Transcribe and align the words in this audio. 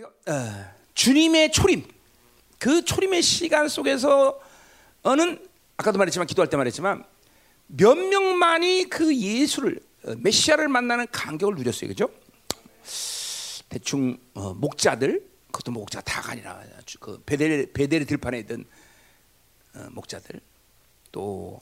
어, 0.00 0.74
주님의 0.94 1.52
초림, 1.52 1.86
그 2.58 2.82
초림의 2.82 3.20
시간 3.20 3.68
속에서는 3.68 4.38
아까도 5.76 5.98
말했지만 5.98 6.26
기도할 6.26 6.48
때 6.48 6.56
말했지만 6.56 7.04
몇 7.66 7.94
명만이 7.94 8.84
그 8.88 9.14
예수를 9.14 9.80
어, 10.06 10.14
메시아를 10.16 10.68
만나는 10.68 11.06
간격을 11.12 11.56
누렸어요, 11.56 11.88
그죠? 11.88 12.08
대충 13.68 14.16
어, 14.32 14.54
목자들, 14.54 15.28
그것도 15.50 15.72
목자 15.72 16.00
다가 16.00 16.32
아니라 16.32 16.62
그 16.98 17.22
베델 17.26 17.70
베델 17.74 18.06
들판에 18.06 18.38
있던 18.40 18.64
어, 19.74 19.88
목자들, 19.90 20.40
또 21.10 21.60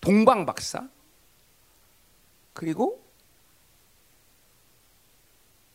동방 0.00 0.46
박사, 0.46 0.88
그리고 2.54 3.04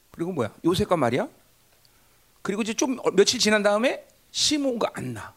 그리고 0.09 0.31
뭐야? 0.31 0.51
요셉과 0.65 0.97
마리아 0.97 1.27
그리고 2.43 2.61
이제 2.61 2.73
좀 2.73 2.97
며칠 3.13 3.39
지난 3.39 3.63
다음에 3.63 4.05
시몬과 4.31 4.91
안나 4.93 5.33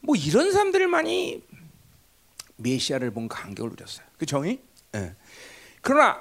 뭐 0.00 0.14
이런 0.14 0.52
사람들만이 0.52 1.42
메시아를 2.56 3.10
본 3.10 3.28
간격을 3.28 3.70
누렸어요. 3.70 4.06
그죠? 4.18 4.44
예. 4.46 4.58
그러나 5.80 6.20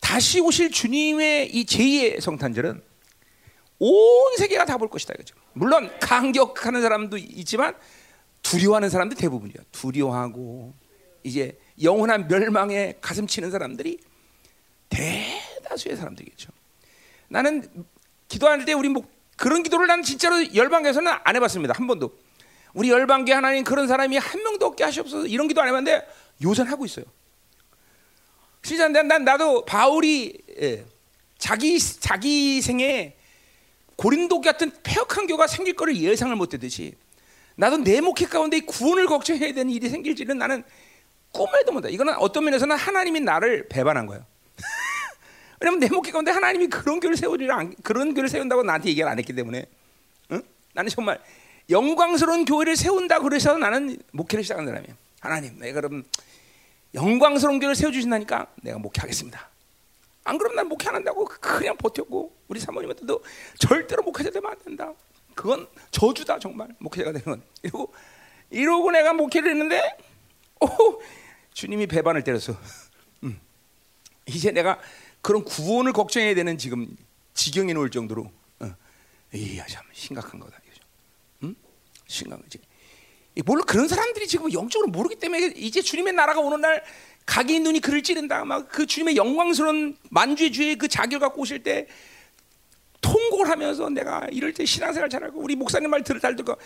다시 0.00 0.40
오실 0.40 0.70
주님의 0.70 1.54
이 1.54 1.64
제2의 1.66 2.20
성탄절은 2.20 2.82
온 3.78 4.36
세계가 4.36 4.64
다 4.66 4.76
볼 4.78 4.88
것이다 4.88 5.14
그죠? 5.14 5.34
물론 5.52 5.90
강격하는 6.00 6.82
사람도 6.82 7.16
있지만 7.18 7.74
두려워하는 8.42 8.88
사람들 8.90 9.16
대부분이야. 9.16 9.56
두려워하고 9.72 10.74
이제 11.22 11.58
영원한 11.82 12.28
멸망에 12.28 12.94
가슴 13.00 13.26
치는 13.26 13.50
사람들이 13.50 13.98
대다수의 14.90 15.96
사람들이겠죠. 15.96 16.50
나는 17.28 17.68
기도할 18.30 18.64
때 18.64 18.72
우리 18.72 18.88
뭐 18.88 19.06
그런 19.36 19.62
기도를 19.62 19.86
나는 19.86 20.02
진짜로 20.02 20.54
열방에서는 20.54 21.12
안 21.22 21.36
해봤습니다. 21.36 21.74
한 21.76 21.86
번도. 21.86 22.16
우리 22.72 22.88
열방계 22.88 23.32
하나님 23.32 23.64
그런 23.64 23.88
사람이 23.88 24.16
한 24.16 24.42
명도 24.42 24.64
없게 24.64 24.84
하시옵소서 24.84 25.26
이런 25.26 25.48
기도 25.48 25.60
안 25.60 25.68
해봤는데 25.68 26.06
요새 26.44 26.62
하고 26.62 26.86
있어요. 26.86 27.04
진짜 28.62 28.88
난 28.88 29.24
나도 29.24 29.64
바울이 29.64 30.38
예, 30.60 30.84
자기 31.38 31.78
자기 31.80 32.62
생에 32.62 33.16
고린도 33.96 34.40
같은 34.40 34.70
폐역한 34.82 35.26
교가 35.26 35.46
생길 35.46 35.74
거를 35.74 35.96
예상을 35.96 36.34
못했듯이 36.36 36.94
나도 37.56 37.78
내 37.78 38.00
목회 38.00 38.26
가운데 38.26 38.60
구원을 38.60 39.06
걱정해야 39.06 39.52
되는 39.52 39.70
일이 39.70 39.88
생길지는 39.88 40.38
나는 40.38 40.62
꿈에도 41.32 41.72
못해. 41.72 41.90
이거는 41.90 42.14
어떤 42.14 42.44
면에서는 42.44 42.76
하나님이 42.76 43.20
나를 43.20 43.68
배반한 43.68 44.06
거예요. 44.06 44.24
왜냐면 45.60 45.80
내 45.80 45.88
목회 45.88 46.10
가운데 46.10 46.30
하나님이 46.30 46.68
그런 46.68 47.00
교를 47.00 47.16
세우리라 47.16 47.70
그런 47.82 48.14
교를 48.14 48.28
세운다고 48.28 48.62
나한테 48.62 48.88
얘기를 48.88 49.08
안 49.08 49.18
했기 49.18 49.34
때문에 49.34 49.66
응? 50.32 50.42
나는 50.72 50.88
정말 50.90 51.20
영광스러운 51.68 52.44
교회를 52.44 52.76
세운다 52.76 53.20
그래서 53.20 53.56
나는 53.56 53.98
목회를 54.12 54.42
시작한 54.42 54.66
사람이에요. 54.66 54.94
하나님, 55.20 55.58
내가 55.58 55.80
그럼 55.80 56.02
영광스러운 56.94 57.60
교회를 57.60 57.76
세워 57.76 57.92
주신다니까 57.92 58.46
내가 58.62 58.78
목회하겠습니다. 58.78 59.48
안 60.24 60.38
그러면 60.38 60.56
난 60.56 60.68
목회 60.68 60.88
안 60.88 60.96
한다고 60.96 61.24
그냥 61.24 61.76
버텼고 61.76 62.34
우리 62.48 62.58
사모님한테도 62.58 63.22
절대로 63.58 64.02
목회자 64.02 64.30
되면 64.30 64.50
안 64.50 64.58
된다. 64.64 64.92
그건 65.34 65.66
저주다 65.90 66.38
정말 66.38 66.68
목회자가 66.78 67.12
되는 67.12 67.24
건. 67.24 67.42
이러고 67.62 67.94
이러고 68.50 68.90
내가 68.90 69.12
목회를 69.12 69.50
했는데 69.50 69.96
오 70.60 71.00
주님이 71.52 71.86
배반을 71.86 72.24
때려서 72.24 72.56
음, 73.22 73.40
이제 74.26 74.50
내가 74.50 74.78
그런 75.22 75.44
구원을 75.44 75.92
걱정해야 75.92 76.34
되는 76.34 76.58
지금 76.58 76.96
지경에 77.34 77.72
놓을 77.72 77.90
정도로 77.90 78.30
어, 78.60 78.70
이야 79.34 79.66
참 79.66 79.84
심각한 79.92 80.40
거다 80.40 80.56
이거죠. 80.66 80.82
음? 81.44 81.56
심각한 82.06 82.42
거지. 82.42 82.58
물론 83.44 83.64
그런 83.64 83.88
사람들이 83.88 84.26
지금 84.26 84.52
영적으로 84.52 84.88
모르기 84.90 85.16
때문에 85.16 85.54
이제 85.56 85.80
주님의 85.80 86.14
나라가 86.14 86.40
오는 86.40 86.60
날 86.60 86.82
각인 87.26 87.62
눈이 87.62 87.80
그를 87.80 88.02
찌른다. 88.02 88.44
막 88.44 88.68
그 88.68 88.86
주님의 88.86 89.16
영광스러운 89.16 89.96
만주의 90.10 90.52
주의 90.52 90.76
그 90.76 90.88
자기를 90.88 91.20
갖고 91.20 91.42
오실 91.42 91.62
때 91.62 91.86
통곡을 93.00 93.48
하면서 93.48 93.88
내가 93.88 94.26
이럴 94.30 94.52
때 94.52 94.64
신앙생활 94.64 95.08
잘하고 95.08 95.40
우리 95.40 95.56
목사님 95.56 95.90
말 95.90 96.02
들을 96.02 96.20
잘 96.20 96.36
듣고 96.36 96.56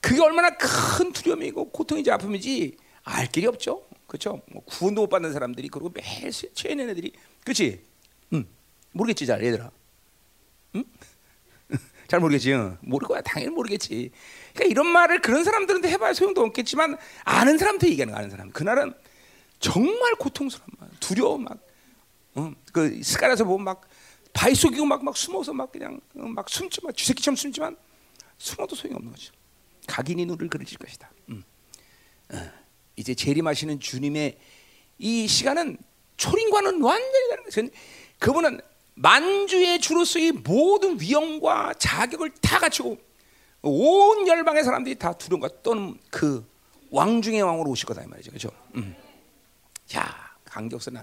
그게 0.00 0.20
얼마나 0.20 0.50
큰 0.56 1.12
두려움이고 1.12 1.70
고통이지 1.70 2.10
아픔이지 2.10 2.76
알 3.04 3.26
길이 3.30 3.46
없죠. 3.46 3.86
그렇죠? 4.06 4.42
뭐 4.50 4.62
구원도 4.64 5.02
못 5.02 5.08
받는 5.08 5.32
사람들이 5.32 5.68
그리고 5.68 5.90
매일 5.90 6.30
죄는 6.32 6.90
애들이 6.90 7.12
그렇지? 7.44 7.80
응. 8.94 8.98
모르겠지 8.98 9.26
잘 9.26 9.44
얘들아. 9.44 9.70
응? 10.76 10.84
잘 12.08 12.20
모르겠지. 12.20 12.52
응. 12.52 12.78
모를 12.80 13.06
거야. 13.08 13.20
당연히 13.20 13.52
모르겠지. 13.52 14.10
그러니까 14.54 14.70
이런 14.70 14.86
말을 14.86 15.20
그런 15.20 15.44
사람들한테 15.44 15.90
해봐야 15.90 16.12
소용도 16.12 16.42
없겠지만 16.42 16.96
아는 17.24 17.58
사람한테 17.58 17.88
얘기하는 17.90 18.12
거 18.12 18.18
아는 18.18 18.30
사람. 18.30 18.50
그날은 18.50 18.94
정말 19.58 20.14
고통스러운 20.14 20.68
말, 20.78 20.88
두려워 21.00 21.38
막. 21.38 21.58
응. 22.36 22.54
그 22.72 23.02
스카라에서 23.02 23.44
보면 23.44 23.64
막 23.64 23.88
바위 24.32 24.54
속이고 24.54 24.84
막, 24.84 25.04
막 25.04 25.16
숨어서 25.16 25.52
막 25.52 25.70
그냥 25.70 26.00
막 26.12 26.48
숨지 26.48 26.80
막 26.82 26.96
쥐새끼처럼 26.96 27.36
숨지만 27.36 27.76
숨어도 28.38 28.74
소용없는 28.74 29.12
거죠. 29.12 29.32
각인이 29.86 30.26
눈을 30.26 30.48
그려질 30.48 30.78
것이다. 30.78 31.10
음. 31.30 31.42
어. 32.32 32.64
이제 32.96 33.14
재림하시는 33.14 33.80
주님의 33.80 34.38
이 34.98 35.26
시간은 35.26 35.78
초림과는 36.16 36.80
완전히 36.80 37.28
다른 37.30 37.44
것은 37.44 37.70
그분은 38.18 38.60
만주의 38.94 39.80
주로서의 39.80 40.32
모든 40.32 41.00
위엄과 41.00 41.74
자격을 41.78 42.30
다 42.40 42.58
갖추고 42.58 42.96
온 43.62 44.26
열방의 44.28 44.62
사람들이 44.62 44.96
다 44.96 45.12
두려움과 45.12 45.62
떠는 45.62 45.98
그 46.10 46.46
왕중의 46.90 47.42
왕으로 47.42 47.70
오실 47.70 47.86
거다 47.86 48.02
이 48.02 48.06
말이죠, 48.06 48.30
그렇죠? 48.30 48.50
음. 48.76 48.94
자, 49.86 50.14
강격선 50.44 51.02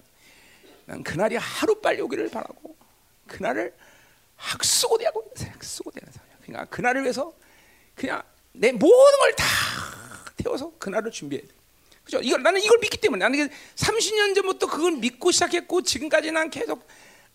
난 0.86 1.04
그날이 1.04 1.36
하루 1.36 1.76
빨리 1.82 2.02
오기를 2.02 2.30
바라고 2.30 2.76
그날을 3.28 3.74
학수고대하고 4.36 5.32
학수고대는 5.54 6.12
그러니까 6.44 6.66
그날을 6.70 7.04
위해서 7.04 7.34
그냥 7.96 8.22
내 8.54 8.72
모든 8.72 9.20
걸 9.20 9.36
다 9.36 9.46
태워서 10.38 10.72
그날을 10.80 11.12
준비해야 11.12 11.46
돼. 11.48 11.54
그죠? 12.04 12.20
이걸 12.20 12.42
나는 12.42 12.60
이걸 12.62 12.80
믿기 12.80 12.98
때문에 12.98 13.24
나는 13.24 13.48
30년 13.76 14.34
전부터 14.34 14.68
그걸 14.68 14.94
믿고 14.94 15.30
시작했고 15.32 15.84
지금까지 15.84 16.32
난 16.32 16.50
계속 16.50 16.88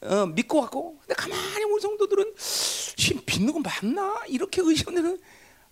어, 0.07 0.27
믿고 0.27 0.61
왔고 0.61 0.99
근데 1.01 1.15
가만히 1.15 1.65
우리 1.65 1.81
성도들은 1.81 2.35
지금 2.37 3.23
믿는 3.27 3.53
거 3.53 3.61
맞나 3.61 4.25
이렇게 4.27 4.63
의심되는 4.63 5.21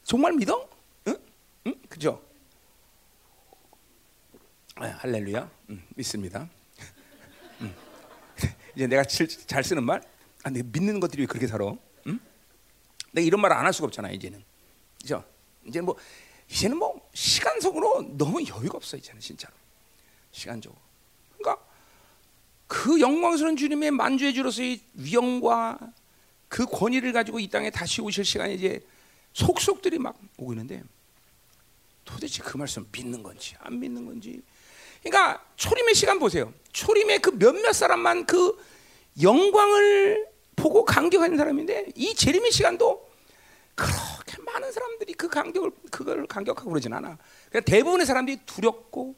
정말 0.02 0.32
믿어? 0.32 0.68
응? 1.06 1.16
응? 1.66 1.74
그죠? 1.88 2.22
아, 4.76 4.86
할렐루야 4.86 5.50
응, 5.70 5.82
믿습니다. 5.94 6.48
응. 7.60 7.74
이제 8.74 8.86
내가 8.88 9.04
잘 9.04 9.62
쓰는 9.62 9.84
말, 9.84 10.02
아, 10.42 10.50
내가 10.50 10.68
믿는 10.72 10.98
것들이 10.98 11.22
왜 11.22 11.26
그렇게 11.26 11.46
살아? 11.46 11.72
응? 12.08 12.18
내가 13.12 13.24
이런 13.24 13.40
말안할 13.40 13.72
수가 13.72 13.86
없잖아 13.86 14.10
이제는, 14.10 14.42
그죠? 15.00 15.24
이제 15.64 15.80
뭐 15.80 15.96
이제는 16.48 16.76
뭐 16.76 17.08
시간적으로 17.14 18.02
너무 18.16 18.44
여유가 18.44 18.76
없어 18.76 18.96
이제는 18.96 19.20
진짜로 19.20 19.54
시간적으로. 20.32 20.80
그러니까 21.38 21.64
그 22.66 23.00
영광스러운 23.00 23.56
주님의 23.56 23.90
만주의 23.90 24.34
주로서의 24.34 24.80
위엄과 24.94 25.78
그 26.48 26.66
권위를 26.66 27.12
가지고 27.12 27.40
이 27.40 27.48
땅에 27.48 27.70
다시 27.70 28.00
오실 28.00 28.24
시간이 28.24 28.54
이제 28.54 28.80
속속들이 29.32 29.98
막 29.98 30.16
오고 30.38 30.52
있는데 30.52 30.82
도대체 32.04 32.42
그 32.42 32.56
말씀 32.56 32.86
믿는 32.92 33.22
건지 33.22 33.56
안 33.58 33.78
믿는 33.78 34.06
건지. 34.06 34.40
그러니까 35.02 35.44
초림의 35.56 35.94
시간 35.94 36.18
보세요. 36.18 36.52
초림의 36.72 37.20
그 37.20 37.30
몇몇 37.38 37.72
사람만 37.72 38.26
그 38.26 38.56
영광을 39.20 40.26
보고 40.56 40.84
감격하는 40.84 41.36
사람인데 41.36 41.88
이 41.94 42.14
재림의 42.14 42.52
시간도 42.52 43.10
그렇게 43.74 44.40
많은 44.42 44.72
사람들이 44.72 45.14
그 45.14 45.28
간격을 45.28 45.72
그걸 45.90 46.26
간격하고 46.26 46.70
그러진 46.70 46.92
않아. 46.92 47.18
그러니까 47.48 47.70
대부분의 47.70 48.06
사람들이 48.06 48.38
두렵고 48.46 49.16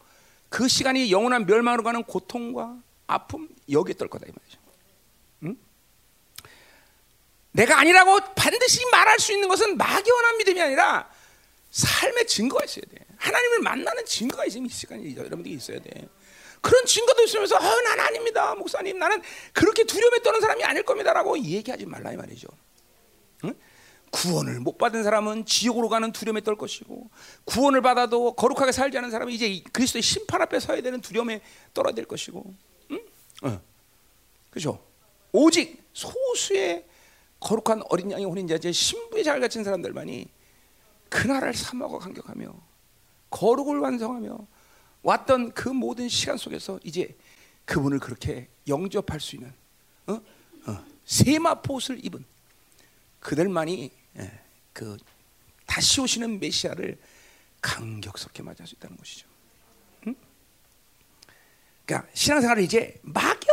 그 0.49 0.69
시간이 0.69 1.13
영원한 1.13 1.47
멸망으로 1.47 1.83
가는 1.83 2.03
고통과 2.03 2.81
아픔 3.07 3.49
여기에 3.71 3.95
떨 3.95 4.09
거다 4.09 4.27
이 4.27 4.31
말이죠. 4.31 4.59
응? 5.45 5.57
내가 7.53 7.79
아니라고 7.79 8.19
반드시 8.35 8.85
말할 8.91 9.19
수 9.19 9.33
있는 9.33 9.49
것은 9.49 9.77
막연한 9.77 10.39
믿음이 10.39 10.61
아니라 10.61 11.09
삶의 11.71 12.27
증거가 12.27 12.65
있어야 12.65 12.83
돼. 12.91 13.05
하나님을 13.17 13.61
만나는 13.61 14.05
증거가 14.07 14.45
있으면 14.47 14.67
이 14.67 14.69
시간이 14.69 15.17
여러분들이 15.17 15.55
있어야 15.55 15.79
돼. 15.79 15.91
그런 16.61 16.85
증거도 16.85 17.23
있으면서 17.23 17.57
어, 17.57 17.61
난 17.83 18.01
아닙니다 18.01 18.55
목사님 18.55 18.99
나는 18.99 19.23
그렇게 19.53 19.85
두려움에 19.85 20.21
떠는 20.21 20.41
사람이 20.41 20.65
아닐 20.65 20.83
겁니다라고 20.83 21.39
얘기하지 21.39 21.87
말라 21.87 22.13
이 22.13 22.17
말이죠. 22.17 22.49
응? 23.45 23.55
구원을 24.11 24.61
못 24.61 24.79
받은 24.79 25.05
사람은 25.05 25.45
지옥으로 25.47 25.89
가는 25.89 26.11
두려움에 26.13 26.41
떨 26.41 26.57
것이고 26.57 27.11
구원을 27.45 27.83
받아도 27.83 28.33
거룩하게 28.33 28.73
살지 28.73 28.97
않은 28.99 29.11
사람은 29.11 29.33
이제 29.33 29.63
그리스도의 29.73 30.03
심판 30.03 30.41
앞에 30.43 30.59
서야 30.61 30.81
되는 30.81 31.01
두려움에 31.01 31.43
떨어야 31.75 31.93
될 31.93 32.05
것이고 32.07 32.45
응? 32.47 32.57
어. 33.43 33.61
그죠? 34.51 34.83
오직 35.33 35.83
소수의 35.93 36.87
거룩한 37.41 37.83
어린 37.91 38.11
양의 38.11 38.25
혼인 38.25 38.49
자제 38.49 38.73
신부의 38.73 39.25
잘 39.25 39.41
갖춘 39.41 39.65
사람들만이 39.65 40.29
그 41.09 41.27
나라를 41.27 41.55
사모하고 41.55 41.99
감격하며 41.99 42.55
거룩을 43.31 43.79
완성하며 43.79 44.47
왔던 45.03 45.53
그 45.53 45.69
모든 45.69 46.09
시간 46.09 46.37
속에서 46.37 46.81
이제 46.83 47.17
그분을 47.65 47.99
그렇게 47.99 48.49
영접할 48.67 49.21
수 49.21 49.37
있는 49.37 49.53
어? 50.07 50.21
어. 50.67 50.85
세마포옷을 51.05 52.05
입은 52.05 52.25
그들만이 53.21 53.91
예, 54.19 54.41
그 54.73 54.97
다시 55.67 56.01
오시는 56.01 56.41
메시아를 56.41 56.99
감격스럽게 57.61 58.43
맞이할 58.43 58.67
수 58.67 58.75
있다는 58.77 58.97
것이죠. 58.97 59.27
응? 61.87 61.97
그러니까 61.97 62.09
신앙생활을 62.15 62.63
이제 62.63 62.95
막연하게 63.03 63.47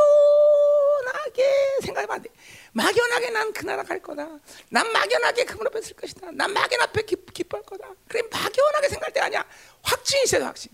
생각하면 1.84 2.16
안 2.16 2.22
돼. 2.22 2.30
막연하게 2.74 3.30
난 3.30 3.54
그 3.54 3.66
나라 3.66 3.84
갈 3.84 4.02
거다. 4.02 4.28
난 4.70 4.92
막연하게 4.92 5.46
그분 5.46 5.68
앞에 5.68 5.82
설 5.82 5.94
것이다. 5.96 6.32
난 6.32 6.52
막연 6.52 6.82
앞에 6.82 7.04
기, 7.04 7.16
기뻐할 7.34 7.64
거다. 7.66 7.88
그래 8.08 8.22
막연하게 8.32 8.90
생각할 8.90 9.14
때 9.14 9.20
아니야. 9.20 9.46
확증이 9.84 10.24
있어야 10.24 10.40
돼, 10.42 10.46
확증. 10.46 10.72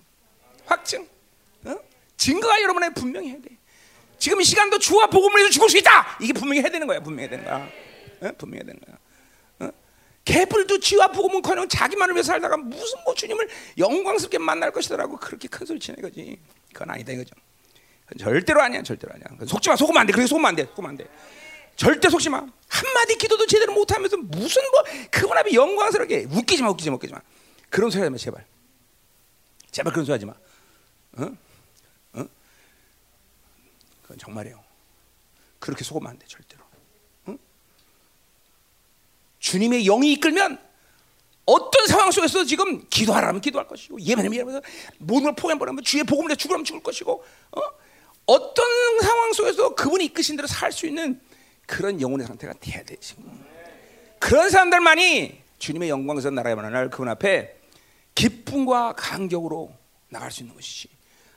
확증. 0.65 1.07
어? 1.65 1.75
증거가 2.15 2.61
여러분의 2.61 2.94
분명히 2.94 3.29
해야 3.29 3.38
돼. 3.41 3.50
지금 4.17 4.39
이 4.41 4.44
시간도 4.45 4.79
주와 4.79 5.07
복음을 5.07 5.39
해서 5.41 5.50
죽을 5.50 5.69
수 5.69 5.77
있다. 5.77 6.17
이게 6.21 6.31
분명히 6.33 6.61
해야 6.61 6.69
되는 6.69 6.88
거야. 6.88 7.00
분명히 7.01 7.27
해야 7.29 7.38
되는 7.38 7.45
거야. 7.45 7.69
어? 8.21 8.31
분명히 8.38 8.63
해야 8.63 8.73
되는 8.73 8.79
거야. 8.81 8.97
어? 9.59 9.71
개불도 10.25 10.79
지와 10.79 11.07
복음은커녕 11.09 11.67
자기만을 11.67 12.15
위해 12.15 12.23
살다가 12.23 12.56
무슨 12.57 12.97
뭐 13.03 13.13
주님을 13.13 13.50
영광스럽게 13.77 14.38
만날 14.38 14.71
것이더라고 14.71 15.17
그렇게 15.17 15.47
큰 15.50 15.65
소리 15.65 15.79
치는 15.79 16.01
거지. 16.01 16.39
그건 16.73 16.91
아니다 16.91 17.11
이거죠. 17.13 17.33
절대로 18.17 18.61
아니야, 18.61 18.81
절대로 18.83 19.13
아니야. 19.13 19.45
속지 19.45 19.69
마, 19.69 19.75
속으면 19.75 20.01
안 20.01 20.07
돼. 20.07 20.13
그렇게 20.13 20.27
속으면 20.27 20.50
안 20.50 20.56
돼, 20.56 20.65
속으면 20.65 20.89
안 20.89 20.97
돼. 20.97 21.07
절대 21.75 22.09
속지 22.09 22.29
마. 22.29 22.39
한 22.39 22.94
마디 22.94 23.17
기도도 23.17 23.45
제대로 23.47 23.73
못하면서 23.73 24.17
무슨 24.17 24.61
뭐 24.71 24.83
그분 25.11 25.38
앞에 25.38 25.53
영광스럽게 25.53 26.27
웃기지 26.31 26.61
마, 26.63 26.69
웃기지 26.69 26.89
마, 26.89 26.95
웃기지 26.95 27.13
마. 27.13 27.21
그런 27.69 27.89
소리 27.91 28.01
하지 28.01 28.11
마, 28.11 28.17
제발. 28.17 28.45
제발 29.71 29.94
그런 29.94 30.06
소리 30.06 30.13
하지 30.13 30.25
마. 30.25 30.33
어? 30.33 31.38
어? 32.13 32.25
그건 34.01 34.17
정말이에요. 34.17 34.63
그렇게 35.59 35.83
속으면 35.83 36.11
안 36.11 36.17
돼, 36.17 36.25
절대로. 36.27 36.63
어? 37.27 37.38
주님의 39.39 39.83
영이 39.83 40.13
이끌면 40.13 40.69
어떤 41.45 41.88
상황 41.88 42.11
속에서 42.11 42.44
지금 42.44 42.88
기도하라면 42.89 43.41
기도할 43.41 43.67
것이고 43.67 44.00
예배하면 44.00 44.33
예배하면서 44.33 44.61
모든 45.00 45.23
걸 45.23 45.35
포기해버리면 45.35 45.83
주의 45.83 46.03
복음을 46.03 46.35
죽으라면 46.35 46.63
죽을 46.63 46.83
것이고 46.83 47.23
어? 47.51 47.61
어떤 48.30 49.00
상황 49.02 49.34
속에서 49.34 49.74
그분이 49.74 50.06
이끄신 50.06 50.36
대로 50.36 50.48
살 50.48 50.72
수 50.72 50.86
있는 50.86 51.20
그런 51.66 52.00
영혼의 52.00 52.28
상태가 52.28 52.54
돼야 52.60 52.84
되지. 52.84 53.16
그런 54.20 54.50
사람들만이 54.50 55.42
주님의 55.58 55.90
영광스러운 55.90 56.36
나라에 56.36 56.54
만날 56.56 56.90
그분 56.90 57.10
앞에 57.10 57.56
기쁨과 58.16 58.94
감격으로 58.98 59.74
나갈 60.10 60.31
수 60.31 60.42
있는 60.44 60.54
것이지. 60.56 60.90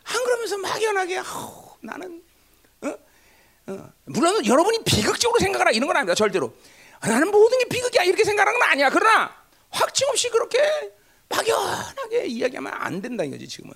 안 0.05 0.25
그러면서 0.25 0.59
막연하게 0.59 1.19
어, 1.19 1.77
나는 1.81 2.23
어? 2.83 2.95
어. 3.69 3.93
물론 4.05 4.45
여러분이 4.45 4.85
비극적으로 4.85 5.39
생각하라 5.39 5.71
이런 5.71 5.87
건 5.87 5.97
아닙니다. 5.97 6.15
절대로. 6.15 6.53
나는 7.01 7.31
모든 7.31 7.59
게 7.59 7.65
비극이야 7.67 8.03
이렇게 8.05 8.25
생각하는 8.25 8.59
건 8.59 8.69
아니야. 8.69 8.91
그러나 8.91 9.35
확증 9.71 10.09
없이 10.09 10.29
그렇게 10.29 10.59
막연하게 11.29 12.27
이야기하면 12.27 12.73
안 12.75 13.01
된다 13.01 13.25
이거지 13.25 13.49
지금은. 13.49 13.75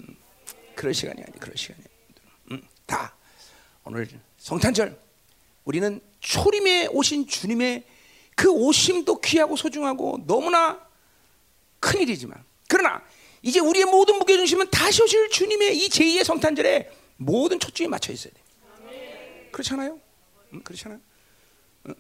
그럴 0.74 0.92
시간이 0.92 1.22
아니 1.22 1.32
그럴 1.40 1.56
시간이. 1.56 1.82
음, 2.52 2.62
다 2.86 3.14
오늘 3.84 4.08
성탄절 4.38 4.98
우리는 5.64 6.00
초림에 6.20 6.88
오신 6.88 7.26
주님의 7.26 7.84
그 8.34 8.50
오심도 8.50 9.20
귀하고 9.20 9.56
소중하고 9.56 10.24
너무나 10.26 10.80
큰 11.80 12.00
일이지만 12.00 12.42
그러나 12.68 13.02
이제 13.42 13.60
우리의 13.60 13.84
모든 13.86 14.18
무게 14.18 14.36
중심은 14.36 14.70
다시 14.70 15.02
오실 15.02 15.30
주님의 15.30 15.76
이 15.76 15.88
제2의 15.88 16.24
성탄절에 16.24 16.90
모든 17.16 17.58
초점이 17.58 17.88
맞춰 17.88 18.12
있어야 18.12 18.32
돼. 18.32 18.40
그렇잖아요? 19.52 20.00
음, 20.52 20.62
그렇잖아요? 20.62 21.00
음. 21.86 21.94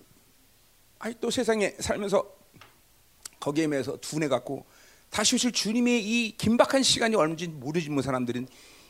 아니 0.98 1.14
또 1.20 1.30
세상에 1.30 1.74
살면서 1.78 2.34
거기에 3.40 3.66
매서 3.66 3.96
둔해 3.98 4.28
갖고 4.28 4.66
다시 5.08 5.36
오실 5.36 5.52
주님의 5.52 6.04
이 6.04 6.36
긴박한 6.36 6.82
시간이 6.82 7.14
얼마인지 7.14 7.48
모르는 7.48 8.02
사람들은 8.02 8.48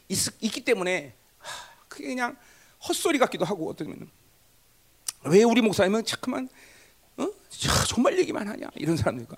있, 0.08 0.18
있기 0.40 0.64
때문에 0.64 1.14
하, 1.38 1.75
그냥 2.04 2.36
헛소리 2.86 3.18
같기도 3.18 3.44
하고 3.44 3.70
어쩌면 3.70 4.08
왜 5.24 5.42
우리 5.42 5.60
목사님은 5.62 6.04
자꾸만 6.04 6.48
어? 7.16 7.28
정말 7.88 8.18
얘기만 8.18 8.46
하냐 8.46 8.68
이런 8.74 8.96
사람들 8.96 9.24
있고 9.24 9.36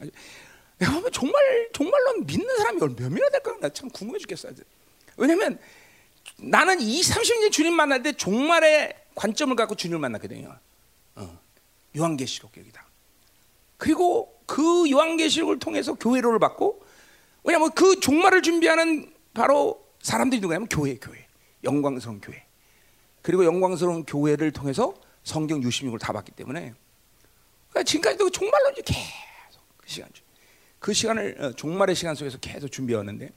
내가 0.79 0.93
보면 0.93 1.11
정말 1.13 1.69
정말로 1.73 2.21
믿는 2.21 2.57
사람이 2.59 2.79
몇 2.79 2.91
명이나 2.97 3.29
될까 3.31 3.57
나 3.61 3.69
참 3.71 3.89
궁금해 3.91 4.19
죽겠어. 4.19 4.51
왜냐면 5.17 5.59
나는 6.37 6.81
이 6.81 7.01
30년 7.01 7.51
주님 7.51 7.75
만날 7.75 8.03
때 8.03 8.13
종말의 8.13 8.95
관점을 9.15 9.55
갖고 9.57 9.75
주님을 9.75 9.99
만났거든요. 9.99 10.57
어. 11.17 11.41
요한계시록 11.97 12.57
여기다. 12.57 12.87
그리고 13.77 14.41
그 14.47 14.89
요한계시록을 14.91 15.59
통해서 15.59 15.95
교회로를 15.95 16.39
받고 16.39 16.85
왜냐면 17.45 17.73
그 17.73 17.99
종말을 17.99 18.43
준비하는 18.43 19.13
바로 19.35 19.85
사람들이 20.03 20.41
누구냐면 20.41 20.69
교회, 20.69 20.97
교회, 20.97 21.27
영광스러운 21.65 22.21
교회. 22.21 22.45
그리고 23.29 23.45
영광스러운 23.45 24.07
교회를 24.07 24.53
통해서 24.53 24.95
성경 25.23 25.61
66을 25.61 26.01
다 26.01 26.15
봤기 26.15 26.33
때문에 26.33 26.73
그러니까 27.69 27.83
지금까지도 27.83 28.31
종말론 28.31 28.75
계속 28.77 28.97
그 29.77 29.87
시간 29.87 30.09
그 30.79 30.95
시간을 30.95 31.37
어, 31.39 31.53
종말의 31.53 31.95
시간 31.95 32.15
속에서 32.15 32.39
계속 32.39 32.73
준비해왔는데 32.73 33.31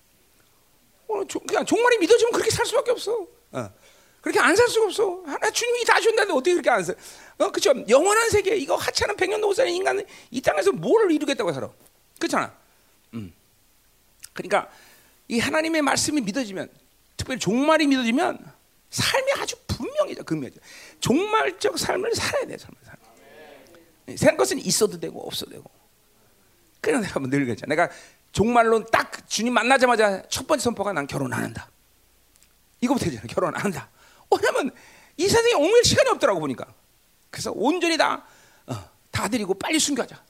어, 1.09 1.23
그냥 1.45 1.65
종말이 1.65 1.97
믿어지면 1.97 2.31
그렇게 2.31 2.49
살 2.51 2.65
수밖에 2.65 2.91
없어. 2.91 3.27
어. 3.51 3.69
그렇게 4.21 4.39
안 4.39 4.55
살 4.55 4.69
수가 4.69 4.85
없어. 4.85 5.23
하나 5.25 5.51
주님이 5.51 5.83
다 5.83 5.99
준다는데 5.99 6.37
어떻게 6.37 6.53
그렇게 6.53 6.69
안 6.69 6.81
살? 6.85 6.95
어, 7.39 7.51
그죠? 7.51 7.73
영원한 7.89 8.29
세계 8.29 8.55
이거 8.55 8.77
하찮은 8.77 9.17
백년 9.17 9.41
노사의 9.41 9.75
인간은 9.75 10.05
이 10.29 10.39
땅에서 10.39 10.71
뭘 10.71 11.11
이루겠다고 11.11 11.51
살아? 11.51 11.69
그렇잖아. 12.17 12.55
음. 13.13 13.33
그러니까 14.31 14.71
이 15.27 15.37
하나님의 15.39 15.81
말씀이 15.81 16.21
믿어지면, 16.21 16.69
특별히 17.17 17.41
종말이 17.41 17.87
믿어지면 17.87 18.61
삶이 18.91 19.31
아주 19.39 19.55
분명해져, 19.81 20.23
분명해져. 20.23 20.59
종말적 20.99 21.77
삶을 21.77 22.13
살아야 22.15 22.45
돼, 22.45 22.57
삶을 22.57 22.77
살아. 22.83 22.97
생 24.17 24.37
것은 24.37 24.59
있어도 24.59 24.99
되고 24.99 25.25
없어도 25.25 25.51
되고. 25.51 25.69
그래 26.81 26.99
내가 26.99 27.19
늘 27.19 27.45
그랬잖아. 27.45 27.73
내가 27.75 27.89
종말론 28.31 28.87
딱 28.91 29.27
주님 29.27 29.53
만나자마자 29.53 30.23
첫 30.29 30.47
번째 30.47 30.63
선포가 30.63 30.93
난 30.93 31.07
결혼 31.07 31.33
안 31.33 31.43
한다. 31.43 31.69
이거부터 32.81 33.05
되잖아. 33.05 33.27
결혼 33.27 33.55
안 33.55 33.61
한다. 33.61 33.89
왜냐면 34.31 34.71
이 35.17 35.27
세상에 35.27 35.53
옮길 35.53 35.83
시간이 35.83 36.09
없더라고 36.09 36.39
보니까. 36.39 36.65
그래서 37.29 37.51
온전히 37.53 37.97
다, 37.97 38.25
어, 38.65 38.89
다 39.11 39.27
드리고 39.27 39.53
빨리 39.53 39.79
순교하자. 39.79 40.23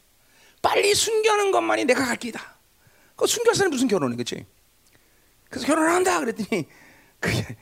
빨리 0.62 0.93
순교하는 0.93 1.51
것만이 1.51 1.86
내가 1.86 2.05
갈 2.05 2.17
길이다. 2.17 2.58
그 3.15 3.25
순교사는 3.27 3.72
무슨 3.72 3.88
결혼이 3.88 4.17
그치? 4.17 4.46
그래서 5.50 5.67
결혼을 5.67 5.91
한다 5.91 6.20
그랬더니 6.20 6.67
그게 7.20 7.58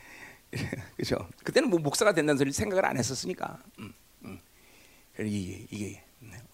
그죠? 0.98 1.28
그때는 1.44 1.70
뭐 1.70 1.80
목사가 1.80 2.14
된다는 2.14 2.38
소리 2.38 2.52
생각을 2.52 2.86
안 2.86 2.98
했었으니까. 2.98 3.62
음, 3.80 3.94
음. 4.26 4.40
이게, 5.20 5.68
이게 5.70 6.04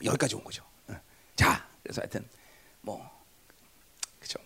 여기까지 0.03 0.35
온 0.35 0.43
거죠. 0.43 0.63
어. 0.87 0.95
자, 1.35 1.67
그래서 1.83 2.01
하여튼 2.01 2.27
뭐 2.81 3.09
그죠? 4.19 4.39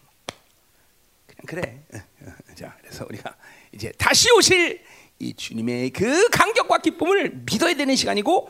그냥 1.25 1.45
그래. 1.45 1.83
어, 1.93 2.27
어, 2.27 2.55
자, 2.55 2.77
그래서 2.81 3.05
우리가 3.09 3.35
이제 3.71 3.91
다시 3.97 4.31
오실 4.31 4.83
이 5.19 5.33
주님의 5.33 5.89
그 5.91 6.29
감격과 6.29 6.79
기쁨을 6.79 7.43
믿어야 7.45 7.73
되는 7.73 7.95
시간이고 7.95 8.49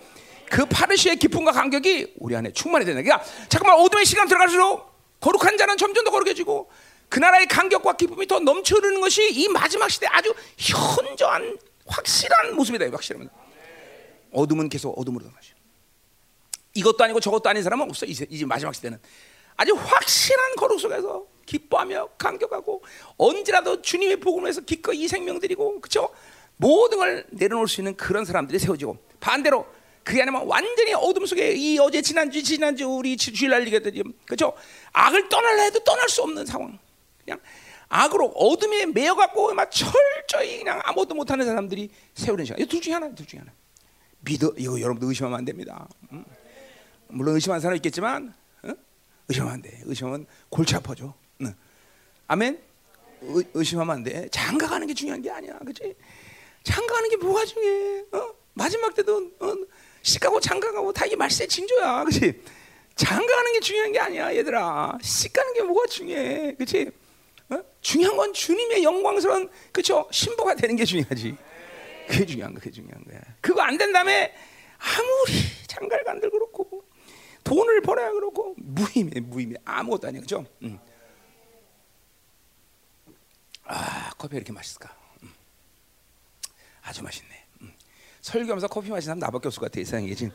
그 0.50 0.66
파르시의 0.66 1.18
기쁨과 1.18 1.52
감격이 1.52 2.16
우리 2.18 2.36
안에 2.36 2.52
충만해야 2.52 2.86
되는 2.86 3.04
그러니까 3.04 3.26
잠깐만 3.50 3.80
어둠의 3.80 4.06
시간 4.06 4.28
들어갈수록 4.28 4.90
거룩한 5.20 5.58
자는 5.58 5.78
점점 5.78 6.04
더 6.04 6.12
거룩해지고 6.12 6.70
그 7.10 7.20
나라의 7.20 7.48
감격과 7.48 7.98
기쁨이 7.98 8.28
더 8.28 8.40
넘쳐흐르는 8.40 9.02
것이 9.02 9.30
이 9.34 9.48
마지막 9.50 9.90
시대 9.90 10.06
아주 10.08 10.34
현저한 10.58 11.58
확실한 11.86 12.56
모습이다. 12.56 12.86
확실합니다. 12.92 13.34
어둠은 14.32 14.70
계속 14.70 14.98
어둠으로 14.98 15.26
가죠. 15.26 15.56
이것도 16.76 17.04
아니고 17.04 17.20
저것도 17.20 17.50
아닌 17.50 17.64
사람은 17.64 17.90
없어. 17.90 18.06
이제, 18.06 18.28
이제 18.30 18.46
마지막 18.46 18.74
시대는 18.76 19.00
아주 19.58 19.74
확실한 19.74 20.56
거룩 20.56 20.80
속에서 20.80 21.26
기뻐하며 21.46 22.10
감격하고 22.18 22.84
언제라도 23.18 23.82
주님의 23.82 24.20
복음에서 24.20 24.62
기꺼이 24.62 25.00
이 25.00 25.08
생명 25.08 25.40
드리고 25.40 25.82
그렇죠? 25.82 26.10
모든 26.58 27.00
걸 27.00 27.26
내려놓을 27.32 27.68
수 27.68 27.82
있는 27.82 27.98
그런 27.98 28.24
사람들이 28.24 28.60
세워지고 28.60 28.98
반대로 29.20 29.66
그게 30.04 30.22
아니면 30.22 30.46
완전히 30.46 30.94
어둠 30.94 31.26
속에 31.26 31.54
이 31.54 31.78
어제 31.80 32.02
지난주 32.02 32.42
지난주 32.44 32.88
우리 32.88 33.18
주일날 33.18 33.66
얘기했듯이 33.66 34.04
그렇죠? 34.26 34.54
악을 34.94 35.28
떠날라 35.28 35.64
해도 35.64 35.80
떠날 35.84 36.08
수 36.08 36.22
없는 36.22 36.46
상황. 36.46 36.78
그냥 37.30 37.40
악으로 37.88 38.28
어둠에 38.28 38.88
매여 38.88 39.16
갖고 39.16 39.54
막 39.54 39.70
철저히 39.72 40.60
그냥 40.60 40.82
아무것도 40.84 41.16
못하는 41.16 41.46
사람들이 41.46 41.90
세우는 42.16 42.46
시간. 42.46 42.60
이둘 42.60 42.82
중에 42.82 42.94
하나, 42.94 43.14
둘 43.14 43.26
중에 43.26 43.40
하나. 43.40 43.52
믿어 44.22 44.54
이거 44.58 44.80
여러분들 44.80 45.08
의심하면 45.08 45.38
안 45.38 45.46
됩니다. 45.46 45.88
음. 46.12 46.26
물론 47.08 47.36
의심하는 47.36 47.62
사람 47.62 47.76
있겠지만 47.78 48.34
어? 48.64 48.74
의심하면 49.28 49.54
안 49.54 49.62
돼. 49.62 49.80
의심하면 49.86 50.26
골치 50.50 50.76
아파져. 50.76 51.14
응. 51.42 51.54
아멘. 52.28 52.62
의, 53.22 53.44
의심하면 53.54 53.96
안 53.96 54.04
돼. 54.04 54.28
장가가는 54.30 54.88
게 54.88 54.94
중요한 54.94 55.22
게 55.22 55.30
아니야, 55.30 55.58
그렇지? 55.60 55.96
장가가는 56.64 57.10
게 57.10 57.18
뭐가 57.18 57.46
중요해? 57.46 58.06
어? 58.12 58.34
마지막 58.54 58.94
때도 58.94 59.32
어? 59.40 59.54
시가고 60.02 60.40
장가가고 60.40 60.94
다 60.94 61.06
이게 61.06 61.16
말세 61.16 61.48
징조야, 61.48 62.04
그렇지? 62.06 62.42
장가가는 62.96 63.54
게 63.54 63.60
중요한 63.62 63.92
게 63.92 64.00
아니야, 64.00 64.36
얘들아. 64.36 64.98
시가는 65.02 65.54
게 65.54 65.62
뭐가 65.64 65.88
중요해, 65.88 66.56
그렇지? 66.56 66.92
어? 67.80 67.82
중요한 67.82 68.18
건 68.18 68.34
주님의 68.34 68.84
영광스러운 68.84 69.50
그렇죠 69.72 70.08
신부가 70.12 70.56
되는 70.56 70.76
게 70.76 70.86
중요하지. 70.86 71.38
그게 72.08 72.26
중요한 72.26 72.54
거, 72.54 72.60
그게 72.60 72.72
중요한 72.72 73.04
거야. 73.06 73.22
그거 73.40 73.62
안 73.62 73.78
된다음에 73.78 74.34
아무리 74.78 75.44
장가를 75.68 76.04
간들 76.04 76.30
그렇고 76.30 76.84
돈을 77.44 77.82
벌어야 77.82 78.12
그렇고 78.12 78.56
무의미해, 78.58 79.20
무의미해 79.22 79.60
아무것도 79.64 80.08
아니야, 80.08 80.22
그렇죠? 80.22 80.46
음. 80.64 80.80
아 83.64 84.10
커피 84.18 84.36
이렇게 84.36 84.52
맛있을까? 84.52 84.96
음. 85.24 85.32
아주 86.82 87.04
맛있네. 87.04 87.46
음. 87.62 87.74
설교하면서 88.22 88.68
커피 88.68 88.90
마시는 88.90 89.02
사람 89.02 89.20
나밖에 89.20 89.48
없을 89.48 89.60
것 89.60 89.72
같아 89.72 89.80
이 89.80 89.86
세상에 89.86 90.14
지금. 90.16 90.32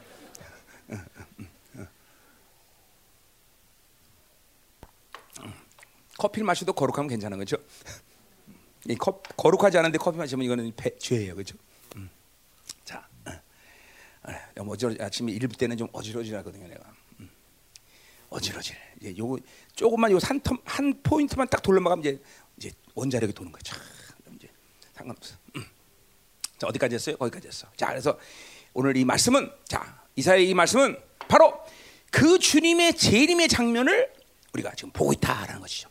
커피를 6.19 6.47
마셔도 6.47 6.73
거룩하면 6.73 7.09
괜찮은 7.09 7.39
거죠. 7.39 7.57
이 8.89 8.95
컵, 8.97 9.23
거룩하지 9.37 9.79
않은데 9.79 9.99
커피 9.99 10.19
마시면 10.19 10.45
이거는 10.45 10.73
배, 10.77 10.97
죄예요, 10.99 11.35
그렇죠? 11.35 11.57
음. 11.97 12.11
자, 12.85 13.07
어. 13.25 13.31
어, 14.25 14.65
어지러 14.69 14.95
아침에 15.05 15.33
일부 15.33 15.57
때는 15.57 15.77
좀 15.77 15.89
어지러지하거든요, 15.93 16.69
내가. 16.69 16.85
음. 17.21 17.31
어지러질. 18.31 18.77
이제 19.01 19.15
요거 19.17 19.39
조금만 19.75 20.11
요 20.13 20.19
한 20.19 20.41
한 20.65 21.01
포인트만 21.03 21.49
딱 21.49 21.63
돌려막으면 21.63 22.01
이제 22.05 22.21
이제 22.59 22.73
원자력이 22.95 23.33
도는 23.33 23.51
거예요. 23.53 23.63
참, 23.63 23.79
이제 24.37 24.49
상관없어. 24.95 25.35
음. 25.57 25.65
자, 26.59 26.67
어디까지 26.67 26.95
했어요? 26.95 27.17
거기까지 27.17 27.49
했어. 27.49 27.67
자, 27.77 27.89
그래서 27.89 28.19
오늘 28.75 28.97
이 28.97 29.05
말씀은 29.05 29.51
자, 29.67 30.03
이사의 30.17 30.49
이 30.49 30.55
말씀은 30.55 30.97
바로 31.27 31.59
그 32.11 32.39
주님의 32.39 32.97
재림의 32.97 33.49
장면을 33.49 34.13
우리가 34.53 34.73
지금 34.77 34.91
보고 34.93 35.13
있다라는 35.13 35.61
것이죠. 35.61 35.89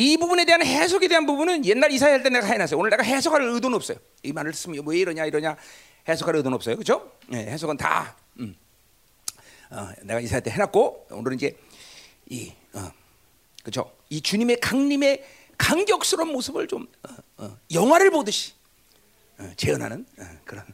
이 0.00 0.16
부분에 0.16 0.46
대한 0.46 0.64
해석에 0.64 1.08
대한 1.08 1.26
부분은 1.26 1.66
옛날 1.66 1.92
이사야 1.92 2.14
할 2.14 2.22
때 2.22 2.30
내가 2.30 2.46
해놨어요. 2.46 2.78
오늘 2.80 2.88
내가 2.88 3.02
해석할 3.02 3.42
의도는 3.42 3.76
없어요. 3.76 3.98
이 4.22 4.32
말을 4.32 4.54
쓰면 4.54 4.82
뭐 4.82 4.94
이러냐 4.94 5.26
이러냐 5.26 5.54
해석할 6.08 6.36
의도는 6.36 6.54
없어요. 6.56 6.76
그렇죠? 6.76 7.12
네, 7.28 7.44
해석은 7.50 7.76
다 7.76 8.16
음. 8.38 8.56
어, 9.68 9.90
내가 10.02 10.20
이사야 10.20 10.40
때 10.40 10.50
해놨고 10.52 11.08
오늘은 11.10 11.36
이제 11.36 11.54
이 12.30 12.50
어, 12.72 12.90
그렇죠? 13.62 13.94
이 14.08 14.22
주님의 14.22 14.60
강림의 14.60 15.22
강격스러운 15.58 16.32
모습을 16.32 16.66
좀 16.66 16.88
어, 17.06 17.44
어 17.44 17.58
영화를 17.70 18.10
보듯이 18.10 18.54
어, 19.38 19.52
재현하는 19.54 20.06
어, 20.18 20.24
그런 20.46 20.64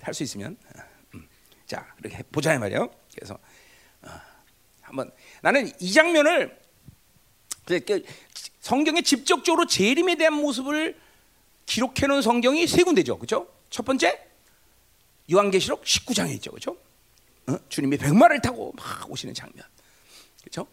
할 0.00 0.14
수 0.14 0.24
있으면 0.24 0.56
음. 1.14 1.28
자 1.64 1.94
이렇게 2.00 2.24
보자 2.32 2.58
말이에요. 2.58 2.90
그래서 3.14 3.38
한번 4.80 5.12
나는 5.42 5.70
이 5.80 5.92
장면을 5.92 6.65
성경에 8.60 9.02
직접적으로 9.02 9.66
재림에 9.66 10.16
대한 10.16 10.34
모습을 10.34 10.98
기록해 11.66 12.06
놓은 12.08 12.22
성경이 12.22 12.66
세 12.66 12.82
군데죠. 12.82 13.18
그렇죠? 13.18 13.48
첫 13.70 13.84
번째 13.84 14.20
요한계시록 15.30 15.84
19장에 15.84 16.30
있죠. 16.34 16.50
그렇죠? 16.50 16.76
어? 17.48 17.56
주님이 17.68 17.96
백마를 17.96 18.40
타고 18.40 18.72
막 18.76 19.10
오시는 19.10 19.34
장면. 19.34 19.64
그렇죠? 20.40 20.66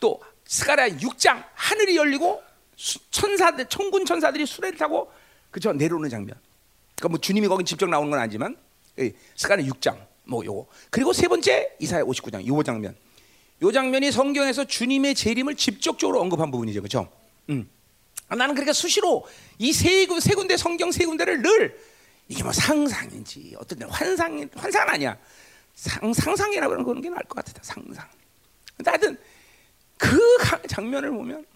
또 0.00 0.20
스가랴 0.46 0.88
6장 0.90 1.44
하늘이 1.54 1.96
열리고 1.96 2.42
천사들 3.10 3.66
천군 3.66 4.06
천사들이 4.06 4.46
수레를 4.46 4.78
타고 4.78 5.12
그죠 5.50 5.72
내려오는 5.72 6.08
장면. 6.08 6.34
그러니까 6.96 7.08
뭐 7.10 7.18
주님이 7.18 7.48
거기 7.48 7.64
직접 7.64 7.88
나오는 7.88 8.10
건 8.10 8.20
아니지만 8.20 8.56
스가랴 9.36 9.62
6장 9.64 9.98
뭐 10.24 10.44
요거 10.44 10.66
그리고 10.90 11.12
세 11.12 11.28
번째 11.28 11.76
이사야 11.78 12.04
59장 12.04 12.46
요 12.46 12.62
장면. 12.62 12.96
요 13.62 13.72
장면이 13.72 14.12
성경에서 14.12 14.64
주님의 14.64 15.14
재림을 15.14 15.56
직접적으로 15.56 16.20
언급한 16.20 16.50
부분이죠, 16.50 16.80
그렇죠? 16.80 17.10
음. 17.50 17.68
나는 18.28 18.54
그러니까 18.54 18.72
수시로 18.72 19.26
이세 19.58 20.06
세 20.20 20.34
군데 20.34 20.56
성경 20.56 20.92
세 20.92 21.06
군데를 21.06 21.42
늘 21.42 21.80
이게 22.28 22.42
뭐 22.42 22.52
상상인지 22.52 23.56
어떤 23.58 23.88
환상 23.90 24.48
환상은 24.54 24.94
아니야. 24.94 25.18
상, 25.74 26.12
상상이라고 26.12 26.74
하는 26.74 27.00
게 27.00 27.08
나을 27.08 27.22
것 27.22 27.36
같아. 27.36 27.52
상상. 27.62 28.06
근데 28.76 28.90
하여튼 28.90 29.16
그 29.96 30.18
장면을 30.68 31.10
보면 31.10 31.46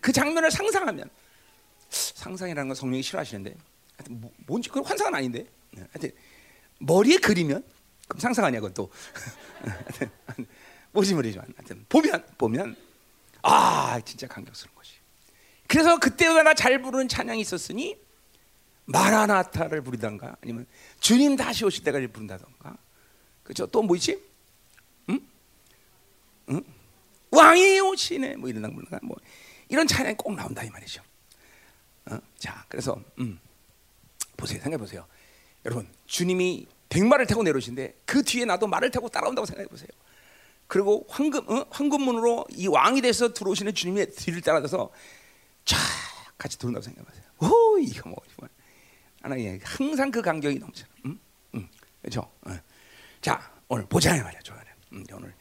그 0.00 0.12
장면을 0.12 0.50
상상하면 0.50 1.08
상상이라는 1.88 2.68
건 2.68 2.74
성령이 2.74 3.02
싫어하시는데 3.02 3.54
하여튼 3.96 4.20
뭐, 4.20 4.32
뭔지 4.46 4.68
그 4.68 4.80
환상은 4.80 5.14
아닌데 5.14 5.46
하여튼 5.76 6.10
머리에 6.78 7.18
그리면 7.18 7.62
그럼 8.08 8.20
상상 8.20 8.44
아니야 8.44 8.60
그것도 8.60 8.90
뭔지 10.92 11.14
모르지만 11.14 11.46
하여튼 11.56 11.84
보면 11.88 12.24
보면 12.38 12.76
아 13.42 14.00
진짜 14.04 14.26
감격스러운 14.26 14.74
것이. 14.76 14.92
그래서 15.66 15.98
그때마다 15.98 16.54
잘 16.54 16.80
부르는 16.82 17.08
찬양이 17.08 17.40
있었으니 17.40 17.96
마라나타를 18.84 19.80
부르던가 19.82 20.36
아니면 20.42 20.66
주님 21.00 21.36
다시 21.36 21.64
오실 21.64 21.82
때까지 21.84 22.08
부른다던가 22.08 22.76
그렇죠 23.42 23.66
또 23.66 23.82
뭐 23.82 23.96
있지? 23.96 24.22
응? 25.08 25.20
응? 26.50 26.62
왕이 27.30 27.80
오시네 27.80 28.36
뭐 28.36 28.48
이런 28.50 28.74
부르나 28.74 28.98
뭐 29.02 29.16
이런 29.68 29.86
찬양이 29.86 30.14
꼭 30.16 30.34
나온다 30.34 30.62
이 30.62 30.68
말이죠. 30.70 31.02
어? 32.06 32.18
자 32.38 32.64
그래서 32.68 33.00
음. 33.18 33.38
보세요 34.36 34.60
생각해 34.60 34.76
보세요 34.76 35.06
여러분 35.64 35.88
주님이 36.06 36.66
백마를 36.88 37.26
타고 37.26 37.42
내려오신데 37.44 38.00
그 38.04 38.22
뒤에 38.22 38.44
나도 38.44 38.66
말을 38.66 38.90
타고 38.90 39.08
따라온다고 39.08 39.46
생각해 39.46 39.68
보세요. 39.68 39.88
그리고 40.72 41.04
황금 41.10 41.46
어? 41.50 41.66
황금문으로 41.68 42.46
이 42.52 42.66
왕이 42.66 43.02
돼서 43.02 43.34
들어오시는 43.34 43.74
주님의 43.74 44.12
뒤를 44.12 44.40
따라서 44.40 44.90
쫙 45.66 45.76
같이 46.38 46.56
들어온다고 46.56 46.82
생각하세요. 46.82 47.24
오 47.40 47.78
이거 47.78 48.08
뭐 48.08 48.18
하나님 49.20 49.60
항상 49.62 50.10
그 50.10 50.22
간격이 50.22 50.58
넘쳐. 50.58 50.86
음? 51.04 51.20
음. 51.54 51.68
그렇죠. 52.00 52.22
어. 52.46 52.58
자 53.20 53.52
오늘 53.68 53.84
보자 53.84 54.12
말이야 54.12 54.40
좋아요. 54.40 54.62
음, 54.92 55.04
오늘 55.12 55.34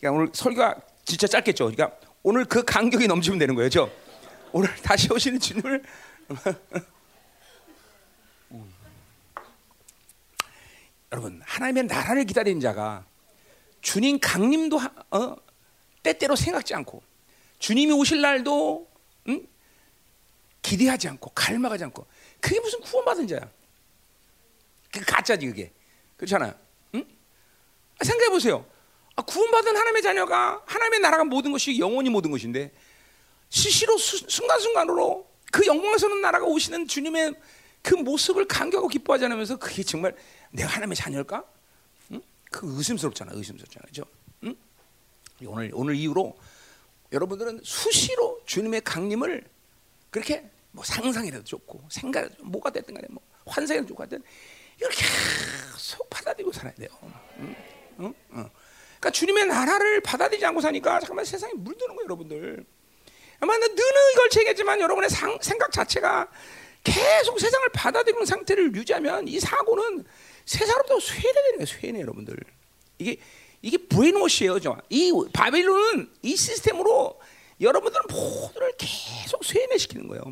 그러니까 0.00 0.18
오늘 0.18 0.32
설교가 0.34 0.80
진짜 1.04 1.28
짧겠죠. 1.28 1.70
그러니까 1.70 1.96
오늘 2.24 2.44
그 2.44 2.64
간격이 2.64 3.06
넘치면 3.06 3.38
되는 3.38 3.54
거예요, 3.54 3.70
죠 3.70 3.88
오늘 4.50 4.74
다시 4.82 5.12
오시는 5.12 5.38
주님을 5.38 5.80
음. 8.50 8.74
여러분 11.12 11.40
하나님의 11.44 11.84
나라를 11.84 12.24
기다리는 12.24 12.60
자가 12.60 13.04
주님 13.82 14.18
강림도 14.20 14.80
어, 15.10 15.36
때때로 16.02 16.36
생각지 16.36 16.74
않고 16.74 17.02
주님이 17.58 17.92
오실 17.92 18.20
날도 18.20 18.88
응? 19.28 19.46
기대하지 20.62 21.08
않고 21.08 21.30
갈망하지 21.34 21.84
않고 21.84 22.06
그게 22.40 22.58
무슨 22.60 22.80
구원받은 22.80 23.26
자야? 23.26 23.40
그 24.92 25.00
가짜지 25.04 25.46
그게 25.46 25.72
그렇잖아요. 26.16 26.54
응? 26.94 27.04
아, 27.98 28.04
생각해 28.04 28.30
보세요. 28.30 28.64
아, 29.16 29.22
구원받은 29.22 29.76
하나님의 29.76 30.02
자녀가 30.02 30.62
하나님의 30.66 31.00
나라가 31.00 31.24
모든 31.24 31.52
것이 31.52 31.78
영원히 31.78 32.08
모든 32.08 32.30
것인데 32.30 32.72
시시로 33.48 33.98
수, 33.98 34.24
순간순간으로 34.28 35.28
그 35.50 35.66
영광스러운 35.66 36.22
나라가 36.22 36.46
오시는 36.46 36.88
주님의 36.88 37.34
그 37.82 37.94
모습을 37.94 38.46
감격하고 38.46 38.88
기뻐하지 38.88 39.26
않으면서 39.26 39.56
그게 39.56 39.82
정말 39.82 40.16
내가 40.50 40.68
하나님의 40.70 40.96
자녀일까? 40.96 41.44
그 42.52 42.76
의심스럽잖아, 42.76 43.32
의심스럽잖아, 43.34 43.86
그죠? 43.86 44.04
응? 44.44 44.54
오늘 45.46 45.70
오늘 45.74 45.96
이후로 45.96 46.36
여러분들은 47.10 47.60
수시로 47.64 48.40
주님의 48.46 48.82
강림을 48.82 49.44
그렇게 50.10 50.48
뭐 50.70 50.84
상상이라도 50.84 51.44
좋고 51.44 51.82
생각 51.90 52.30
뭐가 52.40 52.70
됐든 52.70 52.94
간에 52.94 53.06
뭐 53.10 53.22
환상이라도 53.46 53.88
좋고 53.88 54.02
하든 54.04 54.22
이렇게 54.78 54.96
계속 54.96 56.08
받아들이고 56.08 56.52
살아야 56.52 56.74
돼요. 56.74 56.88
응? 57.38 57.56
응? 58.00 58.14
응. 58.32 58.50
그러니까 59.00 59.10
주님의 59.10 59.46
나라를 59.46 60.00
받아들이지 60.00 60.44
않고 60.46 60.60
사니까 60.60 61.00
잠깐만 61.00 61.24
세상에 61.24 61.52
물드는 61.54 61.88
거예요, 61.88 62.04
여러분들. 62.04 62.64
아마 63.40 63.56
느는 63.56 63.74
이걸 64.12 64.30
챙겼지만 64.30 64.80
여러분의 64.80 65.10
상, 65.10 65.36
생각 65.42 65.72
자체가 65.72 66.30
계속 66.84 67.40
세상을 67.40 67.68
받아들이는 67.70 68.24
상태를 68.24 68.74
유지하면 68.74 69.26
이 69.26 69.40
사고는 69.40 70.04
세상으로부터 70.44 71.00
쇠뇌되는 71.00 71.52
거예요, 71.58 71.66
쇠뇌 71.66 72.00
여러분들. 72.00 72.36
이게 72.98 73.16
이게 73.62 73.76
브레인워시예요, 73.78 74.58
이 74.90 75.12
바빌론은 75.32 76.10
이 76.22 76.36
시스템으로 76.36 77.20
여러분들은 77.60 78.06
모두를 78.10 78.72
계속 78.76 79.44
쇠뇌시키는 79.44 80.08
거예요. 80.08 80.22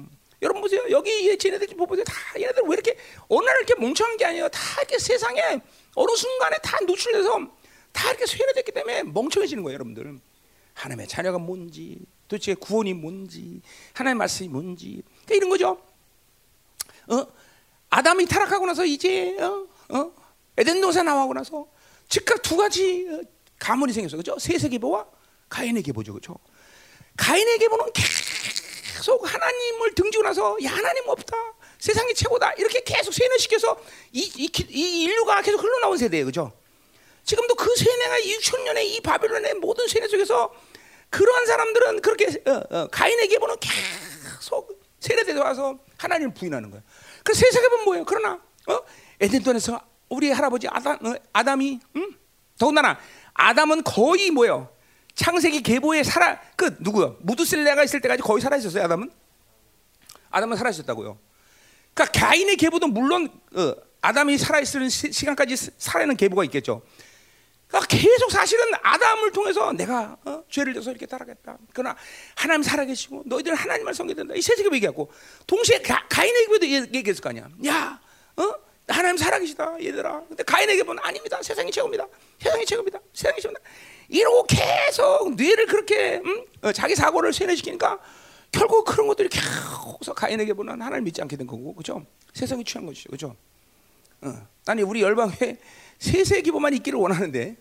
여러분 0.43 0.63
보세요. 0.63 0.85
여기 0.91 1.37
쟤네들 1.37 1.67
좀 1.69 1.87
보세요. 1.87 2.05
다 2.05 2.15
얘네들 2.37 2.63
왜 2.65 2.73
이렇게 2.73 2.97
어느 3.29 3.45
날 3.45 3.57
이렇게 3.59 3.75
멍청한 3.75 4.17
게 4.17 4.25
아니에요. 4.25 4.49
다 4.49 4.61
이렇게 4.79 4.99
세상에 4.99 5.61
어느 5.95 6.17
순간에 6.17 6.57
다 6.63 6.79
노출돼서 6.87 7.47
다 7.93 8.09
이렇게 8.11 8.27
세뇌됐기 8.27 8.73
때문에 8.73 9.03
멍청해지는 9.05 9.63
거예요, 9.63 9.75
여러분들. 9.75 10.19
하나님의 10.75 11.09
자녀가 11.09 11.39
뭔지, 11.39 11.99
도대체 12.27 12.55
구원이 12.55 12.95
뭔지, 12.95 13.61
하나님의 13.93 14.19
말씀이 14.19 14.49
뭔지, 14.49 15.03
그러니까 15.27 15.35
이런 15.35 15.51
거죠. 15.51 15.83
어? 17.09 17.27
아담이 17.91 18.27
타락하고 18.27 18.67
나서 18.67 18.85
이제 18.85 19.37
어? 19.41 19.67
어? 19.91 20.13
에덴 20.57 20.81
동산 20.81 21.07
나오고 21.07 21.35
나서 21.35 21.67
즉각 22.09 22.43
두 22.43 22.57
가지 22.57 23.07
어, 23.11 23.21
가문이 23.59 23.93
생겼어, 23.93 24.17
그죠? 24.17 24.39
셋의 24.39 24.71
계보와 24.71 25.07
가인의 25.49 25.83
계보죠, 25.83 26.15
그죠? 26.15 26.37
가인의 27.17 27.59
계보는 27.59 27.87
계속 27.93 29.23
하나님을 29.33 29.95
등지고 29.95 30.25
나서 30.25 30.57
야 30.65 30.71
하나님 30.71 31.09
없다, 31.09 31.37
세상이 31.79 32.15
최고다 32.15 32.53
이렇게 32.55 32.83
계속 32.83 33.13
세뇌시켜서 33.13 33.77
이, 34.13 34.31
이, 34.37 34.51
이 34.69 35.03
인류가 35.05 35.43
계속 35.43 35.63
흘러나온 35.63 35.97
세대예요, 35.99 36.27
그죠? 36.27 36.53
지금도 37.25 37.55
그 37.55 37.75
세뇌가 37.77 38.19
6천 38.19 38.63
년의 38.65 38.95
이 38.95 39.01
바벨론의 39.01 39.55
모든 39.55 39.87
세뇌 39.87 40.09
속에서 40.09 40.53
그러한 41.11 41.47
사람들은 41.47 42.01
그렇게 42.01 42.27
어, 42.47 42.63
어, 42.71 42.87
가인의 42.89 43.29
계보는 43.29 43.57
계속 43.61 44.81
세례되서 45.01 45.41
와서 45.43 45.79
하나님을 45.97 46.35
부인하는 46.35 46.71
거예요. 46.71 46.83
그 47.25 47.35
세상에 47.35 47.69
보면 47.69 47.85
뭐예요? 47.85 48.05
그러나 48.05 48.41
어? 48.67 48.79
에덴동에서 49.21 49.81
우리 50.09 50.31
할아버지 50.31 50.67
아담, 50.69 50.95
어, 51.07 51.15
아담이 51.33 51.79
음? 51.97 52.17
더군다나 52.59 52.99
아담은 53.35 53.85
거의 53.85 54.31
뭐예요? 54.31 54.69
창세기 55.15 55.63
계보에 55.63 56.03
살아 56.03 56.41
그 56.57 56.77
누구요? 56.81 57.17
무드셀레가 57.21 57.85
있을 57.85 58.01
때까지 58.01 58.23
거의 58.23 58.41
살아 58.41 58.57
있었어요. 58.57 58.85
아담은 58.85 59.11
아담은 60.31 60.57
살아 60.57 60.71
있었다고요. 60.71 61.19
그러니까 61.95 62.21
가인의 62.27 62.57
계보도 62.57 62.89
물론 62.89 63.29
어, 63.55 63.75
아담이 64.01 64.39
살아 64.39 64.61
있을 64.61 64.89
시간까지 64.89 65.57
살아 65.77 66.03
있는 66.05 66.17
계보가 66.17 66.45
있겠죠. 66.45 66.83
그러니까 67.69 67.87
계속 67.97 68.31
사실은 68.33 68.65
아담을 68.83 69.31
통해서 69.31 69.73
내가 69.73 70.17
어? 70.25 70.43
죄를 70.49 70.75
져서 70.75 70.91
이렇게 70.91 71.07
따라겠다. 71.07 71.59
그러나 71.73 71.97
하나님 72.35 72.63
살아계시고 72.63 73.25
너희들은 73.27 73.57
하나님을 73.57 73.95
섬겨야 73.95 74.17
된다. 74.17 74.35
이 74.35 74.43
세계가 74.43 74.75
얘기하고 74.75 75.11
동시에 75.47 75.81
가, 75.83 76.25
인에게도 76.25 76.67
얘기했을 76.67 77.23
거 77.23 77.29
아니야. 77.29 77.49
야, 77.67 78.01
어? 78.37 78.70
하나님 78.91 79.17
살아계시다 79.17 79.83
얘들아. 79.83 80.25
근데 80.29 80.43
가인에게 80.43 80.83
보면 80.83 81.03
아닙니다. 81.05 81.43
세상이 81.43 81.71
최고입니다. 81.71 82.07
세상이 82.39 82.65
최고입니다. 82.67 82.99
세상이 83.13 83.41
최고입니다. 83.41 83.61
이러고 84.09 84.47
계속 84.47 85.35
뇌를 85.35 85.67
그렇게 85.67 86.17
음? 86.25 86.45
어, 86.63 86.73
자기 86.73 86.95
사고를 86.97 87.33
세뇌시키니까 87.33 87.99
결국 88.53 88.85
그런 88.85 89.07
것들이 89.07 89.29
계속 89.29 90.15
가인에게 90.15 90.53
보면 90.55 90.83
하나님 90.83 91.05
믿지 91.05 91.23
않게 91.23 91.37
된 91.37 91.47
거고, 91.47 91.75
그죠? 91.75 92.05
세상이 92.35 92.65
취한 92.65 92.85
것이죠, 92.87 93.11
그죠? 93.11 93.37
어. 94.23 94.49
아니 94.67 94.83
우리 94.83 95.03
열방회 95.03 95.59
세세 95.99 96.43
기보만 96.43 96.75
있기를 96.75 96.99
원하는데 96.99 97.57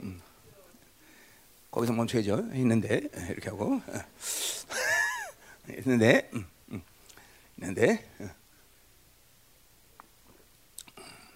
음. 0.00 0.20
거기서 1.70 1.92
멈춰야죠. 1.92 2.48
있는데 2.54 3.00
이렇게 3.30 3.48
하고 3.50 3.80
있는데 5.78 6.30
음, 6.34 6.46
음. 6.72 6.82
있는데 7.58 8.06
어. 8.18 8.28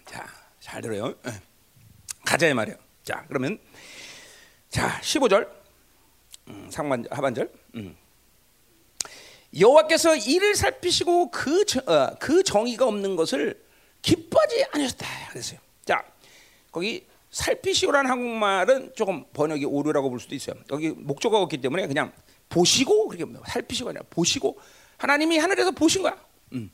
자 0.07 0.27
잘 0.71 0.83
들어요. 0.83 1.15
가자 2.25 2.55
말이요. 2.55 2.77
자 3.03 3.25
그러면 3.27 3.59
자 4.69 5.01
15절 5.01 5.51
상반 6.71 7.05
하반절 7.11 7.51
여호와께서 9.59 10.15
이를 10.15 10.55
살피시고 10.55 11.33
그, 11.33 11.65
어, 11.87 12.15
그 12.21 12.45
정의가 12.45 12.87
없는 12.87 13.17
것을 13.17 13.61
기뻐하지 14.03 14.67
않으셨다 14.71 15.07
그랬어요. 15.31 15.59
자, 15.85 16.05
거기 16.71 17.05
살피시오라는 17.33 18.09
한국말은 18.09 18.93
조금 18.95 19.25
번역이 19.33 19.65
오류라고 19.65 20.09
볼 20.09 20.21
수도 20.21 20.37
있어요. 20.37 20.55
여기 20.71 20.91
목적어가 20.91 21.43
없기 21.43 21.61
때문에 21.61 21.89
그냥 21.89 22.13
보시고 22.49 23.09
그렇게 23.09 23.33
살피시가 23.49 23.91
아니라 23.91 24.05
보시고 24.09 24.61
하나님이 24.99 25.39
하늘에서 25.39 25.73
보신 25.73 26.03
거야. 26.03 26.17
음. 26.53 26.71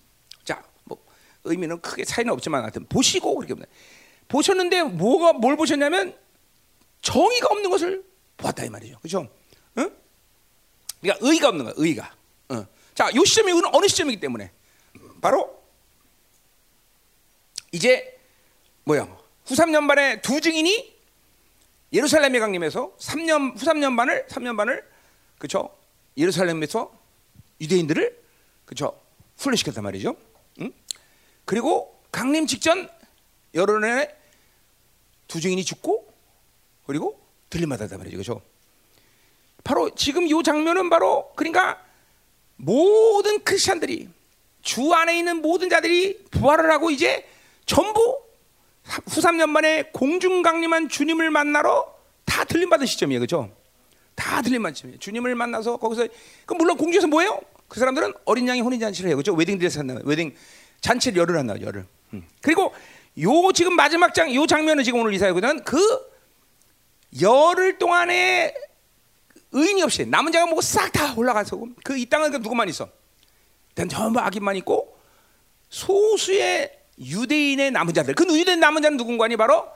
자, 1.46 1.48
뭐 1.48 1.50
의미는 1.50 1.80
크게 1.80 2.04
차이는 2.04 2.32
없지만 2.32 2.62
하여튼 2.62 2.86
보시고 2.86 3.36
그렇게 3.36 3.54
보셨는데 4.28 4.82
뭐가 4.82 5.34
뭘 5.34 5.56
보셨냐면 5.56 6.16
정의가 7.00 7.48
없는 7.50 7.70
것을 7.70 8.04
보았다 8.36 8.64
이 8.64 8.70
말이죠. 8.70 8.98
그렇죠? 8.98 9.28
응? 9.78 9.90
그러니까 11.00 11.26
의가 11.26 11.48
없는 11.48 11.64
거야. 11.64 11.74
의가. 11.76 12.14
어. 12.48 12.66
자, 12.94 13.14
요 13.14 13.24
시점이 13.24 13.52
어느 13.72 13.88
시점이기 13.88 14.20
때문에 14.20 14.50
바로 15.20 15.62
이제 17.72 18.18
뭐야? 18.84 19.02
후 19.02 19.54
3년 19.54 19.86
반에 19.86 20.20
두 20.20 20.40
증인이 20.40 20.96
예루살렘에 21.92 22.40
강림해서 22.40 22.96
3년 22.98 23.56
후 23.56 23.64
3년 23.64 23.96
반을 23.96 24.26
3년 24.28 24.56
반을 24.56 24.84
그렇죠? 25.38 25.76
예루살렘에서 26.16 26.92
유대인들을 27.60 28.22
그렇죠? 28.64 29.00
훈련시켰단 29.38 29.84
말이죠. 29.84 30.16
응? 31.46 31.56
그리고 31.56 31.96
강림 32.10 32.46
직전 32.46 32.88
여러 33.54 33.78
년에 33.78 34.14
두 35.28 35.40
증인이 35.40 35.64
죽고 35.64 36.06
그리고 36.86 37.20
들림받았단 37.50 37.98
말이죠. 37.98 38.16
그렇죠? 38.16 38.42
바로 39.64 39.94
지금 39.94 40.26
이 40.26 40.42
장면은 40.44 40.90
바로 40.90 41.32
그러니까 41.34 41.80
모든 42.56 43.42
크리스천들이 43.42 44.08
주 44.62 44.92
안에 44.92 45.18
있는 45.18 45.42
모든 45.42 45.68
자들이 45.68 46.24
부활을 46.30 46.70
하고 46.70 46.90
이제 46.90 47.26
전부 47.64 48.00
후 48.84 49.20
3년 49.20 49.48
만에 49.48 49.90
공중 49.92 50.42
강림한 50.42 50.88
주님을 50.88 51.30
만나러 51.30 51.92
다 52.24 52.44
들림받은 52.44 52.86
시점이에요. 52.86 53.20
그죠? 53.20 53.50
다 54.14 54.42
들림받은 54.42 54.74
시점이에요. 54.74 54.98
주님을 54.98 55.34
만나서 55.34 55.76
거기서 55.76 56.08
그 56.44 56.54
물론 56.54 56.76
공중에서 56.76 57.06
뭐예요? 57.08 57.40
그 57.68 57.80
사람들은 57.80 58.14
어린 58.24 58.46
양의 58.46 58.62
혼인 58.62 58.78
잔치를 58.78 59.08
해요. 59.08 59.16
그죠? 59.16 59.34
웨딩 59.34 59.58
드레스 59.58 59.78
한다. 59.78 59.98
웨딩 60.04 60.34
잔치를 60.80 61.18
열을 61.18 61.38
한다. 61.38 61.54
열을. 61.60 61.86
음. 62.14 62.26
그리고 62.42 62.74
요 63.20 63.52
지금 63.52 63.74
마지막 63.74 64.14
장 64.14 64.32
요 64.34 64.46
장면은 64.46 64.84
지금 64.84 65.00
오늘 65.00 65.14
이사야거든. 65.14 65.64
그 65.64 65.78
열흘 67.20 67.78
동안에 67.78 68.54
의인이 69.52 69.82
없이 69.82 70.04
남은 70.04 70.32
자가 70.32 70.46
뭐고 70.46 70.60
싹 70.60 70.92
다 70.92 71.14
올라가서 71.14 71.58
그 71.84 71.96
이 71.96 72.06
땅은 72.06 72.30
그 72.30 72.36
누구만 72.38 72.68
있어? 72.68 72.88
일단 73.70 73.88
전부 73.88 74.20
악인만 74.20 74.56
있고 74.56 74.98
소수의 75.70 76.72
유대인의 76.98 77.70
남은 77.72 77.94
자들. 77.94 78.14
그 78.14 78.24
유대인 78.38 78.60
남은 78.60 78.82
자는 78.82 78.96
누군가니 78.96 79.36
바로 79.36 79.68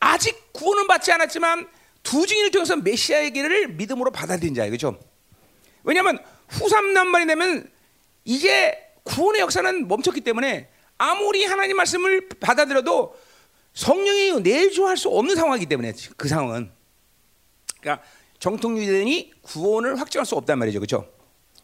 아직 0.00 0.52
구원은 0.52 0.86
받지 0.86 1.10
않았지만 1.12 1.68
두 2.02 2.26
증인을 2.26 2.50
통해서 2.50 2.76
메시아의 2.76 3.32
길을 3.32 3.68
믿음으로 3.68 4.10
받아들인 4.12 4.54
자예요. 4.54 4.70
그죠 4.70 4.98
왜냐하면 5.84 6.18
후삼남만이 6.48 7.26
되면 7.26 7.70
이제 8.24 8.76
구원의 9.06 9.40
역사는 9.40 9.88
멈췄기 9.88 10.20
때문에 10.20 10.68
아무리 10.98 11.44
하나님 11.44 11.76
말씀을 11.76 12.28
받아들여도 12.40 13.16
성령이 13.72 14.40
내주할 14.40 14.96
수 14.96 15.08
없는 15.08 15.36
상황이기 15.36 15.66
때문에 15.66 15.92
그 16.16 16.28
상황은 16.28 16.70
그러니까 17.80 18.04
정통 18.38 18.78
유대인이 18.78 19.32
구원을 19.42 20.00
확증할 20.00 20.26
수 20.26 20.34
없단 20.36 20.58
말이죠. 20.58 20.80
그렇죠? 20.80 21.08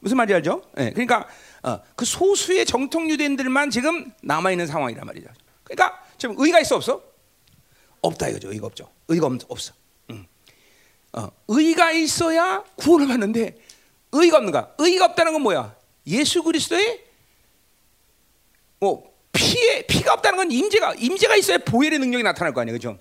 무슨 0.01 0.17
말인지 0.17 0.35
알죠? 0.35 0.63
네, 0.75 0.91
그러니까 0.91 1.29
어, 1.63 1.81
그 1.97 2.05
소수의 2.05 2.67
정통 2.67 3.11
유대인들만 3.11 3.71
지금 3.71 4.13
남아 4.23 4.51
있는 4.51 4.67
상황이란 4.67 5.07
말이죠. 5.07 5.29
그러니까 5.65 6.03
지금 6.19 6.35
의가 6.39 6.61
있어 6.61 6.77
없어? 6.77 7.03
없다 8.01 8.29
이거죠. 8.29 8.53
의가 8.53 8.67
없죠. 8.67 8.91
의가 9.09 9.27
없, 9.27 9.39
없어. 9.49 9.73
응. 10.11 10.27
어, 11.13 11.29
의가 11.49 11.93
있어야 11.93 12.65
구원을 12.77 13.09
받는데 13.09 13.59
의가 14.13 14.39
없는가? 14.39 14.75
의가 14.79 15.07
없다는 15.07 15.33
건 15.33 15.43
뭐야? 15.43 15.75
예수 16.07 16.43
그리스도의 16.43 17.12
뭐 18.83 19.15
피에 19.31 19.87
피가 19.87 20.15
없다는 20.15 20.37
건 20.39 20.51
임재가 20.51 20.95
임재가 20.95 21.37
있어야 21.37 21.59
보혈의 21.59 22.01
능력이 22.01 22.25
나타날 22.25 22.53
거 22.53 22.63
아니에요, 22.63 22.75
그죠? 22.77 22.99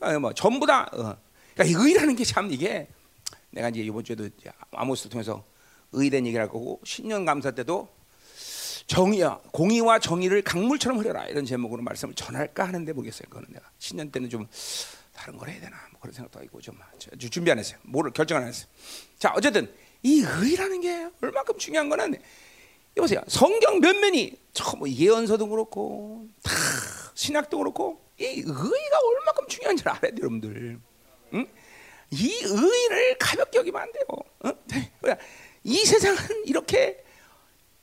어, 0.00 0.18
뭐 0.18 0.32
전부 0.32 0.66
다 0.66 0.88
어. 0.90 1.14
그러니까 1.54 1.80
의라는 1.84 2.16
게 2.16 2.24
참 2.24 2.50
이게 2.50 2.88
내가 3.50 3.68
이제 3.68 3.80
이번 3.82 4.02
주에도 4.04 4.26
아모스를 4.70 5.10
통해서 5.10 5.44
의된 5.92 6.24
얘기를 6.24 6.40
할 6.40 6.48
거고 6.48 6.80
신년 6.82 7.26
감사 7.26 7.50
때도 7.50 7.90
정의야 8.86 9.38
공의와 9.52 9.98
정의를 9.98 10.40
강물처럼 10.40 10.98
흐려라 10.98 11.26
이런 11.26 11.44
제목으로 11.44 11.82
말씀을 11.82 12.14
전할까 12.14 12.64
하는데 12.64 12.90
모르겠어요. 12.94 13.28
그거는 13.28 13.48
내가 13.52 13.70
신년 13.78 14.10
때는 14.10 14.30
좀 14.30 14.48
다른 15.14 15.36
걸 15.36 15.50
해야 15.50 15.60
되나 15.60 15.76
뭐 15.90 16.00
그런 16.00 16.14
생각도 16.14 16.40
하고 16.40 16.58
좀 16.62 16.74
준비 17.18 17.50
안 17.50 17.58
했어요. 17.58 17.78
뭐를 17.82 18.12
결정 18.12 18.38
안 18.38 18.48
했어요. 18.48 18.66
자 19.18 19.30
어쨌든 19.36 19.70
이 20.02 20.22
의라는 20.26 20.80
게 20.80 21.10
얼마큼 21.20 21.58
중요한 21.58 21.90
거는 21.90 22.14
여 22.14 22.18
보세요. 23.00 23.20
성경 23.26 23.80
몇 23.80 23.96
면이 23.96 24.36
뭐 24.78 24.88
예언서도 24.88 25.48
그렇고 25.48 26.26
다 26.42 26.52
신약도 27.14 27.58
그렇고 27.58 28.04
이 28.18 28.24
의가 28.24 28.50
얼마큼 28.50 29.48
중요한지 29.48 29.82
알아야 29.86 30.00
돼요, 30.00 30.16
여러분들. 30.20 30.78
응? 31.34 31.46
이 32.10 32.28
의를 32.44 33.16
가볍게 33.18 33.58
여기면 33.58 33.80
안 33.82 33.92
돼요. 33.92 34.04
어? 34.44 34.52
이 35.64 35.84
세상은 35.84 36.18
이렇게 36.44 37.02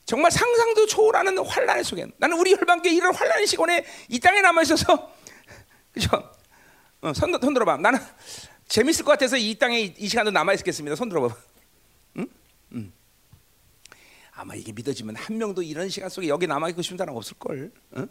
정말 0.05 0.31
상상도 0.31 0.85
초월하는 0.85 1.37
환란의 1.37 1.83
속에 1.83 2.05
나는 2.17 2.37
우리 2.37 2.53
혈방교회 2.53 2.93
이런 2.93 3.13
환란의 3.13 3.47
시간에 3.47 3.85
이 4.07 4.19
땅에 4.19 4.41
남아 4.41 4.61
있어서 4.63 5.13
그죠? 5.93 6.09
어, 7.01 7.13
손, 7.13 7.31
손 7.39 7.53
들어봐. 7.53 7.77
나는 7.77 7.99
재밌을 8.67 9.05
것 9.05 9.11
같아서 9.13 9.37
이 9.37 9.55
땅에 9.55 9.79
이, 9.81 9.93
이 9.97 10.07
시간도 10.07 10.31
남아 10.31 10.53
있겠습니다. 10.53 10.95
손 10.95 11.09
들어봐. 11.09 11.35
응? 12.17 12.27
응. 12.73 12.93
아마 14.39 14.55
이게 14.55 14.71
믿어지면 14.71 15.17
한 15.17 15.37
명도 15.37 15.61
이런 15.61 15.89
시간 15.89 16.09
속에 16.09 16.29
여기 16.29 16.47
남아 16.47 16.69
있고 16.69 16.81
싶은 16.81 16.97
사람 16.97 17.13
없을 17.15 17.37
걸. 17.37 17.71
응? 17.97 18.07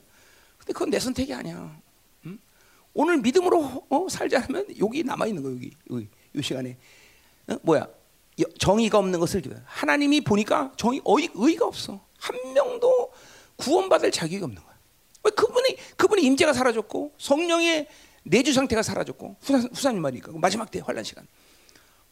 근데 0.59 0.73
그건 0.75 0.91
내 0.91 1.01
선택이 1.01 1.33
아니야. 1.33 1.75
응? 2.27 2.39
오늘 2.93 3.17
믿음으로 3.19 3.87
어, 3.89 4.07
살자면 4.11 4.67
여기 4.79 5.03
남아 5.03 5.27
있는 5.27 5.43
거 5.43 5.51
여기 5.51 5.71
여기 5.91 6.09
이 6.35 6.43
시간에 6.43 6.77
어? 7.49 7.57
뭐야 7.63 7.89
여- 8.41 8.45
정의가 8.59 8.99
없는 8.99 9.19
것을 9.21 9.41
기도해. 9.41 9.63
하나님이 9.65 10.21
보니까 10.21 10.71
정의 10.77 11.01
어이, 11.05 11.31
의가 11.35 11.65
없어. 11.67 11.99
한 12.19 12.53
명도 12.53 13.11
구원받을 13.57 14.13
자격이 14.13 14.45
없는 14.45 14.63
거야. 14.63 14.77
왜 15.25 15.31
그분이 15.31 15.77
그분이 15.97 16.23
임재가 16.25 16.53
사라졌고 16.53 17.15
성령의 17.17 17.89
내주 18.25 18.53
상태가 18.53 18.83
사라졌고 18.83 19.37
후사, 19.41 19.59
후사님 19.73 20.03
말이니까 20.03 20.33
마지막 20.35 20.71
때 20.71 20.83
환란 20.85 21.05
시간. 21.05 21.27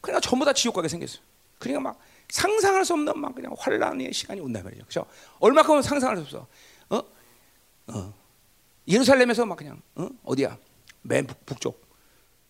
그러니까 0.01 0.27
전부 0.27 0.43
다 0.43 0.53
지옥 0.53 0.73
가게 0.73 0.87
생겼어. 0.87 1.19
그러니까 1.59 1.81
막 1.81 1.99
상상할 2.29 2.85
수 2.85 2.93
없는 2.93 3.19
막 3.19 3.33
그냥 3.33 3.53
환란의 3.57 4.13
시간이 4.13 4.41
온단 4.41 4.63
말이죠. 4.63 4.83
그렇죠? 4.83 5.05
얼마큼 5.39 5.81
상상할 5.81 6.17
수 6.17 6.23
없어. 6.23 6.47
어? 6.89 7.01
어. 7.87 8.13
예루살렘에서 8.87 9.45
막 9.45 9.57
그냥 9.57 9.81
어? 9.95 10.09
어디야? 10.23 10.57
맨 11.03 11.25
북, 11.25 11.45
북쪽. 11.45 11.87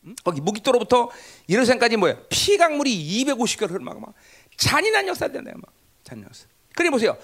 응? 0.05 0.15
거기 0.23 0.41
무기도로부터 0.41 1.09
예루살렘까지 1.49 1.97
뭐야? 1.97 2.17
피강물이 2.29 3.25
250개를 3.25 3.71
흘러막 3.71 3.99
막 3.99 4.13
잔인한 4.55 5.07
역사가 5.07 5.31
된다 5.31 5.51
막 5.55 5.71
잔인한 6.03 6.29
역사. 6.29 6.47
그래 6.75 6.89
보세요. 6.89 7.17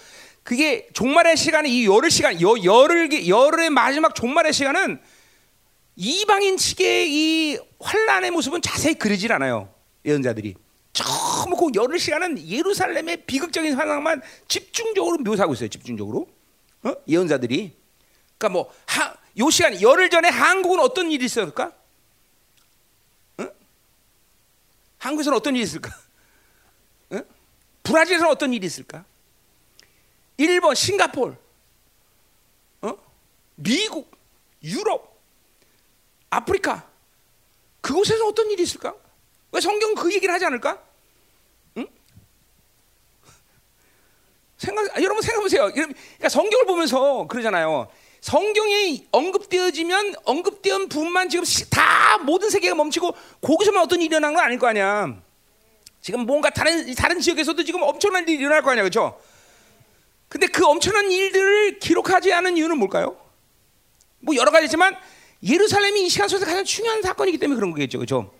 그게 0.43 0.89
종말의 0.93 1.37
시간에 1.37 1.69
이 1.69 1.85
열흘 1.85 2.11
시간, 2.11 2.39
여, 2.41 2.55
열흘 2.63 3.27
열흘의 3.27 3.69
마지막 3.69 4.13
종말의 4.13 4.51
시간은 4.51 4.99
이방인 5.95 6.57
측의 6.57 7.13
이 7.13 7.59
환란의 7.79 8.31
모습은 8.31 8.61
자세히 8.61 8.95
그리질 8.95 9.31
않아요. 9.31 9.73
예언자들이. 10.05 10.55
전부 10.93 11.57
그 11.57 11.71
열흘 11.75 11.99
시간은 11.99 12.47
예루살렘의 12.47 13.25
비극적인 13.25 13.75
상황만 13.75 14.21
집중적으로 14.47 15.17
묘사하고 15.17 15.53
있어요. 15.53 15.67
집중적으로. 15.67 16.27
어? 16.83 16.93
예언자들이. 17.07 17.75
그러니까 18.37 18.49
뭐, 18.49 18.73
하, 18.85 19.15
요 19.39 19.49
시간, 19.49 19.81
열흘 19.81 20.09
전에 20.09 20.29
한국은 20.29 20.79
어떤 20.79 21.09
일이 21.09 21.25
있었을까? 21.25 21.73
어? 23.39 23.47
한국에서는 24.99 25.35
어떤 25.35 25.55
일이 25.55 25.63
있을까? 25.63 25.89
어? 27.09 27.21
브라질에서는 27.81 28.31
어떤 28.31 28.53
일이 28.53 28.67
있을까? 28.67 29.03
일본, 30.37 30.75
싱가폴, 30.75 31.37
어? 32.81 32.97
미국, 33.55 34.15
유럽, 34.63 35.19
아프리카 36.29 36.87
그곳에서 37.81 38.25
어떤 38.25 38.49
일이 38.51 38.63
있을까? 38.63 38.95
왜 39.53 39.61
성경 39.61 39.93
그 39.93 40.11
얘기를 40.11 40.33
하지 40.33 40.45
않을까? 40.45 40.81
응? 41.77 41.87
생각, 44.57 44.97
아, 44.97 45.01
여러분 45.01 45.21
생각해보세요. 45.21 45.71
그러니까 45.71 46.27
성경을 46.29 46.65
보면서 46.65 47.27
그러잖아요. 47.27 47.87
성경이 48.21 49.07
언급되어지면 49.11 50.15
언급된 50.25 50.89
분만 50.89 51.29
지금 51.29 51.45
시- 51.45 51.69
다 51.69 52.17
모든 52.19 52.49
세계가 52.49 52.73
멈추고 52.73 53.13
거기서만 53.41 53.83
어떤 53.83 53.99
일이 53.99 54.07
일어난 54.07 54.33
건 54.33 54.43
아닐 54.43 54.57
거 54.57 54.67
아니야. 54.67 55.13
지금 56.01 56.21
뭔가 56.25 56.49
다른 56.49 56.93
다른 56.95 57.19
지역에서도 57.19 57.63
지금 57.63 57.81
엄청난 57.83 58.27
일이 58.27 58.39
일어날 58.39 58.61
거 58.63 58.71
아니야, 58.71 58.83
그렇죠? 58.83 59.21
근데 60.29 60.47
그 60.47 60.65
엄청난 60.65 61.11
일들을 61.11 61.77
기록하지 61.79 62.33
않은 62.33 62.57
이유는 62.57 62.77
뭘까요? 62.79 63.15
뭐 64.19 64.35
여러 64.35 64.49
가지지만 64.51 64.95
예루살렘이 65.43 66.05
이 66.05 66.09
시간 66.09 66.27
속에서 66.27 66.45
가장 66.45 66.63
중요한 66.63 67.01
사건이기 67.03 67.37
때문에 67.37 67.55
그런 67.57 67.71
거겠죠, 67.71 67.99
그렇죠? 67.99 68.33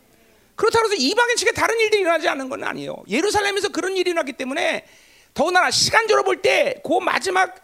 그렇다고 0.56 0.86
해서 0.86 0.96
이방인 0.96 1.36
측에 1.38 1.52
다른 1.52 1.80
일들이 1.80 2.02
일어나지 2.02 2.28
않는 2.28 2.50
건 2.50 2.64
아니에요. 2.64 3.04
예루살렘에서 3.10 3.70
그런 3.70 3.96
일이 3.98 4.12
일어났기 4.12 4.34
때문에 4.34 4.86
더군다나 5.34 5.72
시간적으로 5.72 6.24
볼 6.24 6.42
때 6.42 6.82
그 6.84 7.00
마지막 7.00 7.56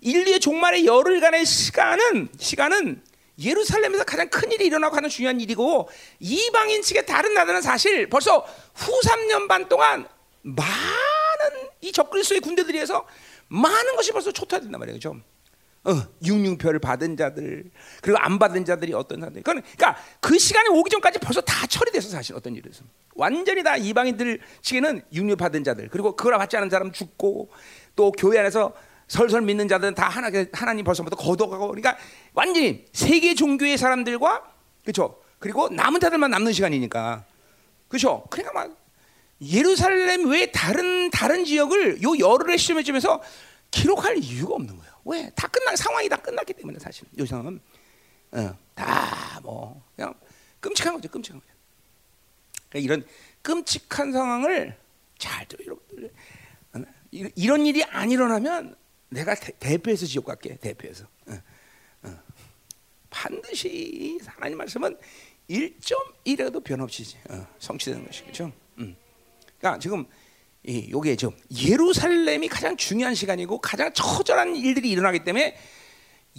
인류의 0.00 0.40
종말의 0.40 0.84
열흘간의 0.86 1.46
시간은 1.46 2.28
시간은 2.38 3.02
예루살렘에서 3.38 4.04
가장 4.04 4.28
큰 4.28 4.50
일이 4.52 4.66
일어나고 4.66 4.96
하는 4.96 5.08
중요한 5.08 5.40
일이고 5.40 5.88
이방인 6.18 6.82
측의 6.82 7.06
다른 7.06 7.34
나라는 7.34 7.62
사실 7.62 8.08
벌써 8.08 8.44
후 8.74 9.00
3년 9.00 9.46
반 9.48 9.68
동안 9.68 10.06
많은 10.42 11.68
이 11.80 11.92
적그리스도의 11.92 12.40
군대들이 12.40 12.78
해서 12.78 13.06
많은 13.48 13.96
것이 13.96 14.10
벌써 14.12 14.32
초토화된단 14.32 14.78
말이에요. 14.78 14.96
그죠? 14.96 15.16
어, 15.84 16.00
육육표를 16.24 16.78
받은 16.78 17.16
자들 17.16 17.64
그리고 18.00 18.18
안 18.18 18.38
받은 18.38 18.64
자들이 18.64 18.94
어떤 18.94 19.20
사람들. 19.20 19.42
그러니까 19.42 19.96
그 20.20 20.38
시간이 20.38 20.68
오기 20.68 20.90
전까지 20.90 21.18
벌써 21.18 21.40
다 21.40 21.66
처리돼서 21.66 22.08
사실 22.08 22.36
어떤 22.36 22.54
있어 22.54 22.84
완전히 23.14 23.62
다 23.62 23.76
이방인들 23.76 24.40
측에는 24.60 25.02
육류 25.12 25.36
받은 25.36 25.64
자들 25.64 25.88
그리고 25.88 26.14
그걸 26.14 26.38
받지 26.38 26.56
않은 26.56 26.70
사람 26.70 26.92
죽고 26.92 27.50
또 27.96 28.12
교회 28.12 28.38
안에서 28.38 28.72
설설 29.08 29.42
믿는 29.42 29.68
자들은 29.68 29.94
다 29.94 30.08
하나, 30.08 30.30
하나님 30.52 30.84
벌써부터 30.84 31.16
거둬가고 31.16 31.68
그러니까 31.68 31.98
완전히 32.32 32.86
세계 32.92 33.34
종교의 33.34 33.76
사람들과 33.76 34.42
그렇죠 34.82 35.20
그리고 35.38 35.68
남은 35.68 36.00
자들만 36.00 36.30
남는 36.30 36.52
시간이니까. 36.52 37.24
그렇죠 37.88 38.24
그러니까 38.30 38.52
막 38.54 38.76
예루살렘 39.42 40.30
외 40.30 40.52
다른 40.52 41.10
다른 41.10 41.44
지역을 41.44 42.02
요 42.02 42.16
열흘의 42.16 42.56
시점에쯤에서 42.56 43.20
기록할 43.72 44.18
이유가 44.18 44.54
없는 44.54 44.76
거예요. 44.76 44.91
왜? 45.04 45.30
다 45.34 45.48
끝난 45.48 45.74
상황이 45.76 46.08
다 46.08 46.16
끝났기 46.16 46.52
때문에 46.54 46.78
사실 46.78 47.06
요 47.18 47.26
상황은 47.26 47.60
어, 48.32 48.58
다뭐 48.74 49.82
그냥 49.96 50.14
끔찍한 50.60 50.94
거죠, 50.94 51.08
끔찍한 51.10 51.40
거죠. 51.40 51.52
그러니까 52.70 52.78
이런 52.94 53.06
끔찍한 53.42 54.12
상황을 54.12 54.76
잘 55.18 55.46
들어 55.48 55.64
여러분들 55.64 56.12
어, 56.74 56.78
이- 57.10 57.30
이런 57.34 57.66
일이 57.66 57.84
안 57.84 58.10
일어나면 58.10 58.76
내가 59.10 59.34
대, 59.34 59.52
대표해서 59.58 60.06
지옥 60.06 60.26
갈게 60.26 60.56
대표해서 60.56 61.04
어, 61.26 61.38
어. 62.04 62.18
반드시 63.10 64.18
하나님 64.26 64.58
말씀은 64.58 64.96
1.1에도 65.50 66.62
변없이 66.64 67.16
어, 67.28 67.46
성취되는 67.58 68.06
것이죠. 68.06 68.52
음. 68.78 68.96
그러니까 69.58 69.78
지금 69.78 70.06
이 70.64 70.90
요게 70.90 71.16
좀 71.16 71.36
예루살렘이 71.50 72.48
가장 72.48 72.76
중요한 72.76 73.14
시간이고 73.14 73.58
가장 73.60 73.92
처절한 73.92 74.54
일들이 74.54 74.90
일어나기 74.90 75.24
때문에 75.24 75.56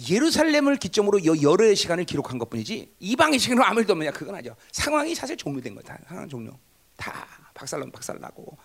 예루살렘을 0.08 0.76
기점으로 0.76 1.24
여 1.26 1.40
열의 1.40 1.76
시간을 1.76 2.04
기록한 2.04 2.38
것뿐이지 2.38 2.94
이방의 2.98 3.38
시간으로 3.38 3.64
아무 3.66 3.80
일도 3.80 3.92
없느냐 3.92 4.10
그건 4.12 4.34
아니죠. 4.36 4.56
상황이 4.72 5.14
사실 5.14 5.36
종료된 5.36 5.74
거다. 5.74 5.98
상황 6.08 6.28
종료. 6.28 6.58
다 6.96 7.26
박살나면 7.52 7.92
박살나고 7.92 8.56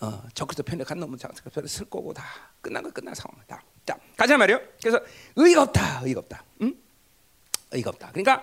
어, 0.00 0.22
적그리스도 0.34 0.62
편력한 0.62 1.00
놈은 1.00 1.18
적그리스도 1.18 1.50
편을 1.50 1.68
쓸 1.68 1.84
거고 1.86 2.14
다 2.14 2.24
끝난 2.60 2.82
거 2.82 2.90
끝난 2.90 3.14
상황 3.14 3.36
다. 3.46 3.62
자 3.84 3.98
가자 4.16 4.38
말이요. 4.38 4.60
그래서 4.80 5.00
의가 5.34 5.62
없다. 5.62 6.02
의가 6.04 6.20
없다. 6.20 6.44
응? 6.62 6.74
의가 7.72 7.90
없다. 7.90 8.10
그러니까 8.12 8.42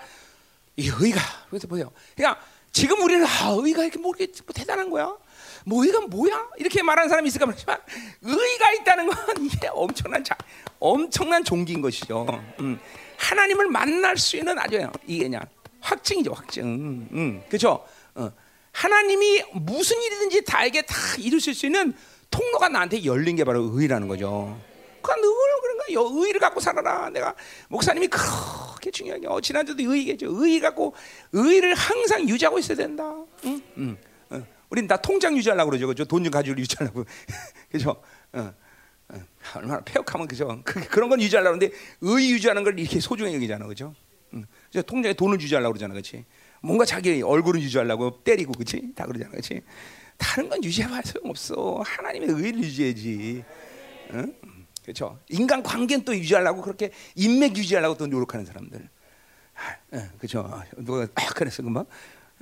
이 0.76 0.90
의가 0.90 1.22
그래서 1.50 1.68
보세요. 1.68 1.92
그러니까 2.16 2.44
지금 2.74 3.02
우리는 3.02 3.26
아, 3.26 3.56
의가 3.58 3.84
이렇게 3.84 3.98
뭐 3.98 4.14
이렇게 4.18 4.34
뭐 4.46 4.54
대단한 4.54 4.90
거야. 4.90 5.16
뭐 5.66 5.84
의가 5.84 6.02
뭐야? 6.02 6.50
이렇게 6.58 6.82
말하는 6.82 7.10
사람이 7.10 7.28
있을까 7.28 7.46
모르지만 7.48 7.78
의가 8.22 8.72
있다는 8.74 9.08
건 9.08 9.18
이게 9.42 9.68
엄청난 9.72 10.24
자, 10.24 10.38
엄청난 10.80 11.44
종기인 11.44 11.82
것이죠. 11.82 12.26
음. 12.60 12.80
하나님을 13.18 13.68
만날 13.70 14.18
수 14.18 14.38
있는 14.38 14.58
아주 14.60 14.80
이게 15.08 15.24
그냥 15.24 15.42
확증이죠, 15.82 16.34
확증. 16.34 16.64
음, 17.12 17.44
그렇죠? 17.48 17.86
어. 18.16 18.32
하나님이 18.72 19.44
무슨 19.54 20.02
일이든지 20.02 20.44
다에게 20.44 20.82
다 20.82 20.96
이룰 21.18 21.40
수 21.40 21.52
있는 21.66 21.94
통로가 22.30 22.70
나한테 22.70 23.06
열린 23.06 23.36
게 23.36 23.44
바로 23.44 23.72
의라는 23.74 24.08
거죠. 24.08 24.60
그러니까 25.02 25.16
늘 25.16 25.34
그런가 25.62 25.94
요 25.94 26.10
의를 26.14 26.40
갖고 26.40 26.60
살아라. 26.60 27.10
내가 27.10 27.34
목사님이 27.70 28.08
그렇게 28.08 28.92
중요하게 28.92 29.28
어, 29.28 29.40
지난주도 29.40 29.82
의겠죠. 29.82 30.44
의 30.44 30.60
갖고 30.60 30.94
의를 31.32 31.74
항상 31.74 32.28
유지하고 32.28 32.60
있어야 32.60 32.76
된다. 32.76 33.04
응? 33.46 33.62
응. 33.78 33.98
어. 34.66 34.68
우린 34.70 34.88
다 34.88 34.98
통장 34.98 35.36
유지하려고 35.38 35.70
그러죠. 35.72 35.88
그죠? 35.88 36.06
돈 36.06 36.24
좀 36.24 36.32
가지고 36.32 36.60
유지하려고. 36.60 37.06
그죠? 37.72 38.02
어. 38.34 38.54
어. 39.10 39.22
얼마나 39.56 39.82
폐역하면 39.82 40.28
그죠? 40.28 40.62
그, 40.64 40.80
그런 40.88 41.10
건 41.10 41.22
유지하려고 41.22 41.56
하는데 41.56 41.72
의 42.02 42.32
유지하는 42.32 42.64
걸 42.64 42.80
이렇게 42.80 43.00
소중하게 43.00 43.36
여기잖아. 43.36 43.68
그죠? 43.68 43.94
응. 44.34 44.46
그죠? 44.68 44.82
통장에 44.82 45.14
돈을 45.14 45.40
유지하려고 45.40 45.74
그러잖아. 45.74 45.94
그렇지? 45.94 46.26
뭔가 46.62 46.84
자기 46.86 47.22
얼굴을 47.22 47.62
유지하려고 47.62 48.24
때리고 48.24 48.54
그렇지? 48.54 48.94
다 48.96 49.06
그러잖아. 49.06 49.32
그렇지? 49.32 49.62
다른 50.18 50.50
건 50.50 50.64
유지해봐야 50.64 51.02
소용없어. 51.04 51.84
하나님의 51.86 52.30
의를 52.30 52.64
유지해야지. 52.64 53.44
응? 54.14 54.34
그렇죠? 54.82 55.20
인간 55.30 55.62
관계는 55.62 56.06
또 56.06 56.16
유지하려고 56.16 56.62
그렇게 56.62 56.92
인맥 57.16 57.56
유지하려고 57.58 57.98
또 57.98 58.08
노력하는 58.08 58.46
사람들. 58.46 58.90
아, 59.56 59.76
예, 59.98 60.10
그렇죠? 60.18 60.62
누가 60.78 61.08
아, 61.16 61.26
그랬어 61.34 61.64
금방? 61.64 61.86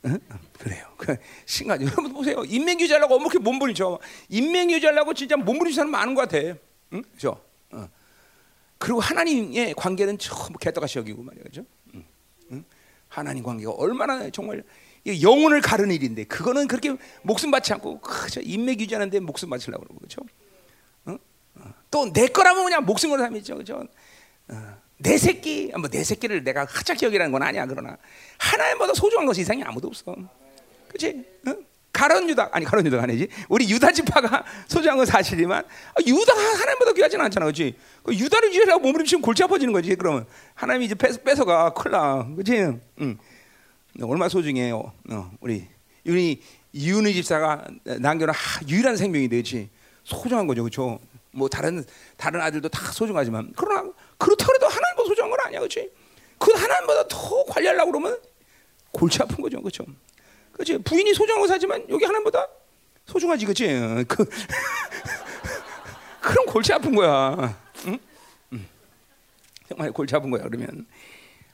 응? 0.05 0.19
그래요. 0.59 0.85
그 0.97 1.15
신기하죠. 1.45 1.85
여러분 1.85 2.13
보세요. 2.13 2.43
인맥 2.45 2.79
유지하려고 2.81 3.15
어떻게 3.15 3.39
몸부림쳐. 3.39 3.99
인맥 4.29 4.71
유지하려고 4.71 5.13
진짜 5.13 5.37
몸부림치는 5.37 5.73
사람 5.73 5.91
많은 5.91 6.13
것 6.13 6.21
같아. 6.21 6.37
응? 6.93 7.01
그렇죠? 7.01 7.41
어. 7.71 7.87
그리고 8.77 8.99
하나님의 8.99 9.73
관계는 9.75 10.17
전부 10.17 10.59
개떡같이 10.59 10.99
여기고 10.99 11.23
말이야, 11.23 11.43
그렇죠? 11.43 11.65
응? 11.95 12.05
응? 12.51 12.65
하나님 13.07 13.43
관계가 13.43 13.71
얼마나 13.71 14.29
정말 14.29 14.63
영혼을 15.21 15.61
가르는 15.61 15.93
일인데 15.95 16.25
그거는 16.25 16.67
그렇게 16.67 16.95
목숨 17.21 17.51
바치 17.51 17.73
않고 17.73 17.99
그저 18.01 18.41
인맥 18.41 18.79
유지하는데 18.79 19.19
목숨 19.21 19.49
바치려고 19.49 19.83
그러고 19.83 19.99
그렇죠? 19.99 20.21
어? 21.05 21.17
또내 21.91 22.27
거라면 22.27 22.63
그냥 22.63 22.85
목숨 22.85 23.09
걸어 23.09 23.23
삶이죠, 23.23 23.55
그렇죠? 23.55 23.87
어. 24.49 24.82
내 25.03 25.17
새끼, 25.17 25.71
뭐 25.77 25.89
내 25.89 26.03
새끼를 26.03 26.43
내가 26.43 26.65
하찮게 26.65 27.05
여기라는 27.05 27.31
건 27.31 27.43
아니야. 27.43 27.65
그러나 27.65 27.97
하나님보다 28.37 28.93
소중한 28.93 29.25
것이 29.25 29.41
이상이 29.41 29.61
아무도 29.63 29.87
없어. 29.89 30.15
그렇지? 30.87 31.23
어? 31.47 31.55
가론 31.91 32.27
유다 32.27 32.49
아니 32.51 32.65
가론 32.65 32.85
유다가 32.87 33.03
아니지. 33.03 33.27
우리 33.49 33.69
유다 33.69 33.91
지파가 33.91 34.43
소중한 34.67 34.97
건 34.97 35.05
사실이지만 35.05 35.63
아, 35.63 35.95
유다가 36.05 36.41
하나님보다 36.41 36.93
귀하지는 36.93 37.23
않잖아, 37.25 37.45
그렇지? 37.45 37.75
그 38.01 38.15
유다를 38.15 38.49
유지하고 38.53 38.79
몸부림치면 38.81 39.21
골치 39.21 39.43
아파지는 39.43 39.73
거지. 39.73 39.93
그러면 39.95 40.25
하나님이 40.55 40.85
이제 40.85 40.95
뺏, 40.95 41.23
뺏어가 41.23 41.73
큰일 41.73 41.91
나, 41.91 42.27
그렇지? 42.35 42.79
응. 43.01 43.17
얼마나 44.01 44.27
소중해요. 44.29 44.91
어, 45.11 45.31
우리 45.39 45.67
우리 46.07 46.41
이윤희 46.71 47.13
집사가 47.13 47.63
남겨놓은 47.83 48.33
유일한 48.67 48.97
생명이 48.97 49.29
되지 49.29 49.69
소중한 50.03 50.47
거죠, 50.47 50.63
그렇죠? 50.63 50.99
뭐 51.31 51.47
다른 51.47 51.83
다른 52.17 52.41
아들도 52.41 52.69
다 52.69 52.91
소중하지만 52.91 53.53
그러나 53.55 53.91
그렇다고 54.23 54.53
해도 54.55 54.67
하나님보다 54.67 55.07
소중한 55.09 55.29
건 55.29 55.39
아니야, 55.45 55.59
그렇지? 55.59 55.91
그 56.37 56.51
하나님보다 56.53 57.07
더 57.09 57.43
관리하려고 57.45 57.91
그러면 57.91 58.17
골치 58.91 59.21
아픈 59.21 59.41
거죠, 59.41 59.59
그렇죠? 59.61 59.85
그렇지? 60.53 60.77
부인이 60.79 61.13
소중한 61.13 61.41
거 61.41 61.47
사지만 61.47 61.85
여기 61.89 62.05
하나님보다 62.05 62.47
소중하지, 63.05 63.45
그렇지? 63.45 63.67
그 64.07 64.25
그럼 66.21 66.45
골치 66.45 66.71
아픈 66.71 66.95
거야. 66.95 67.59
응? 67.85 67.99
응. 68.53 68.67
정말 69.67 69.91
골치 69.91 70.15
아픈 70.15 70.29
거야. 70.31 70.43
그러면 70.43 70.87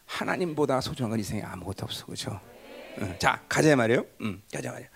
하나님보다 0.06 0.80
소중한 0.82 1.10
건 1.10 1.20
이 1.20 1.24
세상에 1.24 1.42
아무것도 1.44 1.86
없어, 1.86 2.06
그렇죠? 2.06 2.40
응. 3.00 3.16
자, 3.20 3.42
가자 3.50 3.76
말이에요. 3.76 4.06
응, 4.22 4.42
가자 4.54 4.72
말이야. 4.72 4.88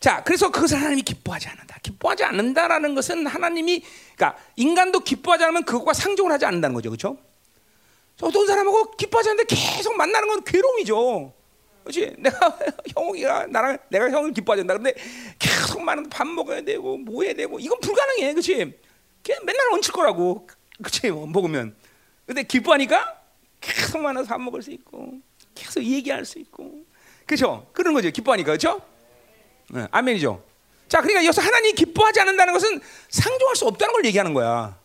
자, 0.00 0.22
그래서 0.22 0.50
그것을 0.50 0.78
하나님이 0.78 1.02
기뻐하지 1.02 1.48
않는다. 1.48 1.78
기뻐하지 1.82 2.24
않는다라는 2.24 2.94
것은 2.94 3.26
하나님이, 3.26 3.82
그러니까 4.14 4.40
인간도 4.56 5.00
기뻐하지 5.00 5.44
않으면 5.44 5.64
그것과 5.64 5.92
상종을 5.92 6.30
하지 6.32 6.44
않는다는 6.46 6.74
거죠, 6.74 6.90
그렇죠? 6.90 7.18
어떤 8.20 8.46
사람하고 8.46 8.92
기뻐하지 8.92 9.30
않는데 9.30 9.54
계속 9.54 9.96
만나는 9.96 10.28
건 10.28 10.44
괴로움이죠. 10.44 11.32
그렇지? 11.82 12.14
내가 12.18 12.58
형이가 12.96 13.46
나랑 13.46 13.78
내가 13.88 14.10
형을 14.10 14.32
기뻐하지 14.32 14.62
않는다. 14.62 14.74
근데 14.74 14.94
계속 15.38 15.82
많은 15.82 16.08
밥 16.10 16.26
먹어야 16.26 16.60
되고 16.60 16.96
뭐 16.98 17.22
해야 17.22 17.34
되고 17.34 17.58
이건 17.58 17.80
불가능해, 17.80 18.32
그렇지? 18.32 18.78
맨날 19.44 19.72
얹힐 19.72 19.92
거라고, 19.92 20.46
그렇지? 20.78 21.10
뭐 21.10 21.26
먹으면. 21.26 21.76
근데 22.26 22.42
기뻐하니까 22.42 23.20
계속 23.60 24.00
만나서 24.00 24.28
밥 24.28 24.40
먹을 24.40 24.62
수 24.62 24.70
있고 24.70 25.14
계속 25.54 25.82
얘기할 25.82 26.24
수 26.24 26.38
있고, 26.38 26.84
그렇죠? 27.26 27.68
그런 27.72 27.94
거죠. 27.94 28.10
기뻐하니까, 28.10 28.46
그렇죠? 28.46 28.80
네, 29.70 29.86
아멘이죠. 29.90 30.42
자, 30.88 31.00
그러니까 31.00 31.24
여기서 31.24 31.42
하나님이 31.42 31.74
기뻐하지 31.74 32.20
않는다는 32.20 32.52
것은 32.54 32.80
상종할 33.08 33.56
수 33.56 33.66
없다는 33.66 33.92
걸 33.92 34.04
얘기하는 34.06 34.32
거야. 34.34 34.78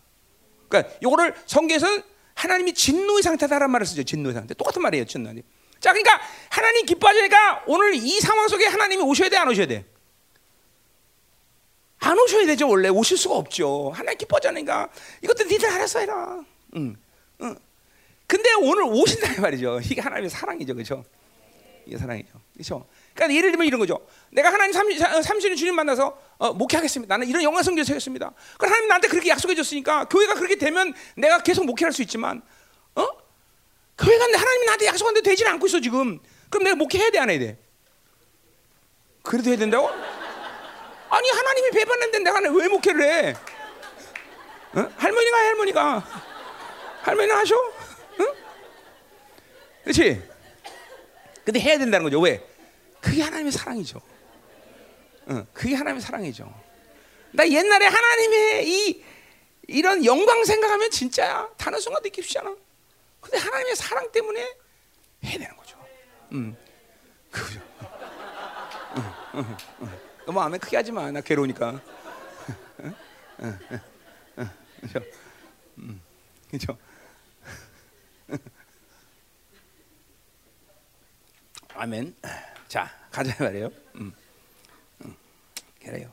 그러니까 0.68 0.94
이거를 1.02 1.34
성경에서는 1.46 2.04
하나님이 2.36 2.74
진노의 2.74 3.24
상태다라는 3.24 3.72
말을 3.72 3.86
쓰죠. 3.86 4.04
진노의 4.04 4.34
상태. 4.34 4.54
똑같은 4.54 4.82
말이에요, 4.82 5.06
진노. 5.06 5.34
자, 5.80 5.92
그러니까 5.92 6.20
하나님 6.50 6.86
기뻐하니까 6.86 7.64
오늘 7.68 7.94
이 7.94 8.20
상황 8.20 8.48
속에 8.48 8.66
하나님이 8.66 9.04
오셔야 9.04 9.30
돼, 9.30 9.38
안 9.38 9.48
오셔야 9.48 9.68
돼? 9.68 9.86
안 12.00 12.20
오셔야 12.20 12.46
되죠, 12.46 12.68
원래 12.68 12.90
오실 12.90 13.18
수가 13.18 13.36
없죠. 13.36 13.92
하나님 13.96 14.18
기뻐하자니까 14.18 14.90
이것도 15.22 15.46
니들 15.46 15.70
알아서 15.70 16.00
해라. 16.00 16.44
응, 16.76 16.98
응. 17.42 17.58
근데 18.28 18.54
오늘 18.56 18.84
오신다 18.84 19.40
말이죠. 19.42 19.80
이게 19.84 20.02
하나님의 20.02 20.30
사랑이죠, 20.30 20.74
그렇죠? 20.74 21.06
이게 21.86 21.98
사랑이죠, 21.98 22.30
그렇죠? 22.54 22.86
그러니까 23.14 23.38
예를 23.38 23.52
들면 23.52 23.68
이런 23.68 23.80
거죠. 23.80 24.06
내가 24.32 24.52
하나님 24.52 24.74
30년 24.76 25.56
주님 25.56 25.76
만나서 25.76 26.18
어, 26.38 26.54
목회하겠습니다. 26.54 27.14
나는 27.14 27.28
이런 27.28 27.44
영광 27.44 27.62
성교 27.62 27.84
세겠습니다. 27.84 28.32
그럼 28.58 28.72
하나님 28.72 28.88
나한테 28.88 29.08
그렇게 29.08 29.30
약속해 29.30 29.54
줬으니까 29.56 30.06
교회가 30.06 30.34
그렇게 30.36 30.56
되면 30.56 30.94
내가 31.16 31.40
계속 31.44 31.66
목회할 31.66 31.94
수 31.94 32.02
있지만 32.02 32.42
어? 32.96 33.08
교회가 33.98 34.24
하나님이 34.24 34.66
나한테 34.66 34.86
약속한 34.88 35.14
대 35.14 35.22
되지 35.22 35.46
않고 35.46 35.68
있어 35.68 35.80
지금. 35.80 36.20
그럼 36.50 36.64
내가 36.64 36.76
목회해야 36.76 37.12
돼 37.12 37.20
안 37.20 37.30
해야 37.30 37.40
돼? 37.40 37.58
그래도 39.22 39.50
해야 39.50 39.58
된다고? 39.58 39.88
아니 39.90 41.30
하나님이 41.30 41.70
배반했는데 41.72 42.20
내가 42.32 42.40
왜 42.52 42.68
목회를 42.68 43.04
해? 43.04 43.36
어? 44.76 44.92
할머니가 44.98 45.38
해, 45.38 45.46
할머니가 45.46 46.04
할머니는 47.04 47.36
하셔? 47.36 47.56
응? 48.22 48.28
그렇지? 49.84 50.22
근데 51.46 51.60
해야 51.60 51.78
된다는 51.78 52.04
거죠. 52.06 52.20
왜? 52.20 52.44
그게 53.04 53.22
하나님의 53.22 53.52
사랑이죠. 53.52 54.02
응, 55.30 55.46
그게 55.54 55.76
하나님의 55.76 56.02
사랑이죠. 56.02 56.52
나 57.34 57.48
옛날에 57.48 57.86
하나님의 57.86 58.70
이 58.70 59.04
이런 59.68 60.06
영광 60.06 60.46
생각하면 60.46 60.90
진짜야. 60.90 61.50
다른 61.58 61.80
순간 61.82 62.02
느끼기 62.02 62.22
쉽지 62.24 62.40
않아. 62.40 62.56
근데 63.20 63.38
하나님의 63.38 63.76
사랑 63.76 64.10
때문에 64.12 64.40
해야 65.26 65.38
되는 65.38 65.56
거죠. 65.58 65.78
음, 66.32 66.56
그죠. 67.30 67.60
응, 68.96 69.04
응, 69.36 69.58
응. 69.82 70.00
너무 70.26 70.40
마음에 70.40 70.58
크게 70.58 70.78
하지 70.78 70.92
마. 70.94 71.12
나 71.12 71.20
괴로우니까. 71.20 71.82
그죠? 74.82 75.02
음, 75.78 76.02
그죠? 76.50 76.78
아멘. 81.76 82.16
자, 82.74 82.90
가자 83.12 83.32
말이에요. 83.44 83.70
음, 83.98 84.12
음, 85.06 85.16
그래요. 85.80 86.12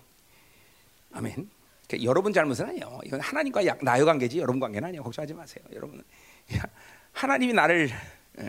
아멘. 1.10 1.48
그러니까 1.88 2.06
여러분 2.06 2.34
잘못은 2.34 2.66
아니에요. 2.66 3.00
이건 3.02 3.18
하나님과 3.18 3.62
나의 3.80 4.04
관계지 4.04 4.40
여러분 4.40 4.60
관계는 4.60 4.88
아니에요. 4.88 5.02
걱정하지 5.02 5.32
마세요. 5.32 5.64
여러분 5.72 6.04
하나님이 7.12 7.54
나를 7.54 7.88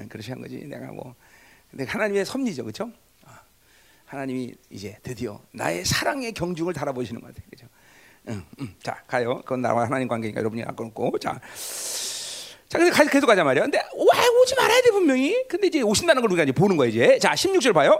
그렇게 0.09 0.29
한 0.33 0.41
거지. 0.41 0.57
내가 0.57 0.87
뭐 0.87 1.15
근데 1.69 1.85
하나님의 1.85 2.25
섭리죠, 2.25 2.63
그렇죠? 2.63 2.91
하나님이 4.07 4.55
이제 4.69 4.97
드디어 5.03 5.41
나의 5.53 5.85
사랑의 5.85 6.33
경중을 6.33 6.73
달아보시는 6.73 7.21
것 7.21 7.27
같아요, 7.27 7.45
그렇죠? 7.49 8.75
자, 8.83 9.01
가요. 9.07 9.37
그건 9.37 9.61
나와 9.61 9.85
하나님 9.85 10.09
관계니까 10.09 10.41
여러분이 10.41 10.63
안 10.63 10.75
끊고 10.75 11.17
자. 11.17 11.39
자, 12.71 12.77
근데 12.77 13.09
계속 13.09 13.27
가자 13.27 13.43
말이야. 13.43 13.63
근데 13.63 13.79
와 13.79 14.29
오지 14.41 14.55
말아야 14.55 14.81
돼 14.81 14.91
분명히. 14.91 15.43
근데 15.49 15.67
이제 15.67 15.81
오신다는 15.81 16.21
걸 16.21 16.31
우리가 16.31 16.43
이제 16.43 16.53
보는 16.53 16.77
거야 16.77 16.87
이제. 16.87 17.19
자, 17.19 17.33
16절 17.33 17.73
봐요. 17.73 17.99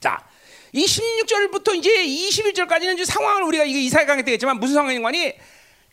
자, 0.00 0.22
이 0.70 0.84
16절부터 0.84 1.74
이제 1.74 1.90
21절까지는 1.90 2.92
이제 2.92 3.06
상황을 3.06 3.44
우리가 3.44 3.64
이게 3.64 3.80
이사야 3.80 4.04
강의 4.04 4.22
때겠지만 4.22 4.60
무슨 4.60 4.74
상황인가니 4.74 5.32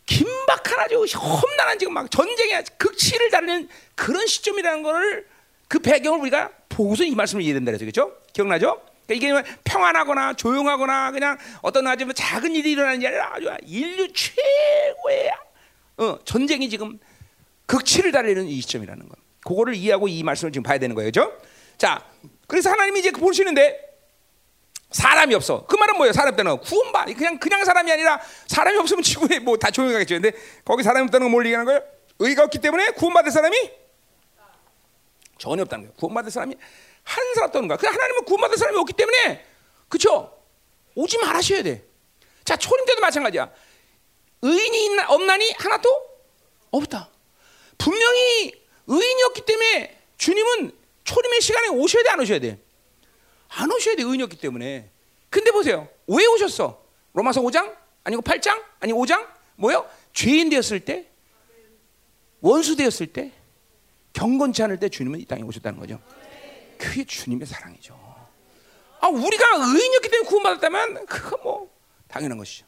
긴박한 0.06 0.80
아주 0.82 1.06
험난한 1.18 1.80
지금 1.80 1.94
막 1.94 2.12
전쟁의 2.12 2.66
극치를 2.78 3.30
다루는 3.30 3.70
그런 3.96 4.28
시점이라는 4.28 4.84
거를 4.84 5.26
그 5.70 5.80
배경을 5.80 6.20
우리가 6.20 6.52
보고서 6.68 7.06
이 7.06 7.16
말씀을 7.16 7.42
이해된다 7.42 7.72
그랬죠, 7.72 7.86
그렇죠? 7.86 8.18
기억나죠? 8.34 8.82
그러니까 9.08 9.42
이게 9.42 9.56
평안하거나 9.64 10.34
조용하거나 10.34 11.12
그냥 11.12 11.38
어떤 11.62 11.88
아주 11.88 12.04
뭐 12.04 12.14
작은 12.14 12.54
일이 12.54 12.72
일어나는 12.74 13.00
게 13.00 13.08
아니라 13.08 13.32
아주 13.34 13.50
인류 13.66 14.12
최고의 14.12 15.32
어, 16.00 16.20
전쟁이 16.26 16.70
지금 16.70 17.00
극치를 17.66 18.12
달리는 18.12 18.46
이 18.48 18.60
시점이라는 18.62 19.08
거. 19.10 19.16
그거를 19.44 19.76
이해하고 19.76 20.08
이 20.08 20.24
말씀을 20.24 20.52
지금 20.52 20.64
봐야 20.64 20.78
되는 20.78 20.96
거예요. 20.96 21.08
그죠? 21.10 21.38
자, 21.78 22.06
그래서 22.48 22.70
하나님이 22.70 23.00
이제 23.00 23.12
보시는데 23.12 23.90
사람이 24.92 25.34
없어. 25.36 25.66
그 25.68 25.76
말은 25.78 25.96
뭐예요? 25.98 26.12
사람 26.14 26.36
때는 26.36 26.58
구원받. 26.60 27.16
그냥 27.16 27.40
그냥 27.40 27.64
사람이 27.64 27.92
아니라 27.92 28.20
사람이 28.48 28.78
없으면 28.78 29.04
지구에 29.04 29.40
뭐 29.40 29.58
다 29.58 29.72
조용하겠죠. 29.72 30.16
근데 30.16 30.32
거기 30.66 30.84
사람이 30.84 31.06
없다는 31.06 31.26
건 31.26 31.32
뭘 31.32 31.46
얘기하는 31.46 31.66
거예요? 31.66 31.82
의가 32.20 32.44
없기 32.44 32.60
때문에 32.60 32.92
구원받을 32.92 33.32
사람이 33.32 33.72
전혀 35.38 35.64
없다는 35.64 35.86
거예요. 35.86 35.94
구원받을 35.96 36.30
사람이 36.30 36.56
한 37.04 37.34
사람도 37.36 37.58
없는 37.60 37.68
거야. 37.70 37.78
그 37.78 37.88
하나님은 37.88 38.26
구원받을 38.26 38.58
사람이 38.58 38.78
없기 38.78 38.94
때문에 38.94 39.46
그렇죠? 39.88 40.38
오지 40.96 41.18
말아셔야 41.20 41.64
돼. 41.64 41.84
자, 42.44 42.58
초림 42.58 42.86
때도 42.86 43.02
마찬가지야. 43.02 43.50
의인이 44.42 44.86
있나 44.86 45.08
없나니 45.08 45.52
하나도 45.58 45.90
없다. 46.72 47.10
분명히 47.82 48.54
의인이었기 48.86 49.42
때문에 49.46 49.98
주님은 50.18 50.72
초림의 51.04 51.42
시간에 51.42 51.68
오셔야 51.70 52.04
돼, 52.04 52.10
안 52.10 52.20
오셔야 52.20 52.40
돼? 52.40 52.60
안 53.50 53.72
오셔야 53.72 53.96
돼, 53.96 54.04
의인이었기 54.04 54.38
때문에. 54.38 54.90
근데 55.32 55.52
보세요. 55.52 55.90
왜 56.08 56.26
오셨어? 56.28 56.80
로마서 57.14 57.42
5장? 57.42 57.76
아니고 58.04 58.22
8장? 58.22 58.64
아니 58.80 58.94
5장? 58.94 59.28
뭐요? 59.56 59.90
죄인 60.14 60.50
되었을 60.50 60.82
때? 60.82 61.08
원수 62.42 62.76
되었을 62.76 63.08
때? 63.08 63.32
경건치 64.14 64.62
않을 64.64 64.80
때 64.80 64.90
주님은 64.90 65.20
이 65.20 65.26
땅에 65.26 65.42
오셨다는 65.42 65.80
거죠. 65.80 66.00
그게 66.78 67.04
주님의 67.04 67.48
사랑이죠. 67.48 68.00
아, 69.00 69.08
우리가 69.08 69.56
의인이었기 69.56 70.10
때문에 70.10 70.28
구원받았다면 70.30 71.06
그거 71.08 71.38
뭐 71.38 71.76
당연한 72.08 72.38
것이죠. 72.38 72.66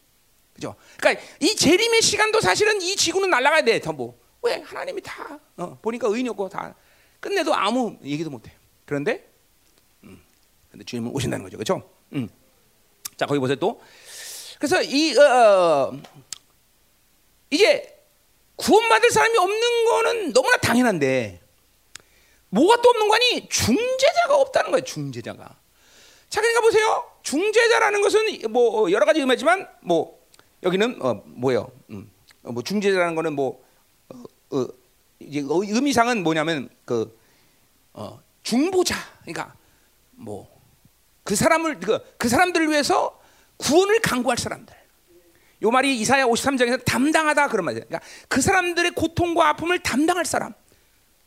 그죠? 0.54 0.76
그러니까 0.97 1.23
이 1.39 1.56
재림의 1.56 2.02
시간도 2.02 2.41
사실은 2.41 2.82
이 2.82 2.95
지구는 2.95 3.30
날아가야 3.30 3.63
돼, 3.63 3.80
전부. 3.80 4.15
왜 4.43 4.62
하나님이 4.62 5.01
다 5.01 5.39
어, 5.58 5.77
보니까 5.82 6.08
의인이었고 6.08 6.49
다 6.49 6.75
끝내도 7.19 7.56
아무 7.56 7.97
얘기도 8.03 8.29
못해. 8.29 8.51
그런데, 8.86 9.27
음, 10.03 10.21
근데 10.69 10.84
주님은 10.84 11.12
오신다는 11.12 11.43
거죠, 11.43 11.58
그렇죠? 11.58 11.89
음. 12.12 12.29
자 13.15 13.25
거기 13.25 13.39
보세요 13.39 13.56
또. 13.56 13.82
그래서 14.60 14.82
이 14.82 15.17
어, 15.17 15.93
이제 17.49 17.89
구원받을 18.56 19.12
사람이 19.12 19.38
없는 19.38 19.86
거는 19.86 20.34
너무나 20.34 20.58
당연한데 20.58 21.41
뭐가 22.49 22.82
또 22.82 22.89
없는 22.89 23.08
거니 23.08 23.49
중재자가 23.49 24.36
없다는 24.36 24.71
거예요. 24.71 24.84
중재자가. 24.84 25.58
자 26.29 26.41
그러니까 26.41 26.62
보세요. 26.62 27.10
중재자라는 27.23 28.01
것은 28.01 28.51
뭐 28.51 28.91
여러 28.91 29.06
가지 29.06 29.21
의미지만 29.21 29.67
뭐 29.82 30.19
여기는 30.63 31.01
어 31.01 31.21
뭐예요? 31.25 31.71
음, 31.89 32.12
뭐 32.41 32.62
중재자라는 32.62 33.15
거는 33.15 33.34
뭐 33.34 33.63
어, 34.53 34.61
어, 34.61 34.67
이제 35.19 35.43
의미상은 35.43 36.23
뭐냐면 36.23 36.69
그 36.85 37.17
어, 37.93 38.21
중보자. 38.43 38.95
그러니까 39.23 39.55
뭐 40.11 40.53
그 41.23 41.35
사람을 41.35 41.79
그, 41.79 41.99
그 42.17 42.29
사람들을 42.29 42.69
위해서 42.69 43.19
구원을 43.57 43.99
강구할 44.01 44.37
사람들. 44.37 44.75
요 45.63 45.71
말이 45.71 45.97
이사야 45.99 46.25
53장에서 46.25 46.83
담당하다 46.83 47.47
그런 47.47 47.65
말이에요. 47.65 47.85
그러니까 47.85 48.05
그 48.27 48.41
사람들의 48.41 48.91
고통과 48.91 49.49
아픔을 49.49 49.79
담당할 49.79 50.25
사람. 50.25 50.53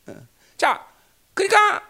어. 0.06 0.14
자, 0.58 0.86
그러니까 1.32 1.82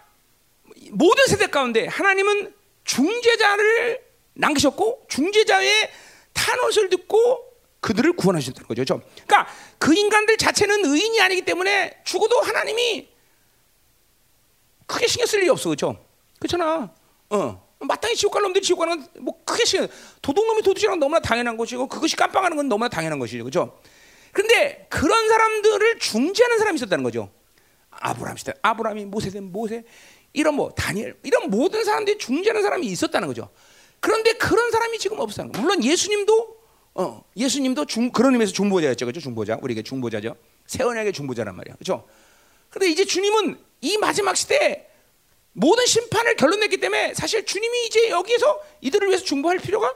모든 0.91 1.25
세대 1.27 1.47
가운데 1.47 1.87
하나님은 1.87 2.53
중재자를 2.85 4.01
남기셨고 4.35 5.07
중재자의 5.09 5.91
탄원을 6.31 6.89
듣고 6.89 7.43
그들을 7.79 8.13
구원하셨다는 8.13 8.67
거죠. 8.67 8.85
좀. 8.85 9.01
그러니까 9.27 9.47
그 9.77 9.93
인간들 9.93 10.37
자체는 10.37 10.85
의인이 10.85 11.21
아니기 11.21 11.43
때문에 11.43 12.01
죽어도 12.03 12.39
하나님이 12.41 13.09
크게 14.85 15.07
신경 15.07 15.27
쓸 15.27 15.39
일이 15.39 15.49
없어, 15.49 15.69
그렇죠? 15.69 15.97
그렇잖아. 16.39 16.91
어. 17.29 17.67
마땅히 17.79 18.15
지옥 18.15 18.31
갈 18.33 18.41
놈들이 18.41 18.63
지옥 18.65 18.79
가는 18.79 18.99
건 18.99 19.23
뭐 19.23 19.43
크게 19.45 19.63
신경. 19.65 19.87
도둑놈이 20.21 20.63
도둑이랑 20.63 20.99
너무나 20.99 21.19
당연한 21.19 21.57
것이고 21.57 21.87
그것이 21.87 22.15
깜빵하는 22.15 22.57
건 22.57 22.67
너무나 22.67 22.89
당연한 22.89 23.19
것이죠, 23.19 23.43
그렇죠? 23.43 23.79
그런데 24.31 24.87
그런 24.89 25.27
사람들을 25.27 25.99
중재하는 25.99 26.57
사람이 26.57 26.75
있었다는 26.77 27.03
거죠. 27.03 27.29
아브라함 27.91 28.37
시대, 28.37 28.53
아브라함이 28.61 29.05
모세된 29.05 29.51
모세, 29.51 29.83
이런 30.33 30.55
뭐 30.55 30.69
다니엘, 30.71 31.17
이런 31.23 31.49
모든 31.49 31.83
사람들이 31.83 32.17
중재하는 32.17 32.61
사람이 32.63 32.85
있었다는 32.87 33.27
거죠. 33.27 33.49
그런데 33.99 34.33
그런 34.33 34.71
사람이 34.71 34.97
지금 34.99 35.19
없어요. 35.19 35.47
물론 35.47 35.83
예수님도 35.83 36.56
어, 36.97 37.23
예수님도 37.35 37.85
중, 37.85 38.11
그런 38.11 38.33
의미에서 38.33 38.51
중보자였죠. 38.53 39.05
그죠? 39.05 39.19
중보자. 39.19 39.59
우리에게 39.61 39.83
중보자죠. 39.83 40.35
세원에게 40.65 41.11
중보자란 41.11 41.55
말이야. 41.55 41.75
그죠? 41.75 42.07
근데 42.71 42.89
이제 42.89 43.05
주님은 43.05 43.57
이 43.81 43.97
마지막 43.97 44.35
시대에 44.35 44.87
모든 45.53 45.85
심판을 45.85 46.35
결론냈기 46.35 46.77
때문에 46.77 47.13
사실 47.13 47.45
주님이 47.45 47.85
이제 47.85 48.09
여기에서 48.09 48.59
이들을 48.81 49.07
위해서 49.09 49.23
중보할 49.23 49.59
필요가 49.59 49.93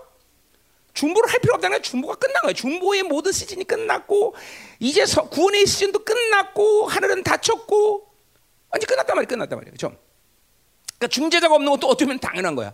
중보를 0.94 1.32
할 1.32 1.40
필요가 1.40 1.56
없다는 1.56 1.78
게 1.78 1.82
중보가 1.82 2.16
끝난 2.16 2.42
거예요. 2.44 2.54
중보의 2.54 3.04
모든 3.04 3.32
시즌이 3.32 3.64
끝났고 3.64 4.36
이제 4.80 5.04
구원의 5.06 5.66
시즌도 5.66 6.04
끝났고 6.04 6.86
하늘은 6.86 7.24
닫혔고 7.24 8.08
완전 8.70 8.88
끝났단 8.88 9.16
말이야. 9.16 9.28
끝났단 9.28 9.58
말이야. 9.58 9.72
그죠? 9.72 9.96
그러니까 10.98 11.08
중재자가 11.08 11.56
없는 11.56 11.72
것도 11.72 11.88
어떻게 11.88 12.06
보면 12.06 12.20
당연한 12.20 12.56
거야. 12.56 12.74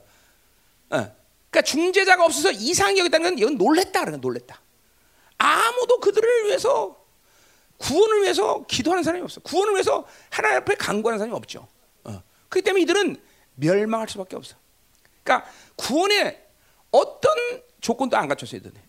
어. 0.89 1.16
그러니까 1.49 1.61
중재자가 1.61 2.25
없어서 2.25 2.51
이상이 2.51 2.99
여기다는 2.99 3.29
건 3.31 3.37
이건 3.39 3.57
놀랬다 3.57 4.01
그러는 4.01 4.21
놀랬다. 4.21 4.61
아무도 5.37 5.99
그들을 5.99 6.45
위해서 6.45 7.05
구원을 7.77 8.23
위해서 8.23 8.65
기도하는 8.67 9.03
사람이 9.03 9.23
없어. 9.23 9.39
구원을 9.41 9.73
위해서 9.73 10.05
하나님 10.29 10.57
앞에 10.57 10.75
간구하는 10.75 11.19
사람이 11.19 11.35
없죠. 11.35 11.67
어. 12.03 12.21
그렇기 12.49 12.63
때문에 12.65 12.81
이들은 12.83 13.17
멸망할 13.55 14.09
수밖에 14.09 14.35
없어. 14.35 14.55
그러니까 15.23 15.49
구원에 15.75 16.43
어떤 16.91 17.33
조건도 17.81 18.17
안 18.17 18.27
갖췄어요. 18.27 18.59
이들은. 18.59 18.87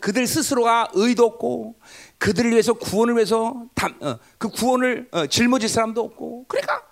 그들 0.00 0.26
스스로가 0.26 0.88
의도 0.94 1.26
없고 1.26 1.78
그들을 2.16 2.50
위해서 2.50 2.72
구원을 2.72 3.14
위해서 3.16 3.66
담, 3.74 3.98
어, 4.02 4.18
그 4.38 4.48
구원을 4.48 5.08
어, 5.12 5.26
짊어질 5.26 5.68
사람도 5.68 6.00
없고 6.02 6.46
그러니까 6.48 6.82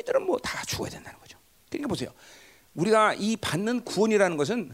이들은 0.00 0.22
뭐 0.24 0.38
다 0.40 0.62
죽어야 0.64 0.88
된다는 0.88 1.18
거죠. 1.18 1.36
그러니까 1.68 1.88
보세요. 1.88 2.10
우리가 2.78 3.14
이 3.14 3.36
받는 3.36 3.84
구원이라는 3.84 4.36
것은 4.36 4.72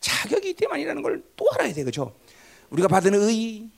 자격이 0.00 0.50
있기 0.50 0.60
때문이라는 0.62 1.02
걸 1.02 1.22
또 1.36 1.46
알아야 1.54 1.72
돼, 1.74 1.84
그죠? 1.84 2.18
우리가 2.70 2.88
받은 2.88 3.14
의, 3.14 3.68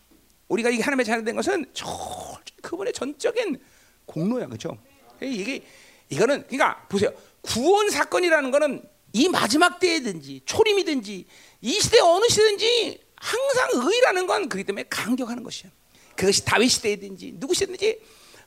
우리가 0.48 0.70
이 0.70 0.81
하나님의 0.81 1.05
자녀된 1.05 1.35
것은 1.35 1.66
저 1.72 1.87
그분의 2.62 2.92
전적인 2.92 3.59
공로야, 4.07 4.46
그죠? 4.46 4.79
이게 5.20 5.64
이거는 6.09 6.46
그러니까 6.46 6.87
보세요. 6.88 7.11
구원 7.42 7.90
사건이라는 7.90 8.50
거는 8.52 8.85
이 9.12 9.29
마지막 9.29 9.81
때든지 9.81 10.42
초림이든지 10.44 11.24
이 11.62 11.81
시대 11.81 11.98
어느 12.00 12.24
시대든지 12.29 13.00
항상 13.16 13.70
의라는 13.72 14.26
건 14.26 14.48
그렇기 14.48 14.64
때문에 14.64 14.85
강격하는 14.88 15.42
것이야. 15.42 15.70
그것이 16.14 16.44
다윗 16.44 16.68
시대든지 16.68 17.35
누구 17.37 17.52
시대든지 17.55 18.00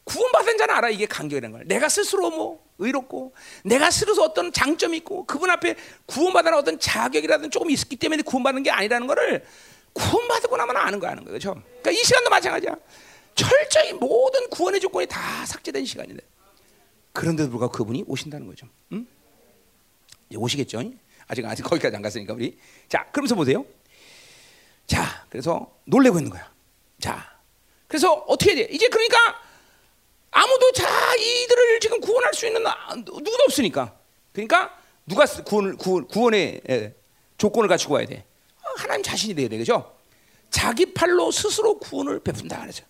구원받은 0.09 0.57
자는 0.57 0.73
알아 0.73 0.89
이게 0.89 1.05
간격이라는 1.05 1.51
걸. 1.55 1.67
내가 1.67 1.87
스스로 1.87 2.31
뭐 2.31 2.67
의롭고 2.79 3.33
내가 3.63 3.91
스스로 3.91 4.23
어떤 4.23 4.51
장점이 4.51 4.97
있고 4.97 5.25
그분 5.25 5.51
앞에 5.51 5.75
구원받는 6.07 6.53
어떤 6.55 6.79
자격이라든 6.79 7.51
조금 7.51 7.69
있기 7.69 7.95
때문에 7.95 8.23
구원받는 8.23 8.63
게 8.63 8.71
아니라는 8.71 9.05
거를 9.05 9.45
구원받고 9.93 10.57
나면 10.57 10.77
아는 10.77 10.99
거 10.99 11.07
아는 11.07 11.23
거예요. 11.23 11.39
그렇죠? 11.39 11.61
그러니까 11.81 11.91
이 11.91 12.03
시간도 12.03 12.29
마찬가지야. 12.29 12.75
철저히 13.35 13.93
모든 13.93 14.49
구원의 14.49 14.81
조건이 14.81 15.05
다 15.05 15.45
삭제된 15.45 15.85
시간인데 15.85 16.23
그런데도 17.13 17.49
불구하고 17.49 17.71
그분이 17.71 18.05
오신다는 18.07 18.47
거죠. 18.47 18.67
응? 18.91 19.05
이제 20.29 20.37
오시겠죠? 20.37 20.81
아직 21.27 21.45
아직 21.45 21.61
거기까지 21.63 21.95
안 21.95 22.01
갔으니까 22.01 22.33
우리 22.33 22.57
자 22.87 23.05
그러면서 23.11 23.35
보세요. 23.35 23.63
자 24.87 25.25
그래서 25.29 25.71
놀래고 25.85 26.17
있는 26.17 26.31
거야. 26.31 26.51
자 26.99 27.37
그래서 27.87 28.13
어떻게 28.27 28.55
돼? 28.55 28.61
이제 28.71 28.87
그러니까 28.87 29.48
아무도 30.31 30.71
자 30.73 31.15
이들을 31.15 31.79
지금 31.79 31.99
구원할 31.99 32.33
수 32.33 32.45
있는 32.47 32.63
누구도 32.95 33.43
없으니까. 33.45 33.95
그러니까 34.31 34.77
누가 35.05 35.25
구원을 35.25 35.75
구원, 35.77 36.07
구원의 36.07 36.93
조건을 37.37 37.67
갖추고 37.67 37.95
와야 37.95 38.05
돼. 38.05 38.25
어, 38.57 38.73
하나님 38.77 39.03
자신이 39.03 39.33
돼야 39.33 39.49
돼, 39.49 39.57
그죠? 39.57 39.95
자기 40.49 40.93
팔로 40.93 41.31
스스로 41.31 41.79
구원을 41.79 42.19
베푼다 42.19 42.61
그러죠. 42.61 42.85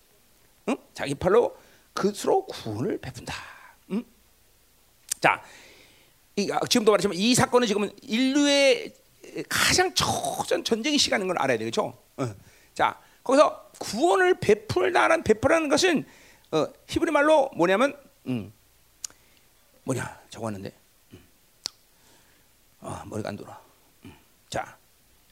응? 0.68 0.76
자기 0.94 1.14
팔로 1.14 1.56
스스로 1.94 2.44
구원을 2.46 2.98
베푼다. 2.98 3.34
응? 3.90 4.04
자, 5.20 5.42
이, 6.36 6.50
아, 6.52 6.60
지금도 6.68 6.92
말했지만 6.92 7.16
이 7.16 7.34
사건은 7.34 7.66
지금은 7.66 7.90
인류의 8.02 8.94
가장 9.48 9.94
초전 9.94 10.64
전쟁의 10.64 10.98
시간인 10.98 11.26
걸 11.26 11.38
알아야 11.38 11.58
되겠죠. 11.58 11.96
어. 12.16 12.34
자, 12.74 12.98
거기서 13.22 13.70
구원을 13.78 14.40
베풀다는 14.40 15.22
베풀라는 15.22 15.68
것은 15.68 16.06
어, 16.52 16.66
히브리 16.88 17.10
말로 17.12 17.50
뭐냐면 17.54 17.96
음, 18.26 18.52
뭐냐 19.84 20.18
적었는데 20.30 20.72
음. 21.12 21.24
어, 22.80 23.02
머리가 23.06 23.28
안 23.28 23.36
돌아. 23.36 23.58
음. 24.04 24.12
자, 24.48 24.76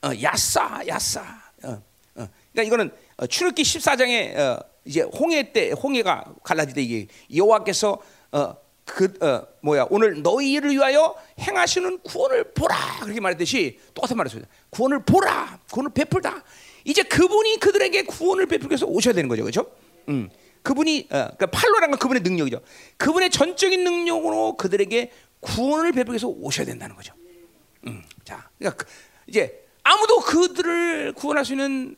어, 0.03 0.11
야사 0.23 0.83
야사. 0.87 1.21
어, 1.65 1.83
어. 2.15 2.29
그러니까 2.53 2.63
이거는 2.63 2.93
어, 3.17 3.27
출애기 3.27 3.63
14장에 3.63 4.37
어, 4.39 4.61
이제 4.85 5.03
홍해 5.03 5.53
때 5.53 5.73
홍해가 5.73 6.35
갈라질 6.45 6.75
때 6.75 6.83
이게 6.83 7.09
여호와께서 7.35 8.01
어, 8.33 8.57
그 8.85 9.13
어, 9.21 9.47
뭐야 9.61 9.87
오늘 9.91 10.23
너희를 10.23 10.71
위하여 10.71 11.17
행하시는 11.41 11.99
구원을 12.01 12.53
보라 12.55 13.01
그렇게 13.01 13.21
말했듯이 13.21 13.81
똑같은 13.93 14.17
말했습니다. 14.17 14.49
구원을 14.71 15.05
보라, 15.05 15.59
구원을 15.73 15.93
베풀다. 15.93 16.45
이제 16.85 17.03
그분이 17.03 17.59
그들에게 17.59 18.03
구원을 18.05 18.47
베풀기 18.47 18.73
위해서 18.73 18.87
오셔야 18.87 19.13
되는 19.15 19.29
거죠, 19.29 19.43
그렇죠? 19.43 19.67
음. 20.09 20.31
그분이 20.69 21.09
어, 21.11 21.33
그러니까 21.35 21.47
팔로라는 21.47 21.93
건 21.93 21.99
그분의 21.99 22.23
능력이죠. 22.23 22.61
그분의 22.99 23.31
전적인 23.31 23.85
능력으로 23.85 24.59
그들에게 24.59 25.11
구원을 25.41 25.93
베풀기 25.93 26.12
위해서 26.12 26.29
오셔야 26.29 26.66
된다는 26.66 26.95
거죠. 26.95 27.14
음, 27.87 28.03
자, 28.23 28.51
그러니까 28.59 28.85
그, 28.85 28.91
이제 29.27 29.66
아무도 29.83 30.21
그들을 30.21 31.14
구원할 31.14 31.47
수 31.47 31.55
있는 31.55 31.97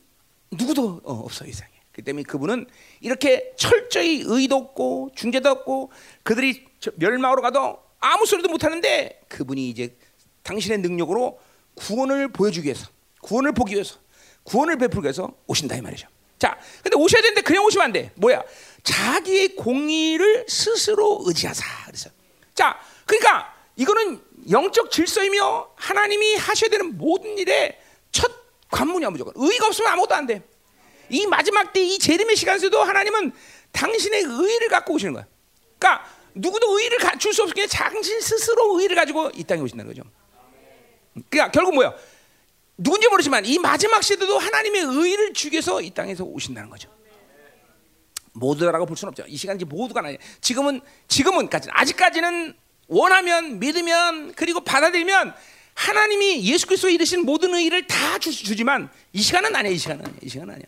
누구도 0.51 1.01
어, 1.03 1.15
없어 1.15 1.45
이 1.45 1.51
세상에. 1.51 1.69
그 1.91 2.01
때문에 2.01 2.23
그분은 2.23 2.65
이렇게 3.01 3.51
철저히 3.57 4.23
의도 4.25 4.55
없고 4.55 5.11
중재도 5.15 5.49
없고 5.49 5.91
그들이 6.23 6.65
멸망으로 6.95 7.41
가도 7.41 7.77
아무 7.99 8.25
소리도 8.25 8.47
못 8.47 8.63
하는데 8.63 9.21
그분이 9.27 9.69
이제 9.69 9.97
당신의 10.43 10.77
능력으로 10.77 11.41
구원을 11.75 12.29
보여주기 12.29 12.67
위해서 12.67 12.87
구원을 13.21 13.51
보기 13.51 13.73
위해서 13.73 13.99
구원을 14.43 14.77
베풀기 14.77 15.07
위해서 15.07 15.33
오신다 15.47 15.75
이 15.75 15.81
말이죠. 15.81 16.07
자, 16.41 16.57
근데 16.81 16.97
오셔야 16.97 17.21
되는데 17.21 17.41
그냥 17.41 17.63
오시면 17.65 17.85
안 17.85 17.91
돼. 17.91 18.09
뭐야? 18.15 18.41
자기의 18.81 19.49
공의를 19.55 20.47
스스로 20.49 21.21
의지하자. 21.23 21.63
그래서 21.85 22.09
자, 22.55 22.79
그러니까 23.05 23.53
이거는 23.75 24.19
영적 24.49 24.89
질서이며 24.89 25.69
하나님이 25.75 26.33
하셔야 26.37 26.71
되는 26.71 26.97
모든 26.97 27.37
일의 27.37 27.77
첫 28.11 28.31
관문이야 28.71 29.11
무조건. 29.11 29.33
의가 29.35 29.67
없으면 29.67 29.91
아무것도 29.91 30.15
안 30.15 30.25
돼. 30.25 30.41
이 31.09 31.27
마지막 31.27 31.71
때 31.73 31.83
이 31.83 31.99
재림의 31.99 32.35
시간에서도 32.35 32.81
하나님은 32.81 33.33
당신의 33.71 34.23
의를 34.23 34.67
갖고 34.69 34.95
오시는 34.95 35.13
거야. 35.13 35.27
그러니까 35.77 36.07
누구도 36.33 36.75
의의를 36.75 36.97
갖출 36.97 37.35
수 37.35 37.43
없게 37.43 37.67
당신 37.67 38.19
스스로 38.19 38.77
의의를 38.79 38.95
가지고 38.95 39.29
이 39.35 39.43
땅에 39.43 39.61
오신다는 39.61 39.93
거죠. 39.93 40.01
그러니까 41.29 41.51
결국 41.51 41.75
뭐야? 41.75 41.93
누군지 42.83 43.07
모르지만 43.07 43.45
이 43.45 43.59
마지막 43.59 44.03
시대도 44.03 44.39
하나님의 44.39 45.33
주기 45.33 45.53
위해서 45.53 45.81
이 45.81 45.91
땅에서 45.91 46.23
오신다는 46.23 46.69
거죠. 46.69 46.89
모두라고 48.33 48.85
볼 48.85 48.97
수는 48.97 49.09
없죠. 49.09 49.23
이 49.27 49.37
시간 49.37 49.55
이제 49.55 49.65
모두가 49.65 49.99
아니에요. 49.99 50.17
지금은 50.39 50.81
지금은 51.07 51.49
아직까지는 51.69 52.55
원하면 52.87 53.59
믿으면 53.59 54.33
그리고 54.35 54.61
받아들이면 54.61 55.33
하나님이 55.73 56.43
예수 56.45 56.65
그리스도 56.65 56.89
이르신 56.89 57.25
모든 57.25 57.53
의의를 57.53 57.87
다 57.87 58.17
주, 58.17 58.31
지만 58.31 58.89
이 59.13 59.21
시간은 59.21 59.55
아니야. 59.55 59.71
이 59.71 59.77
시간은 59.77 60.05
아니야. 60.05 60.17
이 60.21 60.29
시간은 60.29 60.53
아니야. 60.53 60.65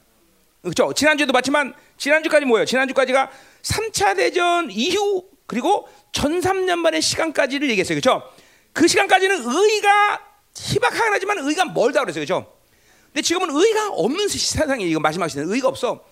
그렇죠? 0.61 0.93
지난주에도 0.93 1.33
봤지만 1.33 1.73
지난주까지 1.97 2.45
뭐예요? 2.45 2.65
지난주까지가 2.65 3.31
3차 3.63 4.15
대전 4.15 4.69
이후 4.71 5.25
그리고 5.45 5.89
전 6.11 6.39
3년 6.39 6.77
만의 6.77 7.01
시간까지를 7.01 7.69
얘기했어요. 7.71 7.99
그렇죠? 7.99 8.23
그 8.71 8.87
시간까지는 8.87 9.43
의의가 9.45 10.32
희박하긴 10.57 11.13
하지만 11.13 11.39
의의가 11.39 11.65
멀다 11.65 12.01
그랬어요. 12.01 12.25
그렇죠? 12.25 12.53
근데 13.07 13.21
지금은 13.21 13.49
의의가 13.49 13.89
없는 13.89 14.27
세상에 14.27 14.85
이거 14.85 14.99
마지막 14.99 15.27
시대는 15.27 15.49
의의가 15.49 15.67
없어. 15.67 16.03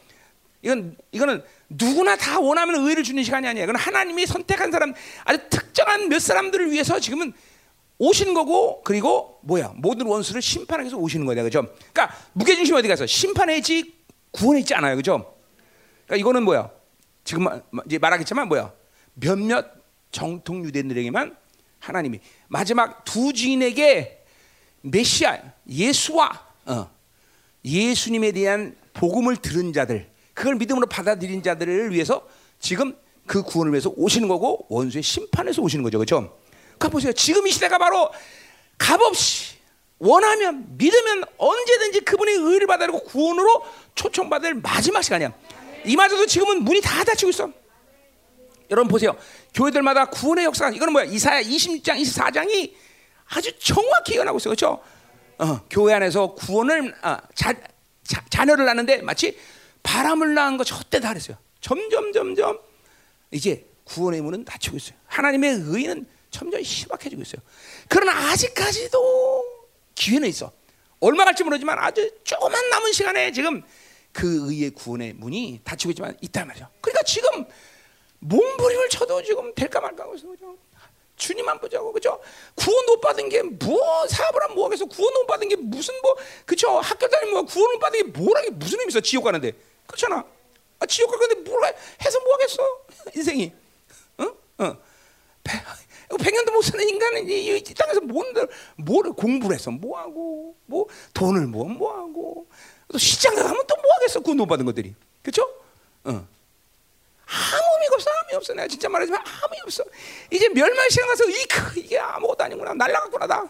이건 0.61 0.95
이거는 1.11 1.43
누구나 1.69 2.15
다 2.15 2.39
원하면 2.39 2.75
의의를 2.83 3.03
주는 3.03 3.23
시간이 3.23 3.47
아니야. 3.47 3.63
이건 3.63 3.75
하나님이 3.75 4.25
선택한 4.25 4.71
사람 4.71 4.93
아주 5.23 5.39
특정한 5.49 6.09
몇 6.09 6.19
사람들을 6.19 6.71
위해서 6.71 6.99
지금은 6.99 7.33
오시는 7.97 8.33
거고 8.33 8.81
그리고 8.83 9.39
뭐야 9.43 9.73
모든 9.75 10.07
원수를 10.07 10.41
심판하기 10.41 10.85
위해서 10.85 10.97
오시는 10.97 11.25
거야, 11.25 11.43
그죠? 11.43 11.67
그러니까 11.93 12.15
무게중심 12.33 12.75
어디 12.75 12.87
가서 12.87 13.05
구원에 14.31 14.59
있지 14.59 14.73
않아요, 14.73 14.95
그죠? 14.95 15.35
그러니까 16.05 16.15
이거는 16.17 16.43
뭐야? 16.43 16.69
지금 17.23 17.45
이제 17.85 17.97
말하겠지만 17.99 18.47
뭐야? 18.47 18.73
몇몇 19.13 19.67
정통 20.11 20.63
유대인들에게만 20.65 21.35
하나님이 21.79 22.19
마지막 22.47 23.03
두 23.05 23.33
주인에게 23.33 24.20
메시아 24.81 25.39
예수와 25.69 26.45
어, 26.65 26.89
예수님에 27.63 28.31
대한 28.31 28.75
복음을 28.93 29.37
들은 29.37 29.73
자들 29.73 30.09
그걸 30.33 30.55
믿음으로 30.55 30.87
받아들인 30.87 31.43
자들을 31.43 31.91
위해서 31.91 32.27
지금 32.59 32.95
그 33.25 33.43
구원을 33.43 33.73
위해서 33.73 33.91
오시는 33.95 34.27
거고 34.27 34.65
원수의 34.69 35.03
심판에서 35.03 35.61
오시는 35.61 35.83
거죠. 35.83 35.97
그렇죠? 35.97 36.37
그 36.77 36.89
보세요. 36.89 37.13
지금 37.13 37.45
이 37.47 37.51
시대가 37.51 37.77
바로 37.77 38.09
값없이 38.77 39.55
원하면 39.99 40.65
믿으면 40.77 41.23
언제든지 41.37 42.01
그분의 42.01 42.35
의를 42.35 42.65
받아들고 42.65 43.03
구원으로 43.03 43.63
초청받을 43.93 44.55
마지막 44.55 45.03
시간이야. 45.03 45.31
이마저도 45.85 46.25
지금은 46.25 46.63
문이 46.63 46.81
다 46.81 47.03
닫히고 47.03 47.29
있어. 47.29 47.51
여러분 48.71 48.89
보세요. 48.89 49.15
교회들마다 49.53 50.05
구원의 50.05 50.45
역사가 50.45 50.71
이거는 50.71 50.93
뭐야? 50.93 51.05
이사야 51.05 51.43
26장, 51.43 52.01
24장이 52.01 52.73
아주 53.31 53.57
정확히 53.59 54.15
예언하고 54.15 54.37
있어요. 54.37 54.55
그렇죠? 54.55 54.81
어, 55.37 55.61
교회 55.69 55.93
안에서 55.93 56.33
구원을 56.35 56.93
어, 57.03 57.17
자, 57.33 57.53
자, 58.03 58.23
자녀를 58.29 58.65
낳는데 58.65 59.01
마치 59.01 59.37
바람을 59.83 60.33
낳은 60.33 60.57
것 60.57 60.69
헛되다 60.71 61.09
그랬어요. 61.09 61.37
점점 61.61 62.11
점점 62.11 62.59
이제 63.31 63.65
구원의 63.85 64.21
문은 64.21 64.45
닫히고 64.45 64.77
있어요. 64.77 64.97
하나님의 65.07 65.61
의는 65.65 66.05
점점 66.29 66.61
희박해지고 66.61 67.21
있어요. 67.21 67.41
그러나 67.87 68.31
아직까지도 68.31 69.43
기회는 69.95 70.27
있어. 70.29 70.51
얼마 70.99 71.25
갈지 71.25 71.43
모르지만 71.43 71.79
아주 71.79 72.11
조금만 72.23 72.69
남은 72.69 72.91
시간에 72.91 73.31
지금 73.31 73.63
그 74.11 74.49
의의 74.51 74.71
구원의 74.71 75.13
문이 75.13 75.61
닫히고 75.63 75.91
있지만 75.91 76.17
있단 76.21 76.47
말이죠. 76.47 76.67
그러니까 76.81 77.03
지금 77.03 77.45
몸부림을 78.19 78.89
쳐도 78.89 79.23
지금 79.23 79.53
될까 79.55 79.79
말까 79.79 80.03
하고 80.03 80.15
있어. 80.15 80.27
그죠? 80.27 80.55
주님만 81.21 81.59
보자고 81.59 81.93
그죠? 81.93 82.19
구원 82.55 82.85
못 82.87 82.99
받은 82.99 83.29
게 83.29 83.41
뭐 83.43 84.07
사업을 84.07 84.41
하면 84.43 84.55
뭐하겠어? 84.55 84.85
구원 84.85 85.13
못 85.13 85.27
받은 85.27 85.47
게 85.47 85.55
무슨 85.55 85.93
뭐 86.01 86.15
그죠? 86.45 86.79
학교 86.79 87.07
다니면 87.07 87.33
뭐 87.33 87.43
구원 87.45 87.71
못 87.73 87.79
받은 87.79 88.11
게 88.11 88.19
뭐라 88.19 88.41
게 88.41 88.49
무슨 88.49 88.79
의미 88.79 88.89
있어? 88.89 88.99
지옥 88.99 89.23
가는데 89.25 89.51
그렇잖아. 89.85 90.25
아, 90.79 90.85
지옥 90.87 91.11
가는데 91.11 91.49
뭘 91.49 91.73
해서 92.03 92.19
뭐하겠어? 92.19 92.81
인생이 93.15 93.53
어? 94.17 94.23
어. 94.63 94.77
백년도 96.17 96.51
못 96.51 96.61
사는 96.61 96.87
인간은 96.87 97.29
이, 97.29 97.57
이 97.57 97.63
땅에서 97.63 98.01
뭔들 98.01 98.47
뭐를 98.77 99.13
공부를 99.13 99.55
해서 99.55 99.71
뭐 99.71 99.97
하고 99.99 100.55
뭐 100.65 100.87
돈을 101.13 101.47
뭐 101.47 101.65
뭐하고 101.65 102.47
또 102.91 102.97
시장 102.97 103.35
가면 103.35 103.65
또 103.67 103.75
뭐 103.81 103.91
하겠어 103.95 104.19
구원 104.19 104.37
못 104.37 104.45
받은 104.47 104.65
것들이 104.65 104.93
그렇죠? 105.21 105.47
어. 106.03 106.27
아무 107.31 107.73
의미가 107.75 107.95
없어 107.95 108.09
아무 108.09 108.37
없어. 108.37 108.53
내가 108.53 108.67
진짜 108.67 108.89
말하지만 108.89 109.21
아무 109.21 109.53
없어. 109.63 109.83
이제 110.29 110.49
멸망 110.49 110.89
시간 110.89 111.07
가서 111.07 111.23
이 111.29 111.45
이게 111.77 111.97
아무것도 111.97 112.43
아니구나. 112.43 112.73
날라갔구나 112.73 113.27
다. 113.27 113.45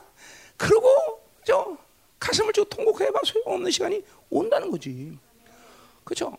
그러고 0.58 1.22
저 1.46 1.76
가슴을 2.20 2.54
주 2.54 2.64
통곡해봐. 2.70 3.20
소용없는 3.26 3.72
시간이 3.72 4.04
온다는 4.30 4.70
거지. 4.70 5.18
그렇죠? 6.04 6.38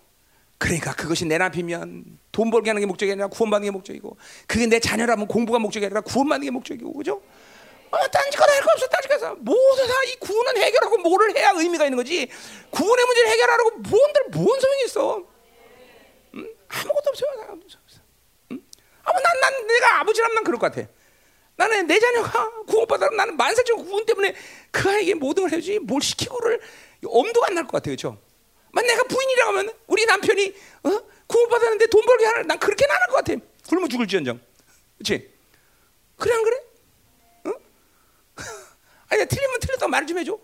그러니까 0.59 0.95
그것이 0.95 1.25
내 1.25 1.39
남편이면 1.39 2.19
돈 2.31 2.51
벌게 2.53 2.71
하는 2.71 2.79
게 2.81 2.87
목적이 2.87 3.13
아니라 3.13 3.27
구원받는 3.27 3.67
게 3.67 3.71
목적이고 3.73 4.17
그게 4.47 4.67
내 4.67 4.79
자녀라면 4.79 5.27
공부가 5.27 5.59
목적이 5.59 5.87
아니라 5.87 6.01
구원받는 6.03 6.45
게 6.45 6.51
목적이고 6.53 6.93
그죠? 6.93 7.21
어, 7.91 7.99
딴짓거 8.09 8.45
할거 8.45 8.67
없어 8.73 8.87
딴짓거서 8.87 9.35
모두 9.41 9.87
다 9.89 9.93
이 10.05 10.17
구원은 10.21 10.57
해결하고 10.63 10.99
뭐를 10.99 11.37
해야 11.37 11.51
의미가 11.51 11.85
있는 11.85 11.97
거지? 11.97 12.29
구원의 12.71 13.05
문제를 13.07 13.31
해결하라고 13.31 13.71
뭔들 13.79 14.23
뭔 14.33 14.61
소용이 14.61 14.85
있어? 14.87 15.17
응? 15.19 15.25
아무것도 16.73 17.11
없어요 17.11 17.31
아무것도 17.51 17.79
없어 17.85 18.01
응? 18.53 18.63
아무 19.05 19.21
난, 19.21 19.41
난 19.41 19.67
내가 19.67 20.01
아버지라면 20.01 20.35
난 20.37 20.45
그럴 20.45 20.59
것 20.59 20.73
같아 20.73 20.89
나는 21.57 21.87
내 21.87 21.99
자녀가 22.01 22.51
구원받아면 22.65 23.17
나는 23.17 23.37
만세적 23.37 23.77
구원 23.79 24.05
때문에 24.07 24.35
그 24.71 24.89
아이에게 24.89 25.15
모든 25.15 25.45
걸 25.45 25.53
해주지 25.53 25.79
뭘 25.81 26.01
시키고를 26.03 26.61
엄두가 27.05 27.47
안 27.49 27.55
날 27.55 27.63
것 27.65 27.73
같아 27.73 27.85
그렇죠? 27.87 28.19
만 28.73 28.87
내가 28.87 29.03
부인이라고 29.05 29.51
하면 29.51 29.75
우리 29.87 30.07
남편이 30.07 30.55
어? 30.85 30.91
구원받았는데 31.27 31.87
돈 31.89 32.03
벌게 32.07 32.25
하는 32.25 32.47
난 32.47 32.59
그렇게 32.59 32.85
안할 32.87 33.09
것 33.09 33.15
같아. 33.17 33.35
굶어 33.69 33.87
죽을지언정. 33.89 34.41
그렇지? 34.99 35.31
그래 36.17 36.35
안 36.35 36.43
그래? 36.45 36.57
어? 37.45 37.53
아니 39.11 39.27
틀리면 39.27 39.61
틀렸다고 39.61 39.91
말좀 39.91 40.19
해줘. 40.19 40.39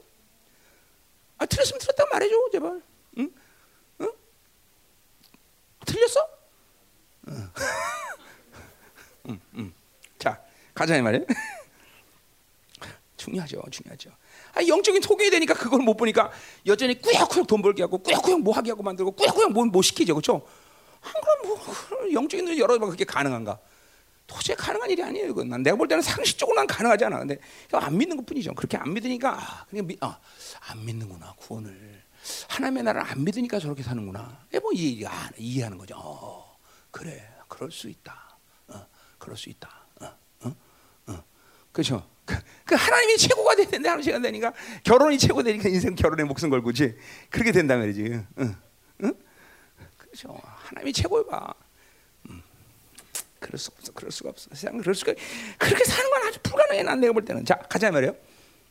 아 1.38 1.46
틀렸으면 1.46 1.78
틀렸다고 1.80 2.10
말해줘 2.10 2.36
제발. 2.52 2.82
틀렸어? 5.88 6.28
응. 7.28 7.50
응, 9.28 9.40
응. 9.56 9.72
자 10.18 10.40
가자 10.74 10.96
이 10.96 11.02
말이야. 11.02 11.22
중요하죠, 13.16 13.60
중요하죠. 13.70 14.10
아, 14.54 14.64
영적인 14.66 15.02
소경이 15.02 15.30
되니까 15.30 15.54
그걸 15.54 15.80
못 15.80 15.96
보니까 15.96 16.30
여전히 16.66 17.00
꾸역꾸역 17.00 17.46
돈 17.46 17.60
벌게 17.60 17.82
하고 17.82 17.98
꾸역꾸역 17.98 18.40
뭐 18.40 18.54
하게 18.54 18.70
하고 18.70 18.82
만들고 18.82 19.10
꾸역꾸역 19.12 19.52
뭐, 19.52 19.64
뭐 19.66 19.82
시키죠, 19.82 20.14
그렇죠? 20.14 20.46
그럼 21.00 21.22
뭐 21.44 22.12
영적인 22.12 22.44
눈 22.44 22.58
열어봐 22.58 22.86
그게 22.86 23.04
가능한가? 23.04 23.58
도저히 24.26 24.56
가능한 24.56 24.90
일이 24.90 25.02
아니에요. 25.02 25.30
이건 25.30 25.48
난 25.48 25.62
내가 25.62 25.76
볼 25.76 25.88
때는 25.88 26.02
상식적으로 26.02 26.54
난 26.56 26.66
가능하지 26.66 27.06
않아. 27.06 27.18
근데 27.18 27.38
안 27.72 27.96
믿는 27.96 28.16
것뿐이죠. 28.18 28.54
그렇게 28.54 28.76
안 28.76 28.92
믿으니까 28.92 29.32
아, 29.32 29.64
그냥 29.68 29.86
미, 29.86 29.96
아, 30.00 30.18
안 30.68 30.84
믿는구나 30.84 31.32
구원을 31.38 32.02
하나님의 32.48 32.82
나라를 32.84 33.10
안 33.10 33.24
믿으니까 33.24 33.58
저렇게 33.58 33.82
사는구나. 33.82 34.46
뭐 34.62 34.72
이해, 34.72 35.06
아, 35.06 35.30
이해하는 35.36 35.78
거죠. 35.78 35.94
어, 35.96 36.56
그래, 36.90 37.28
그럴 37.48 37.70
수 37.70 37.88
있다. 37.88 38.36
어, 38.68 38.86
그럴 39.18 39.36
수 39.36 39.48
있다. 39.50 39.70
어, 40.00 40.06
어, 40.40 40.54
어. 41.06 41.24
그렇죠. 41.72 42.06
그 42.64 42.74
하나님이 42.74 43.16
최고가 43.16 43.56
되는데 43.56 43.88
하나님이 43.88 44.20
되니까 44.22 44.52
결혼이 44.84 45.16
최고 45.18 45.42
되니까 45.42 45.68
인생 45.70 45.94
결혼에 45.94 46.24
목숨 46.24 46.50
걸고지 46.50 46.96
그렇게 47.30 47.52
된다 47.52 47.76
말이지. 47.76 48.02
응, 48.38 48.56
응? 49.04 49.14
그렇죠. 49.96 50.38
하나님이 50.42 50.92
최고야. 50.92 51.24
음. 52.28 52.42
그럴 53.38 53.58
수 53.58 53.70
없어. 53.74 53.92
그럴 53.92 54.10
수가 54.10 54.30
없어. 54.30 54.50
세상 54.52 54.76
그럴 54.76 54.94
수가 54.94 55.14
그렇게 55.56 55.84
사는 55.84 56.10
건 56.10 56.22
아주 56.26 56.38
불가능해. 56.42 56.82
난 56.82 57.00
내가 57.00 57.14
볼 57.14 57.24
때는. 57.24 57.44
자 57.46 57.56
가자 57.56 57.90
말이요. 57.90 58.14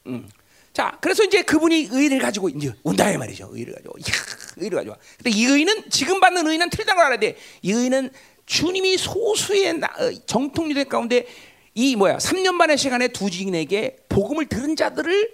음. 0.06 0.30
자, 0.78 0.96
그래서 1.02 1.24
이제 1.24 1.42
그분이 1.42 1.88
의를 1.90 2.20
가지고 2.20 2.50
이제 2.50 2.72
온다 2.84 3.10
이 3.10 3.18
말이죠. 3.18 3.50
의를 3.52 3.74
가지고. 3.74 3.98
이야, 3.98 4.14
의를 4.58 4.76
가지고. 4.78 4.96
근데 5.18 5.32
이 5.32 5.46
의는 5.46 5.90
지금 5.90 6.20
받는 6.20 6.46
의는 6.46 6.70
틀리다는 6.70 6.98
걸 6.98 7.06
알아야 7.08 7.20
돼. 7.20 7.36
이 7.64 7.72
의는 7.72 8.12
주님이 8.46 8.96
소수의 8.98 9.82
어, 9.82 10.12
정통리들 10.28 10.86
가운데 10.86 11.26
이 11.74 11.96
뭐야 11.96 12.18
3년 12.18 12.60
반의 12.60 12.78
시간에 12.78 13.08
두 13.08 13.32
증인에게 13.32 14.06
복음을 14.08 14.46
들은 14.46 14.76
자들을 14.76 15.32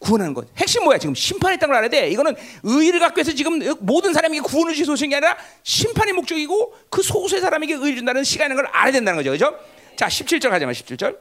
구원하는 0.00 0.34
것. 0.34 0.48
핵심 0.58 0.84
뭐야? 0.84 0.98
지금 0.98 1.14
심판했다는 1.14 1.72
걸 1.72 1.76
알아야 1.78 1.88
돼. 1.88 2.10
이거는 2.10 2.34
의를 2.64 3.00
갖고 3.00 3.18
해서 3.20 3.32
지금 3.32 3.60
모든 3.80 4.12
사람에게 4.12 4.42
구원을 4.42 4.74
주시 4.74 4.84
소식이 4.84 5.14
아니라 5.14 5.38
심판의 5.62 6.12
목적이고 6.12 6.74
그 6.90 7.02
소수의 7.02 7.40
사람에게 7.40 7.72
의를 7.72 7.96
준다는 7.96 8.22
시간인 8.22 8.54
걸 8.54 8.66
알아야 8.66 8.92
된다는 8.92 9.16
거죠. 9.16 9.30
그죠? 9.30 9.58
자, 9.96 10.08
17절 10.08 10.50
가자 10.50 10.66
마 10.66 10.72
17절. 10.72 11.16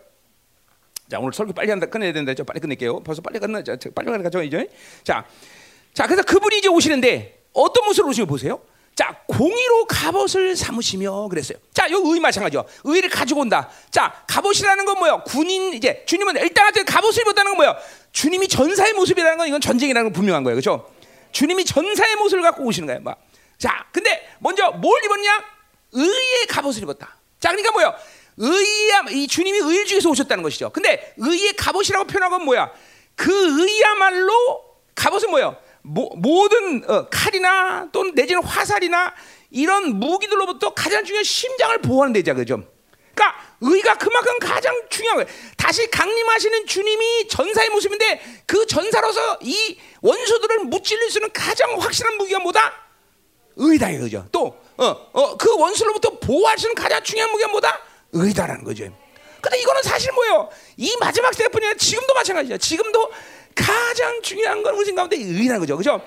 자, 1.09 1.19
오늘 1.19 1.33
설교 1.33 1.53
빨리 1.53 1.69
한다 1.69 1.85
끝내야 1.85 2.13
된다. 2.13 2.33
저 2.33 2.43
빨리 2.43 2.59
끝낼게요. 2.59 3.01
벌써 3.01 3.21
빨리 3.21 3.39
끝나. 3.39 3.63
자, 3.63 3.75
빨리 3.93 4.23
가자 4.23 4.41
이제. 4.41 4.69
자. 5.03 5.25
자, 5.93 6.07
그래서 6.07 6.23
그분이 6.23 6.59
이제 6.59 6.67
오시는데 6.69 7.43
어떤 7.53 7.85
모습으로 7.85 8.09
오시는 8.09 8.27
보세요. 8.27 8.61
자, 8.95 9.15
공의로 9.27 9.85
갑옷을 9.85 10.55
삼으시며 10.55 11.27
그랬어요. 11.27 11.57
자, 11.73 11.89
요 11.91 12.13
의 12.13 12.19
마찬가지죠. 12.19 12.65
의를 12.83 13.09
가지고 13.09 13.41
온다. 13.41 13.69
자, 13.91 14.23
갑옷이라는 14.27 14.85
건 14.85 14.97
뭐예요? 14.99 15.23
군인 15.25 15.73
이제 15.73 16.03
주님은 16.05 16.37
일단 16.37 16.65
한테 16.67 16.83
갑옷을 16.83 17.21
입었다는 17.23 17.51
건 17.51 17.57
뭐예요? 17.57 17.75
주님이 18.11 18.47
전사의 18.47 18.93
모습이라는 18.93 19.37
건 19.37 19.47
이건 19.47 19.61
전쟁이라는 19.61 20.05
건 20.05 20.13
분명한 20.13 20.43
거예요. 20.43 20.55
그렇죠? 20.55 20.91
주님이 21.31 21.65
전사의 21.65 22.15
모습을 22.17 22.43
갖고 22.43 22.63
오시는 22.65 22.87
거예요. 22.87 23.01
막. 23.01 23.19
자, 23.57 23.85
근데 23.91 24.27
먼저 24.39 24.69
뭘 24.71 25.03
입었냐? 25.03 25.43
의의 25.93 26.47
갑옷을 26.47 26.83
입었다. 26.83 27.17
자, 27.39 27.49
그러니까 27.49 27.71
뭐예요? 27.71 27.93
의야 28.37 29.05
이 29.11 29.27
주님이 29.27 29.59
의를 29.59 29.85
중에서 29.85 30.09
오셨다는 30.09 30.43
것이죠. 30.43 30.69
근데 30.71 31.13
의의 31.17 31.53
갑옷이라고 31.53 32.05
표현한 32.05 32.31
건 32.31 32.45
뭐야? 32.45 32.71
그 33.15 33.31
의야말로 33.31 34.63
갑옷은 34.95 35.29
뭐예요? 35.29 35.57
모, 35.81 36.09
모든 36.15 36.89
어, 36.89 37.07
칼이나 37.09 37.89
또는 37.91 38.13
내지는 38.15 38.41
화살이나 38.43 39.13
이런 39.51 39.99
무기들로부터 39.99 40.73
가장 40.73 41.03
중요한 41.03 41.23
심장을 41.23 41.77
보호하는 41.81 42.13
데죠, 42.13 42.33
그죠? 42.33 42.63
그러니까 43.13 43.39
의가 43.61 43.97
그만큼 43.97 44.39
가장 44.39 44.73
중요한 44.89 45.17
거예요. 45.17 45.29
다시 45.55 45.89
강림하시는 45.91 46.65
주님이 46.65 47.27
전사의 47.27 47.69
모습인데 47.69 48.21
그 48.47 48.65
전사로서 48.65 49.37
이 49.41 49.77
원수들을 50.01 50.65
무찔릴 50.65 51.11
수 51.11 51.19
있는 51.19 51.31
가장 51.31 51.79
확실한 51.79 52.17
무기가 52.17 52.39
뭐다? 52.39 52.73
의다 53.55 53.91
이거죠. 53.91 54.27
또 54.31 54.57
어, 54.77 54.85
어, 55.13 55.37
그 55.37 55.55
원수로부터 55.55 56.17
보호할 56.19 56.57
수 56.57 56.65
있는 56.67 56.75
가장 56.75 57.03
중요한 57.03 57.31
무기가 57.31 57.49
뭐다? 57.49 57.79
의다라는 58.13 58.63
거죠. 58.63 58.85
근데 59.41 59.59
이거는 59.59 59.83
사실 59.83 60.11
뭐예요? 60.13 60.49
이 60.77 60.95
마지막 60.99 61.35
때뿐이 61.35 61.65
아니라 61.65 61.77
지금도 61.77 62.13
마찬가지죠. 62.13 62.57
지금도 62.57 63.11
가장 63.53 64.21
중요한 64.21 64.63
건 64.63 64.75
우리 64.75 64.93
가운데 64.95 65.17
의라는 65.17 65.59
거죠. 65.59 65.75
그죠? 65.75 66.01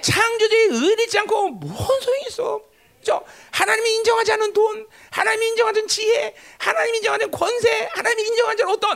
창조주의 0.00 0.68
의를 0.70 1.00
잊지 1.00 1.18
않고 1.18 1.48
뭔 1.50 2.00
소용이 2.00 2.24
있어? 2.28 2.60
그죠? 2.98 3.22
하나님이 3.50 3.94
인정하지 3.96 4.32
않은 4.32 4.52
돈, 4.52 4.86
하나님이 5.10 5.48
인정하지 5.48 5.80
않은 5.80 5.88
지혜, 5.88 6.34
하나님이 6.58 6.98
인정하지 6.98 7.24
않은 7.24 7.30
권세, 7.32 7.88
하나님이 7.92 8.28
인정하지 8.28 8.62
않은 8.62 8.74
어떤 8.74 8.90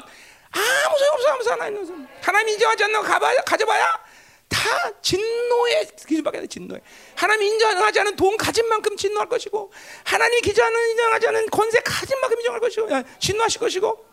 아무 0.50 0.98
소용없어, 0.98 1.30
아무 1.30 1.84
소용 1.84 2.08
하나님이 2.22 2.52
인정하지 2.52 2.84
않는 2.84 3.02
거 3.02 3.06
가봐야, 3.06 3.40
가져봐야 3.42 4.05
다 4.48 4.60
진노의 5.02 5.90
기준밖에 6.06 6.38
안 6.38 6.48
진노에. 6.48 6.80
하나님 7.14 7.52
인정하지 7.52 8.00
않은 8.00 8.16
돈 8.16 8.36
가진 8.36 8.66
만큼 8.68 8.96
진노할 8.96 9.28
것이고, 9.28 9.72
하나님이 10.04 10.40
기자는 10.42 10.90
인정하지 10.90 11.28
않은 11.28 11.46
권세 11.50 11.80
가진 11.80 12.18
만큼 12.20 12.38
인정할 12.38 12.60
것이고, 12.60 12.88
진노하실 13.18 13.60
것이고. 13.60 14.06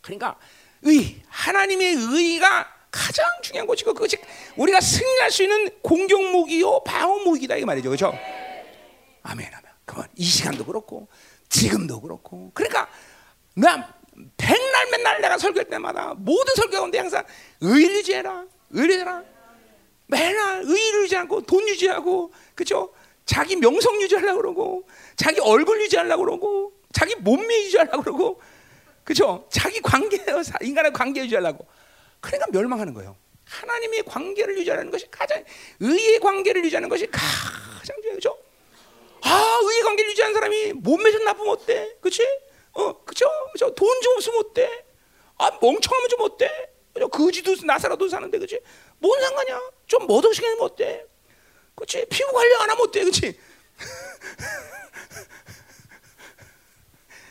그러니까 0.00 0.36
의, 0.82 1.22
하나님의 1.28 1.94
의가 1.94 2.66
가장 2.90 3.24
중요한 3.42 3.66
것이고 3.66 3.94
그것이 3.94 4.16
우리가 4.56 4.80
승리할 4.80 5.30
수 5.30 5.42
있는 5.42 5.70
공격 5.82 6.22
무기요 6.22 6.82
방어 6.82 7.18
무기다 7.18 7.56
이 7.56 7.64
말이죠, 7.64 7.88
그렇죠? 7.90 8.12
아멘, 9.22 9.46
아멘. 9.46 9.72
그만 9.84 10.08
이 10.16 10.24
시간도 10.24 10.64
그렇고 10.64 11.08
지금도 11.48 12.00
그렇고 12.00 12.50
그러니까 12.54 12.88
나 13.54 13.94
백날 14.36 14.90
맨날 14.90 15.20
내가 15.20 15.38
설교할 15.38 15.68
때마다 15.68 16.14
모든 16.16 16.54
설교 16.54 16.72
가운데 16.78 16.98
항상 16.98 17.24
의를 17.60 17.96
유지해라, 17.96 18.46
의를 18.70 19.00
해라. 19.00 19.22
맨날 20.06 20.62
의를 20.64 21.04
유지 21.04 21.16
않고 21.16 21.42
돈 21.42 21.66
유지하고 21.68 22.32
그죠? 22.54 22.92
자기 23.24 23.54
명성 23.56 24.00
유지하려고 24.02 24.40
그러고 24.40 24.88
자기 25.16 25.40
얼굴 25.40 25.80
유지하려고 25.82 26.24
그러고 26.24 26.72
자기 26.92 27.14
몸매 27.16 27.64
유지하려고 27.64 28.02
그러고 28.02 28.40
그죠? 29.04 29.46
자기 29.50 29.80
관계, 29.80 30.18
인간의 30.62 30.92
관계 30.92 31.22
유지하려고. 31.24 31.66
그러니까 32.20 32.46
멸망하는 32.50 32.92
거예요. 32.94 33.16
하나님의 33.44 34.02
관계를 34.04 34.58
유지하는 34.58 34.90
것이 34.90 35.06
가장, 35.10 35.42
의의 35.80 36.18
관계를 36.20 36.64
유지하는 36.64 36.88
것이 36.88 37.06
가장 37.10 37.96
중요하죠. 38.02 38.36
아, 39.22 39.58
의의 39.62 39.82
관계를 39.82 40.10
유지하는 40.12 40.34
사람이 40.34 40.72
몸매 40.74 41.10
좀 41.12 41.24
나쁘면 41.24 41.50
어때? 41.52 41.96
그치? 42.00 42.22
어, 42.72 43.04
그죠? 43.04 43.28
그죠? 43.52 43.74
돈 43.74 43.88
좀 44.02 44.14
없으면 44.16 44.38
어때? 44.44 44.84
아, 45.38 45.50
멍청하면 45.60 46.08
좀 46.08 46.20
어때? 46.22 46.50
그죠? 46.92 47.08
거지도 47.08 47.54
나사라도 47.64 48.08
사는데, 48.08 48.38
그치? 48.38 48.60
뭔 48.98 49.20
상관이야? 49.20 49.60
좀 49.86 50.06
머덕시키면 50.06 50.60
어때? 50.60 51.04
그치? 51.74 52.04
피부 52.10 52.32
관리 52.32 52.54
안 52.56 52.70
하면 52.70 52.80
어때? 52.86 53.04
그치? 53.04 53.38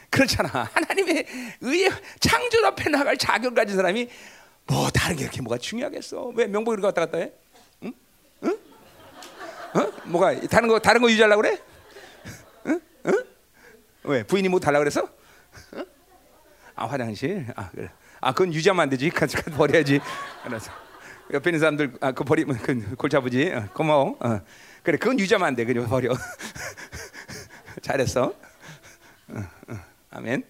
그렇잖아. 0.09 0.69
하나님의 0.73 1.25
의의 1.61 1.91
창조 2.19 2.65
앞에 2.65 2.89
나갈 2.89 3.15
자격 3.17 3.53
가진 3.53 3.75
사람이 3.75 4.09
뭐 4.65 4.89
다른 4.89 5.15
게 5.15 5.23
이렇게 5.23 5.41
뭐가 5.41 5.57
중요하겠어? 5.57 6.31
왜 6.35 6.47
명복 6.47 6.73
이렇게 6.73 6.85
왔다 6.87 7.05
갔다 7.05 7.17
해? 7.19 7.31
응? 7.83 7.93
응? 8.43 8.59
어? 9.75 9.91
뭐가 10.05 10.39
다른 10.47 10.67
거 10.67 10.79
다른 10.79 11.01
거 11.01 11.09
유지하려고 11.09 11.41
그래? 11.41 11.57
응? 12.65 12.81
응? 13.05 13.23
왜 14.03 14.23
부인이 14.23 14.49
뭐 14.49 14.59
달라 14.59 14.79
그래서? 14.79 15.07
응? 15.75 15.85
아 16.75 16.85
화장실. 16.87 17.45
아 17.55 17.69
그래. 17.69 17.89
아 18.21 18.33
그건 18.33 18.53
유지하면 18.53 18.83
안 18.83 18.89
되지. 18.89 19.09
같이 19.09 19.37
버려야지. 19.37 19.99
알았어. 20.43 20.71
옆에 21.31 21.49
있는 21.51 21.59
사람들 21.59 21.97
아, 22.01 22.11
그 22.11 22.23
버리면 22.23 22.57
그 22.57 22.95
골치 22.95 23.15
아프지. 23.15 23.51
어, 23.53 23.69
고마워. 23.73 24.17
어. 24.19 24.41
그래 24.83 24.97
그건 24.97 25.19
유지하면 25.19 25.47
안 25.47 25.55
돼. 25.55 25.65
그냥 25.65 25.87
버려. 25.87 26.13
잘했어. 27.81 28.33
어, 29.27 29.39
어. 29.67 29.79
아멘. 30.11 30.43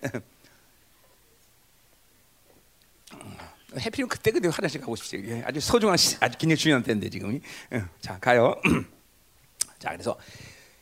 해피면 3.77 4.09
그때 4.09 4.31
그때 4.31 4.47
화장실 4.47 4.81
가고 4.81 4.95
싶지. 4.95 5.43
아주 5.45 5.59
소중한 5.59 5.95
아주 6.21 6.37
굉장히 6.37 6.55
중요한 6.55 6.83
때인데 6.83 7.09
지금. 7.09 7.39
자 8.01 8.17
가요. 8.19 8.59
자 9.77 9.91
그래서 9.91 10.17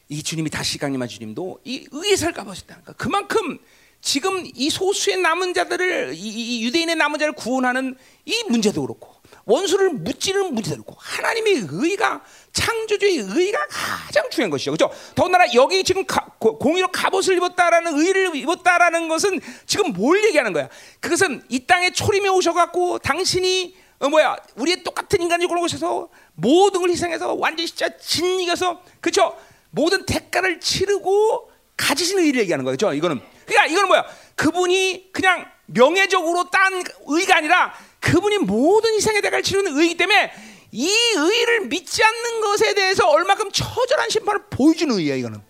이 0.09 0.23
주님이 0.23 0.49
다시 0.49 0.77
강림한 0.77 1.07
주님도 1.07 1.61
이 1.65 1.88
의의를 1.91 2.31
갚으셨다는 2.33 2.85
거. 2.85 2.93
그만큼 2.93 3.59
지금 4.07 4.49
이 4.55 4.69
소수의 4.69 5.17
남은 5.17 5.53
자들을 5.53 6.13
이, 6.13 6.17
이 6.17 6.63
유대인의 6.63 6.95
남은 6.95 7.19
자를 7.19 7.33
구원하는 7.33 7.97
이 8.23 8.41
문제도 8.47 8.81
그렇고 8.81 9.13
원수를 9.43 9.89
무찌르는 9.89 10.53
문제도 10.53 10.81
그렇고 10.81 10.95
하나님의 10.97 11.67
의가 11.69 12.23
창조주의 12.53 13.17
의가 13.17 13.67
가장 13.69 14.29
중요한 14.29 14.49
것이죠. 14.49 14.71
그렇죠? 14.71 14.95
더군다나 15.13 15.53
여기 15.55 15.83
지금 15.83 16.05
가, 16.05 16.25
공의로 16.39 16.87
갑옷을 16.87 17.35
입었다라는 17.35 17.97
의를 17.99 18.33
입었다라는 18.37 19.09
것은 19.09 19.41
지금 19.65 19.91
뭘 19.91 20.23
얘기하는 20.23 20.53
거야? 20.53 20.69
그것은 21.01 21.43
이 21.49 21.65
땅에 21.65 21.91
초림에 21.91 22.29
오셔갖고 22.29 22.99
당신이 22.99 23.75
어 23.99 24.07
뭐야 24.07 24.37
우리의 24.55 24.83
똑같은 24.85 25.21
인간적으로 25.21 25.61
오셔서 25.63 26.07
모든 26.35 26.79
걸 26.79 26.91
희생해서 26.91 27.33
완전히 27.33 27.67
진짜 27.67 27.89
진 27.97 28.39
이겨서 28.39 28.81
그렇죠? 29.01 29.37
모든 29.69 30.05
대가를 30.05 30.61
치르고 30.61 31.51
가지신 31.75 32.19
의를 32.19 32.39
얘기하는 32.39 32.63
거죠. 32.63 32.93
이거는 32.93 33.19
그러니까 33.47 33.65
이거는 33.67 33.87
뭐야? 33.87 34.05
그분이 34.35 35.09
그냥 35.11 35.49
명예적으로 35.65 36.49
딴 36.49 36.83
의가 37.07 37.37
아니라 37.37 37.73
그분이 37.99 38.39
모든 38.39 38.93
희생의 38.93 39.21
대가를 39.21 39.43
치르는 39.43 39.77
의이기 39.77 39.97
때문에 39.97 40.31
이 40.71 40.89
의를 41.15 41.61
믿지 41.61 42.03
않는 42.03 42.41
것에 42.41 42.73
대해서 42.73 43.07
얼마큼 43.07 43.51
처절한 43.51 44.09
심판을 44.09 44.41
보여주는 44.49 44.93
의야 44.95 45.15
이거는. 45.15 45.41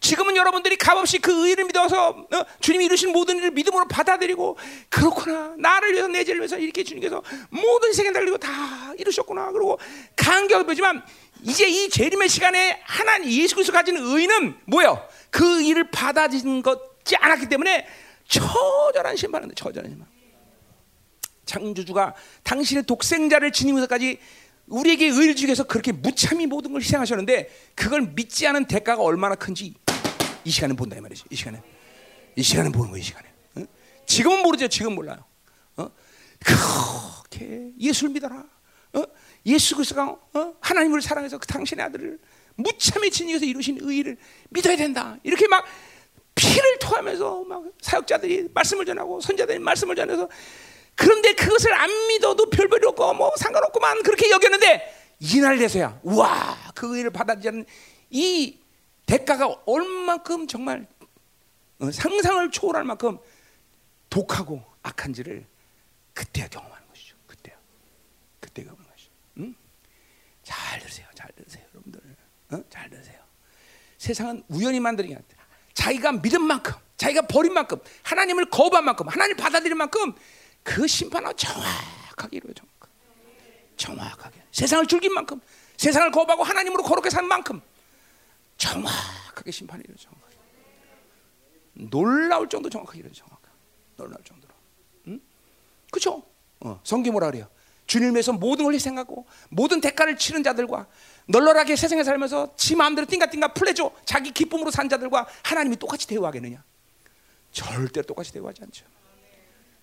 지금은 0.00 0.34
여러분들이 0.34 0.76
값없이 0.76 1.18
그 1.18 1.46
의를 1.46 1.64
믿어서 1.64 2.08
어? 2.08 2.44
주님이 2.60 2.86
이루신 2.86 3.12
모든 3.12 3.36
일을 3.36 3.50
믿음으로 3.50 3.86
받아들이고 3.86 4.56
그렇구나 4.88 5.54
나를 5.58 5.92
위해서 5.92 6.08
내 6.08 6.24
죄를 6.24 6.40
위해서 6.40 6.56
이렇게 6.56 6.82
주님께서 6.82 7.22
모든 7.50 7.92
세계를 7.92 8.14
달리고 8.14 8.38
다 8.38 8.50
이루셨구나 8.96 9.52
그리고 9.52 9.78
간격을 10.16 10.64
보지만 10.64 11.02
이제 11.42 11.66
이 11.66 11.90
재림의 11.90 12.30
시간에 12.30 12.80
하나님 12.84 13.30
예수 13.30 13.54
그리스도 13.54 13.74
가진 13.74 13.96
의는 13.98 14.56
뭐요? 14.64 15.06
그 15.30 15.60
일을 15.62 15.90
받아들인 15.90 16.62
것 16.62 16.89
지 17.10 17.16
않았기 17.16 17.48
때문에 17.48 17.88
처절한 18.28 19.16
심판은 19.16 19.52
처절한 19.56 19.90
심판. 19.90 20.08
창조주가 21.44 22.14
당신의 22.44 22.84
독생자를 22.84 23.50
지니면서까지 23.50 24.20
우리에게 24.68 25.06
의를 25.06 25.34
주기 25.34 25.46
위해서 25.46 25.64
그렇게 25.64 25.90
무참히 25.90 26.46
모든 26.46 26.70
걸 26.70 26.80
희생하셨는데 26.80 27.50
그걸 27.74 28.02
믿지 28.02 28.46
않은 28.46 28.66
대가가 28.66 29.02
얼마나 29.02 29.34
큰지 29.34 29.74
이 30.44 30.50
시간에 30.50 30.74
본다 30.74 30.96
이 30.96 31.00
말이지. 31.00 31.24
이 31.30 31.34
시간에 31.34 31.60
이 32.36 32.42
시간에 32.44 32.70
보는 32.70 32.92
거이 32.92 33.02
시간에. 33.02 33.26
어? 33.56 33.64
지금은 34.06 34.42
모르죠. 34.44 34.68
지금 34.68 34.94
몰라요. 34.94 35.24
어? 35.78 35.90
그렇게 36.38 37.72
예수를 37.80 38.12
믿어라. 38.12 38.44
어? 38.92 39.02
예수 39.46 39.74
그리스도가 39.74 40.16
어? 40.34 40.54
하나님을 40.60 41.02
사랑해서 41.02 41.38
그 41.38 41.48
당신의 41.48 41.84
아들을 41.86 42.20
무참히 42.54 43.10
지니면서 43.10 43.46
이루신 43.46 43.78
의를 43.80 44.16
믿어야 44.50 44.76
된다. 44.76 45.16
이렇게 45.24 45.48
막 45.48 45.64
피를 46.40 46.78
토하면서 46.78 47.44
막 47.44 47.64
사역자들이 47.82 48.48
말씀을 48.54 48.86
전하고 48.86 49.20
선자들이 49.20 49.58
말씀을 49.58 49.94
전해서 49.94 50.26
그런데 50.94 51.34
그것을 51.34 51.74
안 51.74 51.90
믿어도 52.08 52.48
별별이 52.48 52.86
없고 52.86 53.12
뭐 53.12 53.30
상관없구만 53.36 54.02
그렇게 54.02 54.30
여겼는데 54.30 55.16
이날 55.20 55.58
돼서야 55.58 56.00
와그 56.02 56.96
의를 56.96 57.10
받아들이는 57.10 57.66
이 58.08 58.58
대가가 59.04 59.54
얼만큼 59.66 60.46
정말 60.46 60.86
어, 61.78 61.90
상상을 61.90 62.50
초월할 62.50 62.84
만큼 62.84 63.18
독하고 64.08 64.62
악한지를 64.82 65.46
그때야 66.14 66.48
경험하는 66.48 66.88
것이죠. 66.88 67.16
그때야. 67.26 67.56
그때 68.40 68.62
경험하는 68.64 68.90
것이죠. 68.90 69.10
응? 69.38 69.54
잘 70.42 70.80
들으세요. 70.80 71.06
잘 71.14 71.30
들으세요, 71.32 71.64
여러분들. 71.74 72.00
어? 72.52 72.62
잘 72.68 72.90
들으세요. 72.90 73.18
세상은 73.98 74.42
우연히 74.48 74.80
만드는 74.80 75.08
게 75.10 75.14
아니라 75.14 75.39
자기가 75.74 76.12
믿은 76.12 76.42
만큼, 76.42 76.74
자기가 76.96 77.22
버린 77.22 77.52
만큼, 77.52 77.78
하나님을 78.02 78.50
거부한 78.50 78.84
만큼, 78.84 79.08
하나님을 79.08 79.36
받아들인 79.36 79.76
만큼 79.76 80.14
그 80.62 80.86
심판은 80.86 81.36
정확하게 81.36 82.36
이루어져. 82.36 82.64
정확하게. 83.76 84.42
세상을 84.52 84.86
즐긴 84.86 85.14
만큼, 85.14 85.40
세상을 85.76 86.10
거부하고 86.10 86.42
하나님으로 86.42 86.82
거룩하게 86.82 87.08
산 87.08 87.26
만큼 87.26 87.62
정확하게 88.58 89.50
심판이 89.50 89.82
이루어져. 89.84 90.10
놀라울 91.72 92.48
정도 92.48 92.68
정확하게 92.68 92.98
이루어져. 92.98 93.24
놀라울 93.96 94.22
정도로. 94.24 94.54
응? 95.08 95.20
그렇죠? 95.90 96.22
어, 96.60 96.80
성경 96.84 97.12
뭐라 97.12 97.30
그래요? 97.30 97.48
주님을 97.86 98.14
위해서 98.14 98.32
모든 98.32 98.64
걸 98.64 98.74
희생하고 98.74 99.26
모든 99.48 99.80
대가를 99.80 100.16
치른 100.16 100.42
자들과 100.42 100.86
널널하게 101.30 101.76
세상에 101.76 102.02
살면서 102.02 102.54
지 102.56 102.74
마음대로 102.74 103.06
띵가띵가 103.06 103.54
플레죠 103.54 103.92
자기 104.04 104.32
기쁨으로 104.32 104.70
산 104.70 104.88
자들과 104.88 105.26
하나님이 105.44 105.76
똑같이 105.76 106.06
대우하겠느냐? 106.08 106.62
절대 107.52 108.02
똑같이 108.02 108.32
대우하지 108.32 108.62
않죠. 108.62 108.84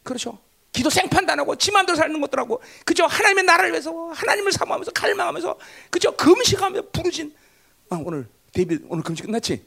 그렇죠. 0.04 0.40
기도 0.72 0.90
생판단하고 0.90 1.56
지 1.56 1.72
마음대로 1.72 1.96
사는 1.96 2.22
것들하고 2.22 2.62
그죠 2.86 3.06
하나님의 3.06 3.46
나라를 3.46 3.72
위해서 3.72 3.92
하나님을 4.10 4.52
사모하면서 4.52 4.92
갈망하면서 4.92 5.58
그죠 5.90 6.16
금식하며 6.16 6.82
부르짖 6.92 7.34
아, 7.90 8.00
오늘 8.04 8.28
데이빗 8.54 8.84
오늘 8.90 9.04
금식 9.04 9.26
끝났지? 9.26 9.66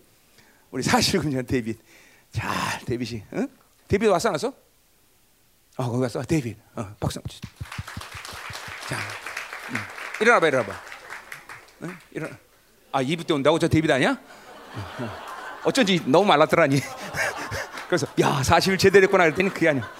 우리 0.70 0.82
사실 0.82 1.18
금식한 1.20 1.46
데이빗 1.46 1.78
잘 2.32 2.80
데이빗이 2.84 3.22
응? 3.32 3.48
데이빗 3.88 4.08
왔어 4.08 4.28
안 4.28 4.34
왔어? 4.34 4.52
아 5.76 5.86
거기 5.86 6.02
왔어 6.02 6.22
데이빗 6.22 6.56
어, 6.76 6.94
박수 7.00 7.18
한번. 7.18 7.36
자 8.88 8.96
음. 9.70 9.76
일어나봐 10.20 10.46
일어나봐 10.48 10.89
응? 11.82 11.96
일어나. 12.12 12.36
아 12.92 13.02
2부 13.02 13.26
때 13.26 13.34
온다고? 13.34 13.58
저 13.58 13.68
데이빗 13.68 13.90
아니야? 13.90 14.18
어쩐지 15.64 16.00
너무 16.06 16.26
말랐더라니. 16.26 16.80
그래서 17.88 18.06
야 18.20 18.42
사실 18.42 18.78
제대로 18.78 19.04
했구나 19.04 19.24
그랬더니 19.24 19.50
그게 19.52 19.68
아니야. 19.68 19.90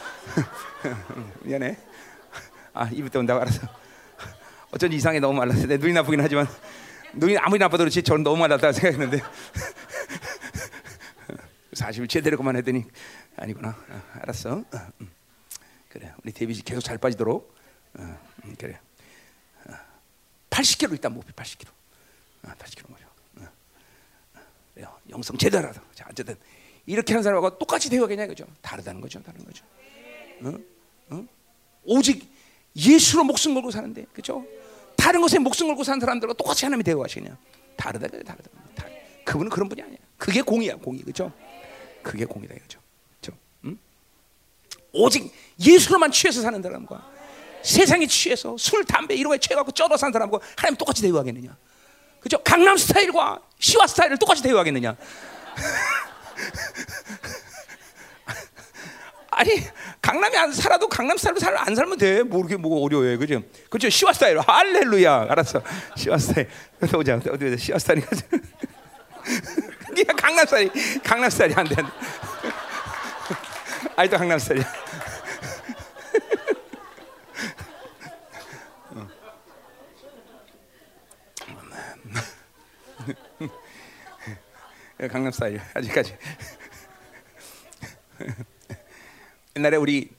미안해. 1.43 1.76
아 2.72 2.89
2부 2.89 3.11
때 3.11 3.18
온다고 3.18 3.41
알았어 3.41 3.66
어쩐지 4.70 4.97
이상해. 4.97 5.18
너무 5.20 5.35
말랐어. 5.39 5.66
내 5.66 5.76
눈이 5.76 5.93
나쁘긴 5.93 6.20
하지만. 6.20 6.47
눈이 7.14 7.37
아무리 7.39 7.59
나빠도 7.59 7.78
그렇지 7.83 8.03
저는 8.03 8.22
너무 8.22 8.37
말랐다고 8.39 8.72
생각했는데. 8.72 9.22
사실 11.72 12.07
제대로 12.07 12.37
그만 12.37 12.57
했더니 12.57 12.85
아니구나. 13.37 13.70
어, 13.70 14.03
알았어. 14.22 14.64
그래 15.89 16.12
우리 16.22 16.33
데이빗이 16.33 16.62
계속 16.62 16.81
잘 16.83 16.99
빠지도록. 16.99 17.57
어, 17.99 18.18
음, 18.45 18.55
그래 18.59 18.78
80kg 20.61 20.92
일단 20.92 21.14
목표 21.14 21.32
80kg 21.32 21.68
80kg 22.42 22.90
말이야 22.90 23.11
어, 24.88 24.98
영성 25.11 25.36
제대로 25.36 25.68
하다 25.68 25.82
자 25.94 26.06
어쨌든 26.11 26.36
이렇게 26.86 27.12
하는 27.12 27.22
사람하고 27.22 27.58
똑같이 27.58 27.88
대화하겠냐 27.90 28.26
그죠? 28.26 28.46
다르다는 28.61 29.00
거죠 29.00 29.22
다른 29.22 29.44
거죠. 29.44 29.64
어? 30.42 30.54
어? 31.11 31.26
오직 31.84 32.28
예수로 32.74 33.24
목숨 33.24 33.54
걸고 33.54 33.70
사는데 33.70 34.06
그죠? 34.12 34.44
다른 34.96 35.20
것에 35.20 35.38
목숨 35.38 35.68
걸고 35.68 35.84
사는 35.84 36.00
사람들과 36.00 36.34
똑같이 36.34 36.64
하나님이 36.64 36.84
대화하시냐? 36.84 37.36
다르다 37.76 38.08
그래 38.08 38.22
다르다. 38.22 38.50
다. 38.74 38.86
그분은 39.24 39.50
그런 39.50 39.68
분이 39.68 39.82
아니야. 39.82 39.98
그게 40.16 40.42
공이야 40.42 40.76
공이 40.76 41.02
그죠? 41.02 41.32
그게 42.02 42.24
공이다 42.24 42.54
그죠? 42.54 42.80
음? 43.64 43.78
오직 44.92 45.32
예수로만 45.58 46.11
취해서 46.11 46.40
사는 46.42 46.61
사람과 46.61 47.20
세상에 47.62 48.06
취해서 48.06 48.56
술, 48.58 48.84
담배 48.84 49.14
이런 49.14 49.30
거에 49.30 49.38
취해갖고 49.38 49.72
쩔어 49.72 49.96
사는 49.96 50.12
사람과 50.12 50.38
하나님 50.56 50.76
똑같이 50.76 51.00
대우하겠느냐? 51.02 51.56
그죠? 52.20 52.38
강남 52.42 52.76
스타일과 52.76 53.40
시와 53.58 53.86
스타일을 53.86 54.18
똑같이 54.18 54.42
대우하겠느냐? 54.42 54.96
아니 59.32 59.64
강남에 60.02 60.36
안 60.36 60.52
살아도 60.52 60.88
강남 60.88 61.16
스타일로 61.16 61.38
살, 61.38 61.56
안 61.56 61.74
살면 61.74 61.96
돼. 61.98 62.22
모르게 62.22 62.56
뭐 62.56 62.84
어려워요, 62.84 63.18
그죠? 63.18 63.42
그죠? 63.70 63.88
시와 63.88 64.12
스타일, 64.12 64.38
할렐루야, 64.38 65.28
알았어. 65.30 65.62
시와 65.96 66.18
스타일. 66.18 66.48
보자, 66.90 67.14
어디 67.16 67.30
보자, 67.30 67.56
시와 67.56 67.78
스타일. 67.78 68.04
네가 69.94 70.12
강남 70.16 70.44
스타일, 70.44 70.70
강남 71.02 71.30
스타일이 71.30 71.54
안 71.54 71.66
돼. 71.66 71.76
안 71.78 71.86
돼. 71.86 71.92
아직도 73.96 74.18
강남 74.18 74.38
스타일이야. 74.38 74.89
강남 85.09 85.32
스타일 85.32 85.61
아직까지. 85.74 86.16
옛날에 89.57 89.76
우리 89.76 90.11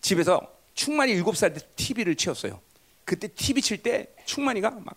집에서 0.00 0.40
충만이 0.74 1.12
일곱 1.12 1.36
살때 1.36 1.60
TV를 1.76 2.14
치웠어요. 2.14 2.60
그때 3.04 3.28
TV 3.28 3.62
칠 3.62 3.82
때 3.82 4.14
충만이가 4.24 4.70
막 4.70 4.96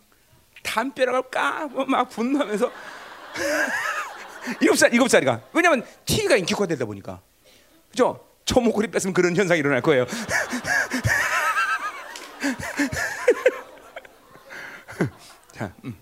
담벼락을 0.61 1.29
까고 1.29 1.85
막 1.85 2.09
분노하면서 2.09 2.71
일곱 4.61 4.75
살 4.77 4.93
일곱 4.93 5.07
살이가 5.09 5.41
왜냐면 5.53 5.85
TV가 6.05 6.35
인기가 6.37 6.65
되다 6.67 6.85
보니까 6.85 7.21
그죠? 7.89 8.27
저 8.45 8.59
목걸이 8.59 8.89
뺐으면 8.91 9.13
그런 9.13 9.35
현상이 9.35 9.59
일어날 9.59 9.81
거예요. 9.81 10.05
자, 15.53 15.73
음. 15.85 15.95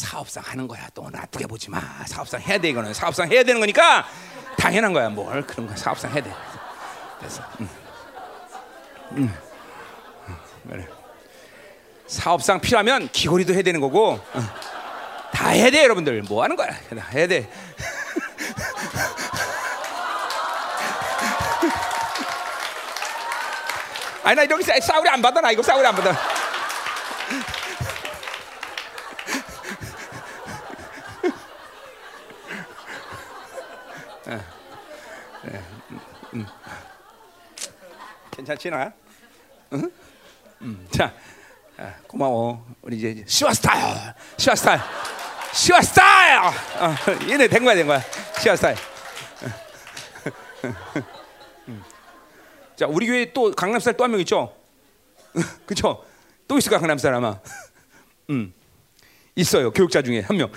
사업상 0.00 0.42
하는 0.46 0.66
거야. 0.66 0.88
또 0.94 1.08
나쁘게 1.10 1.46
보지 1.46 1.68
마. 1.70 1.78
사업상 2.06 2.40
해야 2.40 2.56
돼 2.58 2.70
이거는 2.70 2.94
사업상 2.94 3.30
해야 3.30 3.44
되는 3.44 3.60
거니까 3.60 4.06
당연한 4.56 4.92
거야. 4.94 5.10
뭘 5.10 5.46
그런 5.46 5.66
거 5.66 5.76
사업상 5.76 6.10
해야 6.12 6.22
돼. 6.22 6.32
음. 7.60 7.68
음. 9.12 9.34
음. 10.28 10.36
그래. 10.68 10.88
사업상 12.06 12.60
필요하면 12.60 13.10
귀걸이도 13.12 13.52
해야 13.52 13.62
되는 13.62 13.78
거고 13.80 14.12
어. 14.32 14.42
다 15.32 15.50
해야 15.50 15.70
돼 15.70 15.84
여러분들. 15.84 16.22
뭐 16.22 16.42
하는 16.42 16.56
거야? 16.56 16.70
다 16.70 17.06
해야 17.12 17.26
돼. 17.26 17.50
아니 24.24 24.36
나 24.36 24.42
이렇게 24.44 24.80
싸우리 24.80 25.08
안 25.10 25.20
받아 25.20 25.40
나 25.42 25.50
이거 25.50 25.62
싸우리 25.62 25.86
안 25.86 25.94
받아. 25.94 26.39
괜찮지 38.50 38.70
나? 38.70 38.92
응? 39.74 39.90
음, 40.62 40.88
자, 40.90 41.14
아, 41.76 41.94
고마워. 42.08 42.66
우리 42.82 42.96
이제 42.98 43.22
시와 43.26 43.54
스타일, 43.54 44.12
시와 44.36 44.56
스타일, 44.56 44.80
시와 45.54 45.80
스타일. 45.82 46.38
어, 46.38 46.94
얘네 47.28 47.46
된 47.48 47.64
거야, 47.64 47.74
된 47.76 47.86
거야. 47.86 48.02
시와 48.40 48.56
스타일. 48.56 48.76
음. 51.68 51.82
자, 52.74 52.86
우리 52.88 53.06
교회 53.06 53.32
또 53.32 53.52
강남 53.52 53.78
스타일 53.78 53.96
또 53.96 54.04
한 54.04 54.10
명 54.10 54.20
있죠? 54.20 54.56
그렇죠? 55.64 56.04
또 56.48 56.58
있을까 56.58 56.78
강남 56.78 56.98
스타일 56.98 57.14
아마? 57.14 57.38
음, 58.30 58.52
있어요. 59.36 59.70
교육자 59.70 60.02
중에 60.02 60.20
한 60.20 60.36
명. 60.36 60.50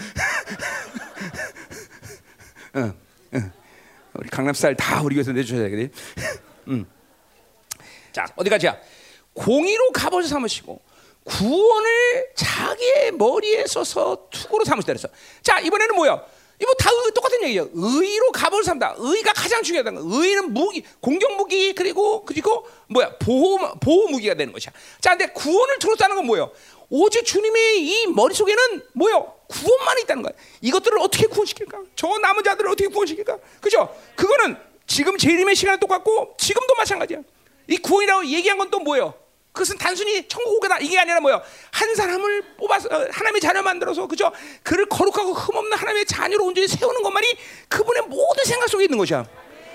응, 2.75 2.93
응. 3.35 3.51
우리 4.15 4.29
강남 4.29 4.55
스타일 4.55 4.75
다 4.75 5.01
우리 5.03 5.13
교회에서 5.15 5.31
내주셔야 5.31 5.69
되겠지. 5.69 5.93
음. 6.69 6.85
자 8.14 8.26
어디 8.36 8.49
가자 8.49 8.80
공의로 9.34 9.91
갑옷을 9.91 10.30
삼으시고 10.30 10.80
구원을 11.26 12.30
자기의 12.36 13.11
머리에 13.14 13.66
써서 13.66 14.28
투구로 14.30 14.66
삼으시다 14.66 14.93
그랬어. 14.93 15.07
자 15.41 15.59
이번에는 15.59 15.95
뭐야? 15.95 16.24
이거 16.59 16.74
다 16.76 16.89
똑같은 17.16 17.41
얘기예요. 17.43 17.70
의로 17.74 18.32
갑옷을 18.32 18.64
삼다. 18.64 18.95
의가 18.97 19.34
가장 19.34 19.64
중요하다는 19.64 20.01
거. 20.01 20.07
의는 20.18 20.53
무기, 20.53 20.84
공격 21.01 21.36
무기 21.36 21.74
그리고 21.74 22.24
그리고 22.26 22.68
뭐야 22.88 23.18
보호 23.18 23.57
보호 23.80 24.07
무기가 24.09 24.34
되는 24.36 24.53
것이야. 24.53 24.72
자, 25.01 25.11
근데 25.11 25.34
구원을 25.34 25.80
들었다는 25.80 26.16
건 26.16 26.26
뭐예요? 26.26 26.51
오직 26.89 27.26
주님의 27.26 27.82
이 27.84 28.07
머릿 28.07 28.38
속에는 28.38 28.84
뭐요? 28.93 29.34
구원만 29.47 29.99
있다는 29.99 30.24
거야. 30.24 30.34
이것들을 30.61 30.99
어떻게 30.99 31.26
구원시킬까? 31.26 31.82
저 31.95 32.07
남은 32.20 32.43
자들을 32.43 32.70
어떻게 32.70 32.88
구원시킬까? 32.88 33.38
그죠? 33.59 33.93
그거는 34.16 34.57
지금 34.86 35.18
재림의 35.18 35.55
시간은 35.55 35.80
똑같고 35.80 36.36
지금도 36.38 36.76
마찬가지야. 36.76 37.20
이 37.68 37.78
구원이라고 37.78 38.26
얘기한 38.26 38.57
건 38.57 38.70
또 38.70 38.80
뭐예요? 38.80 39.14
그것은 39.51 39.78
단순히 39.78 40.28
천국 40.28 40.55
오게다 40.57 40.80
이게 40.80 40.97
아니라 40.97 41.20
뭐예요? 41.20 41.41
한 41.72 41.93
사람을 41.95 42.55
뽑아서 42.57 42.89
어, 42.89 43.07
하나님의 43.11 43.39
자녀 43.39 43.61
만들어서 43.61 44.07
그죠? 44.07 44.32
그를 44.64 44.86
거룩하고 44.88 45.34
흠없는 45.34 45.78
하나님의 45.78 46.05
자녀로 46.07 46.45
온전히 46.45 46.68
세우는 46.68 47.03
것만이 47.03 47.28
그분의 47.70 48.03
모든 48.03 48.43
생각 48.45 48.68
속에 48.68 48.86
있는 48.86 48.97
것이야. 48.97 49.24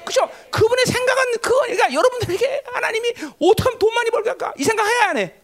그죠? 0.05 0.29
그분의 0.51 0.85
생각은 0.87 1.33
그거 1.43 1.61
그러니까 1.61 1.93
여러분들에게 1.93 2.63
하나님이 2.73 3.15
어떻게 3.41 3.79
돈 3.79 3.95
많이 3.95 4.11
벌게 4.11 4.31
할까? 4.31 4.53
이 4.57 4.65
생각 4.65 4.85
해야 4.87 5.11
안 5.11 5.19
해. 5.19 5.35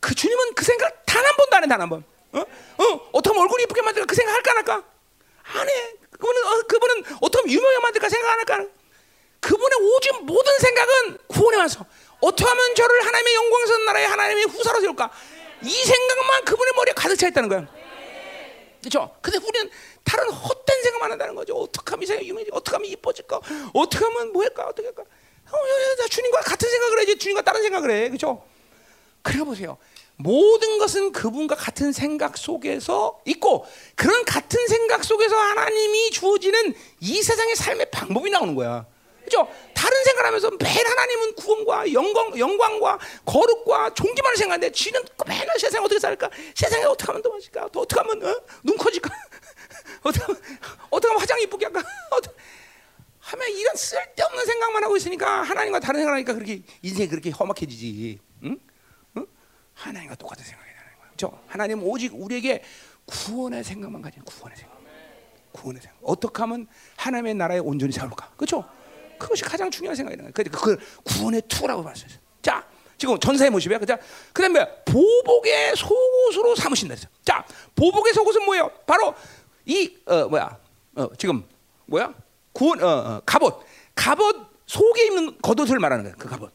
그 0.00 0.14
주님은 0.14 0.54
그 0.54 0.64
생각 0.64 1.04
단 1.06 1.24
한 1.24 1.36
번도 1.36 1.56
안 1.56 1.62
해, 1.64 1.68
단 1.68 1.80
한 1.82 1.88
번. 1.88 2.04
어? 2.32 2.40
어? 2.40 3.08
어떻게 3.12 3.38
얼굴이 3.38 3.62
이쁘게 3.64 3.82
만들까 3.82 4.06
그 4.06 4.14
생각 4.16 4.32
할까 4.34 4.50
안 4.52 4.56
할까? 4.56 4.82
안 5.44 5.68
해. 5.68 5.92
그분은 6.10 6.44
어, 6.46 6.62
그분은 6.66 7.04
어떻게 7.20 7.50
유명하게 7.52 7.78
만들까 7.80 8.08
생각 8.08 8.32
안 8.32 8.38
할까? 8.38 8.66
그분의 9.40 9.78
오직 9.94 10.24
모든 10.24 10.58
생각은 10.58 11.18
구원에 11.26 11.56
와서 11.56 11.84
어떻게 12.20 12.44
하면 12.44 12.74
저를 12.74 13.06
하나님의 13.06 13.34
영광스러운 13.34 13.84
나라의 13.86 14.06
하나님의 14.06 14.44
후사로 14.44 14.80
세울까? 14.80 15.10
이 15.62 15.70
생각만 15.70 16.44
그분의 16.44 16.72
머리에 16.76 16.92
가득 16.94 17.16
차 17.16 17.28
있다는 17.28 17.48
거야. 17.48 17.66
그렇죠? 18.80 19.14
근데 19.20 19.38
우리는 19.38 19.70
다른 20.04 20.30
헛된 20.30 20.82
생각만 20.82 21.12
한다는 21.12 21.34
거죠. 21.34 21.54
어떻게 21.54 21.90
하면 21.90 22.02
이 22.02 22.06
생각이 22.06 22.28
유명해지? 22.28 22.50
어떻게 22.52 22.76
하면 22.76 22.90
이뻐질까? 22.90 23.40
어떻게 23.74 24.04
하면 24.04 24.32
뭐 24.32 24.42
할까? 24.42 24.66
어떻게 24.66 24.88
할까? 24.88 25.02
어, 25.02 25.56
나 25.98 26.06
주님과 26.08 26.40
같은 26.40 26.68
생각을 26.68 26.98
해야지. 26.98 27.18
주님과 27.18 27.42
다른 27.42 27.62
생각을 27.62 27.90
해. 27.90 28.08
그렇죠? 28.08 28.42
그래 29.22 29.44
보세요. 29.44 29.76
모든 30.16 30.78
것은 30.78 31.12
그분과 31.12 31.56
같은 31.56 31.92
생각 31.92 32.36
속에서 32.36 33.20
있고 33.26 33.66
그런 33.96 34.24
같은 34.24 34.66
생각 34.66 35.04
속에서 35.04 35.34
하나님이 35.34 36.10
주어지는 36.10 36.74
이 37.00 37.22
세상의 37.22 37.56
삶의 37.56 37.90
방법이 37.90 38.30
나오는 38.30 38.54
거야. 38.54 38.86
그죠? 39.30 39.48
다른 39.72 40.04
생각하면서 40.04 40.50
매일 40.58 40.86
하나님은 40.86 41.34
구원과 41.36 41.92
영광, 41.92 42.36
영광과 42.36 42.98
거룩과 43.24 43.94
존귀만을 43.94 44.36
생각하는데 44.36 44.72
지는 44.72 45.00
맨날 45.24 45.56
세상 45.58 45.84
어떻게 45.84 46.00
살까? 46.00 46.28
세상에 46.54 46.84
어떻게 46.84 47.06
하면 47.06 47.22
더 47.22 47.30
맛있을까? 47.30 47.68
더 47.68 47.80
어떻게 47.80 48.00
하면 48.00 48.24
어? 48.24 48.40
눈 48.64 48.76
커질까? 48.76 49.08
어떻게 50.02 50.24
하면 50.24 50.42
하면 50.90 51.20
화장 51.20 51.40
이쁘게 51.40 51.66
할까? 51.66 51.80
하면 53.20 53.48
이런 53.50 53.76
쓸데없는 53.76 54.44
생각만 54.44 54.82
하고 54.82 54.96
있으니까 54.96 55.42
하나님과 55.42 55.78
다른 55.78 56.00
생각하니까 56.00 56.34
그렇게 56.34 56.62
인생이 56.82 57.08
그렇게 57.08 57.30
험악해지지. 57.30 58.18
응? 58.44 58.58
응? 59.16 59.26
하나님과 59.74 60.16
똑같은 60.16 60.44
생각이 60.44 60.68
되는 60.68 60.98
거야. 60.98 61.06
그렇죠? 61.06 61.40
하나님 61.46 61.84
오직 61.84 62.12
우리에게 62.12 62.64
구원의 63.06 63.62
생각만 63.62 64.02
가진 64.02 64.24
구원의 64.24 64.58
생각. 64.58 64.80
구원의 65.52 65.80
생각. 65.80 65.98
어떻게 66.02 66.40
하면 66.40 66.66
하나님의 66.96 67.34
나라에 67.34 67.58
온전히 67.58 67.92
살까? 67.92 68.32
그렇죠? 68.36 68.64
그것이 69.20 69.44
가장 69.44 69.70
중요한 69.70 69.94
생각이라는 69.94 70.32
거예요. 70.32 70.50
그걸 70.50 70.78
구원의 71.04 71.42
투라고 71.46 71.84
봤어요. 71.84 72.08
자, 72.42 72.66
지금 72.98 73.18
전사의 73.20 73.50
모습이야. 73.50 73.78
그죠? 73.78 73.96
그다음에 74.32 74.66
보복의 74.84 75.76
속옷으로 75.76 76.56
삼으신다. 76.56 76.96
자, 77.24 77.44
보복의 77.76 78.12
속옷은 78.12 78.44
뭐예요? 78.44 78.70
바로 78.86 79.14
이 79.64 79.96
어, 80.06 80.26
뭐야? 80.28 80.58
어, 80.96 81.08
지금 81.16 81.44
뭐야? 81.86 82.12
구원 82.52 82.82
어, 82.82 82.88
어, 82.88 83.22
갑옷. 83.24 83.62
갑옷 83.94 84.36
속에 84.66 85.06
입는 85.06 85.38
겉옷을 85.40 85.78
말하는 85.78 86.04
거예요. 86.04 86.16
그 86.18 86.28
갑옷. 86.28 86.52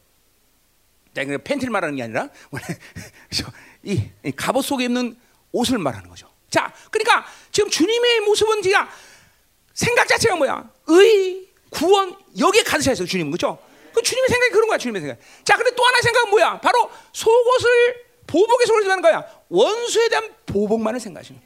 자, 1.14 1.24
그 1.24 1.38
팬티를 1.38 1.70
말하는 1.70 1.96
게 1.96 2.02
아니라 2.02 2.28
이, 3.82 4.10
이 4.24 4.32
갑옷 4.32 4.64
속에 4.64 4.84
입는 4.84 5.16
옷을 5.52 5.78
말하는 5.78 6.10
거죠. 6.10 6.28
자, 6.50 6.72
그러니까 6.90 7.26
지금 7.50 7.70
주님의 7.70 8.20
모습은 8.20 8.62
제가 8.62 8.88
생각 9.72 10.08
자체가 10.08 10.36
뭐야? 10.36 10.70
의, 10.88 11.45
구원 11.70 12.16
여기에 12.38 12.62
가득 12.62 12.82
차 12.84 12.92
있어요. 12.92 13.06
주님은 13.06 13.30
그렇죠? 13.32 13.58
그 13.92 14.02
주님의 14.02 14.28
생각이 14.28 14.52
그런 14.52 14.68
거야. 14.68 14.78
주님의 14.78 15.00
생각. 15.00 15.18
자, 15.44 15.56
근데 15.56 15.74
또 15.74 15.82
하나의 15.84 16.02
생각은 16.02 16.30
뭐야? 16.30 16.60
바로 16.60 16.90
속옷을 17.12 18.04
보복의 18.26 18.66
속을 18.66 18.90
하는 18.90 19.02
거야. 19.02 19.24
원수에 19.48 20.08
대한 20.08 20.34
보복만을 20.46 21.00
생각하시는. 21.00 21.40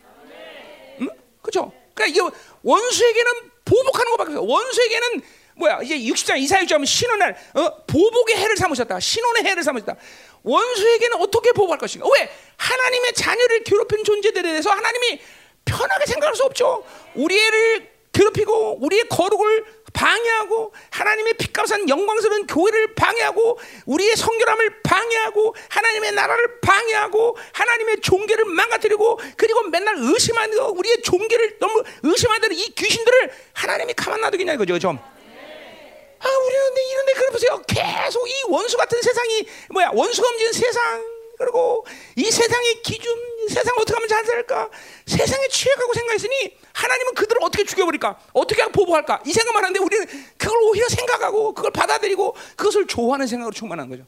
응? 1.02 1.08
그렇죠? 1.42 1.72
그러니까 1.94 2.06
이게 2.06 2.36
원수에게는 2.62 3.32
보복하는 3.64 4.10
것밖에 4.12 4.32
없어. 4.32 4.42
원수에게는 4.42 5.22
뭐야? 5.56 5.80
이제 5.82 5.98
60장 5.98 6.38
이사야 6.38 6.62
6장 6.62 6.84
신혼날 6.86 7.36
어? 7.54 7.84
보복의 7.86 8.36
해를 8.36 8.56
삼으셨다. 8.56 8.98
신혼의 8.98 9.44
해를 9.44 9.62
삼으셨다. 9.62 9.94
원수에게는 10.42 11.18
어떻게 11.20 11.52
보복할 11.52 11.78
것인가? 11.78 12.08
왜? 12.18 12.30
하나님의 12.56 13.12
자녀를 13.12 13.62
괴롭힌 13.64 14.02
존재들에 14.02 14.42
대해서 14.42 14.70
하나님이 14.70 15.20
편하게 15.64 16.06
생각할 16.06 16.34
수 16.34 16.44
없죠. 16.44 16.84
우리 17.14 17.38
애를 17.38 17.90
괴롭히고 18.12 18.78
우리의 18.84 19.08
거룩을 19.08 19.64
방해하고 19.92 20.72
하나님의 20.90 21.34
핏값한 21.34 21.88
영광스러운 21.88 22.46
교회를 22.46 22.94
방해하고 22.94 23.58
우리의 23.86 24.16
성결함을 24.16 24.82
방해하고 24.82 25.54
하나님의 25.68 26.12
나라를 26.12 26.60
방해하고 26.60 27.36
하나님의 27.52 28.00
종교를 28.00 28.44
망가뜨리고 28.44 29.20
그리고 29.36 29.62
맨날 29.64 29.96
의심하는 29.98 30.58
우리의 30.58 31.02
종교를 31.02 31.58
너무 31.58 31.82
의심하는 32.02 32.52
이 32.52 32.74
귀신들을 32.74 33.32
하나님이 33.52 33.94
가만 33.94 34.20
놔두겠냐 34.20 34.54
이거죠, 34.54 34.78
좀. 34.78 34.98
아, 36.22 36.28
우리는 36.28 36.64
이런데 36.90 37.12
그래 37.14 37.28
보세요. 37.30 37.62
계속 37.66 38.28
이 38.28 38.32
원수 38.48 38.76
같은 38.76 39.00
세상이 39.00 39.48
뭐야? 39.70 39.90
원수가 39.94 40.28
움직이는 40.28 40.52
세상 40.52 41.19
그리고 41.40 41.86
이 42.16 42.30
세상의 42.30 42.82
기준, 42.82 43.16
세상 43.48 43.74
어떻게 43.78 43.94
하면 43.94 44.06
잘 44.10 44.22
살까? 44.26 44.68
세상에 45.06 45.48
취해가고 45.48 45.94
생각했으니 45.94 46.54
하나님은 46.74 47.14
그들을 47.14 47.42
어떻게 47.42 47.64
죽여버릴까? 47.64 48.20
어떻게 48.34 48.62
보복할까? 48.66 49.22
이 49.24 49.32
생각만 49.32 49.64
하는데 49.64 49.80
우리는 49.80 50.06
그걸 50.36 50.58
오히려 50.64 50.86
생각하고 50.90 51.54
그걸 51.54 51.70
받아들이고 51.70 52.36
그것을 52.56 52.86
좋아하는 52.86 53.26
생각으로 53.26 53.54
충만한 53.54 53.88
거죠. 53.88 54.04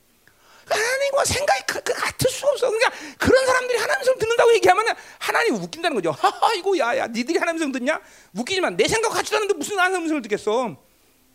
하나님과 0.68 1.24
생각이 1.24 1.62
그, 1.66 1.80
그 1.83 1.95
같을 1.95 2.30
수가 2.30 2.51
없어. 2.51 2.70
그러니까 2.70 2.93
그런 3.18 3.47
사람들이 3.47 3.78
하나님 3.78 4.05
성 4.05 4.18
듣는다고 4.18 4.53
얘기하면 4.53 4.95
하나님 5.18 5.55
웃긴다는 5.55 5.95
거죠. 5.95 6.11
하하 6.11 6.53
이거 6.53 6.76
야야 6.76 7.07
니들이 7.07 7.39
하나님 7.39 7.61
성 7.61 7.72
듣냐? 7.72 7.99
웃기지만 8.37 8.76
내 8.76 8.87
생각 8.87 9.09
같지도 9.09 9.39
않은데 9.39 9.55
무슨 9.55 9.78
하나님 9.78 10.07
성을 10.07 10.20
듣겠어? 10.20 10.76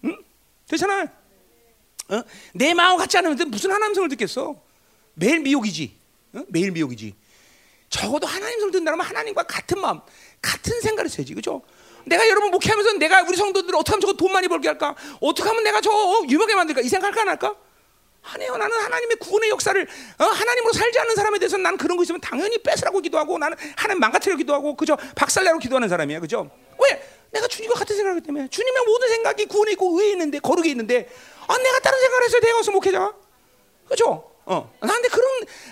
응? 0.06 0.18
그렇잖아. 0.68 1.08
어? 2.10 2.22
내 2.54 2.76
마음 2.76 2.98
같지 2.98 3.18
않으면 3.18 3.50
무슨 3.50 3.72
하나님 3.72 3.95
성을 3.95 4.08
듣겠어? 4.10 4.66
매일 5.18 5.39
미혹이지. 5.39 5.95
어? 6.34 6.43
매일 6.47 6.72
미혹이지. 6.72 7.15
적어도 7.89 8.28
하나님 8.28 8.59
성을 8.59 8.72
듣는다면 8.72 9.05
하나님과 9.05 9.43
같은 9.43 9.80
마음, 9.80 9.99
같은 10.41 10.80
생각을 10.82 11.09
써야지. 11.09 11.34
그죠? 11.34 11.61
내가 12.05 12.28
여러분 12.28 12.51
목회하면서 12.51 12.93
내가 12.93 13.24
우리 13.24 13.36
성도들 13.36 13.76
어떻게 13.76 13.91
하면 13.91 14.01
저거 14.01 14.13
돈 14.13 14.32
많이 14.32 14.47
벌게 14.47 14.68
할까? 14.68 14.95
어떻게 15.20 15.47
하면 15.47 15.63
내가 15.63 15.82
저 15.82 15.91
어, 15.91 16.24
유명하게 16.28 16.55
만들까? 16.55 16.82
이 16.82 16.89
생각할까 16.89 17.22
안 17.22 17.30
할까? 17.30 17.55
아니요. 18.24 18.57
나는 18.57 18.78
하나님의 18.78 19.18
구원의 19.18 19.49
역사를 19.49 19.82
어? 20.20 20.24
하나님으로 20.24 20.74
살지 20.74 20.99
않는 20.99 21.15
사람에 21.15 21.39
대해서 21.39 21.57
나는 21.57 21.78
그런 21.78 21.97
거 21.97 22.03
있으면 22.03 22.22
당연히 22.22 22.57
뺏으라고 22.59 22.99
기도하고 22.99 23.38
나는 23.38 23.57
하나님 23.76 23.99
망가뜨려 24.01 24.36
기도하고 24.36 24.76
그죠? 24.76 24.97
박살내라고 25.15 25.59
기도하는 25.59 25.89
사람이야. 25.89 26.20
그죠? 26.20 26.51
왜? 26.80 27.01
내가 27.32 27.47
주님과 27.47 27.76
같은 27.80 27.95
생각을 27.95 28.18
하기 28.18 28.26
때문에 28.26 28.47
주님의 28.49 28.84
모든 28.86 29.09
생각이 29.09 29.45
구원에 29.45 29.72
있고 29.72 29.99
의에 29.99 30.11
있는데 30.11 30.39
거룩에 30.39 30.70
있는데 30.70 31.09
아 31.47 31.57
내가 31.57 31.80
다른 31.80 31.99
생각을 31.99 32.26
해서 32.26 32.39
내가 32.39 32.57
와서 32.57 32.72
목회자 32.72 33.13
그죠? 33.88 34.37
어 34.50 34.74
나한테 34.80 35.10
그런 35.10 35.28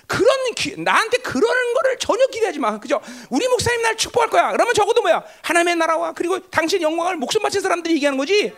그런 0.05 0.53
기, 0.53 0.75
나한테 0.77 1.17
그러는 1.19 1.73
거를 1.75 1.97
전혀 1.97 2.27
기대하지 2.27 2.59
마 2.59 2.77
그죠? 2.77 2.99
우리 3.29 3.47
목사님 3.47 3.81
날 3.81 3.95
축복할 3.95 4.29
거야 4.29 4.51
그러면 4.51 4.73
적어도 4.73 5.01
뭐야 5.01 5.23
하나님의 5.43 5.77
나라와 5.77 6.11
그리고 6.11 6.39
당신 6.49 6.81
영광을 6.81 7.15
목숨 7.15 7.41
바친 7.41 7.61
사람들이 7.61 7.95
얘기하는 7.95 8.17
거지 8.17 8.53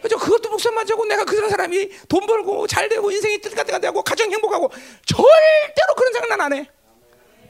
그죠? 0.00 0.16
그것도 0.18 0.48
목숨 0.48 0.74
바치고 0.74 1.04
내가 1.04 1.24
그런 1.26 1.50
사람이 1.50 1.90
돈 2.08 2.26
벌고 2.26 2.66
잘 2.66 2.88
되고 2.88 3.10
인생이 3.10 3.42
뜻같은 3.42 3.78
되고 3.78 4.02
가정 4.02 4.32
행복하고 4.32 4.70
절대로 5.04 5.94
그런 5.96 6.12
생각 6.14 6.28
난안 6.30 6.54
해 6.54 6.70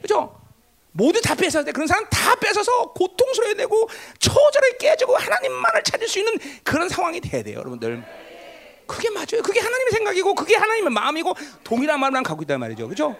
그죠? 0.01 0.43
모두 0.93 1.19
다 1.21 1.33
뺏어야 1.33 1.63
돼. 1.63 1.71
그런 1.71 1.87
사람 1.87 2.05
다 2.09 2.35
뺏어서 2.35 2.93
고통스러워야 2.93 3.55
되고 3.55 3.89
처절하게 4.19 4.77
깨지고 4.77 5.15
하나님만을 5.15 5.83
찾을 5.83 6.07
수 6.07 6.19
있는 6.19 6.37
그런 6.63 6.87
상황이 6.87 7.19
돼야 7.19 7.41
돼요, 7.41 7.57
여러분들. 7.59 8.03
그게 8.93 9.09
맞아요. 9.09 9.41
그게 9.43 9.59
하나님의 9.59 9.91
생각이고 9.91 10.35
그게 10.35 10.55
하나님의 10.55 10.91
마음이고 10.91 11.33
동일한 11.63 11.99
마음을 11.99 12.21
갖고 12.21 12.43
있단 12.43 12.59
말이죠. 12.59 12.87
그죠? 12.87 13.17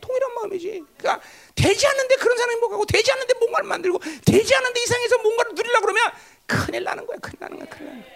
동일한 0.00 0.34
마음이지. 0.34 0.84
그러니까 0.98 1.26
되지 1.54 1.86
않는데 1.86 2.16
그런 2.16 2.36
사람이 2.36 2.60
뭐가고 2.60 2.84
되지 2.84 3.10
않는데 3.12 3.34
뭔가를 3.38 3.68
만들고 3.68 3.98
되지 4.24 4.54
않는데 4.54 4.82
이상해서 4.82 5.18
뭔가를 5.18 5.54
누리려 5.54 5.80
그러면 5.80 6.02
큰일 6.46 6.84
나는 6.84 7.06
거야. 7.06 7.16
큰일 7.18 7.36
나는 7.40 7.58
거야. 7.58 7.68
큰일 7.68 7.88
나는 7.88 8.04
거야. 8.04 8.14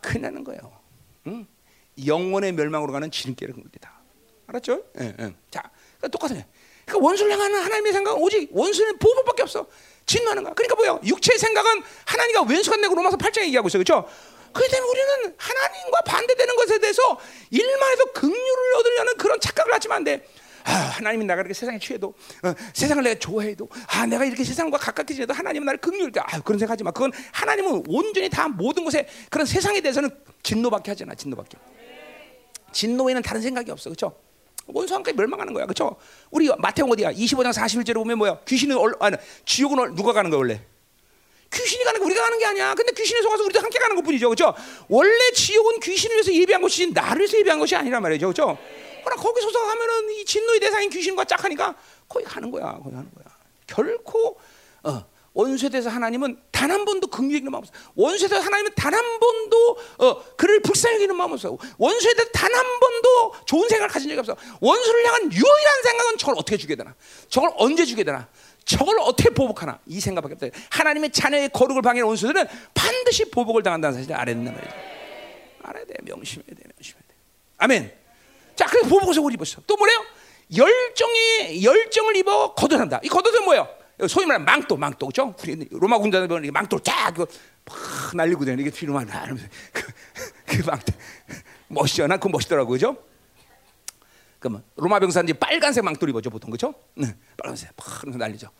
큰일 0.00 0.22
나는 0.22 0.44
거예요. 0.44 0.72
응? 1.28 1.46
영원의 2.04 2.52
멸망으로 2.52 2.92
가는 2.92 3.08
지름길을 3.10 3.54
겁니다. 3.54 4.00
알았죠? 4.48 4.82
응, 4.98 5.14
응. 5.20 5.36
자, 5.50 5.62
그러니까 5.98 6.08
똑같아요. 6.08 6.42
그러니까 6.84 7.06
원수를 7.06 7.32
향하는 7.32 7.60
하나님의 7.62 7.92
생각은 7.92 8.20
오직 8.20 8.48
원수는 8.50 8.98
보복밖에 8.98 9.42
없어. 9.42 9.66
진노하는 10.06 10.42
거야. 10.42 10.54
그러니까 10.54 10.74
뭐야? 10.74 10.98
육체의 11.04 11.38
생각은 11.38 11.82
하나님과 12.04 12.42
왼수가 12.42 12.76
내고 12.78 12.96
로마서 12.96 13.16
8장에 13.16 13.44
얘기하고 13.44 13.68
있어요. 13.68 13.84
그렇죠? 13.84 14.08
그렇기 14.52 14.70
때문에 14.70 14.90
우리는 14.90 15.34
하나님과 15.36 16.00
반대되는 16.02 16.56
것에 16.56 16.78
대해서 16.78 17.18
일만 17.50 17.92
해도 17.92 18.12
긍휼을 18.12 18.76
얻으려는 18.78 19.16
그런 19.16 19.40
착각을 19.40 19.72
하지만 19.72 19.98
안 19.98 20.04
돼. 20.04 20.26
아, 20.64 20.70
하나님이 20.70 21.24
나가 21.24 21.40
이렇게 21.40 21.54
세상에 21.54 21.78
취해도 21.78 22.14
어, 22.44 22.54
세상을 22.72 23.02
내가 23.02 23.18
좋아해도 23.18 23.68
아 23.88 24.06
내가 24.06 24.24
이렇게 24.24 24.44
세상과 24.44 24.78
가깝게 24.78 25.12
지내도 25.14 25.34
하나님은 25.34 25.66
나를 25.66 25.80
긍휼히 25.80 26.12
아 26.18 26.40
그런 26.40 26.58
생각하지 26.58 26.84
마. 26.84 26.90
그건 26.92 27.12
하나님은 27.32 27.84
온전히 27.88 28.28
다 28.28 28.48
모든 28.48 28.84
것에 28.84 29.08
그런 29.28 29.46
세상에 29.46 29.80
대해서는 29.80 30.10
진노밖에 30.42 30.92
하잖아. 30.92 31.14
진노밖에. 31.14 31.58
진노에는 32.72 33.22
다른 33.22 33.42
생각이 33.42 33.70
없어. 33.70 33.90
그렇죠? 33.90 34.16
원수 34.66 34.94
함께 34.94 35.12
멸망하는 35.12 35.52
거야. 35.52 35.66
그렇죠? 35.66 35.96
우리 36.30 36.48
마태복 36.58 36.92
어디야? 36.92 37.12
25장 37.12 37.52
41절에 37.52 37.94
보면 37.94 38.18
뭐야? 38.18 38.40
귀신은 38.46 38.76
얼, 38.76 38.94
아니, 39.00 39.16
지옥은 39.44 39.94
누가 39.94 40.12
가는 40.12 40.30
거야, 40.30 40.38
원래? 40.38 40.60
귀신이 42.22 42.24
가는 42.24 42.38
게 42.38 42.46
아니야. 42.46 42.74
근데 42.74 42.92
귀신에 42.92 43.20
속아서 43.22 43.42
우리도 43.44 43.60
함께 43.60 43.78
가는 43.78 43.96
것 43.96 44.02
뿐이죠. 44.02 44.28
그렇죠? 44.28 44.54
원래 44.88 45.30
지옥은 45.32 45.80
귀신을 45.80 46.16
위해서 46.16 46.32
예비한 46.32 46.62
것이지 46.62 46.92
나를 46.92 47.20
위해서 47.20 47.36
예비한 47.38 47.58
것이 47.58 47.74
아니란 47.74 48.00
말이죠. 48.02 48.26
그렇죠? 48.32 48.56
그러나 49.04 49.20
거기서 49.20 49.50
가면은 49.50 50.10
이 50.12 50.24
진노의 50.24 50.60
대상인 50.60 50.88
귀신과 50.88 51.24
짝하니까 51.24 51.74
거기 52.08 52.24
가는 52.24 52.50
거야. 52.50 52.78
거기 52.82 52.90
가는 52.94 53.10
거야. 53.14 53.24
결코 53.66 54.38
어, 54.84 55.04
원수에 55.34 55.68
대해서 55.68 55.90
하나님은 55.90 56.38
단 56.52 56.62
한 56.70 56.84
번도 56.84 57.08
긍휼이는 57.08 57.50
마음 57.50 57.64
없어요. 57.64 57.76
원수에 57.96 58.28
대해서 58.28 58.46
하나님은 58.46 58.72
단 58.76 58.94
한 58.94 59.18
번도 59.18 59.78
어, 59.98 60.22
그를 60.36 60.60
불쌍히 60.62 60.94
여기는 60.96 61.16
마음 61.16 61.32
없어요. 61.32 61.58
원수에 61.78 62.14
대해서 62.14 62.30
단 62.32 62.52
한 62.54 62.64
번도 62.78 63.34
좋은 63.46 63.68
생각을 63.68 63.88
가진 63.88 64.08
적이 64.10 64.20
없어. 64.20 64.36
원수를 64.60 65.06
향한 65.06 65.32
유일한 65.32 65.82
생각은 65.82 66.18
저걸 66.18 66.34
어떻게 66.38 66.56
죽여야 66.56 66.76
되나? 66.76 66.94
저걸 67.28 67.50
언제 67.56 67.84
죽여야 67.84 68.04
되나? 68.04 68.28
저걸 68.64 68.98
어떻게 69.00 69.30
보복하나? 69.30 69.78
이 69.86 70.00
생각밖에 70.00 70.34
없어요. 70.34 70.50
하나님의 70.70 71.10
자녀의 71.10 71.50
거룩을 71.50 71.82
방해하는 71.82 72.06
원수들은 72.08 72.46
반드시 72.74 73.30
보복을 73.30 73.62
당한다는 73.62 73.96
사실을 73.96 74.16
알아야 74.16 74.34
된단 74.34 74.54
말이죠. 74.54 74.74
알아야 75.62 75.84
돼. 75.84 75.94
명심해야 76.02 76.46
돼. 76.46 76.62
명심해야 76.76 77.02
돼. 77.08 77.14
아멘. 77.58 77.92
자, 78.56 78.66
그래서 78.66 78.88
보복을 78.88 79.14
속을 79.14 79.32
입었어. 79.34 79.62
또 79.66 79.76
뭐래요? 79.76 80.04
열정이 80.54 81.64
열정을 81.64 82.16
입어 82.16 82.54
겉옷한다. 82.54 83.00
이 83.02 83.08
겉옷은 83.08 83.44
뭐예요? 83.44 83.68
소위 84.08 84.26
말하는 84.26 84.44
망토, 84.44 84.76
망토, 84.76 85.06
그죠? 85.06 85.34
로마 85.70 85.98
군대들 85.98 86.26
보면 86.28 86.44
이게 86.44 86.50
망토를 86.50 86.82
쫙 86.82 87.12
이거 87.14 87.26
팍 87.64 88.16
날리고 88.16 88.44
다니는 88.44 88.64
게 88.64 88.70
뒤로만 88.70 89.06
나면서 89.06 89.46
그, 89.72 89.92
그 90.46 90.62
망토 90.66 90.92
멋있죠? 91.68 92.06
난 92.06 92.18
그거 92.18 92.30
멋있더라고, 92.30 92.70
그죠? 92.70 92.96
그러면 94.42 94.64
로마 94.74 94.98
병사인지 94.98 95.34
빨간색 95.34 95.84
망토를 95.84 96.10
입어죠 96.10 96.28
보통 96.28 96.50
그죠? 96.50 96.74
네, 96.96 97.14
빨간색 97.36 97.74
팍 97.76 98.08
날리죠. 98.08 98.50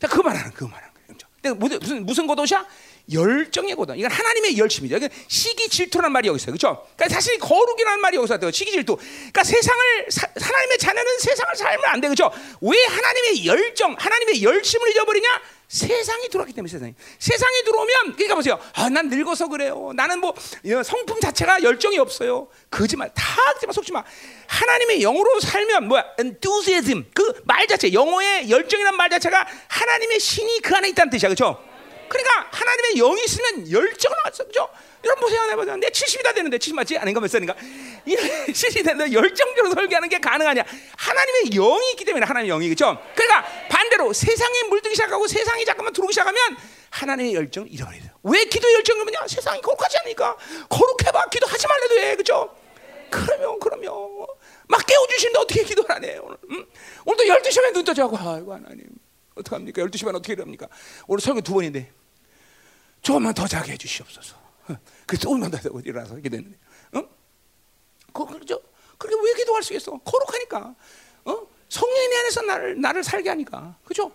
자, 0.00 0.06
그 0.06 0.20
말하는 0.20 0.52
그 0.52 0.64
말하는 0.64 0.94
거죠. 1.08 1.26
근데 1.42 1.58
무슨 1.58 2.06
무슨 2.06 2.26
겉옷이야? 2.28 2.64
열정의 3.10 3.74
고단. 3.74 3.98
이건 3.98 4.10
하나님의 4.10 4.58
열심이죠. 4.58 4.98
시기 5.28 5.68
질투라는 5.68 6.12
말이 6.12 6.28
여기 6.28 6.36
있어요. 6.36 6.52
그렇죠? 6.56 6.86
그러니까 6.96 7.14
사실 7.14 7.38
거룩이라는 7.38 8.00
말이 8.00 8.16
여기서 8.16 8.38
돼요. 8.38 8.50
시기 8.50 8.70
질투. 8.70 8.96
그러니까 8.96 9.44
세상을 9.44 10.06
사, 10.10 10.28
하나님의 10.40 10.78
자녀는 10.78 11.18
세상을 11.18 11.56
살면 11.56 11.84
안 11.86 12.00
돼. 12.00 12.08
그렇죠? 12.08 12.30
왜 12.60 12.84
하나님의 12.84 13.46
열정, 13.46 13.94
하나님의 13.98 14.42
열심을 14.42 14.90
잊어버리냐? 14.90 15.28
세상이 15.68 16.28
들어왔기 16.28 16.52
때문에 16.52 16.70
세상이. 16.70 16.94
세상이 17.18 17.64
들어오면 17.64 18.12
그러니까 18.12 18.34
보세요. 18.34 18.60
아, 18.74 18.90
난 18.90 19.08
늙어서 19.08 19.48
그래요. 19.48 19.92
나는 19.94 20.20
뭐 20.20 20.34
성품 20.84 21.18
자체가 21.20 21.62
열정이 21.62 21.98
없어요. 21.98 22.48
거짓말. 22.70 23.10
다 23.14 23.24
거짓말 23.54 23.72
속지 23.72 23.90
마. 23.92 24.04
하나님의 24.48 25.00
영으로 25.00 25.40
살면 25.40 25.88
뭐야? 25.88 26.04
enthusiasm. 26.20 27.04
그 27.14 27.32
말 27.44 27.66
자체, 27.66 27.92
영어의 27.92 28.50
열정이라는 28.50 28.96
말 28.96 29.08
자체가 29.10 29.46
하나님의 29.68 30.20
신이 30.20 30.60
그 30.60 30.76
안에 30.76 30.90
있다는 30.90 31.10
뜻이야. 31.10 31.28
그렇죠? 31.30 31.62
그러니까 32.12 32.48
하나님의 32.50 32.94
영이 32.96 33.24
있으면 33.24 33.70
열정을 33.70 34.16
하죠. 34.24 34.46
그죠? 34.46 34.68
여러분 35.04 35.22
보세요. 35.22 35.40
해보자. 35.50 35.76
내 35.76 35.88
70이 35.88 36.22
다 36.22 36.32
되는데 36.32 36.58
70 36.58 36.76
맞지? 36.76 36.98
아닌가 36.98 37.20
몇 37.20 37.28
살인가? 37.28 37.56
이 38.04 38.14
70이 38.52 38.84
되는데 38.84 39.12
열정적으로 39.12 39.72
설계하는 39.74 40.08
게 40.08 40.18
가능하냐? 40.18 40.62
하나님의 40.96 41.50
영이 41.50 41.90
있기 41.92 42.04
때문에 42.04 42.26
하나님의 42.26 42.50
영이 42.54 42.68
그죠? 42.68 42.98
그러니까 43.14 43.44
반대로 43.68 44.12
세상에 44.12 44.62
물들기 44.68 44.94
시작하고 44.94 45.26
세상이 45.26 45.64
잠깐만 45.64 45.92
들어오기 45.94 46.12
시작하면 46.12 46.56
하나님의 46.90 47.34
열정을 47.34 47.72
잃어버려요. 47.72 48.10
왜 48.24 48.44
기도 48.44 48.70
열정이 48.72 49.00
뭐냐? 49.02 49.26
세상이 49.26 49.62
거룩하지 49.62 49.98
않으니까 50.00 50.36
거룩해봐. 50.68 51.28
기도하지 51.30 51.66
말래도 51.66 51.98
해. 51.98 52.16
그죠? 52.16 52.54
그러면 53.10 53.58
그러면 53.60 53.92
막 54.68 54.84
깨워주시는데 54.86 55.38
어떻게 55.38 55.64
기도를 55.64 55.92
안 55.92 56.04
해요? 56.04 56.20
오늘, 56.24 56.36
응? 56.50 56.66
오늘도 57.06 57.34
12시에 57.34 57.72
눈 57.72 57.84
떠자고 57.84 58.16
아이고 58.16 58.54
하나님 58.54 58.84
어떡합니까? 59.34 59.82
12시 59.82 60.04
반 60.04 60.14
어떻게 60.14 60.34
합니까? 60.40 60.66
오늘 61.06 61.20
설교 61.20 61.40
두 61.40 61.54
번인데 61.54 61.90
조금만 63.02 63.34
더 63.34 63.46
자게 63.46 63.72
해주시옵소서. 63.72 64.36
그래서 65.06 65.22
조금만 65.22 65.50
더 65.50 65.58
일어나서 65.84 66.14
이렇게 66.14 66.28
됐는데, 66.28 66.56
어? 66.94 67.02
그, 68.12 68.38
그죠? 68.38 68.60
그렇게 68.96 69.16
왜 69.22 69.34
기도할 69.34 69.62
수 69.62 69.74
있어? 69.74 69.98
거룩하니까, 69.98 70.74
어? 71.24 71.46
성령이 71.68 72.08
내 72.08 72.16
안에서 72.18 72.42
나를 72.42 72.80
나를 72.80 73.02
살게 73.04 73.28
하니까, 73.30 73.76
그죠? 73.84 74.12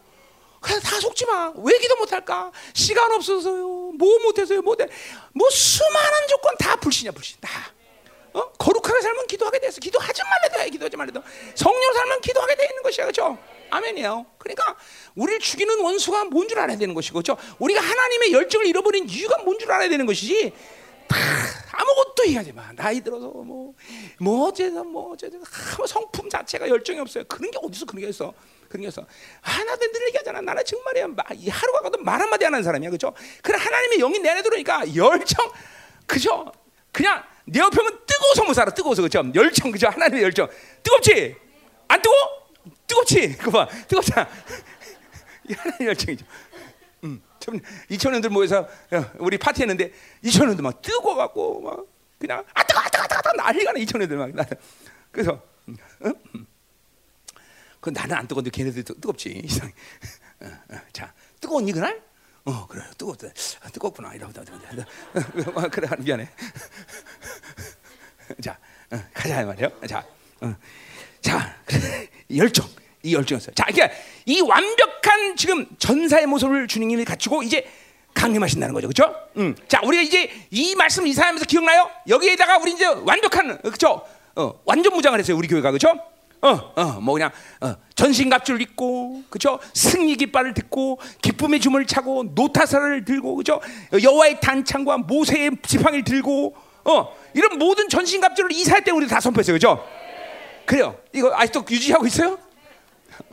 그냥 0.61 0.79
다 0.81 0.99
속지 0.99 1.25
마. 1.25 1.53
왜 1.55 1.77
기도 1.79 1.95
못할까? 1.97 2.51
시간 2.73 3.11
없어서요. 3.11 3.91
뭐 3.93 4.19
못해서요. 4.23 4.61
못해. 4.61 4.87
뭐 5.33 5.49
수많은 5.49 6.27
조건 6.29 6.55
다 6.57 6.75
불신이야, 6.77 7.11
불신. 7.11 7.37
다. 7.41 7.71
어? 8.33 8.49
거룩하게 8.53 9.01
살면 9.01 9.27
기도하게 9.27 9.59
돼서 9.59 9.79
기도하지 9.79 10.21
말래도 10.23 10.59
해. 10.61 10.69
기도하지 10.69 10.97
말래도. 10.97 11.21
성령 11.55 11.93
살면 11.93 12.21
기도하게 12.21 12.55
돼 12.55 12.65
있는 12.65 12.83
것이야, 12.83 13.05
그죠? 13.05 13.37
아멘이에요. 13.69 14.25
그러니까 14.37 14.75
우리를 15.15 15.39
죽이는 15.39 15.79
원수가 15.81 16.25
뭔 16.25 16.47
줄 16.47 16.59
알아야 16.59 16.77
되는 16.77 16.93
것이고, 16.93 17.21
그렇죠? 17.21 17.37
우리가 17.59 17.81
하나님의 17.81 18.31
열정을 18.33 18.65
잃어버린 18.67 19.07
이유가 19.09 19.37
뭔 19.43 19.57
줄 19.59 19.71
알아야 19.71 19.89
되는 19.89 20.05
것이지. 20.05 20.53
다 21.07 21.17
아무것도 21.71 22.25
얘기하지 22.27 22.51
마. 22.53 22.71
나이 22.73 22.99
들어서 23.01 23.27
뭐, 23.27 23.73
뭐 24.19 24.47
어째서 24.49 24.83
뭐 24.83 25.13
어째서 25.13 25.37
성품 25.87 26.29
자체가 26.29 26.67
열정이 26.67 26.99
없어요. 26.99 27.23
그런 27.27 27.49
게 27.51 27.57
어디서 27.61 27.85
그런 27.85 28.01
게 28.01 28.09
있어? 28.09 28.33
그런 28.67 28.81
게 28.81 28.87
있어. 28.89 29.05
하나도 29.41 29.91
늘 29.91 30.07
얘기하잖아. 30.07 30.41
나는 30.41 30.65
정말이야. 30.65 31.07
하루가 31.49 31.81
가도 31.81 31.99
말 31.99 32.19
한마디 32.19 32.43
하는 32.43 32.61
사람이야, 32.61 32.89
그렇죠? 32.89 33.13
그래 33.41 33.57
하나님의 33.57 33.99
영이 33.99 34.19
내 34.19 34.29
안에 34.29 34.41
들어오니까 34.41 34.95
열정, 34.95 35.49
그죠? 36.05 36.51
그냥 36.91 37.23
내 37.45 37.59
옆에 37.59 37.81
면 37.81 37.99
뜨거워서 38.05 38.43
못 38.43 38.53
살아. 38.53 38.73
뜨거워서 38.73 39.01
그죠? 39.03 39.23
열정, 39.33 39.71
그죠? 39.71 39.87
하나님의 39.87 40.23
열정. 40.23 40.49
뜨겁지? 40.83 41.35
안 41.87 42.01
뜨거? 42.01 42.13
뜨겁지? 42.87 43.37
그거 43.37 43.65
봐. 43.65 43.67
뜨겁잖아. 43.87 44.27
이 45.49 45.53
하나님 45.53 45.87
열정이죠. 45.87 46.25
음. 47.03 47.21
2천원들 47.39 48.29
모여서 48.29 48.67
우리 49.19 49.37
파티했는데 49.37 49.93
2천원들 50.23 50.61
막 50.61 50.81
뜨거워갖고 50.81 51.61
막 51.61 51.85
그냥 52.19 52.43
아 52.53 52.63
뜨거 52.63 52.79
아 52.79 52.89
뜨거 52.89 53.03
아 53.03 53.07
뜨거 53.07 53.31
난리가 53.37 53.71
나 53.71 53.79
2천원들 53.79 54.15
막 54.15 54.31
그래서 55.11 55.41
음, 55.69 55.77
음. 56.03 56.47
그 57.79 57.89
나는 57.91 58.17
안 58.17 58.27
뜨거운데 58.27 58.49
걔네들 58.49 58.83
뜨겁지 58.83 59.41
이상. 59.45 59.71
어, 60.41 60.45
어, 60.71 60.77
자 60.91 61.13
뜨거운 61.39 61.67
이그날 61.67 62.01
어 62.43 62.67
그래 62.67 62.83
뜨겁다 62.97 63.27
아, 63.61 63.69
뜨겁구나 63.69 64.13
이러다 64.13 64.41
어, 65.55 65.67
그래 65.69 65.87
미안해 65.99 66.27
자 68.43 68.59
어, 68.91 69.01
가자 69.13 69.45
말이요 69.45 69.69
자 69.87 70.05
어. 70.41 70.53
자, 71.21 71.55
열정. 72.35 72.65
이 73.03 73.13
열정이었어요. 73.13 73.53
자, 73.55 73.65
그러니까 73.65 73.95
이 74.25 74.41
완벽한 74.41 75.35
지금 75.35 75.65
전사의 75.77 76.25
모습을 76.25 76.67
주님이 76.67 77.05
갖추고 77.05 77.43
이제 77.43 77.65
강림하신다는 78.13 78.73
거죠. 78.73 78.87
그렇죠? 78.87 79.15
음. 79.37 79.55
자, 79.67 79.79
우리가 79.83 80.01
이제 80.01 80.29
이 80.49 80.75
말씀 80.75 81.05
이사하면서 81.05 81.45
기억나요? 81.45 81.89
여기에다가 82.07 82.57
우리 82.57 82.73
이제 82.73 82.85
완벽한 82.85 83.61
그렇죠? 83.61 84.01
어, 84.35 84.59
완전 84.65 84.93
무장을 84.93 85.17
했어요. 85.17 85.37
우리 85.37 85.47
교회가. 85.47 85.71
그렇죠? 85.71 85.99
어, 86.41 86.73
어, 86.75 86.99
뭐 87.01 87.13
그냥 87.13 87.31
어, 87.61 87.75
전신갑주를 87.95 88.61
입고, 88.61 89.23
그죠? 89.29 89.59
승리 89.73 90.15
깃발을 90.15 90.53
듣고, 90.53 90.99
기쁨의 91.21 91.59
줌을 91.59 91.85
차고, 91.87 92.31
노타사를 92.35 93.05
들고, 93.05 93.35
그죠? 93.35 93.59
여호와의 94.01 94.39
단창과 94.39 94.99
모세의 94.99 95.51
지팡이를 95.65 96.03
들고, 96.03 96.55
어, 96.85 97.15
이런 97.33 97.57
모든 97.57 97.89
전신갑주를 97.89 98.51
이사할 98.51 98.83
때 98.83 98.91
우리 98.91 99.07
다 99.07 99.19
선포했어요, 99.19 99.55
그죠? 99.55 99.83
그래요. 100.67 100.99
이거 101.13 101.33
아직도 101.33 101.65
유지하고 101.69 102.05
있어요? 102.07 102.37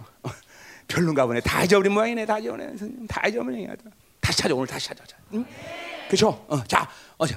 별론가 0.87 1.27
보네. 1.27 1.41
다 1.41 1.65
잊어버린 1.65 1.93
모양이네. 1.93 2.27
다 2.27 2.39
잊어버린 2.39 3.07
다 3.09 3.27
잊어버린 3.27 3.59
모양이야. 3.59 3.75
다시 4.21 4.39
찾아 4.39 4.55
오늘 4.55 4.69
다시 4.69 4.87
찾아자. 4.87 5.17
응? 5.35 5.45
그죠? 6.09 6.47
어, 6.47 6.63
자, 6.63 6.89
어저 7.19 7.35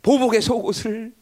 보복의 0.00 0.40
속옷을 0.40 1.12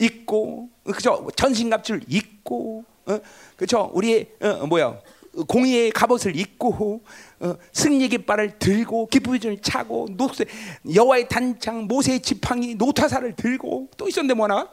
입고, 0.00 0.68
그죠? 0.84 1.28
전신갑주를 1.36 2.02
입고, 2.08 2.84
어, 3.06 3.18
그죠? 3.56 3.88
우리의 3.94 4.32
어, 4.40 4.66
뭐야? 4.66 4.98
공의의 5.46 5.92
갑옷을 5.92 6.34
입고 6.34 7.02
어, 7.38 7.54
승리 7.72 8.08
깃발을 8.08 8.58
들고 8.58 9.06
기쁨의 9.06 9.38
줄 9.38 9.62
차고 9.62 10.08
노세 10.16 10.44
여호와의 10.92 11.28
단창 11.28 11.86
모세의 11.86 12.20
지팡이 12.20 12.74
노타사를 12.74 13.36
들고 13.36 13.88
또 13.96 14.08
있었는데 14.08 14.34
뭐 14.34 14.46
하나 14.46 14.68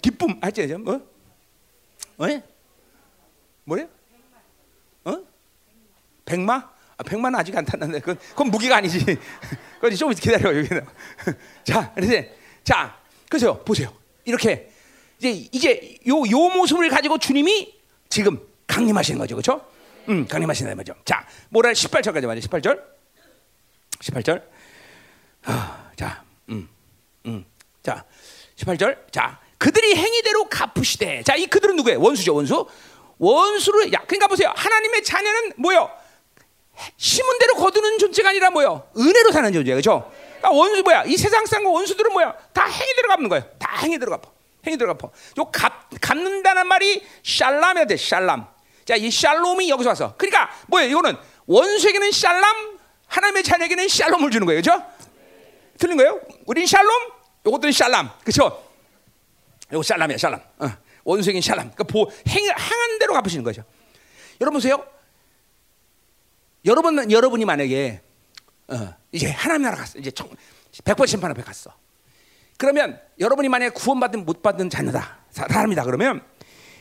기쁨 0.00 0.38
알지? 0.40 0.72
어? 0.86 1.13
어? 2.18 2.26
뭐래? 3.64 3.88
어? 5.04 5.18
백마? 6.24 6.54
아, 6.96 7.02
백마는 7.02 7.38
아직 7.38 7.56
안 7.56 7.64
탔는데 7.64 8.00
그건, 8.00 8.18
그건 8.30 8.48
무기가 8.50 8.76
아니지. 8.76 9.04
그건 9.80 9.94
좀 9.96 10.12
기다려 10.12 10.56
여기 10.56 10.68
자, 11.64 11.92
그래서 11.94 12.28
자, 12.62 12.98
그래서 13.28 13.62
보세요. 13.64 13.92
이렇게 14.24 14.70
이제 15.18 15.30
이제 15.52 15.98
요 16.06 16.24
요 16.26 16.48
모습을 16.50 16.88
가지고 16.88 17.18
주님이 17.18 17.74
지금 18.08 18.38
강림하시는 18.66 19.18
거죠, 19.18 19.34
그렇죠? 19.34 19.66
음, 20.08 20.26
강림하시는 20.26 20.76
거죠. 20.76 20.94
자, 21.04 21.26
뭐라 21.50 21.72
18절까지 21.72 22.26
말이야. 22.26 22.42
18절. 22.42 22.82
18절. 24.00 24.42
아, 25.44 25.90
자, 25.96 26.22
음, 26.50 26.68
음, 27.26 27.44
자, 27.82 28.04
18절. 28.56 29.10
자, 29.12 29.40
그들이 29.58 29.94
행위대로 29.94 30.48
갚으시되. 30.48 31.22
자, 31.24 31.36
이 31.36 31.46
그들은 31.46 31.76
누구예요? 31.76 32.00
원수죠, 32.00 32.34
원수. 32.34 32.66
원수를 33.18 33.92
야, 33.92 34.02
그러니까 34.06 34.26
보세요. 34.26 34.52
하나님의 34.54 35.02
자녀는 35.04 35.52
뭐요? 35.56 35.90
심은 36.96 37.38
대로 37.38 37.54
거두는 37.54 37.98
존재가 37.98 38.30
아니라 38.30 38.50
뭐요? 38.50 38.88
은혜로 38.96 39.30
사는 39.30 39.52
존재예요. 39.52 39.76
그렇죠? 39.76 40.10
그러니까 40.38 40.50
원수 40.50 40.82
뭐야? 40.82 41.04
이 41.04 41.16
세상 41.16 41.46
사람과 41.46 41.70
원수들은 41.70 42.12
뭐야? 42.12 42.34
다 42.52 42.66
행위대로 42.66 43.08
갚는 43.08 43.28
거예요. 43.28 43.44
다 43.58 43.78
행위대로 43.78 44.10
갚아. 44.10 44.30
행위대로 44.66 44.96
갚아. 44.96 45.12
요 45.38 45.44
갚, 45.52 45.88
갚는다는 46.00 46.66
말이 46.66 47.02
샬람이야 47.22 47.86
돼. 47.86 47.96
샬람. 47.96 48.46
자, 48.84 48.96
이 48.96 49.10
샬롬이 49.10 49.70
여기서 49.70 49.90
와서. 49.90 50.14
그러니까 50.16 50.50
뭐예요? 50.66 50.90
이거는 50.90 51.16
원수에게는 51.46 52.10
샬람, 52.10 52.78
하나님의 53.06 53.42
자녀에게는 53.44 53.88
샬롬을 53.88 54.30
주는 54.30 54.46
거예요. 54.46 54.60
그죠? 54.60 54.82
틀린 55.78 55.96
거예요? 55.96 56.20
우린 56.46 56.66
샬롬, 56.66 56.90
요것들은 57.46 57.72
샬람. 57.72 58.10
그죠? 58.24 58.63
요거 59.74 59.82
샬람이야, 59.82 60.16
샬람. 60.16 60.40
어. 60.58 60.70
원수에게는 61.04 61.42
샬람. 61.42 61.72
그러니까 61.72 61.84
보, 61.84 62.10
행, 62.28 62.44
행한 62.44 62.98
대로 62.98 63.12
갚으시는 63.14 63.44
거죠. 63.44 63.62
여러분 64.40 64.58
보세요. 64.58 64.84
여러분, 66.64 67.10
여러분이 67.10 67.44
만약에 67.44 68.00
어, 68.68 68.94
이제 69.12 69.30
하나님 69.30 69.62
나라 69.62 69.76
갔어. 69.76 69.98
이제 69.98 70.10
청, 70.10 70.28
100번 70.84 71.06
심판 71.06 71.30
앞에 71.30 71.42
갔어. 71.42 71.74
그러면 72.56 73.00
여러분이 73.18 73.48
만약에 73.48 73.70
구원받은 73.74 74.24
못 74.24 74.42
받은 74.42 74.70
자녀다. 74.70 75.18
사람이다. 75.30 75.84
그러면 75.84 76.24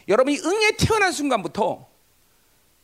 여러분이 0.07 0.39
응에 0.39 0.71
태어난 0.77 1.11
순간부터 1.11 1.89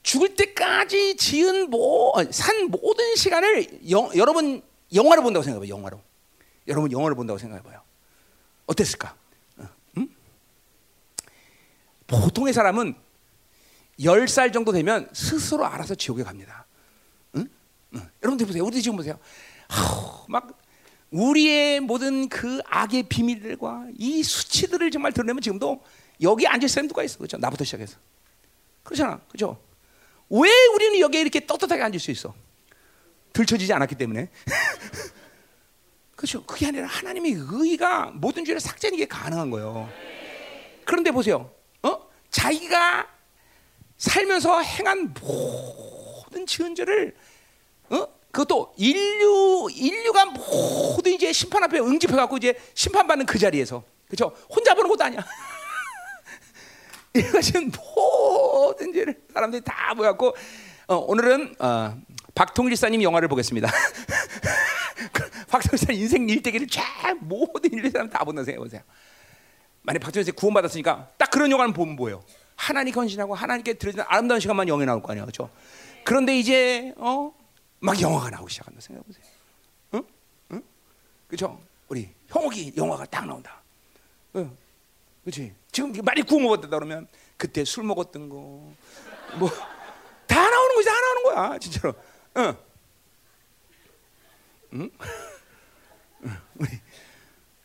죽을 0.01 0.36
때까지 0.36 1.16
지은 1.16 1.70
뭐, 1.70 2.14
산 2.32 2.66
모든 2.70 3.16
시간을 3.16 3.89
영, 3.91 4.10
여러분 4.16 4.62
영화로 4.93 5.22
본다고 5.22 5.43
생각해봐요. 5.43 5.70
영화로. 5.74 6.01
여러분 6.68 6.91
영화를 6.91 7.16
본다고 7.16 7.38
생각해봐요. 7.38 7.82
어땠을까? 8.66 9.16
보통의 12.10 12.53
사람은 12.53 12.95
10살 13.99 14.51
정도 14.51 14.72
되면 14.72 15.10
스스로 15.14 15.66
알아서 15.66 15.95
지옥에 15.95 16.24
갑니다. 16.24 16.66
응? 17.36 17.47
응. 17.95 18.10
여러분들 18.24 18.47
보세요. 18.47 18.66
우리 18.66 18.82
지금 18.82 18.97
보세요. 18.97 19.20
아우, 19.68 20.26
막 20.28 20.57
우리의 21.12 21.80
모든 21.80 22.30
그 22.30 22.62
악의 22.66 23.03
비밀들과 23.03 23.88
이 23.97 24.24
수치들을 24.24 24.89
정말 24.91 25.12
드러내면 25.12 25.41
지금도 25.41 25.84
여기 26.22 26.47
앉을 26.47 26.68
사람 26.68 26.88
누가 26.88 27.03
있어? 27.03 27.18
그렇죠? 27.18 27.38
나부터 27.38 27.64
시작해서. 27.64 27.97
그렇잖아. 28.84 29.20
그렇죠? 29.28 29.62
왜 30.30 30.49
우리는 30.74 30.99
여기에 30.99 31.22
이렇게 31.22 31.45
떳떳하게 31.45 31.82
앉을 31.84 31.99
수 31.99 32.12
있어? 32.12 32.34
들춰지지 33.34 33.72
않았기 33.74 33.95
때문에. 33.95 34.30
그렇죠? 36.16 36.43
그게 36.45 36.68
아니라 36.68 36.88
하나님의 36.88 37.36
의가 37.38 38.12
모든 38.14 38.43
죄를 38.43 38.60
삭제하는 38.60 38.97
게 38.97 39.05
가능한 39.05 39.49
거예요. 39.51 39.89
그런데 40.86 41.12
보세요. 41.12 41.51
어? 42.30 42.32
자기가 42.32 43.08
살면서 43.98 44.62
행한 44.62 45.14
모든 45.22 46.46
지은 46.46 46.76
죄를 46.76 47.16
어? 47.90 48.08
그것도 48.32 48.74
인류 48.78 49.68
인류가 49.72 50.26
모두 50.28 51.10
이제 51.10 51.34
심판 51.34 51.64
앞에 51.64 51.80
응집해 51.80 52.16
갖고 52.16 52.38
이제 52.38 52.54
심판받는 52.76 53.26
그 53.26 53.40
자리에서 53.40 53.84
그렇죠? 54.08 54.36
혼자 54.50 54.74
보는 54.76 54.90
것도 54.90 55.04
아니야. 55.04 55.26
이것은 57.16 57.72
모든 57.96 58.94
죄를 58.94 59.20
사람들이 59.34 59.64
다 59.64 59.94
모였고 59.96 60.36
어, 60.88 60.96
오늘은 60.96 61.56
어, 61.60 62.00
박통일사님 62.36 63.02
영화를 63.02 63.28
보겠습니다. 63.28 63.70
박통일사 65.50 65.92
인생 65.94 66.30
일대기를 66.30 66.68
쫙 66.68 67.18
모든 67.20 67.74
인류 67.74 67.90
사람 67.90 68.10
다 68.10 68.24
본다 68.24 68.44
생각해 68.44 68.64
보세요. 68.64 68.82
만약 69.82 70.00
박통일사 70.00 70.32
구원 70.34 70.54
받았으니까 70.54 71.12
딱 71.18 71.30
그런 71.32 71.52
영화를 71.52 71.74
보면 71.74 71.96
뭐예요? 71.96 72.24
하나님 72.56 72.94
헌신하고 72.94 73.36
하나님께 73.36 73.74
드려진 73.76 74.02
아름다운 74.08 74.40
시간만 74.40 74.68
영에 74.68 74.86
나올 74.86 75.02
거 75.02 75.12
아니야, 75.12 75.24
그렇죠? 75.24 75.50
그런데 76.04 76.38
이제 76.38 76.94
어, 76.98 77.34
막 77.80 78.00
영화가 78.00 78.30
나오기 78.30 78.52
시작한다 78.52 78.82
생각해 78.82 79.06
보세요. 79.06 79.24
응? 79.96 80.04
응? 80.52 80.64
그렇죠? 81.28 81.60
우리 81.88 82.10
형욱이 82.28 82.74
영화가 82.76 83.06
딱 83.06 83.26
나온다. 83.26 83.62
응. 84.36 84.56
그렇지? 85.24 85.54
지금 85.72 85.94
많이 86.04 86.22
구워 86.22 86.42
먹었다 86.42 86.68
그러면 86.68 87.08
그때 87.38 87.64
술 87.64 87.84
먹었던 87.86 88.30
거, 88.30 88.36
뭐 89.38 89.50
다 90.30 90.48
나오는 90.48 90.76
거지, 90.76 90.88
다 90.88 90.94
나오는 90.94 91.24
거야, 91.24 91.58
진짜로. 91.58 91.94
응. 92.38 92.58
응? 94.74 94.92
우리 96.56 96.70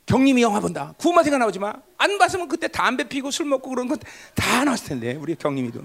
경님이 0.06 0.42
영화 0.42 0.60
본다. 0.60 0.94
구원만 0.98 1.24
생각 1.24 1.38
나오지 1.38 1.58
마. 1.58 1.72
안 1.96 2.18
봤으면 2.18 2.48
그때 2.48 2.68
담배 2.68 3.04
피고 3.08 3.30
술 3.30 3.46
먹고 3.46 3.70
그런 3.70 3.88
건 3.88 3.98
다 4.34 4.64
나왔을 4.64 4.88
텐데 4.88 5.14
우리 5.14 5.34
경님이도. 5.34 5.80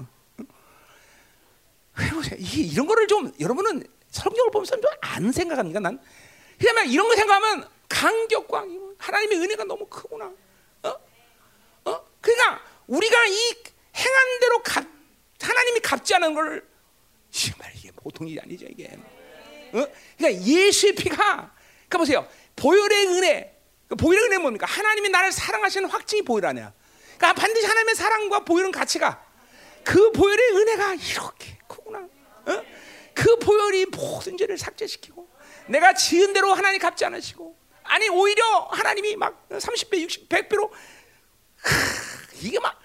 해보세요. 1.99 2.35
이게 2.39 2.61
이런 2.63 2.87
거를 2.87 3.07
좀 3.07 3.31
여러분은 3.39 3.83
성경을 4.11 4.51
보면서 4.51 4.79
좀 4.79 4.89
안 5.01 5.31
생각합니까? 5.31 5.79
난 5.79 5.99
그냥 6.59 6.87
이런 6.89 7.07
거 7.07 7.15
생각하면 7.15 7.67
간격과 7.89 8.65
하나님의 8.97 9.37
은혜가 9.39 9.63
너무 9.65 9.85
크구나. 9.87 10.31
어? 10.83 10.89
어? 11.85 12.05
그러니까 12.21 12.61
우리가 12.87 13.25
이 13.25 13.55
행한 13.97 14.39
대로 14.39 14.61
갚, 14.63 14.85
하나님이 15.41 15.79
갚지 15.81 16.15
않은 16.15 16.33
걸 16.33 16.65
정말 17.31 17.71
이게 17.75 17.91
보통 17.91 18.27
일이 18.27 18.39
아니죠 18.39 18.65
이게. 18.69 18.85
어? 19.73 19.87
그러니까 20.17 20.43
예수의 20.45 20.95
피가 20.95 21.15
그러니까 21.15 21.97
보세요. 21.97 22.27
보혈의 22.55 23.07
은혜. 23.07 23.58
그 23.89 23.95
보혈의 23.95 24.23
은혜 24.25 24.37
뭡니까? 24.37 24.67
하나님이 24.67 25.09
나를 25.09 25.31
사랑하시는 25.31 25.89
확증이 25.89 26.21
보혈 26.21 26.45
아니야. 26.45 26.71
그러니까 27.17 27.33
반드시 27.41 27.65
하나님의 27.65 27.95
사랑과 27.95 28.39
보혈은 28.41 28.71
같이 28.71 28.99
가. 28.99 29.25
그 29.83 30.11
보혈의 30.11 30.51
은혜가 30.57 30.93
이렇게 30.93 31.57
크구나. 31.67 31.99
어? 32.45 32.63
그 33.15 33.35
보혈이 33.39 33.87
모든 33.87 34.37
죄를 34.37 34.57
삭제시키고 34.59 35.27
내가 35.67 35.93
지은 35.93 36.33
대로 36.33 36.53
하나님 36.53 36.79
갚지 36.79 37.03
않으시고 37.03 37.57
아니 37.83 38.07
오히려 38.09 38.43
하나님이 38.71 39.15
막 39.15 39.47
30배, 39.49 39.99
60, 40.01 40.29
100배로 40.29 40.69
이게 42.41 42.59
막 42.59 42.79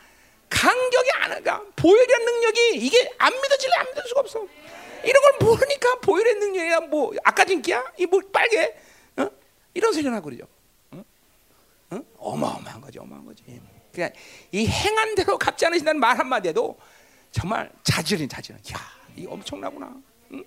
간격이 0.48 1.10
안 1.20 1.42
가. 1.44 1.62
보혈이라는 1.76 2.24
능력이 2.24 2.76
이게 2.76 3.12
안 3.18 3.32
믿어질래 3.32 3.72
안 3.76 3.86
믿을 3.88 4.02
수가 4.08 4.20
없어. 4.20 4.46
이런 5.04 5.22
걸 5.22 5.32
모르니까 5.48 5.96
보혈의 6.00 6.34
능력이야 6.36 6.80
뭐 6.80 7.12
아까 7.24 7.44
진기야 7.44 7.92
이 7.98 8.06
뭐 8.06 8.20
빨개 8.32 8.74
어? 9.18 9.28
이런 9.74 9.92
소리를 9.92 10.10
하고 10.14 10.24
그러죠. 10.30 10.48
어? 11.94 12.04
어? 12.16 12.30
어마어마한 12.32 12.80
거지 12.80 12.98
어마어마한 12.98 13.26
거지. 13.26 13.44
그냥 13.92 14.10
이 14.50 14.66
행한 14.66 15.14
대로 15.14 15.38
갚지 15.38 15.66
않으신다는 15.66 16.00
말 16.00 16.18
한마디에도 16.18 16.76
정말 17.30 17.70
자질인 17.82 18.28
자질은 18.28 18.60
야, 18.72 18.80
이 19.16 19.26
엄청나구나. 19.26 19.94
응? 20.32 20.44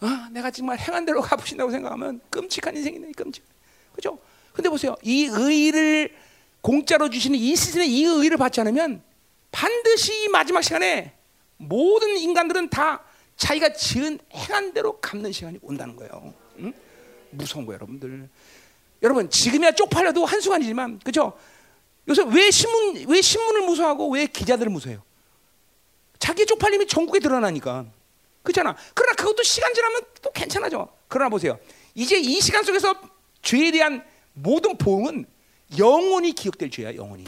아, 0.00 0.28
내가 0.32 0.50
정말 0.50 0.78
행한 0.78 1.04
대로 1.04 1.20
갚으신다고 1.20 1.70
생각하면 1.70 2.20
끔찍한 2.30 2.76
인생이네, 2.76 3.12
끔찍. 3.12 3.44
그죠? 3.92 4.18
근데 4.52 4.68
보세요. 4.68 4.96
이 5.02 5.24
의를 5.26 6.14
공짜로 6.60 7.08
주시는 7.10 7.38
이 7.38 7.54
시즌에 7.56 7.86
이 7.86 8.04
의를 8.04 8.36
받지 8.36 8.60
않으면 8.60 9.02
반드시 9.50 10.24
이 10.24 10.28
마지막 10.28 10.62
시간에 10.62 11.14
모든 11.56 12.16
인간들은 12.16 12.70
다 12.70 13.02
자기가 13.36 13.72
지은 13.72 14.18
행한 14.32 14.72
대로 14.72 15.00
갚는 15.00 15.32
시간이 15.32 15.58
온다는 15.62 15.96
거예요. 15.96 16.34
응? 16.58 16.72
무서운 17.30 17.66
거예요, 17.66 17.76
여러분들. 17.76 18.28
여러분, 19.02 19.28
지금이야 19.28 19.72
쪽팔려도 19.72 20.24
한순간이지만, 20.24 21.00
그죠? 21.00 21.36
요새 22.08 22.22
왜 22.28 22.50
신문, 22.50 23.04
왜 23.08 23.20
신문을 23.20 23.62
무서워하고 23.62 24.10
왜 24.10 24.26
기자들을 24.26 24.70
무서워해요? 24.70 25.02
자기 26.18 26.46
쪽팔림이 26.46 26.86
전국에 26.86 27.20
드러나니까. 27.20 27.86
그렇잖아. 28.42 28.76
그러나 28.94 29.14
그것도 29.14 29.42
시간 29.42 29.72
지나면 29.74 30.02
또 30.20 30.30
괜찮아져. 30.32 30.88
그러나 31.08 31.28
보세요. 31.28 31.58
이제 31.94 32.18
이 32.18 32.40
시간 32.40 32.64
속에서 32.64 32.94
죄에 33.42 33.70
대한 33.70 34.04
모든 34.34 34.76
보응은 34.76 35.26
영원히 35.78 36.32
기억될 36.32 36.70
죄야, 36.70 36.94
영원히. 36.94 37.24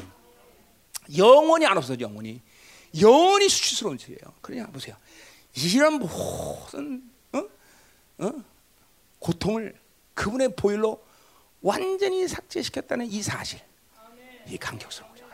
영원히 1.17 1.67
안 1.67 1.77
없어져, 1.77 2.01
영원히. 2.01 2.41
영원히 3.01 3.49
수치스러운 3.49 3.99
죄예요. 3.99 4.19
그러냐 4.41 4.67
보세요. 4.67 4.97
이런 5.57 5.99
모든 5.99 7.03
어? 7.33 7.43
어? 8.19 8.33
고통을 9.19 9.75
그분의 10.15 10.55
보혈로 10.57 11.04
완전히 11.65 12.29
삭제시켰다는 12.29 13.07
이 13.07 13.23
사실. 13.23 13.59
이 14.47 14.59
감격스러운 14.59 15.11
거죠. 15.11 15.25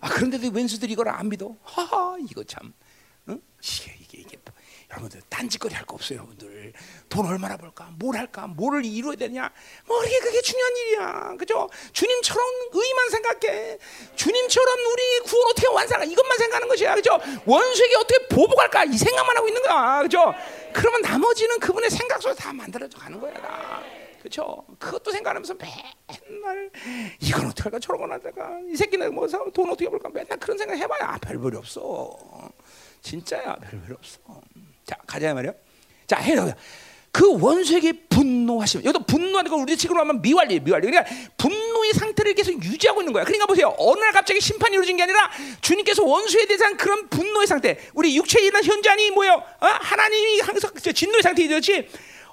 아 0.00 0.08
그런데도 0.10 0.50
왼수들이 0.52 0.92
이걸 0.92 1.08
안 1.08 1.28
믿어. 1.30 1.56
하하 1.62 2.16
이거 2.28 2.44
참. 2.44 2.72
어? 3.26 3.36
이게 3.62 3.96
이게 4.00 4.18
이게 4.18 4.38
여러분들 4.90 5.22
딴짓거리 5.30 5.74
할 5.74 5.86
거 5.86 5.94
없어요, 5.94 6.18
여러분들. 6.18 6.72
돈 7.08 7.24
얼마나 7.26 7.56
벌까? 7.56 7.90
뭘 7.98 8.16
할까? 8.16 8.46
뭐를 8.48 8.84
이루어야 8.84 9.16
되냐? 9.16 9.50
뭐 9.86 10.04
이게 10.04 10.18
그게 10.18 10.42
중요한 10.42 10.76
일이야. 10.76 11.36
그죠? 11.38 11.70
주님처럼 11.92 12.44
의만 12.72 13.10
생각해. 13.10 13.78
주님처럼 14.16 14.78
우리 14.92 15.20
구원 15.20 15.50
어떻게 15.50 15.66
완성할 15.68 16.10
이것만 16.10 16.36
생각하는 16.38 16.68
것이야. 16.68 16.94
그죠? 16.96 17.18
원수에게 17.46 17.96
어떻게 17.96 18.26
보복할까? 18.28 18.84
이 18.84 18.98
생각만 18.98 19.36
하고 19.36 19.48
있는 19.48 19.62
거야. 19.62 20.02
그죠? 20.02 20.34
그러면 20.74 21.00
나머지는 21.02 21.58
그분의 21.60 21.88
생각 21.88 22.20
속에 22.20 22.34
다 22.34 22.52
만들어져 22.52 22.98
가는 22.98 23.18
거야. 23.18 23.32
다. 23.34 23.82
그렇죠? 24.20 24.64
그것도 24.78 25.10
생각하면서 25.10 25.54
맨날 25.54 26.70
이건 27.20 27.46
어떻게 27.46 27.62
할까 27.64 27.78
저런 27.78 28.00
건 28.00 28.12
할까 28.12 28.58
이 28.70 28.76
새끼는 28.76 29.14
뭐돈 29.14 29.70
어떻게 29.70 29.88
벌까 29.88 30.08
맨날 30.10 30.38
그런 30.38 30.56
생각 30.56 30.76
해봐야 30.76 31.18
별별이 31.18 31.56
없어 31.56 32.16
진짜야 33.02 33.56
별별이 33.56 33.94
없어 33.94 34.20
자 34.84 34.96
가자 35.06 35.32
말이요 35.34 35.54
자 36.06 36.18
해요 36.18 36.52
그 37.12 37.40
원수에게 37.40 37.92
분노하시면 38.08 38.84
여기도 38.84 39.04
분노하는 39.04 39.50
거 39.50 39.56
우리 39.56 39.76
책으로 39.76 40.00
하면 40.00 40.22
미완리 40.22 40.60
미완리 40.60 40.86
그러니까 40.86 41.12
분노의 41.36 41.92
상태를 41.94 42.34
계속 42.34 42.62
유지하고 42.62 43.00
있는 43.00 43.12
거야. 43.12 43.24
그러니까 43.24 43.46
보세요. 43.46 43.74
어느 43.78 43.98
날 43.98 44.12
갑자기 44.12 44.40
심판이 44.40 44.74
이루어진 44.74 44.96
게 44.96 45.02
아니라 45.02 45.28
주님께서 45.60 46.04
원수에 46.04 46.46
대한 46.46 46.76
그런 46.76 47.08
분노의 47.08 47.48
상태, 47.48 47.78
우리 47.94 48.16
육체에 48.16 48.44
일어난 48.44 48.62
현장이 48.62 49.10
뭐요? 49.10 49.32
어? 49.32 49.66
하나님이 49.66 50.40
항상 50.40 50.70
진노의 50.74 51.22
있었지. 51.38 51.88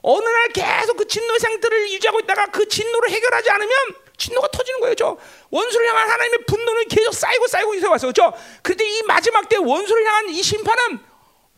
어느 0.10 0.24
날 0.24 0.48
계속 0.54 0.96
그 0.96 1.06
진노의 1.06 1.38
상태를 1.38 1.92
유지하고 1.92 2.22
있다가 2.22 2.46
그 2.46 2.66
진노를 2.66 3.10
해결하지 3.10 3.50
않으면 3.50 3.78
진노가 4.16 4.48
터지는 4.48 4.80
거예요. 4.80 4.96
저 4.96 5.18
원수를 5.52 5.90
향한 5.90 6.10
하나님의 6.10 6.46
분노는 6.48 6.88
계속 6.88 7.14
쌓이고 7.14 7.46
쌓이고 7.46 7.76
있어 7.76 7.92
왔어. 7.92 8.08
그렇죠? 8.08 8.32
그런데 8.64 8.86
이 8.88 9.04
마지막 9.04 9.50
때 9.50 9.58
원수를 9.58 10.08
향한 10.08 10.30
이 10.30 10.42
심판은 10.42 11.00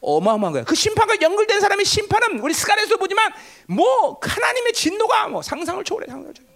어마어마한 0.01 0.53
거야. 0.53 0.63
그 0.63 0.73
심판과 0.73 1.21
연결된 1.21 1.59
사람의 1.59 1.85
심판은 1.85 2.39
우리 2.39 2.55
스가랴에서 2.55 2.97
보지만 2.97 3.31
뭐 3.67 4.19
하나님의 4.19 4.73
진노가 4.73 5.27
뭐 5.27 5.43
상상을 5.43 5.83
초월해 5.83 6.07
상상을 6.07 6.33
초월해. 6.33 6.49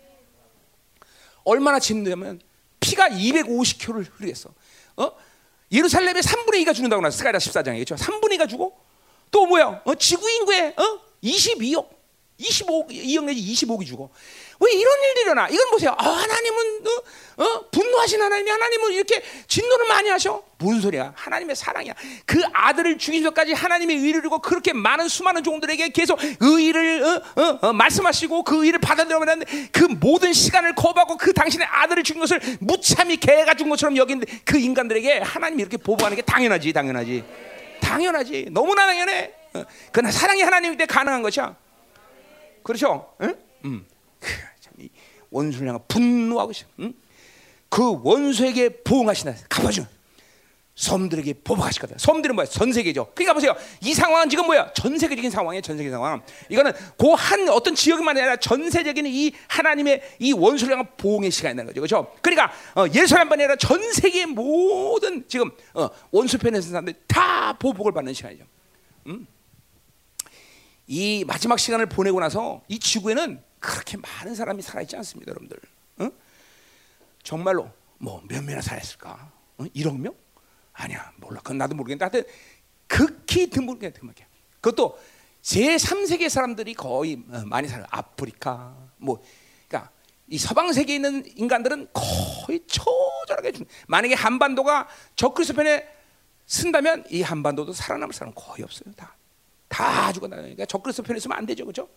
얼마나 1.43 1.79
진노냐면 1.79 2.41
피가 2.79 3.09
250km를 3.09 4.07
흐르겠어. 4.15 4.49
어? 4.97 5.11
예루살렘에 5.71 6.21
3분의 6.21 6.65
2가 6.65 6.73
죽는다고 6.73 7.03
나왔어. 7.03 7.19
스가랴 7.19 7.37
14장에 7.37 7.85
그렇죠? 7.85 7.95
3분의 7.95 8.39
2가 8.39 8.49
죽어. 8.49 8.71
또 9.29 9.45
뭐야? 9.45 9.81
어? 9.85 9.95
지구 9.95 10.27
인구의 10.27 10.73
어? 10.75 11.12
22억 11.23 11.87
25억 12.39 12.89
2억 12.89 13.23
내지 13.25 13.41
25억이 13.41 13.85
죽어. 13.85 14.09
왜 14.59 14.71
이런 14.71 14.93
일이 15.11 15.21
일어나? 15.21 15.47
이건 15.47 15.69
보세요. 15.69 15.95
아, 15.97 16.09
하나님은 16.09 16.83
어, 17.37 17.43
어? 17.43 17.69
분노하신 17.71 18.21
하나님이 18.21 18.49
하나님은 18.49 18.91
이렇게 18.93 19.21
진노를 19.47 19.87
많이 19.87 20.09
하셔? 20.09 20.41
무슨 20.57 20.81
소리야? 20.81 21.13
하나님의 21.15 21.55
사랑이야. 21.55 21.93
그 22.25 22.41
아들을 22.53 22.97
죽이면까지 22.97 23.53
하나님의 23.53 23.97
의를 23.97 24.19
이루고 24.21 24.39
그렇게 24.39 24.73
많은 24.73 25.07
수많은 25.07 25.43
종들에게 25.43 25.89
계속 25.89 26.19
의를 26.39 27.03
어, 27.03 27.41
어, 27.41 27.59
어, 27.61 27.73
말씀하시고 27.73 28.43
그 28.43 28.65
의를 28.65 28.79
받아들여면 28.79 29.43
그 29.71 29.83
모든 29.99 30.33
시간을 30.33 30.75
거부하고 30.75 31.17
그 31.17 31.33
당신의 31.33 31.67
아들을 31.67 32.03
죽인 32.03 32.19
것을 32.19 32.39
무참히 32.59 33.17
개가 33.17 33.55
죽은 33.55 33.69
것처럼 33.69 33.97
여긴 33.97 34.23
그 34.43 34.57
인간들에게 34.57 35.19
하나님이 35.19 35.61
이렇게 35.61 35.77
보복하는 35.77 36.15
게 36.15 36.21
당연하지, 36.21 36.73
당연하지, 36.73 37.23
당연하지. 37.81 38.47
너무나 38.51 38.85
당연해. 38.85 39.42
어, 39.53 39.65
그러나 39.91 40.11
사랑이 40.11 40.41
하나님 40.41 40.75
때 40.77 40.85
가능한 40.85 41.21
것이야. 41.21 41.55
그렇죠? 42.63 43.13
응? 43.21 43.35
음. 43.65 43.85
참, 44.59 44.73
원수를 45.29 45.67
향해 45.69 45.79
분노하고 45.87 46.51
있어. 46.51 46.65
응? 46.79 46.93
그 47.69 47.99
원수에게 48.03 48.83
보응하시나 48.83 49.33
갚아주. 49.49 49.85
섬들에게 50.75 51.33
보복하실 51.43 51.81
거다. 51.81 51.95
섬들은 51.99 52.33
뭐야? 52.33 52.47
전 52.47 52.73
세계죠. 52.73 53.11
그러니까 53.13 53.33
보세요. 53.33 53.55
이 53.81 53.93
상황은 53.93 54.27
지금 54.27 54.47
뭐야? 54.47 54.73
전 54.73 54.97
세계적인 54.97 55.29
상황이에요. 55.29 55.61
전 55.61 55.77
세계 55.77 55.91
상황. 55.91 56.23
이거는 56.49 56.71
그 56.97 57.13
한 57.13 57.47
어떤 57.49 57.75
지역만 57.75 58.17
아니라 58.17 58.35
전 58.37 58.71
세적인 58.71 59.05
이 59.05 59.33
하나님의 59.47 60.01
이 60.19 60.33
원수를 60.33 60.73
향한 60.73 60.87
보응의 60.97 61.29
시간이라는 61.29 61.67
거죠. 61.67 61.79
그렇죠? 61.81 62.15
그러니까 62.21 62.51
어, 62.75 62.85
예루살렘만이 62.91 63.43
아니라 63.43 63.55
전 63.55 63.91
세계의 63.91 64.25
모든 64.27 65.23
지금 65.27 65.51
어, 65.75 65.89
원수 66.11 66.39
편에 66.39 66.59
서 66.59 66.69
사람들 66.69 66.93
다 67.07 67.53
보복을 67.53 67.91
받는 67.91 68.13
시간이죠. 68.13 68.43
음? 69.07 69.27
이 70.87 71.23
마지막 71.25 71.59
시간을 71.59 71.85
보내고 71.87 72.19
나서 72.19 72.61
이 72.67 72.79
지구에는 72.79 73.41
그렇게 73.59 73.97
많은 73.97 74.35
사람이 74.35 74.61
살아있지 74.61 74.95
않습니다, 74.97 75.29
여러분들. 75.31 75.57
어? 75.99 76.09
정말로 77.23 77.69
뭐 77.97 78.21
몇 78.27 78.43
명이나 78.43 78.61
살았을까? 78.61 79.31
어? 79.57 79.63
1억 79.63 79.97
명? 79.97 80.13
아니야, 80.73 81.11
몰라. 81.17 81.39
그건 81.41 81.57
나도 81.57 81.75
모르겠는데 81.75 82.03
하여튼 82.03 82.31
극히 82.87 83.49
드물게 83.49 83.91
드물게. 83.91 84.25
그것도 84.59 84.99
제 85.41 85.75
3세계 85.75 86.29
사람들이 86.29 86.73
거의 86.73 87.23
어, 87.29 87.43
많이 87.45 87.67
살아. 87.67 87.85
아프리카, 87.89 88.75
뭐, 88.97 89.23
그러니까 89.67 89.91
이 90.27 90.37
서방 90.37 90.73
세계에 90.73 90.95
있는 90.95 91.23
인간들은 91.37 91.89
거의 91.93 92.61
처절하게 92.67 93.51
죽. 93.53 93.67
만약에 93.87 94.15
한반도가 94.15 94.87
적그리스도 95.15 95.55
편에 95.55 95.87
쓴다면 96.45 97.05
이 97.09 97.21
한반도도 97.21 97.71
살아남을 97.71 98.13
사람 98.13 98.33
거의 98.35 98.63
없어요, 98.63 98.93
다. 98.95 99.15
다 99.73 100.13
죽어나가니까 100.13 100.53
그러니까 100.55 100.65
적그리스도 100.65 101.01
편에 101.03 101.17
있으면 101.17 101.35
안 101.37 101.45
되죠, 101.47 101.65
그렇죠? 101.65 101.89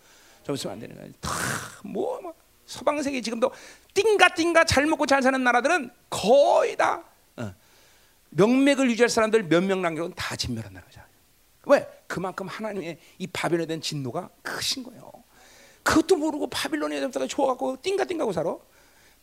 저 0.43 0.53
있으면 0.53 0.73
안 0.73 0.79
되는 0.79 0.95
거예요. 0.95 1.11
다뭐 1.21 2.21
뭐, 2.21 2.33
서방 2.65 3.01
세계 3.03 3.21
지금도 3.21 3.51
띵가 3.93 4.29
띵가 4.33 4.65
잘 4.65 4.85
먹고 4.87 5.05
잘 5.05 5.21
사는 5.21 5.41
나라들은 5.43 5.91
거의 6.09 6.75
다 6.75 7.03
어, 7.37 7.53
명맥을 8.31 8.89
유지할 8.89 9.09
사람들 9.09 9.43
몇 9.43 9.63
명 9.63 9.81
남겨놓은 9.81 10.13
다 10.15 10.35
진멸한 10.35 10.73
나라죠. 10.73 11.01
왜? 11.65 11.87
그만큼 12.07 12.47
하나님의 12.47 12.97
이 13.19 13.27
바벨론에 13.27 13.67
대한 13.67 13.81
진노가 13.81 14.29
크신 14.41 14.83
거예요. 14.83 15.11
그것도 15.83 16.15
모르고 16.17 16.49
바빌론에 16.49 16.99
대해서 16.99 17.27
좋아갖고 17.27 17.77
띵가 17.81 18.05
띵가고 18.05 18.31
살아. 18.33 18.55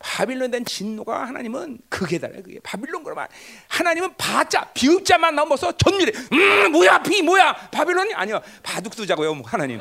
바빌론에 0.04 0.50
대한 0.50 0.64
진노가 0.66 1.26
하나님은 1.28 1.78
그게 1.88 2.18
달라요. 2.18 2.42
그게 2.42 2.60
바빌론 2.60 3.02
그러면 3.02 3.26
하나님은 3.68 4.14
바자 4.18 4.64
비읍자만 4.74 5.34
넘어서 5.34 5.72
전율에 5.72 6.12
음 6.30 6.72
뭐야 6.72 7.02
비 7.02 7.22
뭐야 7.22 7.54
바빌론이 7.70 8.12
아니야 8.12 8.42
바둑두자고요 8.62 9.34
뭐 9.34 9.48
하나님. 9.48 9.80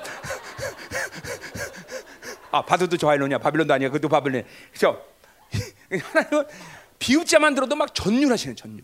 아 2.52 2.64
바둑도 2.64 2.96
저바빌론이야 2.96 3.38
바빌론도 3.40 3.74
아니야 3.74 3.90
그것도 3.90 4.08
바빌론. 4.08 4.46
그렇죠? 4.72 5.06
하나님은 5.92 6.46
비읍자만 7.00 7.54
들어도 7.54 7.76
막 7.76 7.94
전율하시는 7.94 8.56
전율. 8.56 8.82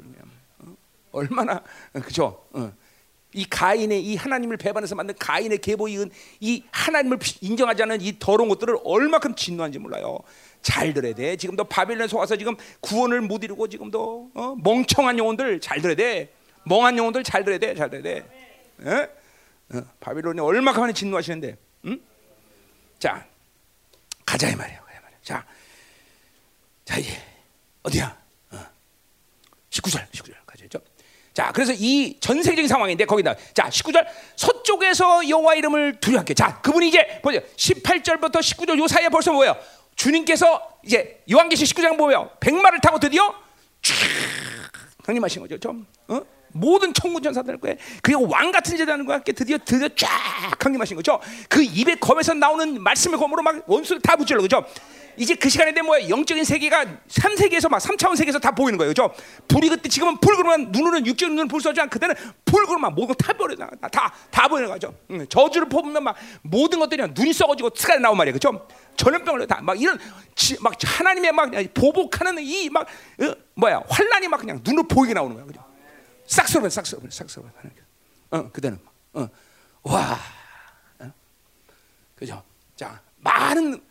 어? 0.60 0.76
얼마나 1.14 1.62
그죠? 1.94 2.46
어. 2.52 2.74
이 3.34 3.46
가인의 3.46 4.04
이 4.04 4.16
하나님을 4.16 4.58
배반해서 4.58 4.96
만든 4.96 5.16
가인의 5.20 5.60
계보 5.60 5.88
이은 5.88 6.10
이 6.40 6.64
하나님을 6.72 7.20
인정하지 7.42 7.84
않은 7.84 8.02
이 8.02 8.18
더러운 8.18 8.50
것들을 8.50 8.76
얼마큼 8.84 9.36
진노한지 9.36 9.78
몰라요. 9.78 10.20
잘 10.62 10.93
들어야 10.93 11.14
돼. 11.14 11.36
지금도 11.36 11.64
바빌론에 11.66 12.07
속아서 12.07 12.36
지금 12.36 12.55
구원을 12.82 13.22
못 13.22 13.43
이루고 13.43 13.68
지금도 13.70 14.32
어? 14.34 14.55
멍청한 14.64 15.18
영혼들 15.18 15.60
잘 15.62 15.82
들어야 15.82 15.95
돼. 15.95 16.34
멍한 16.66 16.97
영혼들 16.97 17.24
잘 17.24 17.43
들어야 17.43 17.57
돼. 17.57 17.76
잘 17.76 17.89
들어야 17.89 18.03
돼. 18.03 18.26
어? 18.84 19.78
어, 19.78 19.82
바빌론이 19.99 20.39
얼마큼 20.39 20.93
진노하시는데. 20.93 21.57
응? 21.86 22.01
자, 22.97 23.26
가자 24.26 24.49
이 24.49 24.55
말이야. 24.55 24.80
가자 24.82 24.99
말이야. 25.01 25.18
자, 25.24 25.45
자 26.86 26.97
이제 26.97 27.12
어디야? 27.84 28.18
어. 28.51 28.57
19절, 29.70 30.10
19절 30.12 30.34
가죠. 30.45 30.68
자, 31.34 31.51
그래서 31.53 31.72
이 31.74 32.20
전 32.20 32.43
세계적인 32.43 32.68
상황인데 32.68 33.05
거기다 33.05 33.34
자, 33.53 33.70
19절 33.70 34.05
서쪽에서 34.36 35.28
여호와 35.30 35.55
이름을 35.55 35.99
두려워하게. 35.99 36.34
자, 36.34 36.60
그분이 36.62 36.89
이제 36.89 37.20
보세요. 37.24 37.41
18절부터 37.55 38.36
19절 38.36 38.78
요 38.78 38.88
사이에 38.88 39.10
벌써 39.10 39.32
뭐예요? 39.32 39.55
주님께서 40.00 40.62
이제 40.86 41.22
요한계시 41.30 41.66
19장 41.66 41.97
보면 41.97 42.30
백마를 42.39 42.80
타고 42.80 43.00
드디어 43.00 43.36
쫙 43.82 43.95
강림하신 45.04 45.41
거죠. 45.41 45.58
좀 45.58 45.86
어? 46.08 46.22
모든 46.54 46.94
천군 46.94 47.22
천사들과 47.22 47.76
그리고 48.02 48.28
왕 48.30 48.52
같은 48.52 48.78
제자들과 48.78 49.15
함께 49.15 49.34
드디어 49.34 49.57
드디어 49.57 49.90
쫙 49.90 50.07
강림하신 50.57 50.95
거죠. 50.95 51.19
그 51.49 51.61
입에 51.61 51.95
검에서 51.95 52.34
나오는 52.34 52.82
말씀의 52.82 53.19
검으로 53.19 53.44
막 53.44 53.61
원수를 53.68 54.02
다 54.02 54.15
붙질러 54.15 54.41
그죠. 54.41 54.65
이제 55.18 55.36
그 55.36 55.49
시간에 55.49 55.73
되면 55.73 55.86
뭐야 55.86 56.07
영적인 56.07 56.45
세계가 56.45 56.86
3세계에서 57.10 57.68
막 57.69 57.80
3차원 57.80 58.15
세계에서 58.15 58.40
다 58.40 58.52
보이는 58.52 58.78
거예요. 58.78 58.91
그죠? 58.91 59.14
불이 59.49 59.68
그때 59.68 59.90
지금은 59.90 60.18
불 60.22 60.38
그러면 60.38 60.72
눈으로는 60.72 61.06
육적인 61.06 61.36
눈을 61.36 61.49
볼수 61.49 61.68
없지만 61.68 61.90
그때는 61.90 62.15
불 62.45 62.65
그러면 62.65 62.95
모든 62.95 63.14
다 63.15 63.34
버려 63.34 63.53
다다 63.56 64.48
보이는 64.48 64.69
거죠. 64.69 64.94
응. 65.11 65.28
저주를 65.28 65.68
뽑으면 65.68 66.03
막 66.03 66.15
모든 66.41 66.80
것들이 66.80 67.06
눈이 67.14 67.34
썩어지고 67.34 67.72
스가 67.76 67.98
나온 67.98 68.15
말이에요. 68.15 68.34
그죠? 68.34 68.65
전염병을 68.99 69.47
다막 69.47 69.81
이런 69.81 69.97
지, 70.35 70.57
막 70.61 70.73
하나님의 70.84 71.31
막 71.31 71.49
보복하는 71.73 72.38
이막 72.39 72.85
어, 72.85 73.35
뭐야 73.55 73.81
환란이 73.89 74.27
막 74.27 74.38
그냥 74.41 74.59
눈으로 74.61 74.88
보이게 74.88 75.13
나오는 75.13 75.34
거야. 75.35 75.45
그죠? 75.45 75.63
싹 76.27 76.47
썰어 76.47 76.69
싹 76.69 76.85
썰어 76.85 77.01
싹 77.09 77.30
썰어 77.30 77.45
하는 77.55 77.76
거. 77.76 78.38
어, 78.38 78.51
그때는 78.51 78.77
어. 79.13 79.27
와. 79.84 80.19
어? 80.99 81.11
그죠? 82.15 82.43
자, 82.76 83.01
많은 83.17 83.81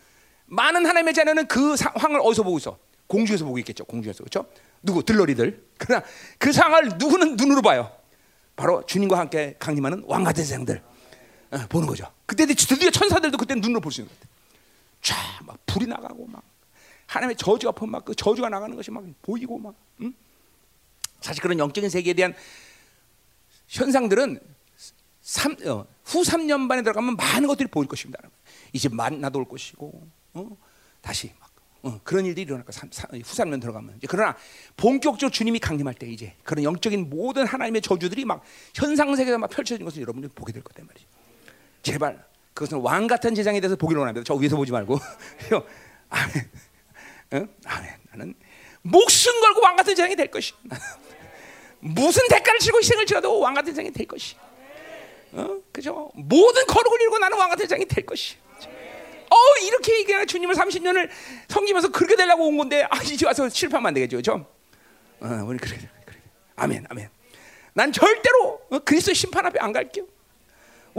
많은 0.45 0.85
하나님의 0.87 1.15
자녀는 1.15 1.49
그 1.49 1.77
상황을 1.77 2.21
어디서 2.23 2.43
보고 2.43 2.59
있어? 2.59 2.79
공중에서 3.07 3.47
보고 3.47 3.59
있겠죠. 3.59 3.85
공중에서 3.87 4.25
그렇죠? 4.25 4.47
누구 4.83 5.03
들러리들. 5.03 5.65
그러나 5.79 6.05
그 6.39 6.53
상황을 6.53 6.99
누구는 6.99 7.37
눈으로 7.37 7.63
봐요. 7.63 7.91
바로 8.57 8.85
주님과 8.85 9.19
함께 9.19 9.57
강림하는 9.59 10.05
왕 10.07 10.23
같은 10.23 10.45
세상들 10.45 10.83
어, 11.53 11.59
보는 11.71 11.87
거죠. 11.87 12.13
그때 12.27 12.45
드디어 12.45 12.91
천사들도 12.91 13.39
그때 13.39 13.55
눈으로 13.55 13.81
볼 13.81 13.91
수 13.91 14.03
있는 14.03 14.13
거예요. 14.15 14.38
쫙막 15.09 15.65
불이 15.67 15.87
나가고 15.87 16.27
막 16.27 16.43
하나님의 17.07 17.37
저주가 17.37 17.73
막 17.87 18.05
그 18.05 18.15
저주가 18.15 18.49
나가는 18.49 18.75
것이 18.77 18.91
막 18.91 19.05
보이고 19.23 19.59
막 19.59 19.75
응? 20.03 20.13
사실 21.21 21.43
그런 21.43 21.59
영적인 21.59 21.89
세계에 21.89 22.13
대한 22.15 22.35
현상들은 23.69 24.41
3, 25.23 25.57
어, 25.67 25.87
후 26.05 26.23
3년 26.23 26.69
반에 26.69 26.83
들어가면 26.83 27.17
많은 27.17 27.49
것들이 27.49 27.69
보일 27.69 27.89
것입니다. 27.89 28.21
이제 28.73 28.89
만나도 28.89 29.39
올 29.39 29.45
것이고 29.47 30.07
어? 30.35 30.57
다시 31.01 31.33
막 31.39 31.51
어, 31.83 32.01
그런 32.03 32.27
일들이 32.27 32.45
일어날 32.45 32.65
거야. 32.65 32.79
후삼년 33.23 33.61
들어가면 33.61 33.97
이제 33.99 34.07
그러나 34.09 34.37
본격적으로 34.77 35.31
주님이 35.31 35.59
강림할 35.61 35.95
때 35.95 36.09
이제 36.09 36.35
그런 36.43 36.65
영적인 36.65 37.09
모든 37.09 37.47
하나님의 37.47 37.83
저주들이 37.83 38.25
막 38.25 38.43
현상 38.75 39.15
세계에서 39.15 39.39
막 39.39 39.49
펼쳐진 39.49 39.85
것을 39.85 40.03
여러분들이 40.03 40.33
보게 40.35 40.53
될 40.53 40.63
거단 40.63 40.87
말이죠. 40.87 41.07
제발 41.83 42.28
그것은 42.59 42.79
왕 42.79 43.07
같은 43.07 43.37
제장에 43.37 43.61
대해서 43.61 43.77
보기를 43.77 44.01
원합니다. 44.01 44.25
저 44.25 44.35
위에서 44.35 44.57
보지 44.57 44.73
말고. 44.73 44.99
아멘. 46.11 46.51
응? 47.35 47.49
아멘. 47.65 47.91
나는 48.11 48.35
목숨 48.83 49.41
걸고 49.41 49.61
왕 49.61 49.77
같은 49.77 49.95
제장이 49.95 50.17
될 50.17 50.29
것이. 50.29 50.55
무슨 51.79 52.27
대가를 52.27 52.59
치고 52.59 52.79
희생을 52.79 53.07
치러도 53.07 53.39
왕 53.39 53.55
같은 53.55 53.73
제장이 53.73 53.93
될 53.93 54.09
것이. 54.09 54.35
어? 55.31 55.59
그죠? 55.71 56.11
모든 56.17 56.67
거룩을 56.67 57.01
이루고 57.01 57.19
나는 57.19 57.39
왕 57.39 57.49
같은 57.49 57.65
제장이 57.65 57.85
될 57.85 58.05
것이. 58.05 58.35
어 59.31 59.37
이렇게 59.63 60.01
얘기하 60.01 60.25
주님을 60.25 60.57
30년을 60.57 61.11
섬기면서 61.47 61.91
그렇게 61.91 62.17
되려고 62.17 62.49
온 62.49 62.57
건데 62.57 62.85
아 62.91 63.01
이제 63.03 63.25
와서 63.25 63.49
실패하면 63.49 63.89
안 63.89 63.95
되겠죠, 63.95 64.17
그죠? 64.17 64.47
어, 65.21 65.27
우리 65.47 65.59
그래, 65.59 65.79
그래. 66.07 66.21
아멘, 66.57 66.87
아멘. 66.89 67.09
난 67.75 67.93
절대로 67.93 68.63
어, 68.71 68.79
그리스도의 68.81 69.15
심판 69.15 69.47
앞에 69.47 69.61
안 69.61 69.73
갈게요. 69.73 70.07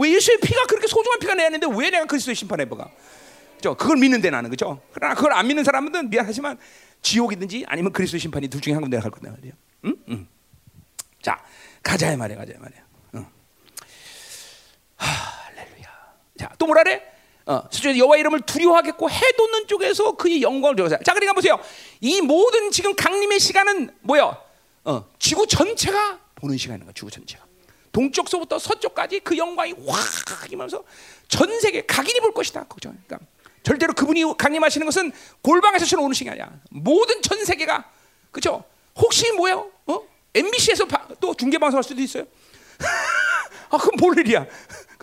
왜 0.00 0.14
예수의 0.14 0.38
피가 0.38 0.64
그렇게 0.66 0.86
소중한 0.86 1.18
피가 1.18 1.34
내었는데 1.34 1.66
왜 1.76 1.90
내가 1.90 2.06
그리스도의 2.06 2.34
심판에 2.34 2.64
버가? 2.64 2.90
그죠? 3.56 3.76
그걸 3.76 3.98
믿는데 3.98 4.30
나는 4.30 4.48
그죠? 4.48 4.80
그러나 4.92 5.14
그걸 5.14 5.34
안 5.34 5.46
믿는 5.46 5.62
사람은 5.62 6.08
미안하지만 6.08 6.58
지옥이든지 7.02 7.66
아니면 7.68 7.92
그리스도의 7.92 8.20
심판이 8.20 8.48
둘 8.48 8.62
중에 8.62 8.72
한 8.72 8.80
군데 8.80 8.98
갈 8.98 9.10
거다 9.10 9.30
말이에요. 9.30 9.52
응? 9.84 9.96
응. 10.08 10.28
자, 11.20 11.38
가자 11.82 12.16
말이야, 12.16 12.38
가자 12.38 12.54
말이야. 12.58 12.80
응. 13.16 13.26
할렐루야. 14.96 15.88
자, 16.38 16.52
또 16.58 16.66
뭐라래? 16.66 17.02
어, 17.44 17.62
수준 17.70 17.96
여호와 17.98 18.16
이름을 18.16 18.40
두려워하겠고 18.42 19.10
해돋는 19.10 19.66
쪽에서 19.66 20.16
그의 20.16 20.40
영광을 20.40 20.76
들어서. 20.76 20.96
자, 21.04 21.12
그러니까 21.12 21.34
보세요. 21.34 21.58
이 22.00 22.22
모든 22.22 22.70
지금 22.70 22.94
강림의 22.94 23.38
시간은 23.38 23.90
뭐요? 24.00 24.36
어, 24.84 25.04
지구 25.18 25.46
전체가 25.46 26.20
보는 26.36 26.56
시간인 26.56 26.84
거야. 26.84 26.92
지구 26.94 27.10
전체가. 27.10 27.49
동쪽서부터 27.92 28.58
서쪽까지 28.58 29.20
그 29.20 29.36
영광이 29.36 29.74
확 29.86 30.52
이면서 30.52 30.84
전 31.28 31.60
세계 31.60 31.84
각인이 31.84 32.20
볼 32.20 32.32
것이다. 32.32 32.64
걱정. 32.64 32.96
그러니까 33.06 33.26
절대로 33.62 33.92
그분이 33.92 34.24
강림하시는 34.38 34.84
것은 34.84 35.12
골방에서 35.42 35.84
오는 36.00 36.14
시간이 36.14 36.40
아니야. 36.40 36.58
모든 36.70 37.20
전 37.22 37.44
세계가 37.44 37.90
그렇죠? 38.30 38.64
혹시 38.96 39.30
뭐예요? 39.32 39.70
어? 39.86 40.00
MBC에서 40.34 40.86
또 41.20 41.34
중계 41.34 41.58
방송할 41.58 41.82
수도 41.82 42.00
있어요. 42.00 42.24
아, 43.70 43.78
그건 43.78 43.92
뭘 43.98 44.18
일이야? 44.18 44.46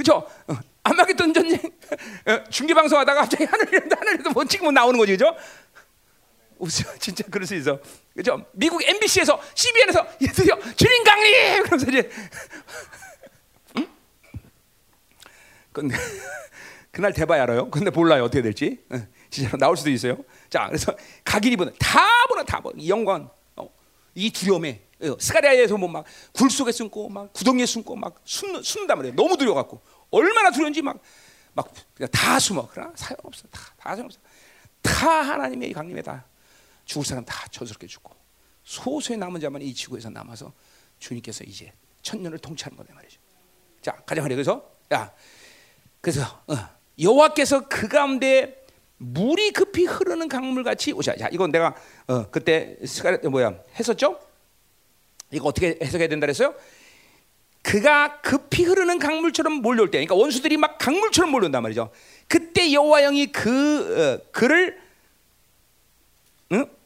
어. 0.47 0.57
아마겟돈 0.83 1.33
전쟁 1.33 1.59
어, 2.25 2.43
중계 2.49 2.73
방송하다가 2.73 3.21
갑자기 3.21 3.43
하늘에도 3.43 3.95
하늘에도 3.97 4.29
뭐 4.31 4.45
찍으면 4.45 4.73
나오는 4.73 4.97
거지, 4.97 5.13
그죠? 5.13 5.35
웃어, 6.59 6.97
진짜 6.99 7.23
그럴 7.29 7.45
수 7.47 7.55
있어, 7.55 7.79
그죠? 8.15 8.45
미국 8.53 8.81
MBC에서 8.83 9.39
CBN에서 9.53 10.05
드디어 10.33 10.57
주님 10.75 11.03
강림 11.03 11.63
그러면서 11.63 11.89
이제, 11.91 12.09
응? 13.77 13.87
근데 15.71 15.95
그날 16.91 17.13
대봐야 17.13 17.43
알아요. 17.43 17.69
근데 17.69 17.89
몰라요 17.91 18.23
어떻게 18.23 18.41
될지. 18.41 18.79
진짜로 19.29 19.57
나올 19.57 19.77
수도 19.77 19.89
있어요. 19.91 20.17
자, 20.49 20.65
그래서 20.67 20.95
각인이 21.23 21.55
보는 21.57 21.73
다 21.79 21.99
보는 22.29 22.45
다 22.45 22.59
보는 22.61 22.87
영광, 22.87 23.29
어, 23.55 23.69
이 24.15 24.31
두려움에 24.31 24.81
어, 25.01 25.15
스가리아에서 25.19 25.77
뭐 25.77 25.89
막 25.89 26.05
굴 26.33 26.49
속에 26.49 26.71
숨고 26.71 27.09
막 27.09 27.31
구덩이에 27.33 27.65
숨고 27.67 27.95
막 27.95 28.19
숨는 28.23 28.63
숨는단 28.63 28.97
말이에요. 28.97 29.15
너무 29.15 29.37
두려워 29.37 29.55
갖고 29.55 29.81
얼마나 30.09 30.49
두려운지 30.51 30.81
막 30.81 30.97
막 31.53 31.71
다 32.11 32.39
숨어. 32.39 32.67
그러나 32.71 32.91
사용 32.95 33.17
없어. 33.23 33.47
다, 33.51 33.59
다 33.77 33.95
소용 33.95 34.05
없어. 34.05 34.19
다 34.81 35.21
하나님의 35.21 35.73
강림에 35.73 36.01
다 36.01 36.23
죽을 36.87 37.05
사람 37.05 37.23
다 37.25 37.47
저스럽게 37.51 37.85
죽고 37.85 38.15
소수의 38.63 39.17
남은 39.19 39.39
자만 39.39 39.61
이 39.61 39.73
지구에서 39.73 40.09
남아서 40.09 40.51
주님께서 40.99 41.43
이제 41.43 41.71
천년을 42.01 42.39
통치하는 42.39 42.75
거다 42.77 42.93
말이죠. 42.93 43.19
자, 43.81 43.91
가자 44.05 44.21
말이야. 44.21 44.35
그래서 44.35 44.71
야, 44.93 45.13
그래서 46.01 46.21
어, 46.47 46.55
여호와께서 46.99 47.67
그 47.67 47.87
가운데 47.87 48.65
물이 48.97 49.51
급히 49.51 49.85
흐르는 49.85 50.27
강물 50.29 50.63
같이 50.63 50.91
오셔. 50.93 51.15
자, 51.17 51.27
이건 51.31 51.51
내가 51.51 51.75
어, 52.07 52.29
그때 52.29 52.77
스가렛 52.83 53.25
뭐야 53.27 53.59
했었죠? 53.75 54.19
이거 55.31 55.49
어떻게 55.49 55.77
해석해야 55.81 56.07
된다 56.07 56.25
그랬어요? 56.25 56.55
그가 57.61 58.21
급히 58.21 58.63
흐르는 58.63 58.97
강물처럼 58.97 59.55
몰려올 59.61 59.91
때, 59.91 59.97
그러니까 59.97 60.15
원수들이 60.15 60.55
막 60.55 60.77
강물처럼 60.77 61.31
몰려온단 61.31 61.61
말이죠. 61.61 61.91
그때 62.29 62.71
여호와 62.71 63.01
영이 63.01 63.27
그 63.33 64.21
어, 64.23 64.31
그를 64.31 64.81
응? 66.53 66.76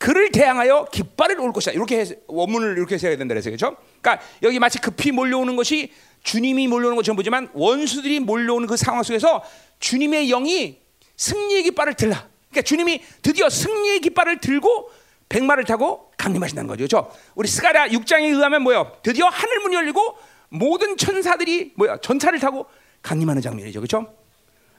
그를 0.00 0.30
대항하여 0.32 0.86
깃발을 0.90 1.38
올 1.40 1.52
것이다. 1.52 1.72
이렇게 1.72 1.98
해서, 1.98 2.14
원문을 2.26 2.78
이렇게 2.78 2.94
해석해야 2.94 3.18
된다 3.18 3.34
그랬어요. 3.34 3.54
그렇죠? 3.54 3.76
그러니까 4.00 4.24
여기 4.42 4.58
마치 4.58 4.80
급히 4.80 5.12
몰려오는 5.12 5.56
것이 5.56 5.92
주님이 6.22 6.68
몰려오는 6.68 6.96
것처럼 6.96 7.16
보지만 7.16 7.50
원수들이 7.52 8.20
몰려오는 8.20 8.66
그 8.66 8.78
상황 8.78 9.02
속에서 9.02 9.44
주님의 9.78 10.28
영이 10.28 10.80
승리의 11.18 11.64
깃발을 11.64 11.94
들라. 11.94 12.26
그러니까 12.48 12.62
주님이 12.62 13.02
드디어 13.20 13.50
승리의 13.50 14.00
깃발을 14.00 14.40
들고 14.40 14.90
백마를 15.28 15.64
타고 15.64 16.10
강림하신다는 16.16 16.66
거죠. 16.66 16.78
그렇죠? 16.78 17.12
우리 17.34 17.46
스가랴 17.46 17.88
6장에 17.88 18.22
의하면 18.24 18.62
뭐요? 18.62 18.96
드디어 19.02 19.26
하늘 19.26 19.60
문이 19.60 19.76
열리고 19.76 20.16
모든 20.48 20.96
천사들이 20.96 21.74
뭐야? 21.76 21.98
전차를 21.98 22.40
타고 22.40 22.64
강림하는 23.02 23.42
장면이죠. 23.42 23.80
그렇죠? 23.80 24.14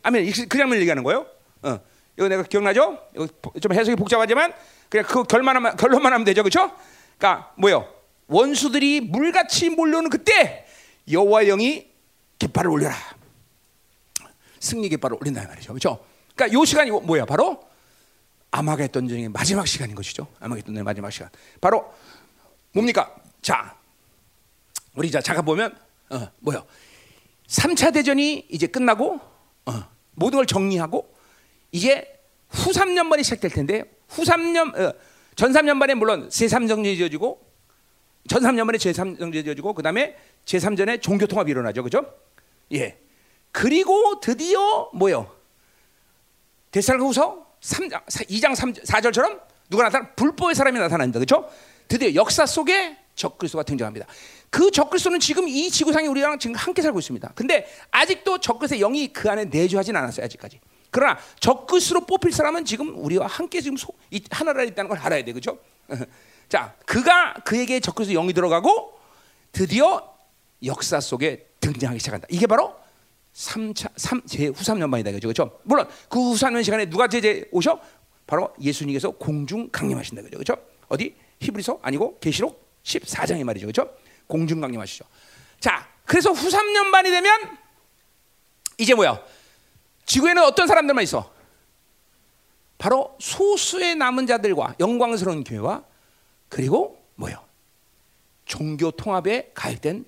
아멘. 0.01 0.31
그 0.49 0.57
장면을 0.57 0.81
얘기하는 0.81 1.03
거예요. 1.03 1.27
어. 1.61 1.79
이거 2.21 2.27
내가 2.29 2.43
기억나죠? 2.43 2.99
이거 3.15 3.27
좀 3.59 3.73
해석이 3.73 3.95
복잡하지만 3.95 4.53
그냥 4.89 5.07
그 5.07 5.23
결론만 5.23 5.75
결론만 5.75 6.13
하면 6.13 6.23
되죠. 6.23 6.43
그렇죠? 6.43 6.71
그러니까 7.17 7.51
뭐요? 7.57 7.91
원수들이 8.27 9.01
물같이 9.01 9.71
몰려오는 9.71 10.11
그때 10.11 10.67
여호와 11.11 11.45
영이 11.45 11.89
깃발을 12.37 12.69
올려라. 12.69 12.95
승리 14.59 14.87
깃발을 14.89 15.17
올린다 15.19 15.47
말이죠. 15.47 15.73
그렇죠? 15.73 16.05
그러니까 16.35 16.59
요 16.59 16.63
시간이 16.63 16.91
뭐야? 16.91 17.25
바로 17.25 17.67
아마겟돈 18.51 19.07
전쟁의 19.07 19.29
마지막 19.29 19.67
시간인 19.67 19.95
것이죠. 19.95 20.27
아마겟돈 20.39 20.67
전쟁의 20.67 20.83
마지막 20.83 21.09
시간. 21.09 21.29
바로 21.59 21.91
뭡니까? 22.71 23.15
자, 23.41 23.75
우리 24.93 25.09
자 25.09 25.21
잠깐 25.21 25.43
보면 25.43 25.75
어, 26.11 26.29
뭐요? 26.39 26.67
3차 27.47 27.91
대전이 27.91 28.45
이제 28.49 28.67
끝나고 28.67 29.19
어, 29.65 29.83
모든 30.13 30.37
걸 30.37 30.45
정리하고 30.45 31.10
이제 31.71 32.05
후 32.49 32.71
3년반이 32.71 33.23
시작될 33.23 33.51
텐데 33.51 33.83
후 34.09 34.23
3년 34.23 34.77
어, 34.77 34.93
전 35.35 35.53
3년반에 35.53 35.95
물론 35.95 36.29
제 36.29 36.45
3정리 36.47 36.97
지어지고 36.97 37.41
전 38.27 38.43
3년반에 38.43 38.79
제 38.79 38.91
3정리 38.91 39.43
지어지고 39.43 39.73
그다음에 39.73 40.15
제 40.45 40.57
3전에 40.57 41.01
종교 41.01 41.25
통합이 41.25 41.51
일어나죠. 41.51 41.83
그죠? 41.83 42.05
예. 42.73 42.97
그리고 43.51 44.19
드디어 44.19 44.89
뭐요? 44.93 45.33
데살로후서 46.71 47.47
3장 47.61 48.05
2장 48.05 48.55
3 48.55 48.73
4절처럼 48.73 49.41
누가 49.69 49.83
나타나 49.83 50.09
불법의 50.15 50.55
사람이 50.55 50.79
나타난다. 50.79 51.19
그렇죠? 51.19 51.49
드디어 51.87 52.13
역사 52.15 52.45
속에 52.45 52.97
적그리스도가 53.15 53.63
등장합니다. 53.63 54.07
그 54.49 54.71
적그리스도는 54.71 55.19
지금 55.19 55.47
이 55.47 55.69
지구상에 55.69 56.07
우리랑 56.07 56.39
지금 56.39 56.55
함께 56.55 56.81
살고 56.81 56.99
있습니다. 56.99 57.33
근데 57.35 57.67
아직도 57.91 58.39
적그리스도의 58.39 58.79
영이 58.79 59.13
그 59.13 59.29
안에 59.29 59.45
내주하진 59.45 59.95
않았어요. 59.95 60.25
아직까지. 60.25 60.59
그러나 60.91 61.17
적그리스도로 61.39 62.05
뽑힐 62.05 62.31
사람은 62.31 62.65
지금 62.65 62.93
우리와 63.03 63.25
함께 63.25 63.61
지금 63.61 63.77
소, 63.77 63.93
이 64.11 64.21
하나라에 64.29 64.67
있다는 64.67 64.89
걸 64.89 64.97
알아야 64.99 65.23
돼. 65.23 65.31
그렇죠? 65.31 65.57
자, 66.49 66.75
그가 66.85 67.33
그에게 67.45 67.79
적그리스도 67.79 68.13
영이 68.13 68.33
들어가고 68.33 68.99
드디어 69.53 70.13
역사 70.63 70.99
속에 70.99 71.47
등장하기 71.61 71.99
시작한다. 71.99 72.27
이게 72.29 72.45
바로 72.45 72.75
3차 73.33 73.91
3 73.95 74.25
제후 74.27 74.51
3년만이다. 74.53 75.13
그죠? 75.13 75.27
그렇죠? 75.29 75.59
물론 75.63 75.87
그후 76.09 76.35
3년 76.35 76.63
시간에 76.63 76.89
누가 76.89 77.07
제제 77.07 77.47
오셔? 77.51 77.79
바로 78.27 78.53
예수님께서 78.61 79.11
공중 79.11 79.69
강림하신다. 79.71 80.21
그죠? 80.23 80.37
그렇죠? 80.37 80.55
어디? 80.89 81.15
히브리서 81.39 81.79
아니고 81.81 82.19
계시록 82.19 82.69
14장의 82.83 83.43
말이죠. 83.45 83.67
그렇죠? 83.67 83.89
공중 84.27 84.59
강림하시죠. 84.59 85.05
자, 85.59 85.87
그래서 86.05 86.31
후 86.31 86.49
3년 86.49 86.91
반이 86.91 87.09
되면 87.09 87.57
이제 88.77 88.93
뭐야? 88.93 89.21
지구에는 90.11 90.43
어떤 90.43 90.67
사람들만 90.67 91.05
있어? 91.05 91.31
바로 92.77 93.15
소수의 93.21 93.95
남은 93.95 94.27
자들과 94.27 94.75
영광스러운 94.77 95.45
교회와 95.45 95.85
그리고 96.49 97.01
뭐요? 97.15 97.37
종교 98.43 98.91
통합에 98.91 99.51
가입된 99.53 100.03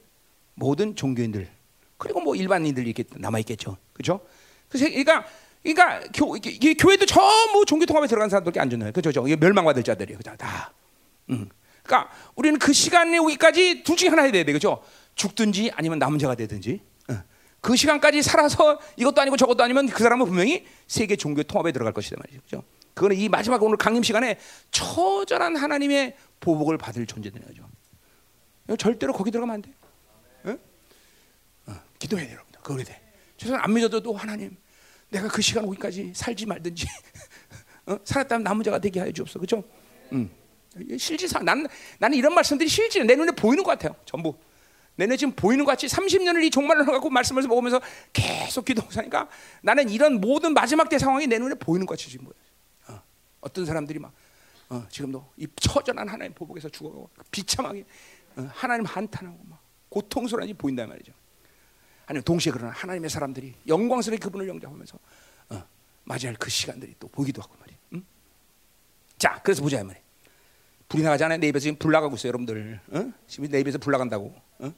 모든 0.55 0.97
종교인들 0.97 1.47
그리고 1.97 2.19
뭐 2.19 2.35
일반인들 2.35 2.85
이렇게 2.85 3.05
남아 3.15 3.39
있겠죠. 3.39 3.77
그렇죠? 3.93 4.19
그러니까 4.67 5.25
그러니까 5.61 6.01
교, 6.13 6.35
이게, 6.35 6.73
교회도 6.73 7.05
전부 7.05 7.65
종교 7.65 7.85
통합에 7.85 8.07
들어간 8.07 8.30
사람들밖에 8.30 8.59
안 8.59 8.69
좋나요? 8.69 8.91
그죠? 8.91 9.09
이게 9.25 9.38
멸망받을 9.38 9.84
자들이에요. 9.84 10.17
그죠? 10.17 10.35
다. 10.35 10.73
음. 11.30 11.47
그러니까 11.81 12.11
우리는 12.35 12.59
그 12.59 12.73
시간에 12.73 13.17
오기까지 13.19 13.84
둘 13.84 13.95
중에 13.95 14.09
하나 14.09 14.23
해야 14.23 14.34
돼. 14.34 14.43
그죠? 14.43 14.84
죽든지 15.15 15.71
아니면 15.75 15.97
남은 15.99 16.19
자가 16.19 16.35
되든지. 16.35 16.81
그 17.64 17.77
시간까지 17.77 18.22
살아서 18.22 18.77
이것도 18.98 19.22
아니고 19.22 19.38
저것도 19.38 19.64
아니면 19.64 19.88
그 19.88 20.03
사람은 20.03 20.26
분명히 20.26 20.65
세계 20.85 21.15
종교 21.15 21.44
통합에 21.44 21.72
들어갈 21.72 21.94
것이다 21.94 22.18
말이죠. 22.19 22.41
그죠? 22.41 22.64
그거는 22.94 23.15
이 23.15 23.30
마지막 23.30 23.64
오늘 23.64 23.77
강림 23.77 24.03
시간에 24.03 24.38
처절한 24.69 25.56
하나님의 25.56 26.18
보복을 26.41 26.77
받을 26.77 27.06
존재되는 27.06 27.48
거죠. 27.48 27.64
절대로 28.77 29.14
거기 29.14 29.31
들어가면 29.31 29.53
안 29.56 29.61
돼. 29.61 29.72
응? 30.48 30.60
어, 31.68 31.76
기도해야 31.99 32.27
돼, 32.27 32.34
여러분들. 32.34 32.60
그래 32.64 32.84
돼. 32.84 33.02
저는 33.38 33.57
안 33.57 33.73
믿어도 33.73 34.03
또 34.03 34.14
하나님 34.14 34.57
내가 35.07 35.30
그 35.30 35.41
시간 35.41 35.64
오기까지 35.64 36.11
살지 36.14 36.45
말든지 36.45 36.85
어? 37.88 37.98
살았다면 38.03 38.44
남은 38.44 38.65
자가 38.65 38.80
되게 38.80 38.99
하여 38.99 39.10
주옵소서. 39.14 39.40
그렇죠? 39.40 39.64
음. 40.11 40.30
실질상 40.98 41.45
난 41.45 41.65
나는 41.98 42.18
이런 42.18 42.35
말씀들이 42.35 42.68
실질 42.68 43.07
내 43.07 43.15
눈에 43.15 43.31
보이는 43.31 43.64
것 43.64 43.72
같아요. 43.72 43.95
전부 44.03 44.35
내 44.95 45.05
눈에 45.05 45.17
지금 45.17 45.33
보이는 45.33 45.65
것 45.65 45.71
같이 45.71 45.87
30년을 45.87 46.43
이 46.43 46.49
종말을 46.51 46.85
갖고 46.85 47.09
말씀을 47.09 47.43
먹으면서 47.43 47.81
계속 48.11 48.65
기도하고 48.65 48.91
사니까 48.91 49.27
나는 49.61 49.89
이런 49.89 50.21
모든 50.21 50.53
마지막 50.53 50.89
때 50.89 50.99
상황이 50.99 51.25
내 51.25 51.39
눈에 51.39 51.55
보이는 51.55 51.85
것 51.85 51.97
같이 51.97 52.09
지금 52.09 52.25
보여. 52.25 52.35
어. 52.87 53.01
어떤 53.41 53.65
사람들이 53.65 53.99
막 53.99 54.13
어, 54.69 54.85
지금도 54.89 55.31
이 55.37 55.47
처절한 55.55 56.07
하나님 56.07 56.33
보복에서 56.33 56.69
죽어가고 56.69 57.09
비참하게 57.31 57.85
어, 58.35 58.49
하나님 58.53 58.85
한탄하고 58.85 59.39
막 59.49 59.59
고통스러운지 59.89 60.53
보인단 60.53 60.89
말이죠. 60.89 61.11
아니면 62.05 62.23
동시에 62.23 62.51
그러나 62.51 62.71
하나님의 62.71 63.09
사람들이 63.09 63.55
영광스럽게 63.67 64.19
그분을 64.19 64.47
영접하면서 64.47 64.99
어, 65.49 65.63
맞이할 66.03 66.35
그 66.39 66.49
시간들이 66.49 66.95
또 66.99 67.07
보기도 67.07 67.41
하고 67.41 67.55
말이에요. 67.59 67.79
음? 67.93 68.05
자, 69.17 69.39
그래서 69.43 69.61
보자 69.61 69.79
이 69.79 69.83
말이에요. 69.83 70.03
불이 70.89 71.01
나가잖아요. 71.01 71.39
내 71.39 71.47
입에서 71.47 71.63
지금 71.63 71.77
불 71.77 71.91
나가고 71.91 72.15
있어요, 72.15 72.29
여러분들. 72.29 72.79
어? 72.91 73.11
지금 73.25 73.49
내 73.49 73.59
입에서 73.59 73.77
불 73.79 73.91
나간다고. 73.93 74.35
어? 74.64 74.73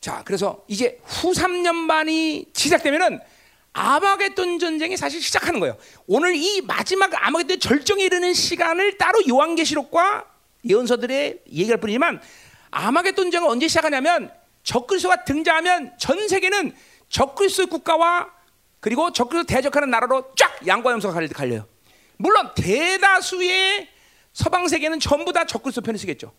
자, 0.00 0.22
그래서 0.24 0.64
이제 0.68 1.00
후 1.04 1.32
3년 1.32 1.88
반이 1.88 2.46
시작되면은 2.52 3.18
아마겟돈 3.72 4.58
전쟁이 4.58 4.96
사실 4.96 5.20
시작하는 5.20 5.60
거예요. 5.60 5.76
오늘 6.06 6.34
이 6.34 6.62
마지막 6.62 7.10
아마겟돈 7.12 7.60
절정에 7.60 8.04
이르는 8.04 8.32
시간을 8.32 8.98
따로 8.98 9.20
요한계시록과 9.28 10.24
예언서들의 10.64 11.42
얘기할 11.52 11.78
뿐이지만 11.78 12.20
아마겟돈 12.70 13.26
전쟁은 13.26 13.48
언제 13.48 13.68
시작하냐면 13.68 14.32
적그리스도가 14.62 15.24
등장하면 15.24 15.92
전 15.98 16.26
세계는 16.28 16.74
적그리스도 17.08 17.66
국가와 17.66 18.30
그리고 18.80 19.12
적그리스도 19.12 19.46
대적하는 19.46 19.90
나라로 19.90 20.32
쫙 20.36 20.66
양과 20.66 20.92
염소가 20.92 21.20
갈려요. 21.28 21.66
물론 22.16 22.50
대다수의 22.54 23.88
서방 24.32 24.68
세계는 24.68 25.00
전부 25.00 25.32
다 25.32 25.44
적그리스도 25.44 25.82
편을 25.82 25.98
쓰겠죠. 25.98 26.32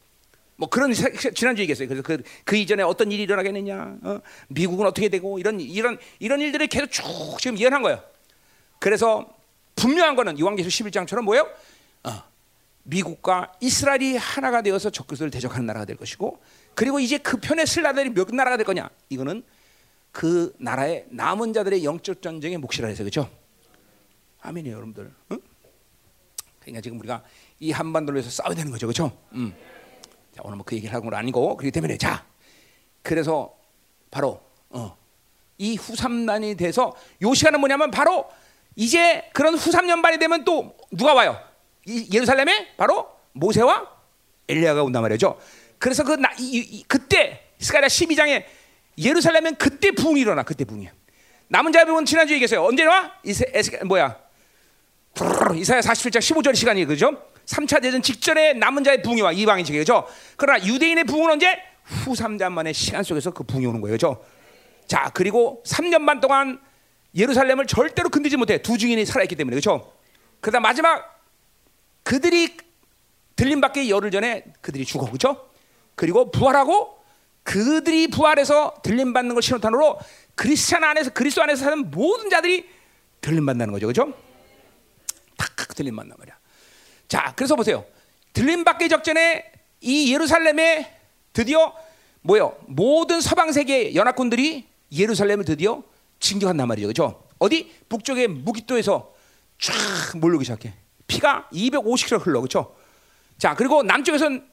뭐 0.57 0.67
그런 0.69 0.91
지난주 0.91 1.61
얘기했어요. 1.61 1.87
그래서 1.87 2.03
그, 2.03 2.21
그 2.43 2.55
이전에 2.55 2.83
어떤 2.83 3.11
일이 3.11 3.23
일어나겠느냐, 3.23 3.97
어? 4.01 4.19
미국은 4.49 4.85
어떻게 4.85 5.07
되고 5.07 5.39
이런 5.39 5.59
이런 5.59 5.97
이런 6.19 6.41
일들을 6.41 6.67
계속 6.67 6.91
쭉 6.91 7.03
지금 7.39 7.57
예언한 7.57 7.83
거예요. 7.83 8.03
그래서 8.79 9.29
분명한 9.75 10.15
거는 10.15 10.39
요한계시록 10.39 10.91
11장처럼 10.91 11.21
뭐예요? 11.21 11.47
어, 12.03 12.23
미국과 12.83 13.53
이스라엘이 13.61 14.17
하나가 14.17 14.63
되어서 14.63 14.89
적그리스도를 14.89 15.29
대적하는 15.29 15.67
나라가 15.67 15.85
될 15.85 15.95
것이고, 15.95 16.41
그리고 16.73 16.99
이제 16.99 17.19
그 17.19 17.37
편에 17.37 17.65
쓸 17.67 17.83
나라들이 17.83 18.09
몇 18.09 18.33
나라가 18.33 18.57
될 18.57 18.65
거냐? 18.65 18.89
이거는 19.09 19.43
그 20.11 20.55
나라의 20.57 21.05
남은 21.09 21.53
자들의 21.53 21.83
영적 21.83 22.23
전쟁의 22.23 22.57
몫이라 22.57 22.87
해서 22.87 23.03
그렇죠? 23.03 23.29
아멘이에요, 24.41 24.75
여러분들. 24.75 25.11
응? 25.31 25.39
그러니까 26.61 26.81
지금 26.81 26.99
우리가 26.99 27.23
이 27.59 27.71
한반도를 27.71 28.21
위해서 28.21 28.31
싸워야 28.31 28.55
되는 28.55 28.71
거죠, 28.71 28.87
그렇죠? 28.87 29.15
음. 29.33 29.53
자, 30.37 30.43
오늘 30.45 30.57
뭐 30.57 30.63
그 30.65 30.75
얘기를 30.75 30.93
하는 30.93 31.03
건 31.09 31.17
아니고 31.17 31.57
그렇기 31.57 31.71
때문에 31.71 31.97
자, 31.97 32.23
그래서 33.01 33.55
바로 34.11 34.39
어, 34.69 34.95
이 35.57 35.75
후삼난이 35.75 36.55
돼서 36.55 36.95
요 37.23 37.33
시간은 37.33 37.59
뭐냐면 37.59 37.89
바로 37.89 38.29
이제 38.75 39.27
그런 39.33 39.55
후삼년반이 39.55 40.19
되면 40.19 40.45
또 40.45 40.77
누가 40.91 41.15
와요? 41.15 41.39
이, 41.87 42.07
예루살렘에 42.13 42.75
바로 42.77 43.09
모세와 43.33 43.89
엘리야가 44.47 44.83
온단 44.83 45.01
말이죠. 45.01 45.39
그래서 45.79 46.03
그 46.03 46.11
나, 46.11 46.29
이, 46.37 46.57
이, 46.57 46.83
그때 46.83 47.43
스가랴 47.59 47.87
12장에 47.87 48.45
예루살렘은 48.99 49.55
그때 49.55 49.91
부흥이 49.91 50.21
일어나 50.21 50.43
그때 50.43 50.65
부흥이야. 50.65 50.91
남은 51.47 51.71
자의 51.71 51.85
부흥은 51.85 52.05
지난주에 52.05 52.35
얘기했어요. 52.35 52.63
언제 52.63 52.83
와? 52.83 53.13
이세, 53.23 53.45
에스, 53.53 53.71
뭐야? 53.85 54.19
이사야 55.55 55.79
47장 55.79 56.19
15절 56.19 56.55
시간이 56.55 56.85
그죠? 56.85 57.11
3차 57.47 57.81
대전 57.81 58.01
직전에 58.01 58.53
남은 58.53 58.83
자의 58.83 59.01
붕이 59.01 59.21
와 59.21 59.31
이방인 59.31 59.65
그죠? 59.65 60.07
그러나 60.35 60.63
유대인의 60.63 61.05
붕은 61.05 61.31
언제? 61.31 61.57
후 61.83 62.13
3년 62.13 62.51
만의 62.51 62.73
시간 62.73 63.03
속에서 63.03 63.31
그 63.31 63.43
붕이 63.43 63.65
오는 63.65 63.79
거예요. 63.81 63.93
그죠? 63.93 64.23
자, 64.87 65.09
그리고 65.13 65.63
3년 65.65 66.05
반 66.05 66.19
동안 66.19 66.59
예루살렘을 67.15 67.65
절대로 67.65 68.09
건드지 68.09 68.35
못해. 68.37 68.61
두 68.61 68.77
증인이 68.77 69.05
살아있기 69.05 69.35
때문에. 69.35 69.55
그죠? 69.55 69.93
그다음 70.41 70.63
마지막 70.63 71.21
그들이 72.03 72.57
들림 73.35 73.61
밖에 73.61 73.89
열흘 73.89 74.11
전에 74.11 74.43
그들이 74.61 74.83
죽어. 74.85 75.09
그죠? 75.09 75.49
그리고 75.95 76.29
부활하고 76.29 76.97
그들이 77.43 78.07
부활해서 78.09 78.75
들림 78.83 79.13
받는 79.13 79.33
걸 79.33 79.41
신호탄으로 79.41 79.99
그리스찬 80.35 80.83
안에서 80.83 81.11
그리스도 81.11 81.41
안에서 81.43 81.63
사는 81.63 81.89
모든 81.89 82.29
자들이 82.29 82.67
들림 83.21 83.45
받는 83.45 83.71
거죠. 83.71 83.87
그죠? 83.87 84.13
탁 85.37 85.55
들림 85.75 85.95
받는 85.95 86.15
말이야. 86.17 86.37
자, 87.07 87.33
그래서 87.35 87.55
보세요. 87.55 87.85
들림 88.33 88.63
받기 88.63 88.89
적전에 88.89 89.51
이 89.81 90.13
예루살렘에 90.13 90.93
드디어 91.33 91.73
뭐요? 92.21 92.57
모든 92.67 93.21
서방 93.21 93.51
세계 93.51 93.95
연합군들이 93.95 94.67
예루살렘을 94.91 95.45
드디어 95.45 95.83
진격한단 96.19 96.67
말이죠. 96.67 96.87
그죠? 96.87 97.23
어디? 97.39 97.71
북쪽의 97.89 98.27
무기토에서 98.27 99.13
쫙 99.59 99.73
몰려오기 100.17 100.45
시작해. 100.45 100.73
피가 101.07 101.49
250km 101.53 102.25
흘러. 102.25 102.41
그죠? 102.41 102.75
자, 103.37 103.55
그리고 103.55 103.83
남쪽에선 103.83 104.47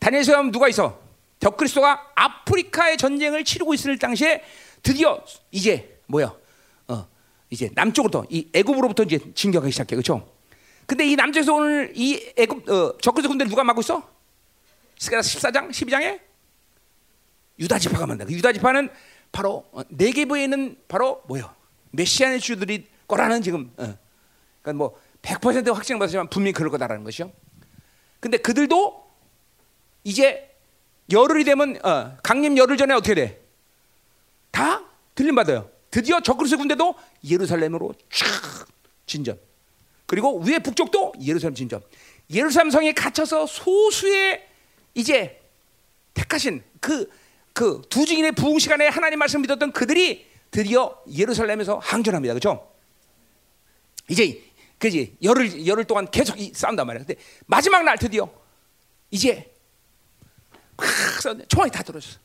다니엘서 0.00 0.36
하면 0.36 0.50
누가 0.52 0.68
있어? 0.68 1.00
덕그리스도가 1.40 2.12
아프리카의 2.14 2.96
전쟁을 2.96 3.44
치르고 3.44 3.74
있을 3.74 3.98
당시에 3.98 4.42
드디어 4.82 5.22
이제 5.50 5.98
뭐야? 6.06 6.34
어, 6.88 7.06
이제 7.50 7.70
남쪽으로부터 7.74 8.26
이 8.30 8.48
애굽으로부터 8.52 9.04
이제 9.04 9.18
진격하기 9.34 9.70
시작해. 9.72 9.96
그렇죠? 9.96 10.33
근데 10.86 11.06
이 11.06 11.16
남쪽에서 11.16 11.54
오늘 11.54 11.92
이 11.94 12.32
애굽 12.36 12.68
어, 12.68 12.98
적그리스 12.98 13.28
군대를 13.28 13.50
누가 13.50 13.64
막고 13.64 13.80
있어? 13.80 14.08
스가랴 14.98 15.22
14장, 15.22 15.70
12장에 15.70 16.20
유다 17.58 17.78
지파가 17.78 18.06
만다. 18.06 18.24
그 18.24 18.32
유다 18.32 18.52
지파는 18.52 18.90
바로 19.32 19.66
어, 19.72 19.82
네개부에 19.88 20.44
있는 20.44 20.76
바로 20.88 21.22
뭐요? 21.26 21.54
메시아의 21.92 22.40
주들이 22.40 22.86
거라는 23.06 23.42
지금 23.42 23.72
어. 23.76 23.96
그러니까 24.62 24.72
뭐 24.72 25.00
100% 25.22 25.72
확증받았지만 25.72 26.28
분명히 26.28 26.52
그럴 26.52 26.70
거다라는 26.70 27.04
것이요. 27.04 27.32
근데 28.20 28.36
그들도 28.38 29.04
이제 30.04 30.54
열흘이 31.10 31.44
되면 31.44 31.78
어, 31.84 32.16
강림 32.22 32.56
열흘 32.58 32.76
전에 32.76 32.94
어떻게 32.94 33.14
돼? 33.14 33.42
다 34.50 34.84
들림 35.14 35.34
받아요. 35.34 35.70
드디어 35.90 36.20
적그리스 36.20 36.56
군대도 36.56 36.94
예루살렘으로 37.28 37.94
쫙 38.10 38.66
진전. 39.06 39.38
그리고 40.06 40.38
위에 40.40 40.58
북쪽도 40.58 41.14
예루살렘 41.22 41.54
진전. 41.54 41.82
예루살렘 42.30 42.70
성에 42.70 42.92
갇혀서 42.92 43.46
소수의 43.46 44.46
이제 44.94 45.40
택하신 46.14 46.62
그 46.80 47.24
그 47.54 47.82
두 47.88 48.04
증인의 48.04 48.32
부흥 48.32 48.58
시간에 48.58 48.88
하나님 48.88 49.20
말씀 49.20 49.40
믿었던 49.40 49.72
그들이 49.72 50.26
드디어 50.50 51.00
예루살렘에서 51.10 51.78
항전합니다. 51.78 52.34
그렇죠? 52.34 52.70
이제 54.08 54.42
그지 54.78 55.16
열흘 55.22 55.66
열흘 55.66 55.84
동안 55.84 56.10
계속 56.10 56.36
싸운단 56.52 56.86
말이야. 56.86 57.04
근데 57.04 57.20
마지막 57.46 57.84
날 57.84 57.96
드디어 57.96 58.28
이제 59.10 59.54
막 60.76 61.48
총알이 61.48 61.70
다 61.70 61.82
떨어졌어. 61.82 62.18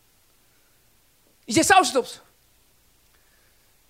이제 1.45 1.61
싸울 1.61 1.85
수도 1.85 1.99
없어. 1.99 2.21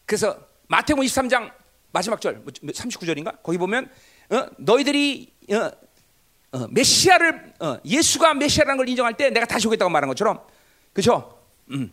그래서 0.06 0.46
마태복음 0.68 1.06
23장 1.06 1.54
마지막 1.92 2.22
절 2.22 2.44
39절인가 2.44 3.24
뭐, 3.24 3.34
거기 3.44 3.58
보면 3.58 3.90
어, 4.30 4.48
너희들이 4.58 5.34
어, 5.52 5.72
어, 6.52 6.68
메시아를 6.70 7.54
어, 7.60 7.78
예수가 7.86 8.34
메시아라는 8.36 8.78
걸 8.78 8.90
인정할 8.90 9.16
때 9.16 9.30
내가 9.30 9.46
다시 9.46 9.68
오겠다고 9.68 9.90
말한 9.90 10.08
것처럼 10.08 10.42
그렇죠? 10.94 11.40
음, 11.72 11.92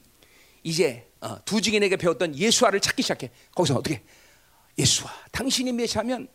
이제 0.62 1.09
어, 1.20 1.43
두 1.44 1.60
증인에게 1.60 1.97
배웠던 1.97 2.36
예수와를 2.36 2.81
찾기 2.81 3.02
시작해. 3.02 3.31
거기서 3.55 3.77
어떻게 3.77 4.02
예수와 4.78 5.12
당신이 5.32 5.73
메시아면 5.73 6.28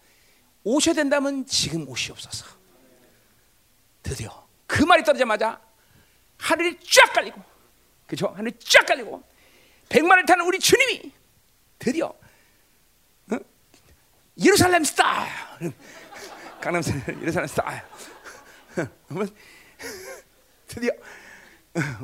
오셔야 0.63 0.95
된다면 0.95 1.45
지금 1.45 1.87
오시옵소서. 1.87 2.45
드디어 4.03 4.47
그 4.65 4.83
말이 4.83 5.03
떨어지자마자 5.03 5.59
하늘이 6.37 6.77
쫙 6.79 7.13
깔리고 7.13 7.41
그렇죠? 8.07 8.27
하늘이 8.35 8.55
쫙 8.59 8.85
깔리고 8.85 9.23
백마를 9.89 10.25
타는 10.25 10.45
우리 10.45 10.59
주님이 10.59 11.11
드디어 11.77 12.13
예루살렘 14.43 14.83
스타일. 14.83 15.29
강남산 16.61 17.01
예루살렘 17.21 17.47
스타일. 17.47 17.81
드디어 20.67 20.91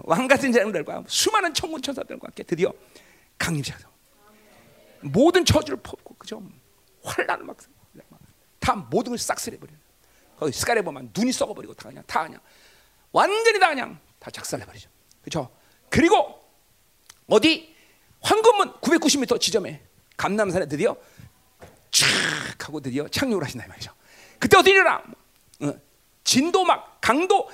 왕 0.04 0.28
같은 0.28 0.52
자들과 0.52 1.04
수많은 1.08 1.54
천군 1.54 1.82
천사들과 1.82 2.28
함께 2.28 2.44
드디어 2.44 2.74
강림시하죠. 3.38 3.88
모든 5.02 5.46
저주를 5.46 5.78
퍼붓고 5.82 6.16
그죠? 6.16 6.42
환란을 7.04 7.46
막 7.46 7.58
다 8.68 8.76
모든 8.76 9.12
걸 9.12 9.18
싹쓸이 9.18 9.58
버리는. 9.58 9.80
거기 10.38 10.52
스카레 10.52 10.82
보면 10.82 11.12
눈이 11.16 11.32
썩어버리고 11.32 11.74
다 11.74 11.88
그냥 11.88 12.04
다 12.06 12.24
그냥 12.24 12.42
완전히 13.14 13.60
다 13.60 13.70
그냥 13.70 13.98
다 14.20 14.30
작살내 14.30 14.66
버리죠. 14.66 14.90
그렇죠? 15.22 15.50
그리고 15.90 16.44
어디 17.28 17.74
황금문 18.20 18.74
990m 18.82 19.40
지점에 19.40 19.82
감남산에 20.18 20.68
드디어 20.68 20.98
촥 21.92 22.06
하고 22.66 22.80
드디어 22.80 23.08
착륙을 23.08 23.44
하신다 23.44 23.66
이 23.66 23.70
말이죠. 23.70 23.92
그때 24.40 24.58
어디 24.58 24.72
일어나? 24.72 25.04
어, 25.62 25.74
진도 26.24 26.64
막 26.64 27.00
강도 27.02 27.50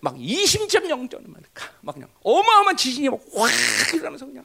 막 0.00 0.14
20.0전 0.16 1.28
막, 1.28 1.42
막 1.80 1.92
그냥 1.94 2.08
어마어마한 2.22 2.76
지진이 2.76 3.08
막 3.08 3.18
확 3.36 3.94
일어나면서 3.94 4.26
그냥 4.26 4.44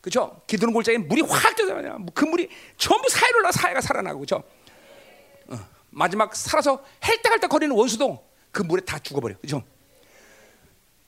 그죠? 0.00 0.40
기둥 0.46 0.72
골짜기에 0.72 0.98
물이 0.98 1.22
확 1.22 1.56
들어가냐? 1.56 1.96
그 2.14 2.24
물이 2.24 2.48
전부 2.76 3.08
사해 3.08 3.32
올라 3.36 3.50
사해가 3.50 3.80
살아나고 3.80 4.20
그죠? 4.20 4.42
어, 5.48 5.58
마지막 5.90 6.34
살아서 6.36 6.84
헬딱헬딱 7.04 7.50
거리는 7.50 7.74
원수도 7.74 8.22
그 8.52 8.62
물에 8.62 8.82
다 8.82 8.98
죽어버려 8.98 9.36
그죠? 9.40 9.62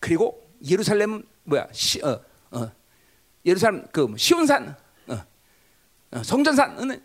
그리고 0.01 0.48
예루살렘 0.66 1.23
뭐야? 1.44 1.68
시, 1.73 2.02
어, 2.02 2.20
어, 2.51 2.73
예루살렘 3.44 3.86
그 3.93 4.12
시온산 4.16 4.77
어, 5.09 5.24
어, 6.12 6.23
성전산은 6.23 7.02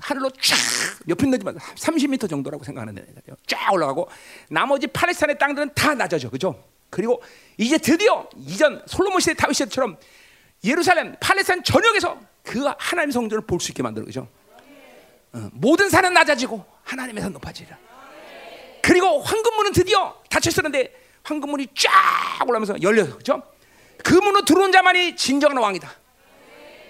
하늘로 0.00 0.30
쫙몇 0.30 1.18
핀 1.18 1.30
되지만 1.30 1.56
30m 1.58 2.28
정도라고 2.28 2.64
생각하는데 2.64 3.04
쫙 3.46 3.72
올라가고 3.72 4.08
나머지 4.48 4.86
팔레스타인의 4.86 5.38
땅들은 5.38 5.74
다 5.74 5.94
낮아져 5.94 6.30
그죠? 6.30 6.62
그리고 6.90 7.22
이제 7.56 7.78
드디어 7.78 8.28
이전 8.36 8.82
솔로몬 8.86 9.20
시대 9.20 9.34
다윗 9.34 9.54
시대처럼 9.54 9.96
예루살렘 10.64 11.14
팔레스타인 11.20 11.62
전역에서 11.62 12.20
그 12.42 12.64
하나님 12.78 13.10
성전을 13.12 13.46
볼 13.46 13.60
수 13.60 13.70
있게 13.70 13.82
만들어 13.82 14.04
그죠? 14.04 14.26
어, 15.32 15.48
모든 15.52 15.88
산은 15.88 16.12
낮아지고 16.12 16.64
하나님의 16.82 17.22
산 17.22 17.32
높아지라. 17.32 17.78
그리고 18.82 19.20
황금문은 19.20 19.72
드디어 19.72 20.16
닫혔었는데 20.28 20.92
황금문이 21.22 21.68
쫙 21.76 22.48
올라면서 22.48 22.82
열려 22.82 23.04
그죠? 23.16 23.42
그 24.02 24.14
문으로 24.14 24.44
들어온 24.44 24.72
자만이 24.72 25.14
진정한 25.14 25.58
왕이다. 25.58 25.88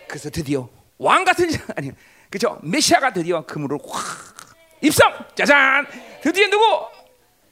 그래서 0.08 0.30
드디어 0.30 0.68
왕 0.98 1.24
같은 1.24 1.50
자 1.50 1.62
아니 1.76 1.90
그죠? 2.30 2.58
메시아가 2.62 3.12
드디어 3.12 3.44
그 3.44 3.58
문으로 3.58 3.78
확 3.88 4.34
입성 4.80 5.12
짜잔 5.34 5.86
드디어 6.22 6.48
누구 6.48 6.64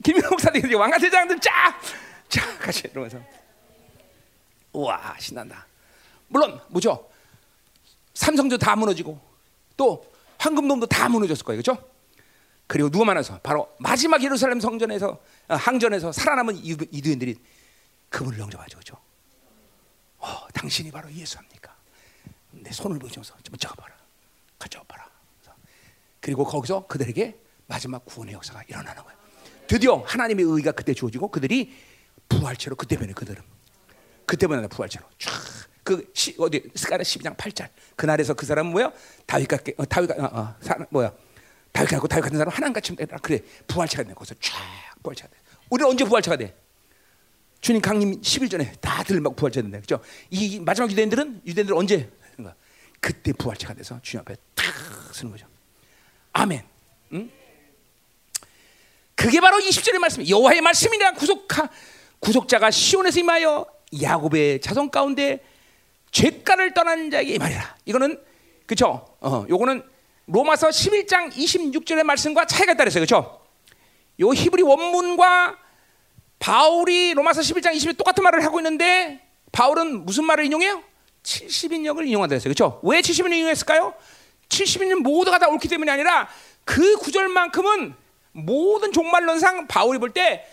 김민호 0.04 0.30
목사님 0.30 0.62
드디어 0.62 0.78
왕 0.78 0.90
같은 0.90 1.10
자들 1.10 1.38
쫙 1.40 1.80
쫙 2.28 2.58
같이 2.58 2.84
이러면서 2.90 3.20
우와 4.72 5.16
신난다. 5.18 5.66
물론 6.28 6.60
뭐죠? 6.68 7.08
삼성도 8.14 8.58
다 8.58 8.76
무너지고 8.76 9.18
또 9.76 10.06
황금돔도 10.38 10.86
다 10.86 11.08
무너졌을 11.08 11.44
거예요, 11.44 11.62
그렇죠? 11.62 11.82
그리고 12.66 12.90
누가 12.90 13.04
많아서 13.06 13.38
바로 13.40 13.74
마지막 13.78 14.22
예루살렘 14.22 14.60
성전에서 14.60 15.18
어, 15.48 15.54
항전에서 15.54 16.12
살아남은 16.12 16.56
이두인들이 16.56 17.36
그분을 18.10 18.38
영접하죠, 18.38 18.78
그렇죠? 18.78 18.96
어, 20.18 20.46
당신이 20.52 20.90
바로 20.90 21.10
예수합니까? 21.10 21.74
내 22.50 22.70
손을 22.70 22.98
보여줘서 22.98 23.34
좀 23.42 23.56
잡아봐라, 23.56 23.94
가져와봐라. 24.58 25.08
그리고 26.20 26.44
거기서 26.44 26.86
그들에게 26.86 27.38
마지막 27.66 28.04
구원의 28.04 28.34
역사가 28.34 28.64
일어나는 28.68 29.02
거예요. 29.02 29.18
드디어 29.66 29.96
하나님의 29.96 30.44
의가 30.44 30.72
그때 30.72 30.94
주어지고 30.94 31.28
그들이 31.28 31.72
부활체로 32.28 32.76
그때 32.76 32.96
변해 32.96 33.12
그들은 33.12 33.42
그때 34.26 34.46
변해 34.46 34.66
부활체로 34.66 35.06
쫙그 35.18 36.10
시, 36.14 36.34
어디 36.38 36.70
스가랴 36.74 37.02
12장 37.02 37.36
8절 37.36 37.68
그날에서 37.96 38.34
그 38.34 38.46
사람은 38.46 38.72
뭐야? 38.72 38.92
다윗 39.26 39.46
같게 39.46 39.74
어, 39.76 39.84
다윗 39.84 40.10
어, 40.10 40.24
어, 40.24 40.54
사람 40.60 40.86
뭐야? 40.90 41.12
다윗 41.72 41.88
같고 41.88 42.08
다윗 42.08 42.22
같은 42.22 42.38
사람 42.38 42.52
하나님 42.52 42.72
같이 42.72 42.94
되라 42.96 43.18
그래 43.18 43.40
부활체가 43.66 44.02
돼 44.04 44.14
거기서 44.14 44.34
쫙 44.40 44.54
부활체가 45.02 45.28
돼. 45.28 45.36
우리는 45.70 45.90
언제 45.90 46.04
부활체가 46.04 46.36
돼? 46.36 46.54
주님 47.60 47.82
강림 47.82 48.20
10일 48.20 48.50
전에 48.50 48.72
다들 48.80 49.20
막 49.20 49.36
부활체가 49.36 49.62
된다. 49.62 49.80
그죠? 49.80 50.00
이 50.30 50.60
마지막 50.60 50.90
유대인들은 50.90 51.42
유대인들 51.46 51.74
언제 51.74 52.10
그때 53.00 53.32
부활체가 53.32 53.74
돼서 53.74 53.98
주님 54.02 54.20
앞에 54.22 54.36
탁 54.54 54.64
서는 55.12 55.32
거죠. 55.32 55.46
아멘. 56.32 56.62
응? 57.12 57.30
그게 59.14 59.40
바로 59.40 59.58
20절의 59.58 59.98
말씀. 59.98 60.28
여호와의 60.28 60.60
말씀이라 60.60 61.12
구속하 61.12 61.68
구속자가 62.20 62.70
시온에서 62.70 63.20
임하여 63.20 63.66
야곱의 64.02 64.60
자손 64.60 64.90
가운데 64.90 65.44
죄가를 66.10 66.74
떠난 66.74 67.10
자에게 67.10 67.38
말이라. 67.38 67.76
이거는 67.84 68.22
그렇죠. 68.66 69.16
어, 69.20 69.46
요거는 69.48 69.82
로마서 70.26 70.68
11장 70.68 71.32
26절의 71.32 72.02
말씀과 72.04 72.46
차이가 72.46 72.72
있다 72.72 72.84
그랬어요. 72.84 73.04
그렇죠? 73.04 73.40
요 74.20 74.32
히브리 74.32 74.62
원문과 74.62 75.56
바울이 76.38 77.14
로마서 77.14 77.40
11장 77.40 77.74
20절 77.74 77.96
똑같은 77.96 78.22
말을 78.22 78.44
하고 78.44 78.60
있는데 78.60 79.20
바울은 79.52 80.04
무슨 80.04 80.24
말을 80.24 80.44
인용해요? 80.44 80.82
70인역을 81.28 82.06
인용한다 82.06 82.34
했어요. 82.34 82.52
그렇죠? 82.54 82.80
왜 82.82 83.00
70인을 83.00 83.32
인용했을까요? 83.34 83.94
70인은 84.48 85.02
모두가 85.02 85.38
다 85.38 85.48
옳기 85.48 85.68
때문이 85.68 85.90
아니라 85.90 86.28
그 86.64 86.96
구절만큼은 86.96 87.94
모든 88.32 88.92
종말론상 88.92 89.66
바울이 89.66 89.98
볼 89.98 90.12
때 90.12 90.46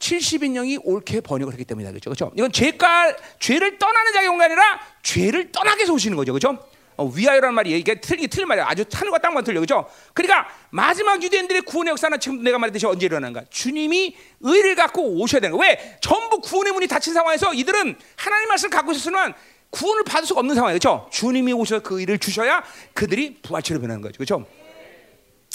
70인령이 0.00 0.80
옳게 0.84 1.20
번역을 1.20 1.52
했기 1.54 1.64
때문이다. 1.64 1.92
그렇죠? 1.92 2.10
그렇죠? 2.10 2.32
이건 2.36 2.52
죄가 2.52 3.16
죄를 3.38 3.78
떠나는 3.78 4.28
온게 4.28 4.44
아니라 4.44 4.80
죄를 5.02 5.50
떠나게 5.50 5.82
해서 5.82 5.94
오시는 5.94 6.16
거죠. 6.16 6.32
그렇죠? 6.32 6.58
어, 6.96 7.06
위하여라는 7.06 7.54
말이 7.54 7.78
이게 7.78 8.00
틀리 8.00 8.28
틀린 8.28 8.48
말이야. 8.48 8.66
아주 8.68 8.84
하늘과 8.92 9.18
땅만 9.18 9.44
틀려. 9.44 9.60
그렇죠? 9.60 9.88
그러니까 10.12 10.48
마지막 10.70 11.22
유대인들의 11.22 11.62
구원의 11.62 11.92
역사는 11.92 12.20
지금 12.20 12.42
내가 12.42 12.58
말했듯이 12.58 12.86
언제 12.86 13.06
일어나는가? 13.06 13.44
주님이 13.50 14.16
의를 14.40 14.74
갖고 14.74 15.02
오셔야 15.20 15.40
되는 15.40 15.56
거야. 15.56 15.70
왜? 15.70 15.98
전부 16.00 16.40
구원의 16.40 16.72
문이 16.72 16.86
닫힌 16.86 17.14
상황에서 17.14 17.52
이들은 17.54 17.96
하나님 18.16 18.48
말씀을 18.48 18.70
갖고 18.70 18.92
있었으면 18.92 19.34
구원을 19.70 20.04
받을 20.04 20.26
수가 20.26 20.40
없는 20.40 20.54
상황이에요. 20.54 20.78
그렇죠? 20.78 21.08
주님이 21.10 21.52
오셔서 21.52 21.82
그 21.82 21.98
의를 22.00 22.18
주셔야 22.18 22.62
그들이 22.92 23.40
부활체로 23.42 23.80
변하는 23.80 24.00
거죠. 24.00 24.16
그렇죠? 24.18 24.46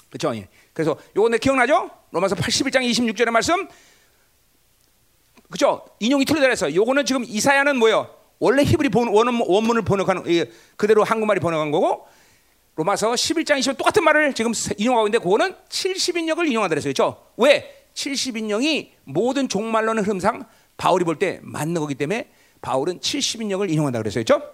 그렇죠? 0.09 0.35
예. 0.35 0.47
그래서 0.73 0.97
요거 1.15 1.29
내 1.29 1.37
기억나죠? 1.37 1.89
로마서 2.11 2.35
81장 2.35 2.81
26절의 2.89 3.29
말씀 3.29 3.67
그죠? 5.49 5.85
인용이 5.99 6.25
틀려져서 6.25 6.75
요거는 6.75 7.05
지금 7.05 7.23
이사야는 7.25 7.77
뭐요? 7.77 8.18
원래 8.39 8.63
히브리 8.63 8.89
원문, 8.93 9.45
원문을 9.47 9.81
번역하는 9.83 10.23
그대로 10.77 11.03
한국말이 11.03 11.39
번역한 11.39 11.71
거고 11.71 12.07
로마서 12.75 13.11
11장 13.11 13.59
20절 13.59 13.77
똑같은 13.77 14.03
말을 14.03 14.33
지금 14.33 14.53
인용하고 14.77 15.07
있는데 15.07 15.21
그거는 15.21 15.53
70인역을 15.69 16.47
인용한다 16.47 16.69
그랬어요. 16.75 16.93
그렇죠? 16.93 17.25
왜? 17.35 17.75
70인역이 17.93 18.91
모든 19.03 19.49
종말론의 19.49 20.03
흐름상 20.05 20.45
바울이 20.77 21.03
볼 21.03 21.17
때 21.19 21.39
맞는 21.43 21.81
거기 21.81 21.95
때문에 21.95 22.29
바울은 22.61 22.99
70인역을 23.01 23.69
인용한다 23.69 23.99
그랬어요. 23.99 24.23
그렇죠? 24.23 24.49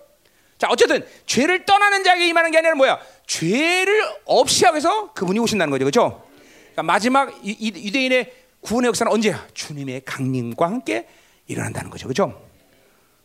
자, 0.57 0.67
어쨌든 0.71 1.05
죄를 1.27 1.65
떠나는 1.65 2.03
자에게 2.03 2.27
임하는 2.27 2.49
게 2.49 2.57
아니라 2.57 2.73
뭐야? 2.75 2.99
죄를 3.27 4.03
없이 4.25 4.65
위해서 4.65 5.13
그분이 5.13 5.37
오신다는 5.37 5.69
거죠. 5.69 5.83
그렇죠? 5.85 6.23
그러니까 6.71 6.83
마지막 6.83 7.45
유대인의 7.45 8.33
구원의 8.61 8.87
역사는 8.87 9.11
언제야? 9.11 9.45
주님의 9.53 10.01
강림과 10.05 10.65
함께 10.65 11.07
일어난다는 11.45 11.91
거죠. 11.91 12.07
그죠? 12.07 12.41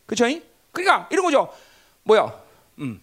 그죠? 0.05 0.25
그러니까 0.71 1.07
이런 1.11 1.25
거죠. 1.25 1.51
뭐야? 2.03 2.33
음. 2.79 3.01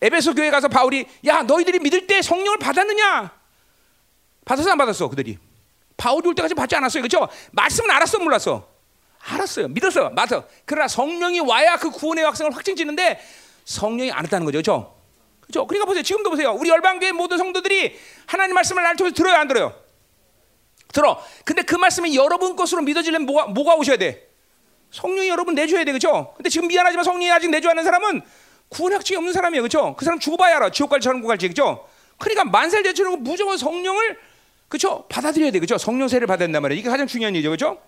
에베소 0.00 0.34
교회 0.34 0.50
가서 0.50 0.68
바울이 0.68 1.06
야 1.26 1.42
너희들이 1.42 1.78
믿을 1.78 2.06
때 2.06 2.20
성령을 2.22 2.58
받았느냐? 2.58 3.30
받았어 4.44 4.70
안 4.70 4.78
받았어 4.78 5.08
그들이? 5.08 5.38
바울이 5.96 6.28
올 6.28 6.34
때까지 6.34 6.54
받지 6.54 6.76
않았어요. 6.76 7.02
그죠? 7.02 7.28
말씀은 7.52 7.90
알았어 7.90 8.18
몰랐어? 8.18 8.68
알았어요. 9.18 9.68
믿었어. 9.68 10.10
맞아. 10.10 10.44
그러나 10.64 10.86
성령이 10.88 11.40
와야 11.40 11.76
그 11.76 11.90
구원의 11.90 12.24
확성을 12.24 12.54
확증짓는데 12.54 13.20
성령이 13.64 14.12
안 14.12 14.24
했다는 14.24 14.44
거죠. 14.44 14.58
그죠? 14.58 14.94
그죠? 15.40 15.66
그러니까 15.66 15.86
보세요. 15.86 16.02
지금도 16.02 16.30
보세요. 16.30 16.52
우리 16.52 16.68
열방교회 16.70 17.12
모든 17.12 17.38
성도들이 17.38 17.98
하나님 18.26 18.54
말씀을 18.54 18.82
날 18.82 18.96
통해서 18.96 19.14
들어요, 19.14 19.36
안 19.36 19.48
들어요? 19.48 19.74
들어. 20.92 21.22
근데 21.44 21.62
그 21.62 21.74
말씀이 21.74 22.14
여러분 22.16 22.56
것으로 22.56 22.82
믿어지려면 22.82 23.26
뭐가, 23.26 23.46
뭐가 23.46 23.74
오셔야 23.74 23.96
돼? 23.96 24.25
성령이 24.90 25.28
여러분 25.28 25.54
내줘야 25.54 25.84
돼, 25.84 25.92
그죠? 25.92 26.32
근데 26.36 26.48
지금 26.48 26.68
미안하지만 26.68 27.04
성령이 27.04 27.30
아직 27.30 27.50
내줘 27.50 27.68
하는 27.68 27.84
사람은 27.84 28.22
구원학증이 28.68 29.16
없는 29.16 29.32
사람이에요, 29.32 29.62
그죠? 29.62 29.94
그 29.96 30.04
사람 30.04 30.18
죽어봐야 30.18 30.56
알아. 30.56 30.70
지옥 30.70 30.90
갈지 30.90 31.04
천국 31.04 31.28
갈지, 31.28 31.48
그죠? 31.48 31.86
그러니까 32.18 32.44
만살 32.44 32.82
제쳐놓고 32.82 33.18
무조건 33.18 33.58
성령을, 33.58 34.18
그죠? 34.68 35.04
받아들여야 35.08 35.50
돼, 35.50 35.60
그죠? 35.60 35.78
성령세를 35.78 36.26
된단 36.38 36.62
말이에요. 36.62 36.80
이게 36.80 36.88
가장 36.88 37.06
중요한 37.06 37.34
일이죠, 37.34 37.50
그죠? 37.50 37.78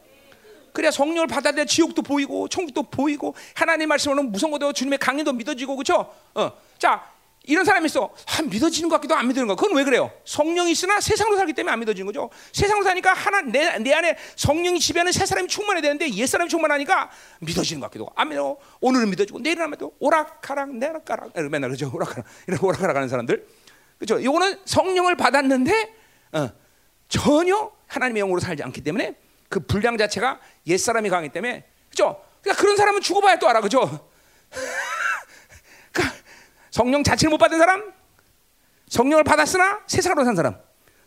그래야 0.73 0.91
성령을 0.91 1.27
받아들여 1.27 1.65
지옥도 1.65 2.03
보이고 2.03 2.47
천국도 2.47 2.85
보이고 2.85 3.35
하나님 3.55 3.89
말씀으로 3.89 4.23
무성거도 4.25 4.73
주님의 4.73 4.99
강림도 4.99 5.33
믿어지고 5.33 5.77
그렇죠? 5.77 6.15
어. 6.35 6.53
자, 6.79 7.05
이런 7.49 7.65
사람이 7.65 7.87
있어. 7.87 8.11
아, 8.27 8.43
믿어지는 8.43 8.91
것 8.91 8.97
같기도 8.97 9.15
안 9.15 9.27
믿는 9.27 9.47
거. 9.47 9.57
그건 9.57 9.75
왜 9.75 9.83
그래요? 9.83 10.11
성령이 10.27 10.70
있으나 10.73 11.01
세상으로 11.01 11.39
살기 11.39 11.55
때문에 11.55 11.73
안 11.73 11.81
믿어지는 11.81 12.05
거죠. 12.07 12.29
세상으로 12.53 12.85
사니까 12.85 13.15
하나 13.15 13.41
내, 13.41 13.79
내 13.79 13.95
안에 13.95 14.19
성령이 14.37 14.79
지배하는 14.79 15.12
새 15.12 15.25
사람이 15.25 15.49
충만해야 15.49 15.81
되는데 15.81 16.12
옛 16.12 16.27
사람이 16.27 16.51
충만하니까 16.51 17.11
믿어지는 17.41 17.81
것 17.81 17.87
같기도 17.87 18.11
안 18.15 18.29
믿어. 18.29 18.59
오늘은 18.83 19.09
믿어지고 19.09 19.39
내일은 19.39 19.65
안 19.65 19.70
믿어. 19.70 19.91
오락가락 19.99 20.77
내락가락 20.77 21.33
맨날 21.51 21.70
그죠. 21.70 21.91
오락가락 21.93 22.27
이런 22.47 22.61
오락가락 22.62 22.97
하는 22.97 23.09
사람들. 23.09 23.47
그죠? 23.99 24.23
요거는 24.23 24.61
성령을 24.66 25.16
받았는데 25.16 25.95
어, 26.33 26.51
전혀 27.09 27.73
하나님의 27.87 28.20
영으로 28.20 28.41
살지 28.41 28.62
않기 28.62 28.83
때문에 28.83 29.16
그 29.49 29.61
분량 29.61 29.97
자체가 29.97 30.39
옛 30.66 30.77
사람이 30.77 31.09
강하기 31.09 31.31
때문에 31.31 31.65
그죠? 31.89 32.23
그러니까 32.43 32.61
그런 32.61 32.77
사람은 32.77 33.01
죽어봐야 33.01 33.39
또 33.39 33.49
알아, 33.49 33.62
그죠? 33.62 34.11
성령 36.78 37.02
자체를 37.02 37.30
못 37.30 37.38
받은 37.38 37.59
사람, 37.59 37.92
성령을 38.86 39.24
받았으나 39.24 39.80
세상으로 39.88 40.24
산 40.24 40.36
사람. 40.36 40.56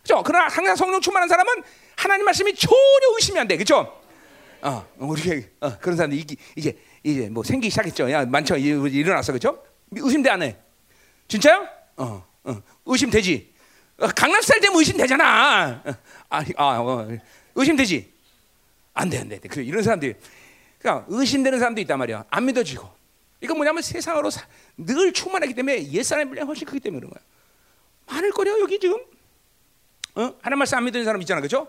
그죠? 0.02 0.22
그러나 0.22 0.50
항상 0.50 0.76
성령 0.76 1.00
충만한 1.00 1.30
사람은 1.30 1.64
하나님 1.96 2.26
말씀이 2.26 2.54
전혀 2.56 3.16
의심이 3.16 3.40
안 3.40 3.48
돼. 3.48 3.56
그죠? 3.56 3.98
어, 4.62 4.86
우리 4.98 5.48
어, 5.62 5.78
그런 5.78 5.96
사람들 5.96 6.20
이게 6.20 6.36
이제 6.58 6.78
이제 7.04 7.30
뭐 7.30 7.42
생기기 7.42 7.70
시작했죠. 7.70 8.12
야, 8.12 8.26
많죠. 8.26 8.58
일어났어. 8.58 9.32
그죠? 9.32 9.64
의심돼 9.92 10.30
안 10.30 10.44
해? 10.44 10.58
진짜요? 11.30 11.66
어, 11.96 12.22
어. 12.44 12.62
의심되지. 12.86 13.54
어, 14.00 14.08
강남스타일 14.08 14.60
되면 14.60 14.78
의심되잖아. 14.78 15.84
어, 15.86 15.94
아, 16.32 16.44
아 16.58 16.80
어, 16.82 17.08
의심되지. 17.56 18.12
안 18.94 19.10
돼, 19.10 19.20
안 19.20 19.30
돼. 19.30 19.40
그래, 19.40 19.64
이런 19.64 19.84
사람들이. 19.84 20.16
그러니까 20.80 21.06
의심되는 21.08 21.60
사람도 21.60 21.80
있단 21.80 21.98
말이야. 21.98 22.26
안 22.30 22.46
믿어지고. 22.46 23.02
이건 23.42 23.58
뭐냐면 23.58 23.82
세상으로 23.82 24.30
사, 24.30 24.46
늘 24.78 25.14
충만하기 25.14 25.54
때문에 25.54 25.92
옛사람의 25.92 26.28
분량이 26.28 26.48
훨씬 26.48 26.66
크기 26.66 26.80
때문에 26.80 27.00
그런 27.00 27.12
거야. 27.12 27.24
많을 28.08 28.32
거려 28.32 28.60
여기 28.60 28.80
지금. 28.80 28.98
어? 30.16 30.36
하나님 30.42 30.60
말씀 30.60 30.78
안 30.78 30.86
믿는 30.86 31.06
사람 31.06 31.22
있잖아, 31.22 31.42
그죠? 31.42 31.68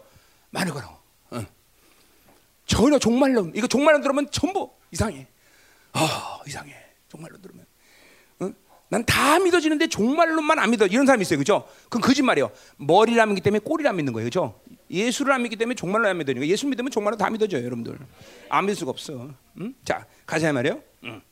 많을 0.51 0.73
거라고. 0.73 0.97
어. 1.31 1.47
전혀 2.67 2.99
종말론 2.99 3.53
이거 3.55 3.67
종말론 3.67 4.03
들으면 4.03 4.31
전부 4.31 4.71
이상해. 4.91 5.27
아 5.93 6.41
이상해. 6.47 6.75
종말론 7.09 7.41
들으면. 7.43 7.67
어? 8.41 8.51
난다 8.89 9.39
믿어지는데 9.39 9.89
종말론만 9.89 10.59
안 10.59 10.71
믿어. 10.71 10.87
이런 10.87 11.07
사람이 11.07 11.23
있어요, 11.23 11.39
그죠? 11.39 11.69
그건 11.85 12.01
거짓말이에요. 12.03 12.51
머리를 12.77 13.21
안 13.21 13.29
믿기 13.29 13.41
때문에 13.41 13.61
꼬리를 13.61 13.89
안 13.89 13.97
믿는 13.97 14.13
거예요, 14.13 14.27
그죠? 14.27 14.61
예수를 14.91 15.33
안 15.33 15.43
믿기 15.43 15.57
때문에 15.57 15.75
종말로 15.75 16.09
안 16.09 16.19
믿으니까 16.19 16.47
예수 16.47 16.67
믿으면 16.67 16.91
종말로 16.91 17.17
다 17.17 17.31
믿어져요, 17.31 17.65
여러분들. 17.65 17.99
안 18.49 18.65
믿을 18.67 18.77
수가 18.77 18.91
없어. 18.91 19.31
응? 19.61 19.75
자, 19.85 20.07
가자 20.27 20.53
말이에요. 20.53 20.83
응. 21.05 21.23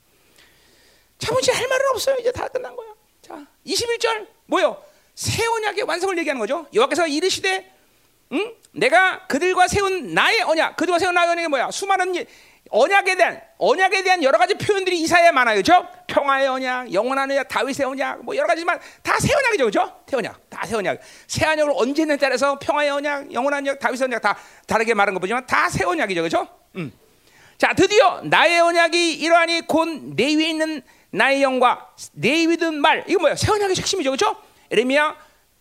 자, 1.21 1.33
뭐지 1.33 1.51
할 1.51 1.69
말은 1.69 1.87
없어요. 1.93 2.17
이제 2.21 2.33
다 2.33 2.49
끝난 2.49 2.75
거야. 2.75 2.89
자, 3.23 3.47
21절 3.67 4.27
뭐요? 4.47 4.83
새 5.15 5.45
언약의 5.47 5.85
완성을 5.85 6.17
얘기하는 6.19 6.41
거죠. 6.41 6.67
여호와께서 6.75 7.07
이르시되 7.07 7.73
응? 8.33 8.55
내가 8.73 9.27
그들과 9.27 9.69
세운 9.69 10.15
나의 10.15 10.43
언약, 10.43 10.77
그들과 10.77 10.99
세운 10.99 11.15
나의 11.15 11.31
언약이 11.31 11.49
뭐야? 11.49 11.71
수많은 11.71 12.15
언약에 12.71 13.17
대한 13.17 13.41
언약에 13.59 14.03
대한 14.05 14.23
여러 14.23 14.39
가지 14.39 14.55
표현들이 14.55 15.01
이사야에 15.01 15.33
많아요, 15.33 15.61
그렇죠? 15.61 15.89
평화의 16.07 16.47
언약, 16.47 16.93
영원한 16.93 17.29
언약, 17.29 17.49
다윗의 17.49 17.85
언약, 17.85 18.25
뭐 18.25 18.37
여러 18.37 18.47
가지만 18.47 18.79
다새 19.03 19.35
언약이죠, 19.35 19.65
그렇죠? 19.65 20.01
새 20.09 20.17
언약, 20.17 20.49
다새 20.49 20.77
언약. 20.77 21.01
새 21.27 21.47
언약을 21.47 21.73
언제 21.75 22.03
했냐에 22.03 22.17
따라서 22.17 22.59
평화의 22.61 22.91
언약, 22.91 23.33
영원한 23.33 23.67
언약, 23.67 23.81
다윗의 23.81 24.05
언약 24.05 24.23
다 24.23 24.39
다르게 24.69 24.95
말한 24.95 25.15
거 25.15 25.21
보지만 25.21 25.45
다새 25.47 25.85
언약이죠, 25.85 26.21
그렇죠? 26.23 26.47
음. 26.77 26.93
자, 27.59 27.75
드디어 27.75 28.21
나의 28.23 28.61
언약이 28.61 29.15
이러하니 29.15 29.67
곧 29.67 29.89
내 30.15 30.37
위에 30.37 30.51
있는 30.51 30.83
나의 31.11 31.43
영과 31.43 31.93
내 32.13 32.47
위든 32.47 32.81
말, 32.81 33.05
이거 33.09 33.21
뭐야? 33.21 33.37
새 33.37 33.51
언약의 33.51 33.77
핵심이죠, 33.77 34.11
그렇죠? 34.11 34.37
에레미야 34.71 35.17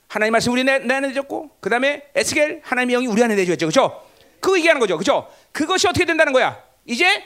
하나님 0.08 0.32
말씀 0.32 0.52
우리 0.52 0.64
내, 0.64 0.74
안에 0.74 1.08
내줬고 1.08 1.58
그 1.60 1.70
다음에 1.70 2.04
에스겔 2.16 2.62
하나님의 2.64 2.96
영이 2.96 3.08
우리 3.08 3.24
안에 3.24 3.36
내주었죠, 3.36 3.68
그렇죠? 3.68 4.04
그거 4.40 4.58
얘기하는 4.58 4.80
거죠, 4.80 4.98
그렇죠? 4.98 5.30
그것이 5.52 5.88
어떻게 5.88 6.06
된다는 6.06 6.34
거야? 6.34 6.62
이제 6.86 7.24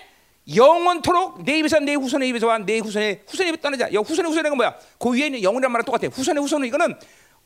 영원토록 0.54 1.44
내 1.44 1.60
입에서 1.60 1.80
내 1.80 1.94
후손의 1.94 2.30
입에서와 2.30 2.60
내 2.60 2.80
후손의 2.80 3.22
후손의 3.28 3.54
입에 3.54 3.62
떠나자. 3.62 3.88
후손의 3.88 4.30
후손의 4.30 4.50
건 4.50 4.58
뭐야? 4.58 4.76
그 5.00 5.12
위에 5.12 5.28
있는 5.28 5.42
영혼이란 5.42 5.72
말은 5.72 5.86
똑같아. 5.86 6.08
후손의 6.12 6.44
후손은 6.44 6.68
이거는 6.68 6.96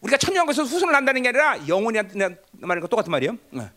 우리가 0.02 0.18
천년에서 0.18 0.64
후손을 0.64 0.92
난다는 0.92 1.22
게 1.22 1.30
아니라 1.30 1.68
영원이라는 1.68 2.38
말은 2.54 2.88
똑같은 2.88 3.12
말이에요. 3.12 3.38
어. 3.54 3.70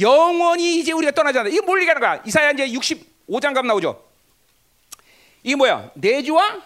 영원히 0.00 0.78
이제 0.78 0.92
우리가 0.92 1.12
떠나자. 1.12 1.42
이게 1.48 1.60
뭘 1.60 1.80
얘기하는 1.80 2.00
거야? 2.00 2.22
이사야 2.24 2.52
이제 2.52 2.68
65장 2.68 3.54
감 3.54 3.66
나오죠. 3.66 4.09
이게 5.42 5.56
뭐야? 5.56 5.90
내주와 5.94 6.62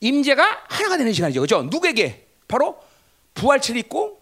임재가 0.00 0.64
하나가 0.68 0.96
되는 0.96 1.12
시간이죠. 1.12 1.40
그죠? 1.40 1.62
누구에게? 1.62 2.26
바로 2.48 2.82
부활체를 3.34 3.80
입고 3.80 4.20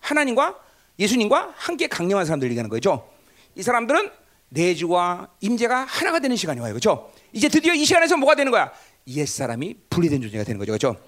하나님과 0.00 0.60
예수님과 0.98 1.54
함께 1.56 1.88
강림한 1.88 2.24
사람들 2.26 2.48
얘기하는 2.48 2.70
거죠. 2.70 3.10
이 3.54 3.62
사람들은 3.62 4.10
내주와 4.50 5.28
임재가 5.40 5.84
하나가 5.84 6.20
되는 6.20 6.36
시간이 6.36 6.60
와요. 6.60 6.72
그렇죠? 6.72 7.12
이제 7.32 7.48
드디어 7.48 7.74
이 7.74 7.84
시간에서 7.84 8.16
뭐가 8.16 8.34
되는 8.34 8.52
거야? 8.52 8.72
옛사람이 9.08 9.76
분리된 9.90 10.20
존재가 10.22 10.44
되는 10.44 10.58
거죠. 10.58 10.72
그렇죠? 10.72 11.00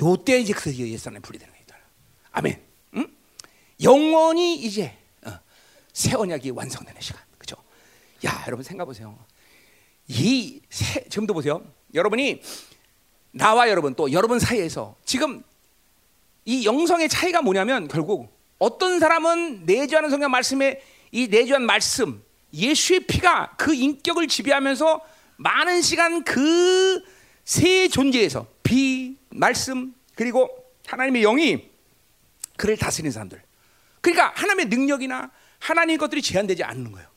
요때 0.00 0.40
이제 0.40 0.52
드디어 0.52 0.86
옛사람이 0.86 1.20
분리되는 1.22 1.52
거예요. 1.52 1.54
아멘. 2.34 2.60
응? 2.96 3.06
영원히 3.82 4.56
이제 4.56 4.96
어, 5.24 5.38
새 5.92 6.14
언약이 6.14 6.50
완성되는 6.50 7.00
시간. 7.00 7.22
그렇죠? 7.38 7.56
야, 8.26 8.42
여러분 8.46 8.64
생각 8.64 8.84
보세요. 8.86 9.16
이 10.08 10.60
새, 10.70 11.04
지금도 11.08 11.34
보세요. 11.34 11.64
여러분이 11.94 12.42
나와 13.30 13.68
여러분 13.68 13.94
또 13.94 14.12
여러분 14.12 14.38
사이에서 14.38 14.96
지금 15.04 15.42
이 16.44 16.66
영성의 16.66 17.08
차이가 17.08 17.42
뭐냐면 17.42 17.88
결국 17.88 18.28
어떤 18.58 19.00
사람은 19.00 19.64
내주하는 19.64 20.10
성경 20.10 20.30
말씀에 20.30 20.80
이 21.10 21.28
내주한 21.28 21.64
말씀 21.64 22.22
예수의 22.52 23.00
피가 23.00 23.54
그 23.56 23.74
인격을 23.74 24.28
지배하면서 24.28 25.00
많은 25.36 25.82
시간 25.82 26.24
그 26.24 27.14
세 27.44 27.88
존재에서 27.88 28.46
비, 28.62 29.16
말씀 29.30 29.94
그리고 30.14 30.48
하나님의 30.86 31.22
영이 31.22 31.70
그를 32.56 32.76
다스리는 32.76 33.10
사람들. 33.12 33.42
그러니까 34.00 34.32
하나님의 34.34 34.66
능력이나 34.66 35.30
하나님의 35.58 35.98
것들이 35.98 36.22
제한되지 36.22 36.64
않는 36.64 36.92
거예요. 36.92 37.08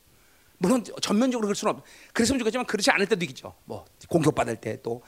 물론 0.58 0.84
전면적으로 1.02 1.48
그럴 1.48 1.56
수는 1.56 1.76
없. 1.76 1.84
그랬으면 2.14 2.40
좋겠지만 2.40 2.66
그렇지 2.66 2.92
않을 2.92 3.06
때도 3.08 3.26
있죠. 3.26 3.54
뭐 3.66 3.86
공격받을 4.10 4.56
때 4.58 4.82
또 4.82 5.02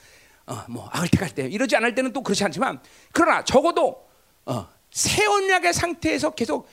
어, 0.46 0.64
뭐 0.68 0.90
악을 0.92 1.10
택할 1.10 1.30
때 1.30 1.48
이러지 1.48 1.76
않을 1.76 1.94
때는 1.94 2.12
또 2.12 2.24
그렇지 2.24 2.44
않지만 2.44 2.82
그러나 3.12 3.44
적어도 3.44 4.08
어, 4.46 4.68
새 4.92 5.26
언약의 5.26 5.74
상태에서 5.74 6.32
계속 6.32 6.68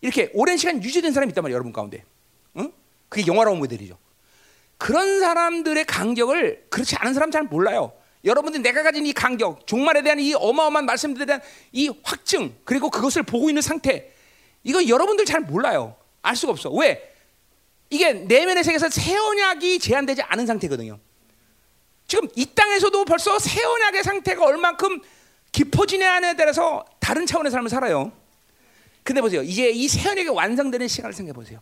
이렇게 0.00 0.30
오랜 0.34 0.56
시간 0.56 0.82
유지된 0.82 1.12
사람이 1.12 1.30
있단 1.32 1.42
말이에요, 1.42 1.54
여러분 1.54 1.72
가운데. 1.72 2.04
응? 2.56 2.72
그게 3.08 3.26
영화로운 3.26 3.58
모델이죠. 3.58 3.98
그런 4.76 5.18
사람들의 5.18 5.84
간격을 5.86 6.66
그렇지 6.70 6.94
않은 6.96 7.14
사람 7.14 7.32
잘 7.32 7.42
몰라요. 7.42 7.92
여러분들 8.24 8.62
내가 8.62 8.84
가진 8.84 9.06
이 9.06 9.12
간격, 9.12 9.66
종말에 9.66 10.02
대한 10.02 10.20
이 10.20 10.34
어마어마한 10.34 10.86
말씀들에 10.86 11.26
대한 11.26 11.40
이 11.72 11.90
확증, 12.04 12.54
그리고 12.64 12.90
그것을 12.90 13.24
보고 13.24 13.48
있는 13.50 13.62
상태, 13.62 14.12
이거 14.62 14.86
여러분들 14.86 15.24
잘 15.24 15.40
몰라요. 15.40 15.96
알 16.22 16.36
수가 16.36 16.52
없어. 16.52 16.70
왜? 16.70 17.12
이게 17.90 18.12
내면의 18.12 18.64
세계에서 18.64 18.90
새 18.90 19.16
언약이 19.16 19.78
제한되지 19.78 20.22
않은 20.22 20.46
상태거든요. 20.46 20.98
지금 22.06 22.28
이 22.36 22.46
땅에서도 22.54 23.04
벌써 23.04 23.38
새 23.38 23.62
언약의 23.64 24.02
상태가 24.02 24.44
얼만큼 24.44 25.00
깊어지냐에 25.52 26.34
따라서 26.36 26.84
다른 27.00 27.26
차원의 27.26 27.50
삶을 27.50 27.70
살아요. 27.70 28.12
근데 29.02 29.20
보세요. 29.20 29.42
이제 29.42 29.70
이 29.70 29.88
새 29.88 30.08
언약이 30.10 30.28
완성되는 30.28 30.86
시간을 30.88 31.14
생각해 31.14 31.32
보세요. 31.34 31.60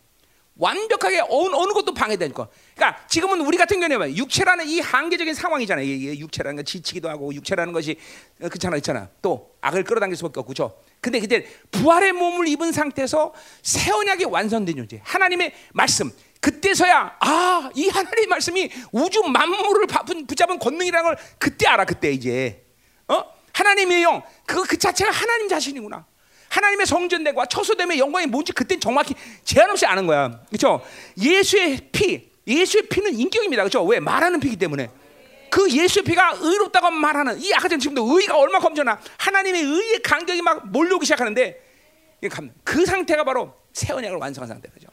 완벽하게 0.57 1.19
어느, 1.29 1.55
어느 1.55 1.71
것도 1.71 1.93
방해되니까. 1.93 2.47
그러니까 2.75 3.07
지금은 3.07 3.41
우리 3.41 3.57
같은 3.57 3.79
경우에 3.79 4.15
육체라는 4.15 4.67
이 4.67 4.79
한계적인 4.79 5.33
상황이잖아요. 5.33 5.85
이게 5.85 6.17
육체라는 6.17 6.55
건 6.57 6.65
지치기도 6.65 7.09
하고 7.09 7.33
육체라는 7.33 7.73
것이 7.73 7.97
어, 8.41 8.49
그렇잖아, 8.49 8.75
있잖아. 8.77 9.07
또 9.21 9.55
악을 9.61 9.83
끌어당길 9.83 10.17
수밖에 10.17 10.39
없고, 10.39 10.53
죠 10.55 10.75
근데 11.01 11.19
그때 11.19 11.45
부활의 11.71 12.13
몸을 12.13 12.47
입은 12.47 12.71
상태에서 12.71 13.33
새 13.61 13.91
언약이 13.91 14.25
완성된 14.25 14.75
존재. 14.75 15.01
하나님의 15.03 15.53
말씀. 15.73 16.11
그때서야 16.39 17.17
아, 17.19 17.69
이 17.75 17.89
하나님의 17.89 18.27
말씀이 18.27 18.69
우주 18.91 19.21
만물을 19.23 19.87
붙잡은 20.27 20.59
권능이라는 20.59 21.03
걸 21.03 21.17
그때 21.39 21.67
알아. 21.67 21.85
그때 21.85 22.11
이제 22.11 22.63
어? 23.07 23.23
하나님의 23.53 24.03
영, 24.03 24.21
그, 24.45 24.63
그 24.63 24.77
자체가 24.77 25.11
하나님 25.11 25.47
자신이구나. 25.49 26.05
하나님의 26.49 26.85
성전대과 26.85 27.47
처소됨의 27.47 27.99
영광이 27.99 28.27
뭔지 28.27 28.53
그때 28.53 28.79
정확히 28.79 29.15
제한 29.43 29.69
없이 29.69 29.85
아는 29.85 30.07
거야. 30.07 30.39
그렇죠? 30.49 30.81
예수의 31.19 31.89
피, 31.91 32.29
예수의 32.47 32.87
피는 32.87 33.17
인격입니다. 33.19 33.63
그렇죠? 33.63 33.83
왜? 33.83 33.99
말하는 33.99 34.39
피기 34.39 34.55
때문에. 34.55 34.89
그 35.49 35.69
예수의 35.71 36.03
피가 36.03 36.37
의롭다고 36.39 36.91
말하는 36.91 37.39
이 37.41 37.53
아까 37.53 37.67
전 37.67 37.79
지금도 37.79 38.05
의가 38.17 38.37
얼마 38.37 38.59
검잖아. 38.59 38.99
하나님의 39.17 39.61
의의 39.61 40.01
간격이 40.01 40.41
막 40.41 40.67
몰려오기 40.69 41.05
시작하는데 41.05 41.63
그 42.63 42.85
상태가 42.85 43.23
바로 43.23 43.53
새 43.73 43.93
언약을 43.93 44.17
완성한 44.17 44.47
상태죠. 44.47 44.87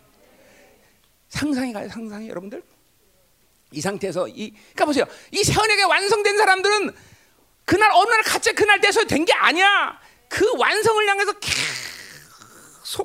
상상이 1.29 1.73
가요, 1.73 1.89
상상이 1.89 2.29
여러분들. 2.29 2.63
이 3.73 3.81
상태에서 3.81 4.29
이 4.29 4.51
그러니까 4.53 4.85
보세요. 4.85 5.05
이새 5.33 5.53
언약이 5.59 5.83
완성된 5.83 6.37
사람들은 6.39 6.95
그날 7.65 7.91
어느 7.93 8.11
날 8.11 8.23
갑자기 8.23 8.55
그날 8.57 8.81
돼서 8.81 9.05
된 9.05 9.25
게 9.25 9.33
아니야. 9.33 9.99
그 10.29 10.47
완성을 10.59 11.09
향해서 11.09 11.33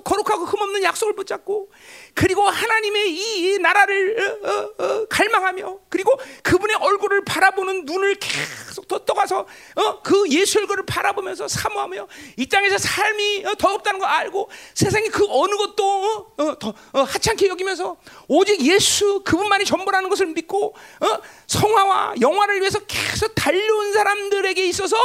거룩하고 0.04 0.46
흠없는 0.46 0.84
약속을 0.84 1.16
붙잡고 1.16 1.72
그리고 2.14 2.44
하나님의 2.44 3.16
이, 3.16 3.60
나라를 3.60 4.40
어, 4.44 4.50
어, 4.50 4.86
어, 4.86 5.06
갈망하며 5.08 5.80
그리고 5.88 6.12
그분의 6.44 6.76
얼굴을 6.76 7.24
바라보는 7.24 7.86
눈을 7.86 8.16
계속 8.16 8.88
더 8.88 9.00
떠가서 9.00 9.46
어, 9.76 10.02
그 10.02 10.26
예수 10.30 10.60
얼굴을 10.60 10.86
바라보면서 10.86 11.48
사모하며 11.48 12.08
이 12.36 12.46
땅에서 12.48 12.78
삶이 12.78 13.46
어, 13.46 13.56
더 13.56 13.74
없다는 13.74 14.00
거 14.00 14.06
알고 14.06 14.50
세상에 14.74 15.08
그 15.08 15.26
어느 15.30 15.56
것도 15.56 15.86
어, 15.86 16.34
어, 16.44 16.60
더 16.60 16.74
어, 16.92 17.02
하찮게 17.04 17.48
여기면서 17.48 17.98
오직 18.28 18.60
예수 18.62 19.22
그분만이 19.24 19.64
전부라는 19.64 20.10
것을 20.10 20.28
믿고 20.28 20.76
어, 21.00 21.08
성화와 21.48 22.16
영화를 22.20 22.60
위해서 22.60 22.80
계속 22.80 23.34
달려온 23.34 23.94
사람들에게 23.94 24.66
있어서 24.68 24.98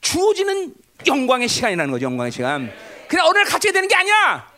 주어지는 0.00 0.74
영광의 1.06 1.48
시간이라는 1.48 1.90
거죠. 1.90 2.04
영광의 2.04 2.30
시간. 2.30 2.89
그냥 3.10 3.26
어느 3.26 3.38
날 3.38 3.44
갖게 3.44 3.72
되는 3.72 3.88
게 3.88 3.94
아니야. 3.96 4.48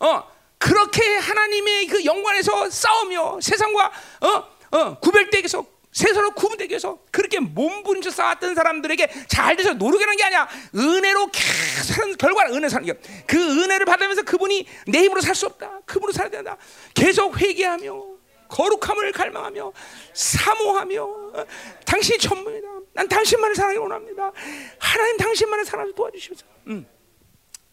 어 0.00 0.22
그렇게 0.58 1.16
하나님의 1.16 1.86
그 1.86 2.04
영광에서 2.04 2.68
싸우며 2.68 3.38
세상과 3.40 3.92
어 4.20 4.54
어, 4.76 4.98
구별되기서 4.98 5.64
세서로 5.92 6.32
구분되기 6.32 6.72
위해서 6.72 6.98
그렇게 7.10 7.38
몸부림쳐 7.38 8.10
싸웠던 8.10 8.54
사람들에게 8.56 9.26
잘 9.28 9.56
돼서 9.56 9.72
노력하는 9.72 10.16
게 10.16 10.24
아니야. 10.24 10.46
은혜로 10.74 11.28
계속 11.32 12.18
결과는 12.18 12.54
은혜 12.54 12.68
사는 12.68 12.84
게. 12.84 12.92
그 13.26 13.38
은혜를 13.38 13.86
받으면서 13.86 14.22
그분이 14.24 14.66
내 14.88 15.04
힘으로 15.04 15.20
살 15.20 15.34
수 15.34 15.46
없다. 15.46 15.80
그분으로 15.86 16.12
살아야 16.12 16.30
된다. 16.30 16.56
계속 16.94 17.40
회개하며 17.40 18.04
거룩함을 18.48 19.12
갈망하며 19.12 19.72
사모하며 20.12 21.02
어, 21.02 21.46
당신이 21.86 22.18
전부이다. 22.18 22.68
난 22.92 23.08
당신만을 23.08 23.54
사랑해 23.54 23.78
원합니다. 23.78 24.32
하나님 24.78 25.16
당신만을 25.16 25.64
사랑해 25.64 25.92
도와주시옵소서. 25.94 26.50
음. 26.66 26.86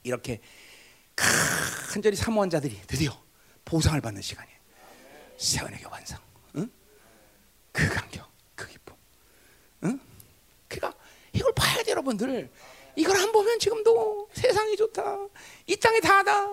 이렇게 0.03 0.41
간절히 1.15 2.15
사모한 2.15 2.49
자들이 2.49 2.79
드디어 2.87 3.11
보상을 3.65 3.99
받는 4.01 4.21
시간이에요. 4.21 4.59
세원에게 5.37 5.85
완성. 5.85 6.19
그 7.71 7.87
감격, 7.87 8.29
그 8.55 8.67
기쁨. 8.67 8.95
응? 9.85 9.99
그러니까 10.67 10.99
이걸 11.33 11.53
봐야 11.53 11.81
돼 11.83 11.91
여러분들. 11.91 12.51
이걸 12.95 13.17
안 13.17 13.31
보면 13.31 13.59
지금도 13.59 14.29
세상이 14.33 14.75
좋다. 14.75 15.27
이 15.67 15.77
땅이 15.77 16.01
다다. 16.01 16.47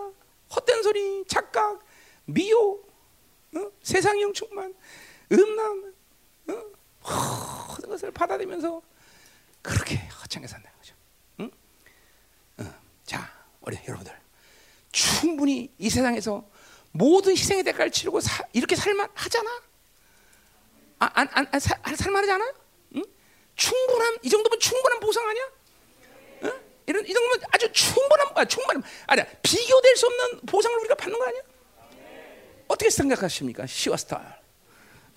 헛된 0.54 0.82
소리, 0.82 1.24
착각, 1.26 1.84
미혹, 2.24 2.88
어? 3.56 3.70
세상형 3.82 4.32
충만, 4.32 4.74
음란, 5.32 5.94
어? 6.48 6.52
모든 7.68 7.90
것을 7.90 8.10
받아들이면서 8.12 8.80
그렇게 9.60 9.96
허창하게 9.96 10.46
산다. 10.46 10.70
응? 10.72 10.76
어. 10.76 10.77
자, 13.68 13.68
우리 13.68 13.78
여러분들 13.86 14.12
충분히 14.92 15.72
이 15.78 15.90
세상에서 15.90 16.48
모든 16.92 17.32
희생의 17.32 17.64
대가를 17.64 17.90
치르고 17.90 18.20
사, 18.20 18.42
이렇게 18.52 18.74
살만 18.74 19.08
하잖아. 19.14 19.50
아, 21.00 21.10
안, 21.14 21.28
안, 21.32 21.46
안, 21.52 21.60
살, 21.60 21.78
살만하지 21.96 22.32
않아요? 22.32 22.54
응? 22.96 23.02
충분한 23.54 24.18
이 24.22 24.30
정도면 24.30 24.58
충분한 24.58 25.00
보상 25.00 25.28
아니야? 25.28 25.48
응? 26.44 26.60
이런 26.86 27.06
이 27.06 27.12
정도면 27.12 27.40
아주 27.52 27.70
충분한 27.72 28.26
아, 28.34 28.44
충분한 28.44 28.82
아니 29.06 29.22
비교될 29.42 29.96
수 29.96 30.06
없는 30.06 30.40
보상을 30.46 30.76
우리가 30.78 30.94
받는 30.94 31.18
거 31.18 31.26
아니야? 31.26 31.42
어떻게 32.68 32.90
생각하십니까? 32.90 33.66
시와 33.66 33.96
스타일. 33.96 34.26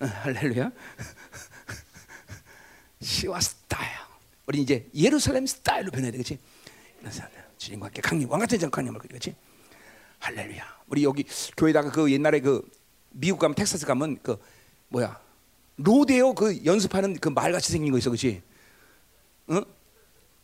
어, 0.00 0.06
할렐루야. 0.06 0.70
시와 3.00 3.40
스타일. 3.40 3.90
우리 4.46 4.60
이제 4.60 4.88
예루살렘 4.94 5.46
스타일로 5.46 5.90
변해야 5.90 6.12
되겠지? 6.12 6.38
주님과 7.62 7.86
함께 7.86 8.02
강림 8.02 8.28
왕 8.28 8.40
같은 8.40 8.58
정 8.58 8.70
강림을 8.70 8.98
그렇지? 9.00 9.36
할렐루야. 10.18 10.82
우리 10.88 11.04
여기 11.04 11.24
교회다가 11.56 11.90
그 11.90 12.10
옛날에 12.10 12.40
그 12.40 12.68
미국 13.10 13.38
가면 13.38 13.54
텍사스 13.54 13.86
가면 13.86 14.18
그 14.22 14.36
뭐야 14.88 15.20
로데오 15.76 16.34
그 16.34 16.64
연습하는 16.64 17.16
그 17.18 17.28
말같이 17.28 17.70
생긴 17.70 17.92
거 17.92 17.98
있어, 17.98 18.10
그렇지? 18.10 18.42
어? 19.48 19.60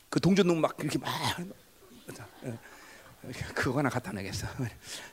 그 0.09 0.20
동전농 0.20 0.61
막 0.61 0.77
이렇게 0.81 0.99
막 0.99 1.09
그거 3.55 3.78
하나 3.81 3.89
갖다 3.89 4.12
놔야겠어. 4.12 4.47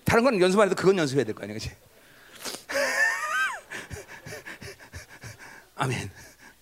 다른 0.04 0.24
건 0.24 0.40
연습 0.40 0.60
안 0.60 0.68
해도 0.68 0.76
그건 0.76 0.98
연습해야 1.00 1.26
될 1.26 1.34
거 1.34 1.44
아니야, 1.44 1.58
그렇지? 1.58 1.76
아멘. 5.76 6.12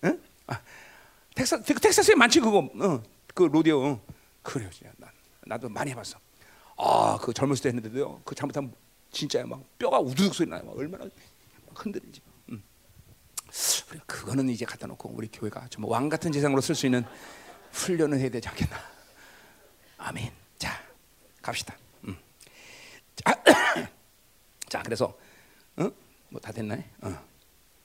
응? 0.04 0.20
아, 0.46 0.60
텍사 1.34 1.60
텍사스에 1.60 2.14
많지 2.14 2.40
그거. 2.40 2.70
어, 2.80 3.02
그 3.34 3.42
로데오. 3.44 3.84
어. 3.84 4.02
그래요, 4.42 4.70
진짜. 4.70 4.90
나, 4.96 5.08
나도 5.46 5.68
많이 5.68 5.90
해봤어. 5.90 6.18
아, 6.76 7.18
그 7.22 7.32
젊었을 7.32 7.62
때 7.62 7.68
했는데도요. 7.68 8.22
그 8.24 8.34
잘못하면 8.34 8.74
진짜 9.10 9.44
막 9.46 9.62
뼈가 9.78 9.98
우두둑 10.00 10.34
소리 10.34 10.48
나요. 10.48 10.62
얼마나 10.76 11.06
흔들리지. 11.74 12.20
우리 13.90 14.00
그거는 14.06 14.48
이제 14.48 14.64
갖다 14.64 14.86
놓고 14.88 15.10
우리 15.10 15.28
교회가 15.28 15.68
좀 15.68 15.84
왕 15.84 16.08
같은 16.08 16.32
재상으로 16.32 16.60
쓸 16.60 16.74
수 16.74 16.86
있는 16.86 17.04
훈련을 17.72 18.18
해야 18.18 18.28
되지 18.28 18.48
않겠나. 18.48 18.76
아멘. 19.98 20.32
자, 20.58 20.70
갑시다. 21.40 21.76
음. 22.04 22.18
자, 23.14 23.42
자, 24.68 24.82
그래서 24.82 25.16
어? 25.76 25.88
뭐다 26.30 26.50
됐나요? 26.50 26.82
어. 27.02 27.16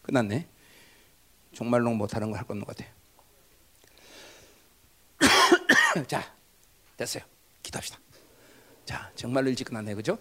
끝났네. 0.02 0.48
정말로 1.54 1.92
뭐 1.92 2.08
다른 2.08 2.32
거할거 2.32 2.54
없는 2.54 2.66
것 2.66 2.76
같아. 2.76 2.90
자, 6.08 6.34
됐어요. 6.98 7.24
기도합시다. 7.70 8.00
자, 8.86 9.12
정말로 9.16 9.50
일찍 9.50 9.66
끝났네, 9.66 9.94
그죠? 9.96 10.18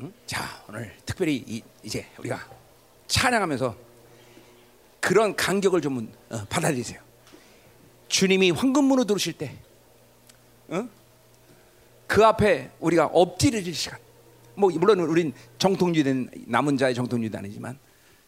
응? 0.00 0.12
자, 0.26 0.62
오늘 0.68 0.94
특별히 1.04 1.42
이, 1.46 1.62
이제 1.82 2.06
우리가 2.18 2.38
찬양하면서 3.06 3.76
그런 5.00 5.34
간격을 5.36 5.80
좀 5.80 6.12
어, 6.30 6.44
받아들이세요. 6.48 7.00
주님이 8.08 8.50
황금문으로 8.50 9.04
들어오실 9.04 9.34
때, 9.34 9.56
어? 10.68 10.88
그 12.06 12.24
앞에 12.24 12.70
우리가 12.80 13.06
엎드릴 13.06 13.74
시간. 13.74 13.98
뭐 14.54 14.70
물론 14.70 15.00
우린 15.00 15.32
정통유된 15.58 16.30
남은 16.46 16.76
자의 16.76 16.94
정통유도 16.94 17.36
아니지만 17.36 17.76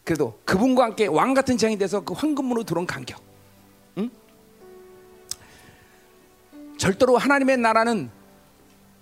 그래도 0.02 0.40
그분과 0.44 0.84
함께 0.84 1.06
왕 1.06 1.34
같은 1.34 1.56
장이 1.56 1.78
돼서 1.78 2.00
그 2.02 2.14
황금문으로 2.14 2.64
들어온 2.64 2.86
간격. 2.86 3.22
절대로 6.76 7.16
하나님의 7.16 7.56
나라는 7.58 8.10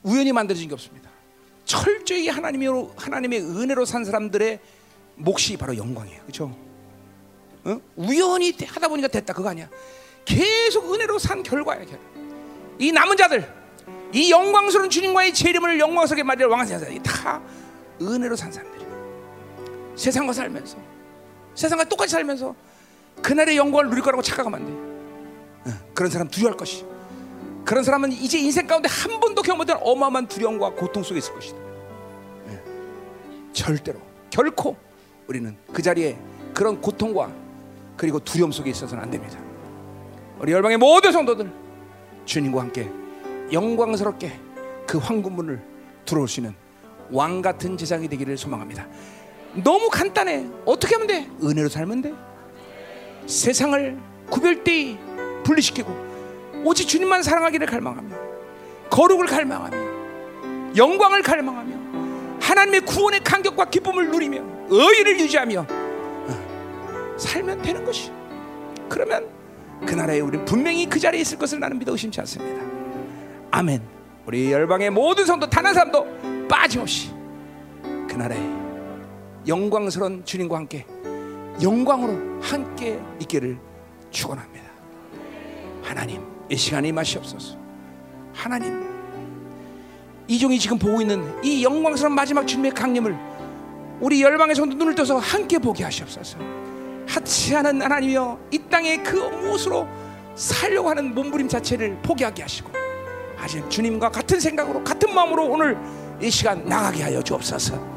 우연히 0.03 0.33
만들어진 0.33 0.69
게 0.69 0.75
없습니다. 0.75 1.11
철저히 1.65 2.29
하나님의 2.29 2.69
하나님의 2.97 3.41
은혜로 3.41 3.85
산 3.85 4.05
사람들의 4.05 4.61
몫이 5.17 5.57
바로 5.57 5.77
영광이에요. 5.77 6.21
그렇죠? 6.23 6.57
어? 7.65 7.81
우연히 7.97 8.55
하다 8.67 8.89
보니까 8.89 9.09
됐다 9.09 9.33
그거 9.33 9.49
아니야. 9.49 9.69
계속 10.25 10.93
은혜로 10.93 11.19
산 11.19 11.43
결과야. 11.43 11.81
이 12.79 12.93
남은 12.93 13.17
자들, 13.17 13.51
이 14.13 14.31
영광스러운 14.31 14.91
주님과의 14.91 15.33
재림을 15.33 15.79
영광스럽게 15.79 16.23
말할 16.23 16.49
왕한 16.49 16.67
자들이 16.67 17.01
다 17.03 17.41
은혜로 18.01 18.37
산 18.37 18.53
사람들이. 18.53 18.85
세상과 19.97 20.33
살면서 20.33 20.77
세상과 21.55 21.85
똑같이 21.85 22.13
살면서 22.13 22.55
그날의 23.23 23.57
영광을 23.57 23.89
누릴 23.89 24.03
거라고 24.03 24.23
착각하면 24.23 24.61
안 24.61 24.67
돼. 24.67 25.71
어, 25.71 25.93
그런 25.95 26.11
사람 26.11 26.29
두려워할 26.29 26.57
것이. 26.57 26.85
그런 27.65 27.82
사람은 27.82 28.12
이제 28.12 28.39
인생 28.39 28.66
가운데 28.66 28.89
한 28.89 29.19
번도 29.20 29.43
경험 29.43 29.59
못한 29.59 29.78
어마어마한 29.81 30.28
두려움과 30.28 30.70
고통 30.70 31.03
속에 31.03 31.19
있을 31.19 31.32
것이다. 31.32 31.57
예. 32.51 32.62
절대로 33.53 34.01
결코 34.31 34.77
우리는 35.27 35.57
그 35.73 35.81
자리에 35.81 36.19
그런 36.53 36.81
고통과 36.81 37.32
그리고 37.97 38.19
두려움 38.20 38.53
속에 38.53 38.70
있어서는 38.70 39.03
안 39.03 39.11
됩니다. 39.11 39.39
우리 40.39 40.53
열방의 40.53 40.77
모든 40.77 41.12
성도들 41.12 41.51
주님과 42.27 42.61
함께 42.61 42.91
영광스럽게 43.53 44.39
그 44.86 44.99
황금문을 44.99 45.62
들어올 46.05 46.28
수 46.28 46.41
있는 46.41 46.55
왕 47.11 47.41
같은 47.41 47.77
제장이 47.77 48.09
되기를 48.09 48.36
소망합니다. 48.36 48.86
너무 49.62 49.89
간단해. 49.89 50.47
어떻게 50.65 50.95
하면 50.97 51.07
돼? 51.07 51.31
은혜로 51.43 51.69
살면 51.69 52.03
돼. 52.03 52.12
세상을 53.27 53.99
구별되이 54.31 54.99
분리시키고 55.45 56.14
오직 56.65 56.86
주님만 56.89 57.23
사랑하기를 57.23 57.66
갈망하며 57.66 58.16
거룩을 58.91 59.27
갈망하며 59.27 60.74
영광을 60.77 61.23
갈망하며 61.23 61.85
하나님의 62.41 62.81
구원의 62.82 63.20
감격과 63.23 63.66
기쁨을 63.66 64.11
누리며 64.11 64.43
의를 64.70 65.20
유지하며 65.20 65.66
살면 67.16 67.62
되는 67.62 67.85
것이. 67.85 68.11
그러면 68.89 69.28
그 69.86 69.95
나라에 69.95 70.20
우리는 70.20 70.45
분명히 70.45 70.86
그 70.86 70.99
자리에 70.99 71.20
있을 71.20 71.39
것을 71.39 71.61
나는 71.61 71.78
믿어 71.78 71.93
의심치 71.93 72.20
않습니다. 72.20 72.65
아멘. 73.51 73.81
우리 74.27 74.51
열방의 74.51 74.91
모든 74.91 75.24
성도 75.27 75.49
단 75.49 75.65
한 75.66 75.74
사람도 75.74 76.47
빠짐없이 76.49 77.11
그 77.82 78.15
나라에 78.16 78.41
영광스러운 79.47 80.24
주님과 80.24 80.57
함께 80.57 80.86
영광으로 81.62 82.41
함께 82.41 82.99
있기를 83.20 83.59
축원합니다. 84.11 84.65
하나님, 85.82 86.23
이 86.49 86.57
시간에 86.57 86.89
임하시옵소서. 86.89 87.57
하나님, 88.33 88.85
이 90.27 90.39
종이 90.39 90.59
지금 90.59 90.79
보고 90.79 91.01
있는 91.01 91.25
이 91.43 91.62
영광스러운 91.65 92.15
마지막 92.15 92.47
주님의 92.47 92.73
강림을 92.73 93.16
우리 94.01 94.23
열방의 94.23 94.55
성도 94.55 94.77
눈을 94.77 94.95
떠서 94.95 95.19
함께 95.19 95.59
보게 95.59 95.85
하시옵소서. 95.85 96.39
하찮은 97.07 97.83
하나님이여 97.83 98.39
이 98.51 98.59
땅에 98.71 98.97
그 98.99 99.16
무엇으로 99.16 99.87
살려고 100.35 100.91
하는 100.91 101.15
몸부림 101.15 101.49
자체를 101.49 101.97
포기하게 102.03 102.43
하시고 102.43 102.71
아직 103.39 103.69
주님과 103.71 104.11
같은 104.11 104.41
생각으로 104.41 104.83
같은 104.83 105.15
마음으로 105.15 105.45
오늘 105.47 105.79
이 106.21 106.31
시간 106.31 106.65
나가게 106.65 107.03
하여 107.03 107.23
주옵소서. 107.23 107.95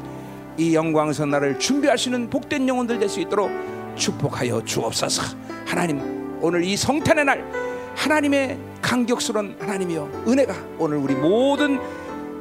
이 0.58 0.74
영광선 0.74 1.30
나를 1.30 1.58
준비하시는 1.58 2.30
복된 2.30 2.68
영혼들 2.68 2.98
될 2.98 3.08
수 3.08 3.20
있도록 3.20 3.50
축복하여 3.96 4.64
주옵소서. 4.64 5.36
하나님 5.66 6.38
오늘 6.40 6.62
이 6.62 6.76
성탄의 6.76 7.24
날 7.24 7.67
하나님의 7.98 8.56
강격스러운 8.80 9.56
하나님이여 9.58 10.24
은혜가 10.28 10.54
오늘 10.78 10.98
우리 10.98 11.14
모든 11.14 11.80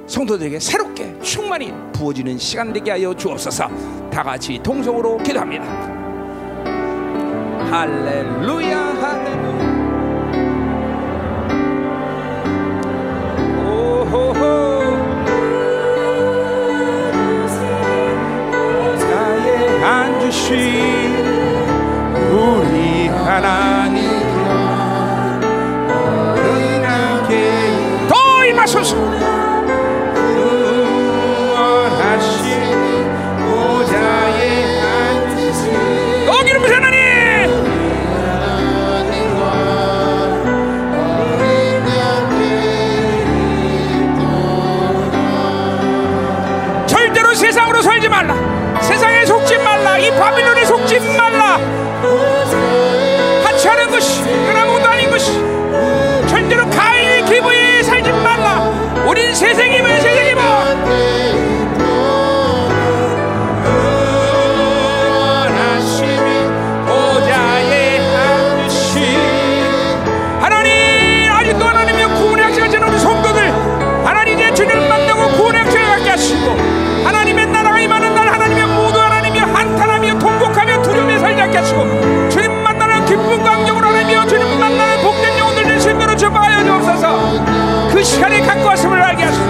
성도들에게 0.05 0.59
새롭게 0.59 1.19
충만히 1.21 1.73
부어지는 1.93 2.37
시간 2.37 2.71
되게 2.71 2.91
하여 2.91 3.13
주옵소서. 3.13 3.67
다 4.11 4.23
같이 4.23 4.59
동성으로 4.61 5.17
기도합니다. 5.17 5.65
할렐루야 7.71 8.77
할렐루야. 8.77 9.67
오호호. 13.65 14.57
나의 19.09 19.83
안주신 19.83 20.55
우리 22.31 23.07
하나 23.07 23.76
님 28.67 29.16
그 87.97 88.03
시간이 88.03 88.41
갖고 88.41 88.63
왔음을 88.63 89.01
알게 89.01 89.23
하시고 89.23 89.43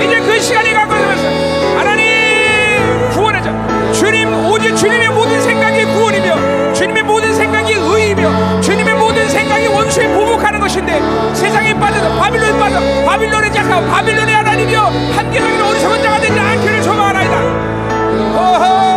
이제 0.00 0.18
그 0.18 0.40
시간이 0.40 0.72
갖고 0.72 0.94
왔으면서 0.94 1.78
하나님 1.78 3.10
구원하자 3.10 3.92
주님 3.92 4.32
오직 4.46 4.74
주님의 4.74 5.10
모든 5.10 5.38
생각이 5.42 5.84
구원이며 5.84 6.72
주님의 6.72 7.02
모든 7.02 7.34
생각이 7.34 7.74
의이며 7.74 8.62
주님의 8.62 8.94
모든 8.94 9.28
생각이 9.28 9.66
원수에 9.66 10.08
보복하는 10.14 10.60
것인데 10.60 10.98
세상에 11.34 11.78
빠져서 11.78 12.18
바빌론에 12.18 12.58
빠져 12.58 12.80
바빌론의 13.04 13.52
작가 13.52 13.82
바빌론의 13.82 14.34
하나님이여 14.34 14.80
한계적인 15.14 15.60
어리석은 15.60 16.02
자가 16.02 16.20
되지 16.20 16.40
않기를 16.40 16.82
소망하나이다. 16.82 17.36
오호 18.32 18.93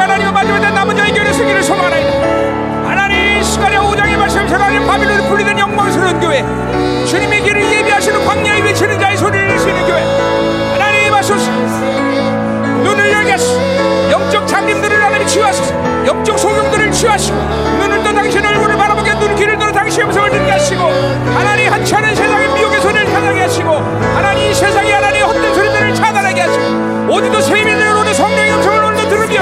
공동체가 0.00 0.04
하나님과 0.04 0.32
마지막에 0.32 0.70
남은 0.70 0.96
자의 0.96 1.12
교회 1.12 1.32
승리를 1.32 1.62
소망하나이다. 1.62 2.88
하나님 2.88 3.42
시간의 3.42 3.78
오장의 3.78 4.16
말씀처럼 4.16 4.62
하나님 4.62 4.86
바빌론에 4.86 5.28
풀리는 5.28 5.58
영광스러운 5.58 6.20
교회. 6.20 6.42
주님의 7.06 7.42
길을 7.42 7.62
예비하시는 7.70 8.24
광야에 8.24 8.60
외치는 8.62 8.98
자의 8.98 9.16
소리를 9.16 9.46
낼 9.46 9.58
수 9.58 9.68
있는 9.68 9.86
교회. 9.86 10.00
하나님 10.72 11.06
임하소서. 11.06 11.50
눈을 12.82 13.12
열게 13.12 13.32
하시고 13.32 13.60
영적 14.10 14.48
장님들을 14.48 15.04
하나님 15.04 15.26
치유하소서. 15.26 15.74
영적 16.06 16.38
소경들을 16.38 16.90
치유하시고 16.92 17.36
눈을 17.36 18.02
떠 18.02 18.12
당신 18.14 18.44
얼굴을 18.44 18.76
바라보게 18.76 19.12
눈 19.18 19.36
귀를 19.36 19.58
떠 19.58 19.70
당신의 19.70 20.06
음성을 20.06 20.30
듣게 20.30 20.50
하시고 20.50 20.82
하나님 21.34 21.70
한치하는 21.70 22.14
세상의 22.14 22.48
미혹의 22.54 22.80
소리를 22.80 23.04
타나게 23.12 23.40
하시고 23.42 23.70
하나님 24.14 24.50
이 24.50 24.54
세상에 24.54 24.92
하나님 24.92 25.24
헛된 25.26 25.54
소리들을 25.54 25.94
차단하게 25.94 26.40
하시고 26.40 26.64
오늘도 27.12 27.40
세민들을 27.42 27.92
오늘 27.92 28.14
성령의 28.14 28.54
음성을 28.54 28.82
오늘도 28.84 29.08
들으며 29.10 29.40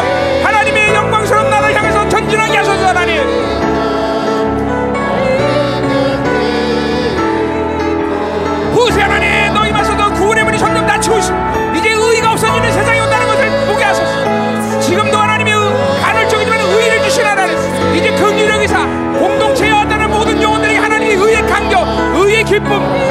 후세 8.72 9.00
하나님 9.02 9.54
너희 9.54 9.72
마서도 9.72 10.14
구원의 10.14 10.44
문이 10.44 10.58
점점 10.58 10.86
닫히고 10.86 11.18
있어. 11.18 11.32
이제 11.74 11.90
의가 11.90 12.32
없어지는 12.32 12.72
세상이 12.72 13.00
온다는 13.00 13.26
것을 13.26 13.66
보게 13.66 13.84
하소서. 13.84 14.80
지금도 14.80 15.16
하나님의 15.16 15.54
의, 15.54 16.00
간헐적이지만 16.02 16.60
의를 16.60 17.02
주신 17.02 17.24
하나님 17.24 17.56
이제 17.94 18.10
긍휼의 18.14 18.58
의사 18.60 18.86
공동체에 19.18 19.70
왔다는 19.70 20.10
모든 20.10 20.40
영혼들에게 20.40 20.78
하나님의 20.78 21.14
의의 21.16 21.42
간격 21.46 21.86
의의 22.14 22.44
기쁨 22.44 22.70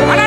하나님 0.09 0.26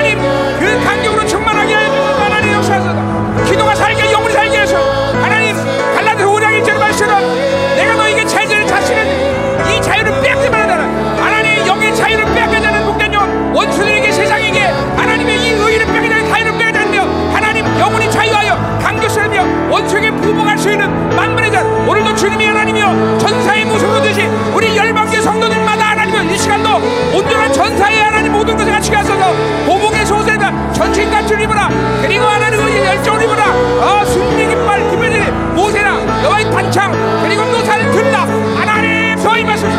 신갑주를 31.01 31.43
입어라 31.45 31.69
그리고 32.03 32.25
하나님 32.27 32.61
의의 32.61 32.85
열정을 32.85 33.23
입어라 33.25 33.45
어 33.81 34.05
승리 34.05 34.47
깃발 34.49 34.91
기별이 34.91 35.31
모세라 35.55 36.23
여호와의 36.25 36.51
단창 36.51 36.93
그리고 37.23 37.43
노사를 37.45 37.91
들라. 37.91 38.21
하나님 38.57 39.17
더 39.17 39.37
임하소서. 39.39 39.77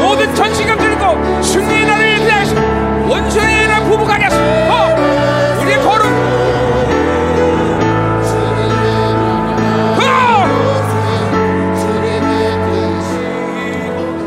모든 0.00 0.34
전신갑주를 0.34 0.92
입고 0.94 1.42
승리의 1.42 1.86
날을 1.86 2.16
기다리시고 2.18 2.60
원수의 3.08 3.68
날 3.68 3.84
부복하게 3.84 4.24
하소서. 4.24 4.42
어, 4.42 5.58
우리의 5.62 5.78
걸음 5.78 6.06
어! 10.00 10.02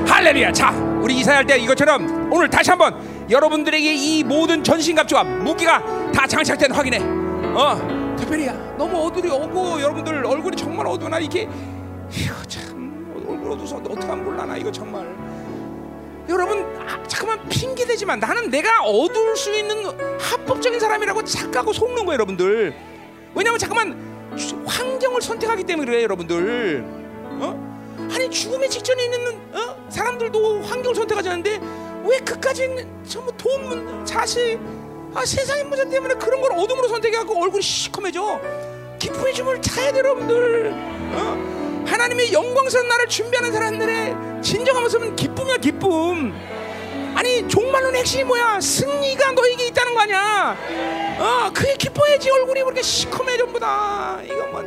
할렐루야. 0.08 0.52
자 0.54 0.70
우리 1.02 1.18
이사할 1.20 1.46
때 1.46 1.58
이것처럼 1.58 2.30
오늘 2.32 2.50
다시 2.50 2.70
한번 2.70 2.96
여러분들에게 3.30 3.94
이 3.94 4.24
모든 4.24 4.64
전신갑주와 4.64 5.24
무기가 5.24 5.82
다 6.12 6.26
장착된 6.26 6.72
확인해. 6.72 7.00
어 7.56 8.16
특별히야 8.18 8.76
너무 8.78 9.06
어두리 9.06 9.30
오고 9.30 9.80
여러분들 9.82 10.26
얼굴이 10.26 10.56
정말 10.58 10.88
어두나 10.88 11.20
이게 11.20 11.48
이거 12.12 12.34
참 12.48 13.24
얼굴 13.28 13.52
어두서 13.52 13.78
어떻게 13.78 14.06
하면 14.08 14.26
몰라나 14.26 14.58
이거 14.58 14.72
정말. 14.72 15.08
여러분 16.28 16.60
아, 16.88 17.02
잠깐만 17.08 17.48
핑계 17.50 17.86
대지만 17.86 18.20
나는 18.20 18.50
내가 18.52 18.84
어두울 18.84 19.36
수 19.36 19.52
있는 19.54 19.84
합법적인 20.20 20.80
사람이라고 20.80 21.24
착각하고 21.24 21.74
속는 21.74 22.06
거예요 22.06 22.14
여러분들. 22.14 22.74
왜냐면 23.36 23.60
잠깐만 23.60 24.36
주- 24.38 24.62
환경을 24.66 25.22
선택하기 25.22 25.64
때문에 25.64 25.86
그래요 25.86 26.04
여러분들. 26.04 26.84
어? 27.42 27.70
아니 28.12 28.30
죽음의 28.30 28.70
직전에 28.70 29.04
있는 29.06 29.20
어? 29.54 29.76
사람들도 29.90 30.62
환경을 30.64 30.96
선택하자는데 30.96 31.60
왜 32.04 32.18
그까지 32.20 32.88
전부 33.08 33.36
돈 33.38 34.06
자식 34.06 34.60
아, 35.14 35.26
세상의 35.26 35.66
문제 35.66 35.90
때문에 35.90 36.14
그런 36.16 36.42
걸 36.42 36.52
어둠으로 36.54 36.88
선택해갖고 36.88 37.42
얼굴이 37.44 37.62
시커매져 37.62 38.40
기쁨의 39.00 39.34
춤을 39.34 39.62
차야 39.62 39.92
돼 39.92 40.00
여러분들 40.00 40.72
어? 41.14 41.84
하나님의 41.88 42.32
영광스러운 42.32 42.88
날을 42.88 43.08
준비하는 43.08 43.52
사람들의 43.52 44.42
진정한 44.44 44.84
모습은 44.84 45.16
기쁨이야 45.16 45.58
기쁨. 45.58 46.34
아니 47.16 47.48
종말론 47.48 47.96
핵심이 47.96 48.24
뭐야? 48.24 48.62
승리가 48.62 49.32
너에게 49.32 49.68
있다는 49.68 49.94
거 49.96 50.02
아니야? 50.02 50.56
어, 51.20 51.52
그게 51.52 51.76
기뻐야지 51.76 52.30
얼굴이 52.30 52.62
그렇게 52.62 52.82
시커매 52.82 53.38
전부 53.38 53.60
다. 53.60 54.20
이거 54.24 54.46
뭐 54.48 54.62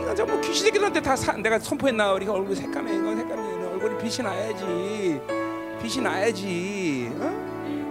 이거 0.00 0.14
전부 0.14 0.40
귀신 0.40 0.64
새끼들한테 0.66 1.00
다 1.02 1.14
사, 1.14 1.32
내가 1.32 1.58
선포했나? 1.58 2.12
우리가 2.14 2.32
얼굴 2.32 2.56
색감해 2.56 2.94
이거 2.94 3.14
색감해 3.14 3.66
얼굴이 3.74 3.98
빛이 3.98 4.26
나야지. 4.26 5.37
빛이 5.82 6.02
나야지. 6.02 7.10
어? 7.14 7.24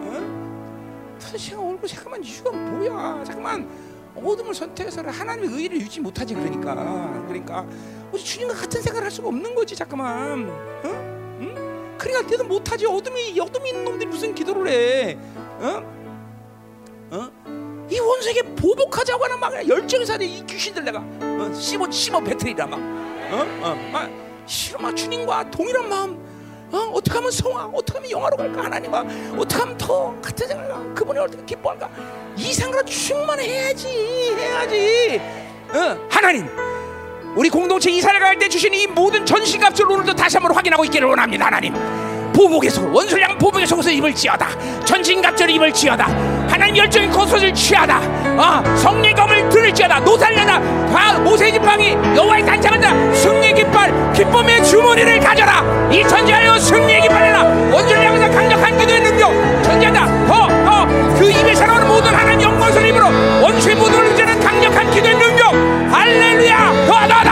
어? 0.03 1.17
도대체 1.19 1.55
얼굴 1.55 1.87
새까만 1.87 2.23
이유가 2.23 2.51
뭐야? 2.51 3.23
잠깐만. 3.23 3.67
어둠을 4.23 4.53
선택해서 4.53 5.01
하나님의 5.01 5.49
의를 5.49 5.81
유지 5.81 5.99
못하지 5.99 6.33
그러니까 6.33 6.73
그러니까 7.27 7.65
어디 8.11 8.23
주님과 8.23 8.55
같은 8.55 8.81
생각을 8.81 9.03
할 9.03 9.11
수가 9.11 9.27
없는 9.27 9.53
거지 9.53 9.75
잠깐만 9.75 10.49
어? 10.49 11.37
응? 11.39 11.95
그러니까 11.97 12.29
너도 12.29 12.43
못하지 12.43 12.85
어둠이 12.85 13.39
어둠이 13.39 13.69
있는 13.69 13.85
놈들이 13.85 14.09
무슨 14.09 14.33
기도를 14.33 14.67
해 14.69 15.17
어? 15.59 15.83
어? 17.11 17.31
이 17.89 17.99
원수에게 17.99 18.41
보복하자고 18.55 19.23
하는 19.23 19.39
막 19.39 19.67
열정이 19.67 20.05
사는 20.05 20.25
이 20.25 20.45
귀신들 20.45 20.83
내가 20.83 20.99
어? 20.99 21.53
씹어 21.53 21.89
씹어 21.89 22.19
배틀이라 22.21 22.65
막 22.65 22.79
어? 22.79 23.45
어? 23.61 23.91
아, 23.93 24.09
싫어 24.45 24.79
막 24.79 24.95
주님과 24.95 25.51
동일한 25.51 25.89
마음 25.89 26.26
어? 26.71 26.77
어떻게 26.93 27.15
하면 27.15 27.31
성화? 27.31 27.65
어떻게 27.73 27.97
하면 27.97 28.11
영화로 28.11 28.37
갈까? 28.37 28.63
하나님과 28.65 29.05
어떻게 29.37 29.61
하면 29.61 29.77
더 29.77 30.13
같은 30.21 30.47
생각을 30.47 30.93
그분이 30.95 31.19
어떻게 31.19 31.43
기뻐할까? 31.45 31.89
이 32.35 32.53
생각을 32.53 32.85
충만해야지 32.85 33.87
해야지. 34.37 35.21
어? 35.73 36.07
하나님 36.09 36.47
우리 37.35 37.49
공동체 37.49 37.91
이사를 37.91 38.19
갈 38.19 38.37
때 38.39 38.47
주신 38.49 38.73
이 38.73 38.87
모든 38.87 39.25
전시값을 39.25 39.89
오늘도 39.91 40.13
다시 40.15 40.37
한번 40.37 40.55
확인하고 40.55 40.85
있기를 40.85 41.07
원합니다 41.07 41.47
하나님 41.47 41.73
보복에서 42.37 42.83
원술량 42.91 43.39
보복의 43.39 43.65
속옷을 43.65 43.93
입을 43.93 44.13
지어다. 44.13 44.47
전신갑절을 44.85 45.55
입을 45.55 45.73
지어다. 45.73 46.05
하나님 46.47 46.77
열정의 46.77 47.09
겉옷을 47.09 47.51
취하다. 47.51 47.99
아 48.37 48.63
성령 48.77 49.15
검을 49.15 49.49
들을 49.49 49.73
지어다. 49.73 49.99
노살려다. 50.01 50.59
모세 51.23 51.51
지팡이 51.51 51.93
여호와의 52.15 52.45
단창한다. 52.45 53.13
승리 53.15 53.53
깃발 53.55 54.13
기쁨의 54.13 54.63
주머니를 54.63 55.19
가져라. 55.19 55.63
이 55.91 56.07
전제하여 56.07 56.59
승리 56.59 57.01
깃발이라. 57.01 57.43
원술량에서 57.73 58.29
강력한 58.29 58.77
기도의 58.77 59.01
능력 59.01 59.63
전제한다. 59.63 60.27
더더그 60.27 61.31
입에서 61.31 61.65
나오는 61.65 61.87
모든 61.87 62.13
하나님 62.13 62.41
영광스러운 62.41 62.87
입으로 62.87 63.05
원수의 63.41 63.75
모든 63.75 64.05
의제는 64.11 64.39
강력한 64.39 64.91
기도의 64.91 65.15
능력. 65.15 65.53
할렐루야. 65.91 66.85
더다 66.85 67.23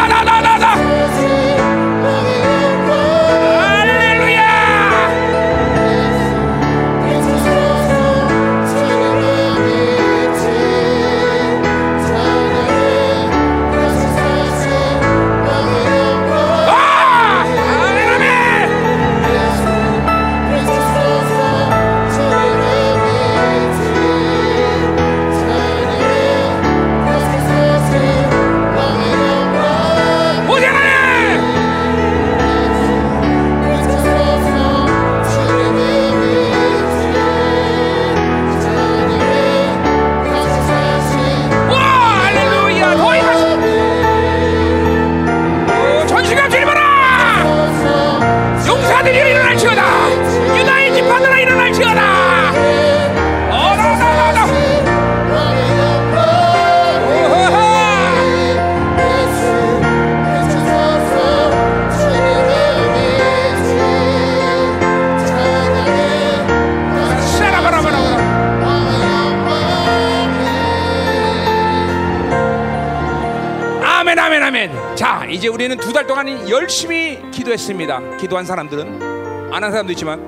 이제 75.46 75.52
우리는 75.52 75.78
두 75.78 75.94
달 75.94 76.08
동안 76.08 76.50
열심히 76.50 77.20
기도했습니다. 77.30 78.18
기도한 78.18 78.46
사람들은 78.46 79.54
안 79.54 79.64
한 79.64 79.72
사람도 79.72 79.92
있지만 79.92 80.20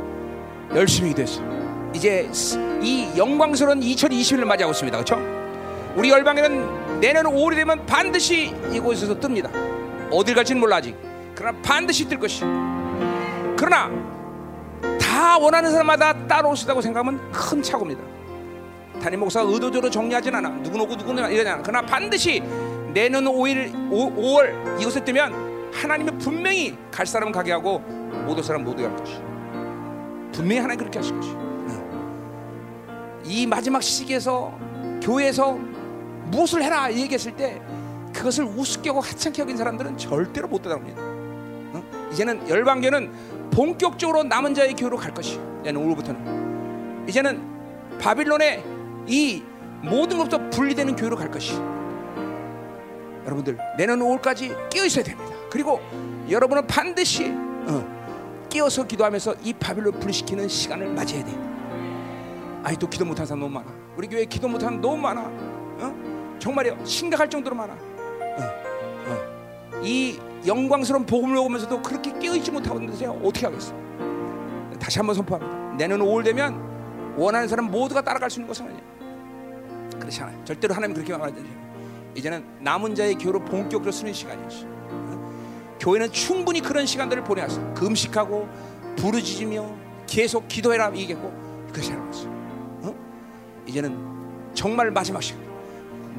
열심히 0.76 1.10
기도했어. 1.10 1.42
이제 1.92 2.30
이 2.84 3.10
영광스러운 3.18 3.80
2020을 3.80 4.46
맞이하고 4.46 4.74
있습니다. 4.74 4.96
그렇죠? 4.96 5.20
우리 5.96 6.12
열방에는 6.12 7.00
내년 7.00 7.26
5월이 7.26 7.56
되면 7.56 7.84
반드시 7.88 8.54
이곳에서 8.72 9.20
뜹니다. 9.20 9.50
어딜 10.12 10.36
갈지는 10.36 10.62
몰라 10.62 10.76
아직. 10.76 10.96
그러나 11.34 11.58
반드시 11.64 12.08
뜰 12.08 12.20
것이. 12.20 12.42
그러나 13.58 13.90
다 15.02 15.40
원하는 15.40 15.72
사람마다 15.72 16.28
따로 16.28 16.52
오시다고 16.52 16.80
생각하면 16.80 17.32
큰 17.32 17.64
착오입니다. 17.64 18.04
담임 19.02 19.22
목사가 19.22 19.50
의도적으로 19.50 19.90
정리하진 19.90 20.36
않아. 20.36 20.50
누구 20.62 20.80
오고 20.80 20.96
누구는 20.96 21.24
않아. 21.24 21.64
그러나 21.64 21.82
반드시 21.88 22.44
내년 22.94 23.26
5일 23.26 23.92
5, 23.92 24.12
5월 24.16 24.82
이곳에 24.82 25.04
뜨면 25.04 25.72
하나님은 25.74 26.18
분명히 26.18 26.78
갈 26.92 27.06
사람은 27.06 27.32
가게 27.32 27.52
하고 27.52 27.80
못 28.26 28.38
올 28.38 28.44
사람 28.44 28.64
모두 28.64 28.84
갈 28.84 28.96
것이. 28.96 29.16
분명히 30.32 30.58
하나님 30.60 30.80
그렇게 30.80 31.00
하실 31.00 31.16
것이. 31.16 31.30
이 33.26 33.46
마지막 33.46 33.84
시기에서 33.84 34.58
교회에서 35.02 35.60
무엇을 36.32 36.64
해라 36.64 36.92
얘기했을 36.92 37.36
때 37.36 37.62
그것을 38.14 38.46
우습게 38.46 38.90
하고 38.90 39.02
하찮게 39.02 39.42
여긴 39.42 39.58
사람들은 39.58 39.98
절대로 39.98 40.48
못 40.48 40.62
따라옵니다. 40.62 41.02
이제는 42.12 42.48
열방교는 42.50 43.12
본격적으로 43.52 44.24
남은 44.24 44.54
자의 44.54 44.74
교회로 44.74 44.98
갈 44.98 45.14
것이. 45.14 45.40
내년 45.64 45.84
5월부터는 45.84 47.10
이제는 47.10 47.42
바빌론의 48.00 48.64
이 49.08 49.44
모든 49.82 50.18
것부터 50.18 50.50
분리되는 50.50 50.96
교회로 50.96 51.16
갈 51.16 51.30
것이. 51.30 51.54
여러분들 53.28 53.58
내년 53.78 54.00
5월까지 54.00 54.70
끼어 54.70 54.86
있어야 54.86 55.04
됩니다. 55.04 55.30
그리고 55.50 55.82
여러분은 56.30 56.66
반드시 56.66 57.30
어, 57.30 58.48
끼어서 58.50 58.88
기도하면서 58.88 59.36
이 59.44 59.54
바빌론 59.54 60.00
분리시키는 60.00 60.48
시간을 60.48 60.90
맞이해야 60.90 61.26
돼. 61.26 61.32
아직도 62.64 62.90
기도 62.90 63.06
못하는 63.06 63.26
사람 63.26 63.42
너무 63.42 63.54
많아. 63.54 63.68
우리 63.98 64.08
교회 64.08 64.26
기도 64.26 64.48
못하는 64.48 64.80
너무 64.80 64.98
많아. 64.98 65.22
어? 65.22 66.38
정말이요 66.40 66.86
심각할 66.86 67.30
정도로 67.30 67.56
많아. 67.56 67.74
어, 67.74 68.42
어. 69.08 69.82
이 69.84 70.20
영광스러운 70.46 71.06
복음을 71.06 71.36
먹으면서도 71.36 71.82
그렇게 71.82 72.18
깨어있지 72.18 72.52
못하고 72.52 72.80
있는데 72.80 72.98
제가 72.98 73.12
어떻게 73.12 73.46
하겠어? 73.46 73.74
다시 74.80 75.00
한번 75.00 75.16
선포합니다. 75.16 75.76
내년 75.76 76.00
5월 76.00 76.24
되면 76.24 77.16
원하는 77.18 77.48
사람 77.48 77.70
모두가 77.70 78.02
따라갈 78.02 78.30
수 78.30 78.40
있는 78.40 78.48
것은 78.48 78.68
아니야. 78.68 78.82
그렇지 80.00 80.22
않아요. 80.22 80.46
절대로 80.46 80.74
하나님 80.74 80.94
그렇게 80.94 81.12
말하지 81.12 81.40
않아요. 81.42 81.67
이제는 82.18 82.44
남은 82.62 82.96
자의 82.96 83.14
교로 83.14 83.40
본격적으로 83.40 83.92
쓰는 83.92 84.12
시간이지. 84.12 84.68
교회는 85.80 86.12
충분히 86.12 86.62
그런 86.62 86.88
시간들을 86.88 87.24
보내왔어. 87.24 87.76
금식하고 87.76 88.50
부르짖으며 88.96 89.76
계속 90.08 90.48
기도해라 90.48 90.92
얘기했고 90.96 91.32
그것이 91.68 91.94
아니었어. 91.94 92.28
어? 92.28 92.96
이제는 93.68 93.96
정말 94.56 94.90
마지막 94.90 95.22
시간. 95.22 95.46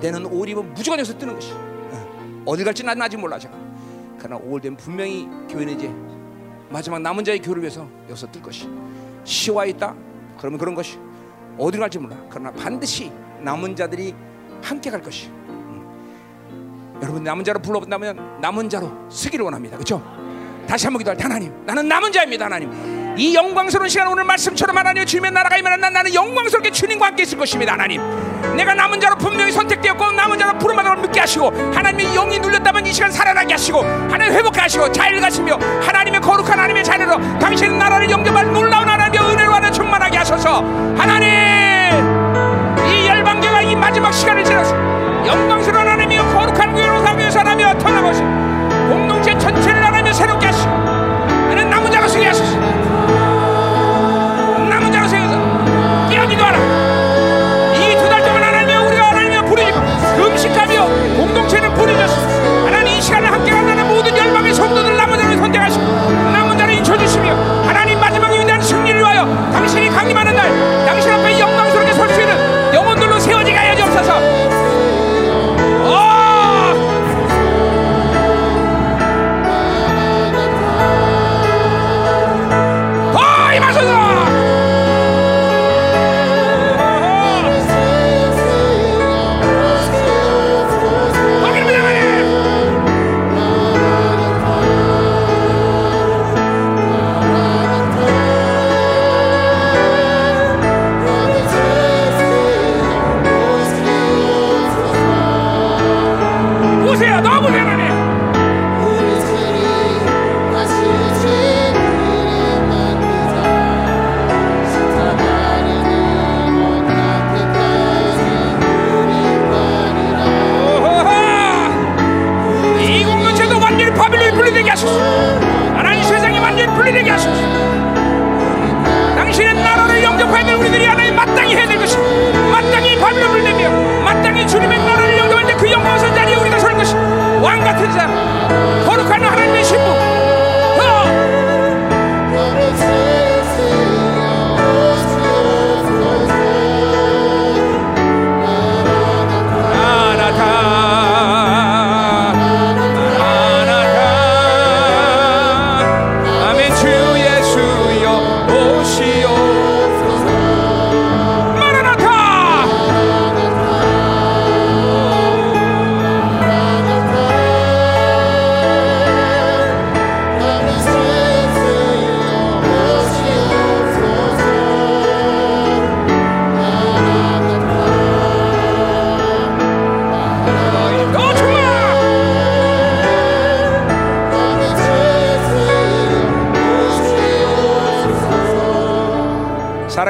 내는 0.01 0.23
5월이면 0.23 0.73
무조건 0.73 1.01
여기서 1.01 1.19
뜨는 1.19 1.35
것이. 1.35 1.53
어. 1.53 2.43
어디 2.47 2.63
갈지 2.63 2.85
나는 2.85 3.03
아직 3.03 3.17
몰라. 3.17 3.37
잠깐. 3.37 3.61
그러나 4.21 4.41
5월 4.45 4.63
되면 4.63 4.77
분명히 4.77 5.29
교회는 5.49 5.75
이제 5.75 5.93
마지막 6.71 7.01
남은 7.01 7.25
자의 7.25 7.41
교를 7.41 7.61
위해서 7.63 7.89
여기서 8.09 8.31
뜰 8.31 8.41
것이. 8.41 8.69
시와 9.25 9.67
있다. 9.67 9.97
그러면 10.39 10.61
그런 10.61 10.77
것이 10.77 10.97
어디 11.59 11.77
갈지 11.77 11.99
몰라. 11.99 12.17
그러나 12.31 12.53
반드시 12.53 13.11
남은 13.41 13.75
자들이 13.75 14.15
함께 14.63 14.91
갈 14.91 15.03
것이. 15.03 15.37
여러분 17.03 17.23
남은 17.23 17.45
자로 17.45 17.61
불러본다면 17.61 18.41
남은 18.41 18.69
자로 18.69 18.91
쓰기를 19.11 19.45
원합니다. 19.45 19.77
그렇죠? 19.77 20.03
다시 20.69 20.87
한번 20.87 20.99
기도할 20.99 21.17
때 21.17 21.23
하나님 21.23 21.53
나는 21.65 21.89
남은 21.89 22.13
자입니다 22.13 22.45
하나님 22.45 23.15
이 23.17 23.35
영광스러운 23.35 23.89
시간 23.89 24.07
오늘 24.09 24.23
말씀처럼 24.25 24.77
하나님 24.77 25.05
주님의 25.07 25.31
나라가 25.33 25.57
임하는 25.57 25.81
난 25.81 25.93
나는 25.95 26.13
영광스럽게 26.13 26.71
주님과 26.71 27.07
함께 27.07 27.23
있을 27.23 27.39
것입니다 27.39 27.73
하나님 27.73 28.03
내가 28.55 28.75
남은 28.75 29.01
자로 29.01 29.17
분명히 29.17 29.51
선택되었고 29.51 30.13
남은 30.13 30.39
자로 30.39 30.59
부름받음을 30.59 30.99
믿게 30.99 31.21
하시고 31.21 31.47
하나님의 31.75 32.13
영이 32.13 32.39
눌렸다면 32.39 32.87
이 32.87 32.93
시간 32.93 33.11
살아나게 33.11 33.55
하시고 33.55 33.81
하나님 33.81 34.35
회복하게 34.35 34.61
하시고 34.61 34.93
자유를 34.93 35.23
가시며 35.23 35.57
하나님의 35.81 36.21
거룩한 36.21 36.51
하나님의 36.51 36.85
자녀로 36.85 37.39
당신의 37.39 37.79
나라를 37.79 38.11
영접할 38.11 38.53
놀라운 38.53 38.87
하나님의 38.87 39.21
은혜로 39.27 39.53
하나 39.53 39.71
충만하게 39.71 40.19
하소서 40.19 40.61
하나님 40.97 41.29
이 42.87 43.09
열방교가 43.09 43.63
이 43.63 43.75
마지막 43.75 44.13
시간을 44.13 44.45
지나서 44.45 44.77
영광스러운 45.27 45.87
하나님이여 45.89 46.08
거룩한 46.39 46.73
교회로 46.73 47.03
가기 47.03 47.19
위해서 47.19 47.41
하나님이여 47.41 47.79
터나가시 47.79 48.23
공 48.23 48.48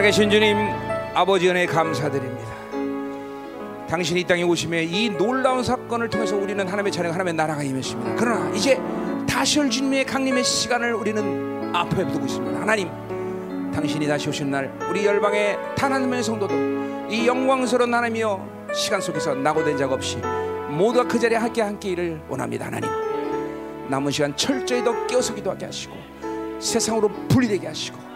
살아계신 0.09 0.31
주님 0.31 0.57
아버지 1.15 1.51
은혜 1.51 1.67
감사드립니다. 1.67 2.49
당신이 3.89 4.21
이 4.21 4.25
땅에 4.25 4.43
오심에 4.43 4.85
이 4.85 5.11
놀라운 5.11 5.63
사건을 5.63 6.09
통해서 6.09 6.35
우리는 6.37 6.67
하나님의 6.67 6.93
자녀 6.93 7.11
하나님의 7.11 7.35
나라가 7.35 7.63
임했습니다. 7.63 8.15
그러나 8.17 8.51
이제 8.55 8.81
다시 9.29 9.61
올 9.61 9.69
주님의 9.69 10.07
강림의 10.07 10.45
시간을 10.45 10.95
우리는 10.95 11.75
앞에 11.75 12.07
두고 12.07 12.25
있습니다. 12.25 12.59
하나님 12.59 12.89
당신이 13.73 14.07
다시 14.07 14.31
오신 14.31 14.51
날 14.51 14.73
우리 14.89 15.05
열방의 15.05 15.59
단 15.77 15.93
한 15.93 16.09
명의 16.09 16.23
성도도 16.23 16.55
이 17.11 17.27
영광스러운 17.27 17.93
하나님이여 17.93 18.69
시간 18.73 19.03
속에서 19.03 19.35
낙오된 19.35 19.77
적 19.77 19.93
없이 19.93 20.17
모두가 20.71 21.07
그 21.07 21.19
자리에 21.19 21.37
함께 21.37 21.61
함께를 21.61 22.21
원합니다. 22.29 22.67
하나님 22.67 22.89
남은 23.89 24.11
시간 24.11 24.35
철저히 24.37 24.83
더 24.83 25.07
깨어서 25.07 25.35
기도하게 25.35 25.67
하시고 25.67 25.95
세상으로 26.61 27.09
분리되게 27.29 27.67
하시고 27.67 28.08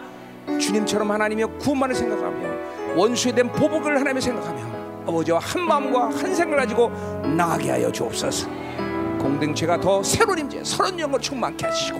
주님처럼 0.67 1.11
하나님의 1.11 1.45
구원만을 1.59 1.93
생각하며 1.95 2.95
원수에 2.95 3.33
대한 3.33 3.51
보복을 3.51 3.99
하나님을 3.99 4.21
생각하며 4.21 4.83
아버지와 5.07 5.39
한 5.39 5.61
마음과 5.61 6.05
한 6.05 6.33
생각을 6.33 6.57
가지고 6.57 6.89
나가게 7.35 7.71
하여 7.71 7.91
주옵소서 7.91 8.47
공동체가 9.19 9.79
더 9.79 10.01
새로운 10.03 10.39
임재 10.39 10.63
서른 10.63 10.99
영을 10.99 11.19
충만케 11.19 11.65
하시고 11.65 11.99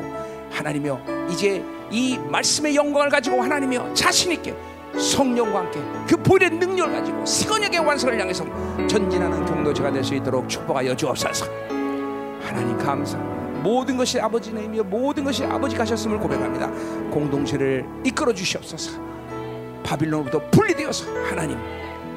하나님이여 0.51 1.27
이제 1.29 1.63
이 1.91 2.17
말씀의 2.29 2.75
영광을 2.75 3.09
가지고 3.09 3.41
하나님이여 3.41 3.93
자신 3.93 4.31
있게 4.31 4.55
성령과 4.97 5.59
함께 5.59 5.79
그 6.07 6.15
보일의 6.15 6.51
능력을 6.51 6.93
가지고 6.93 7.25
세건역의 7.25 7.79
완성을 7.79 8.19
향해서 8.19 8.45
전진하는 8.87 9.45
공동체가 9.45 9.91
될 9.91 10.03
수 10.03 10.13
있도록 10.15 10.47
축복하여 10.47 10.95
주옵소서 10.95 11.45
하나님 12.41 12.77
감사합니다. 12.77 13.32
모든 13.63 13.95
것이 13.97 14.19
아버지의 14.19 14.63
힘이요 14.65 14.83
모든 14.83 15.23
것이 15.23 15.43
아버지 15.45 15.75
가셨음을 15.75 16.19
고백합니다. 16.19 16.69
공동체를 17.09 17.85
이끌어 18.03 18.33
주시옵소서. 18.33 18.99
바빌론으로부터 19.83 20.49
분리되어서 20.51 21.11
하나님 21.29 21.57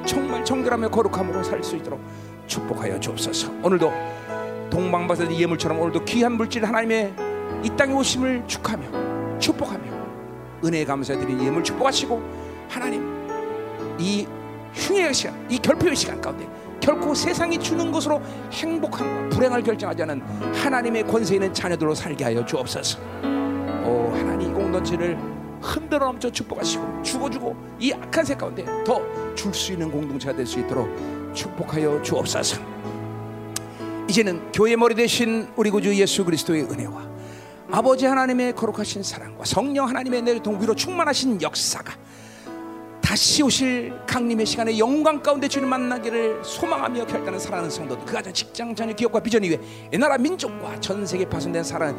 정말 0.05 0.45
정결하며 0.45 0.89
거룩함으로 0.91 1.43
살 1.43 1.63
수 1.63 1.77
있도록 1.77 2.01
축복하여 2.47 2.99
주옵소서. 3.01 3.53
오늘도 3.63 3.93
동방바사의 4.71 5.41
예물처럼 5.41 5.79
오늘도 5.81 6.05
귀한 6.05 6.33
물질 6.33 6.65
하나님의 6.65 7.15
이 7.63 7.71
땅에 7.77 7.93
오심을 7.93 8.45
축하며 8.47 9.39
축복하며 9.39 9.85
은혜에 10.65 10.85
감사드린 10.85 11.43
예물 11.43 11.63
축복하시고 11.63 12.23
하나님 12.69 13.03
이 13.99 14.27
흉의 14.75 15.15
시간, 15.15 15.47
이 15.49 15.59
결핍의 15.59 15.97
시간 15.97 16.21
가운데 16.21 16.47
결코 16.87 17.13
세상이 17.17 17.59
주는 17.59 17.91
것으로 17.91 18.23
행복함과 18.53 19.31
불행을 19.31 19.61
결정하지 19.65 20.05
않은 20.05 20.23
하나님의 20.55 21.05
권세 21.09 21.35
있는 21.35 21.53
자녀들로 21.53 21.93
살게 21.97 22.23
하여 22.23 22.47
주옵소서. 22.47 23.01
오 23.85 24.13
하나님 24.15 24.53
이 24.53 24.55
공동체를 24.55 25.19
흔들어 25.61 26.07
넘쳐 26.07 26.31
축복하시고 26.31 27.03
죽어주고 27.03 27.57
이 27.81 27.93
악한 27.93 28.25
세 28.25 28.37
가운데 28.37 28.65
더 28.85 29.03
줄 29.35 29.53
수 29.53 29.73
있는 29.73 29.91
공동체가 29.91 30.37
될 30.37 30.47
수 30.47 30.61
있도록 30.61 30.89
축복하여 31.35 32.01
주옵소서. 32.03 32.63
이제는 34.09 34.53
교회 34.53 34.77
머리 34.77 34.95
대신 34.95 35.49
우리 35.57 35.71
구주 35.71 35.93
예수 35.97 36.25
그리스도의 36.25 36.63
은혜와 36.71 37.05
아버지 37.73 38.07
하나님의 38.07 38.55
거룩하신 38.55 39.03
사랑과 39.03 39.45
성령 39.45 39.89
하나님의 39.89 40.23
내리통 40.23 40.63
위로 40.63 40.73
충만하신 40.77 41.43
역사가 41.43 41.93
다시 43.07 43.41
오실 43.41 43.93
강림의 44.05 44.45
시간에 44.45 44.77
영광 44.77 45.23
가운데 45.23 45.47
주님 45.47 45.69
만나기를 45.69 46.43
소망하며 46.43 47.07
결단하는 47.07 47.39
사랑하는 47.39 47.71
성도들 47.71 48.05
그 48.05 48.13
가정 48.13 48.33
직장 48.33 48.75
자녀 48.75 48.93
기업과 48.93 49.21
비전 49.21 49.45
이외 49.45 49.61
이 49.95 49.97
나라 49.97 50.19
민족과 50.19 50.81
전 50.81 51.07
세계 51.07 51.25
파손된 51.25 51.63
사랑 51.63 51.97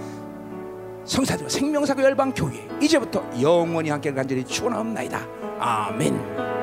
성사들 1.05 1.49
생명사교 1.49 2.03
열방 2.03 2.33
교회 2.33 2.67
이제부터 2.81 3.23
영원히 3.41 3.89
함께 3.89 4.11
간절히 4.11 4.43
축원하옵나이다 4.43 5.25
아멘. 5.59 6.56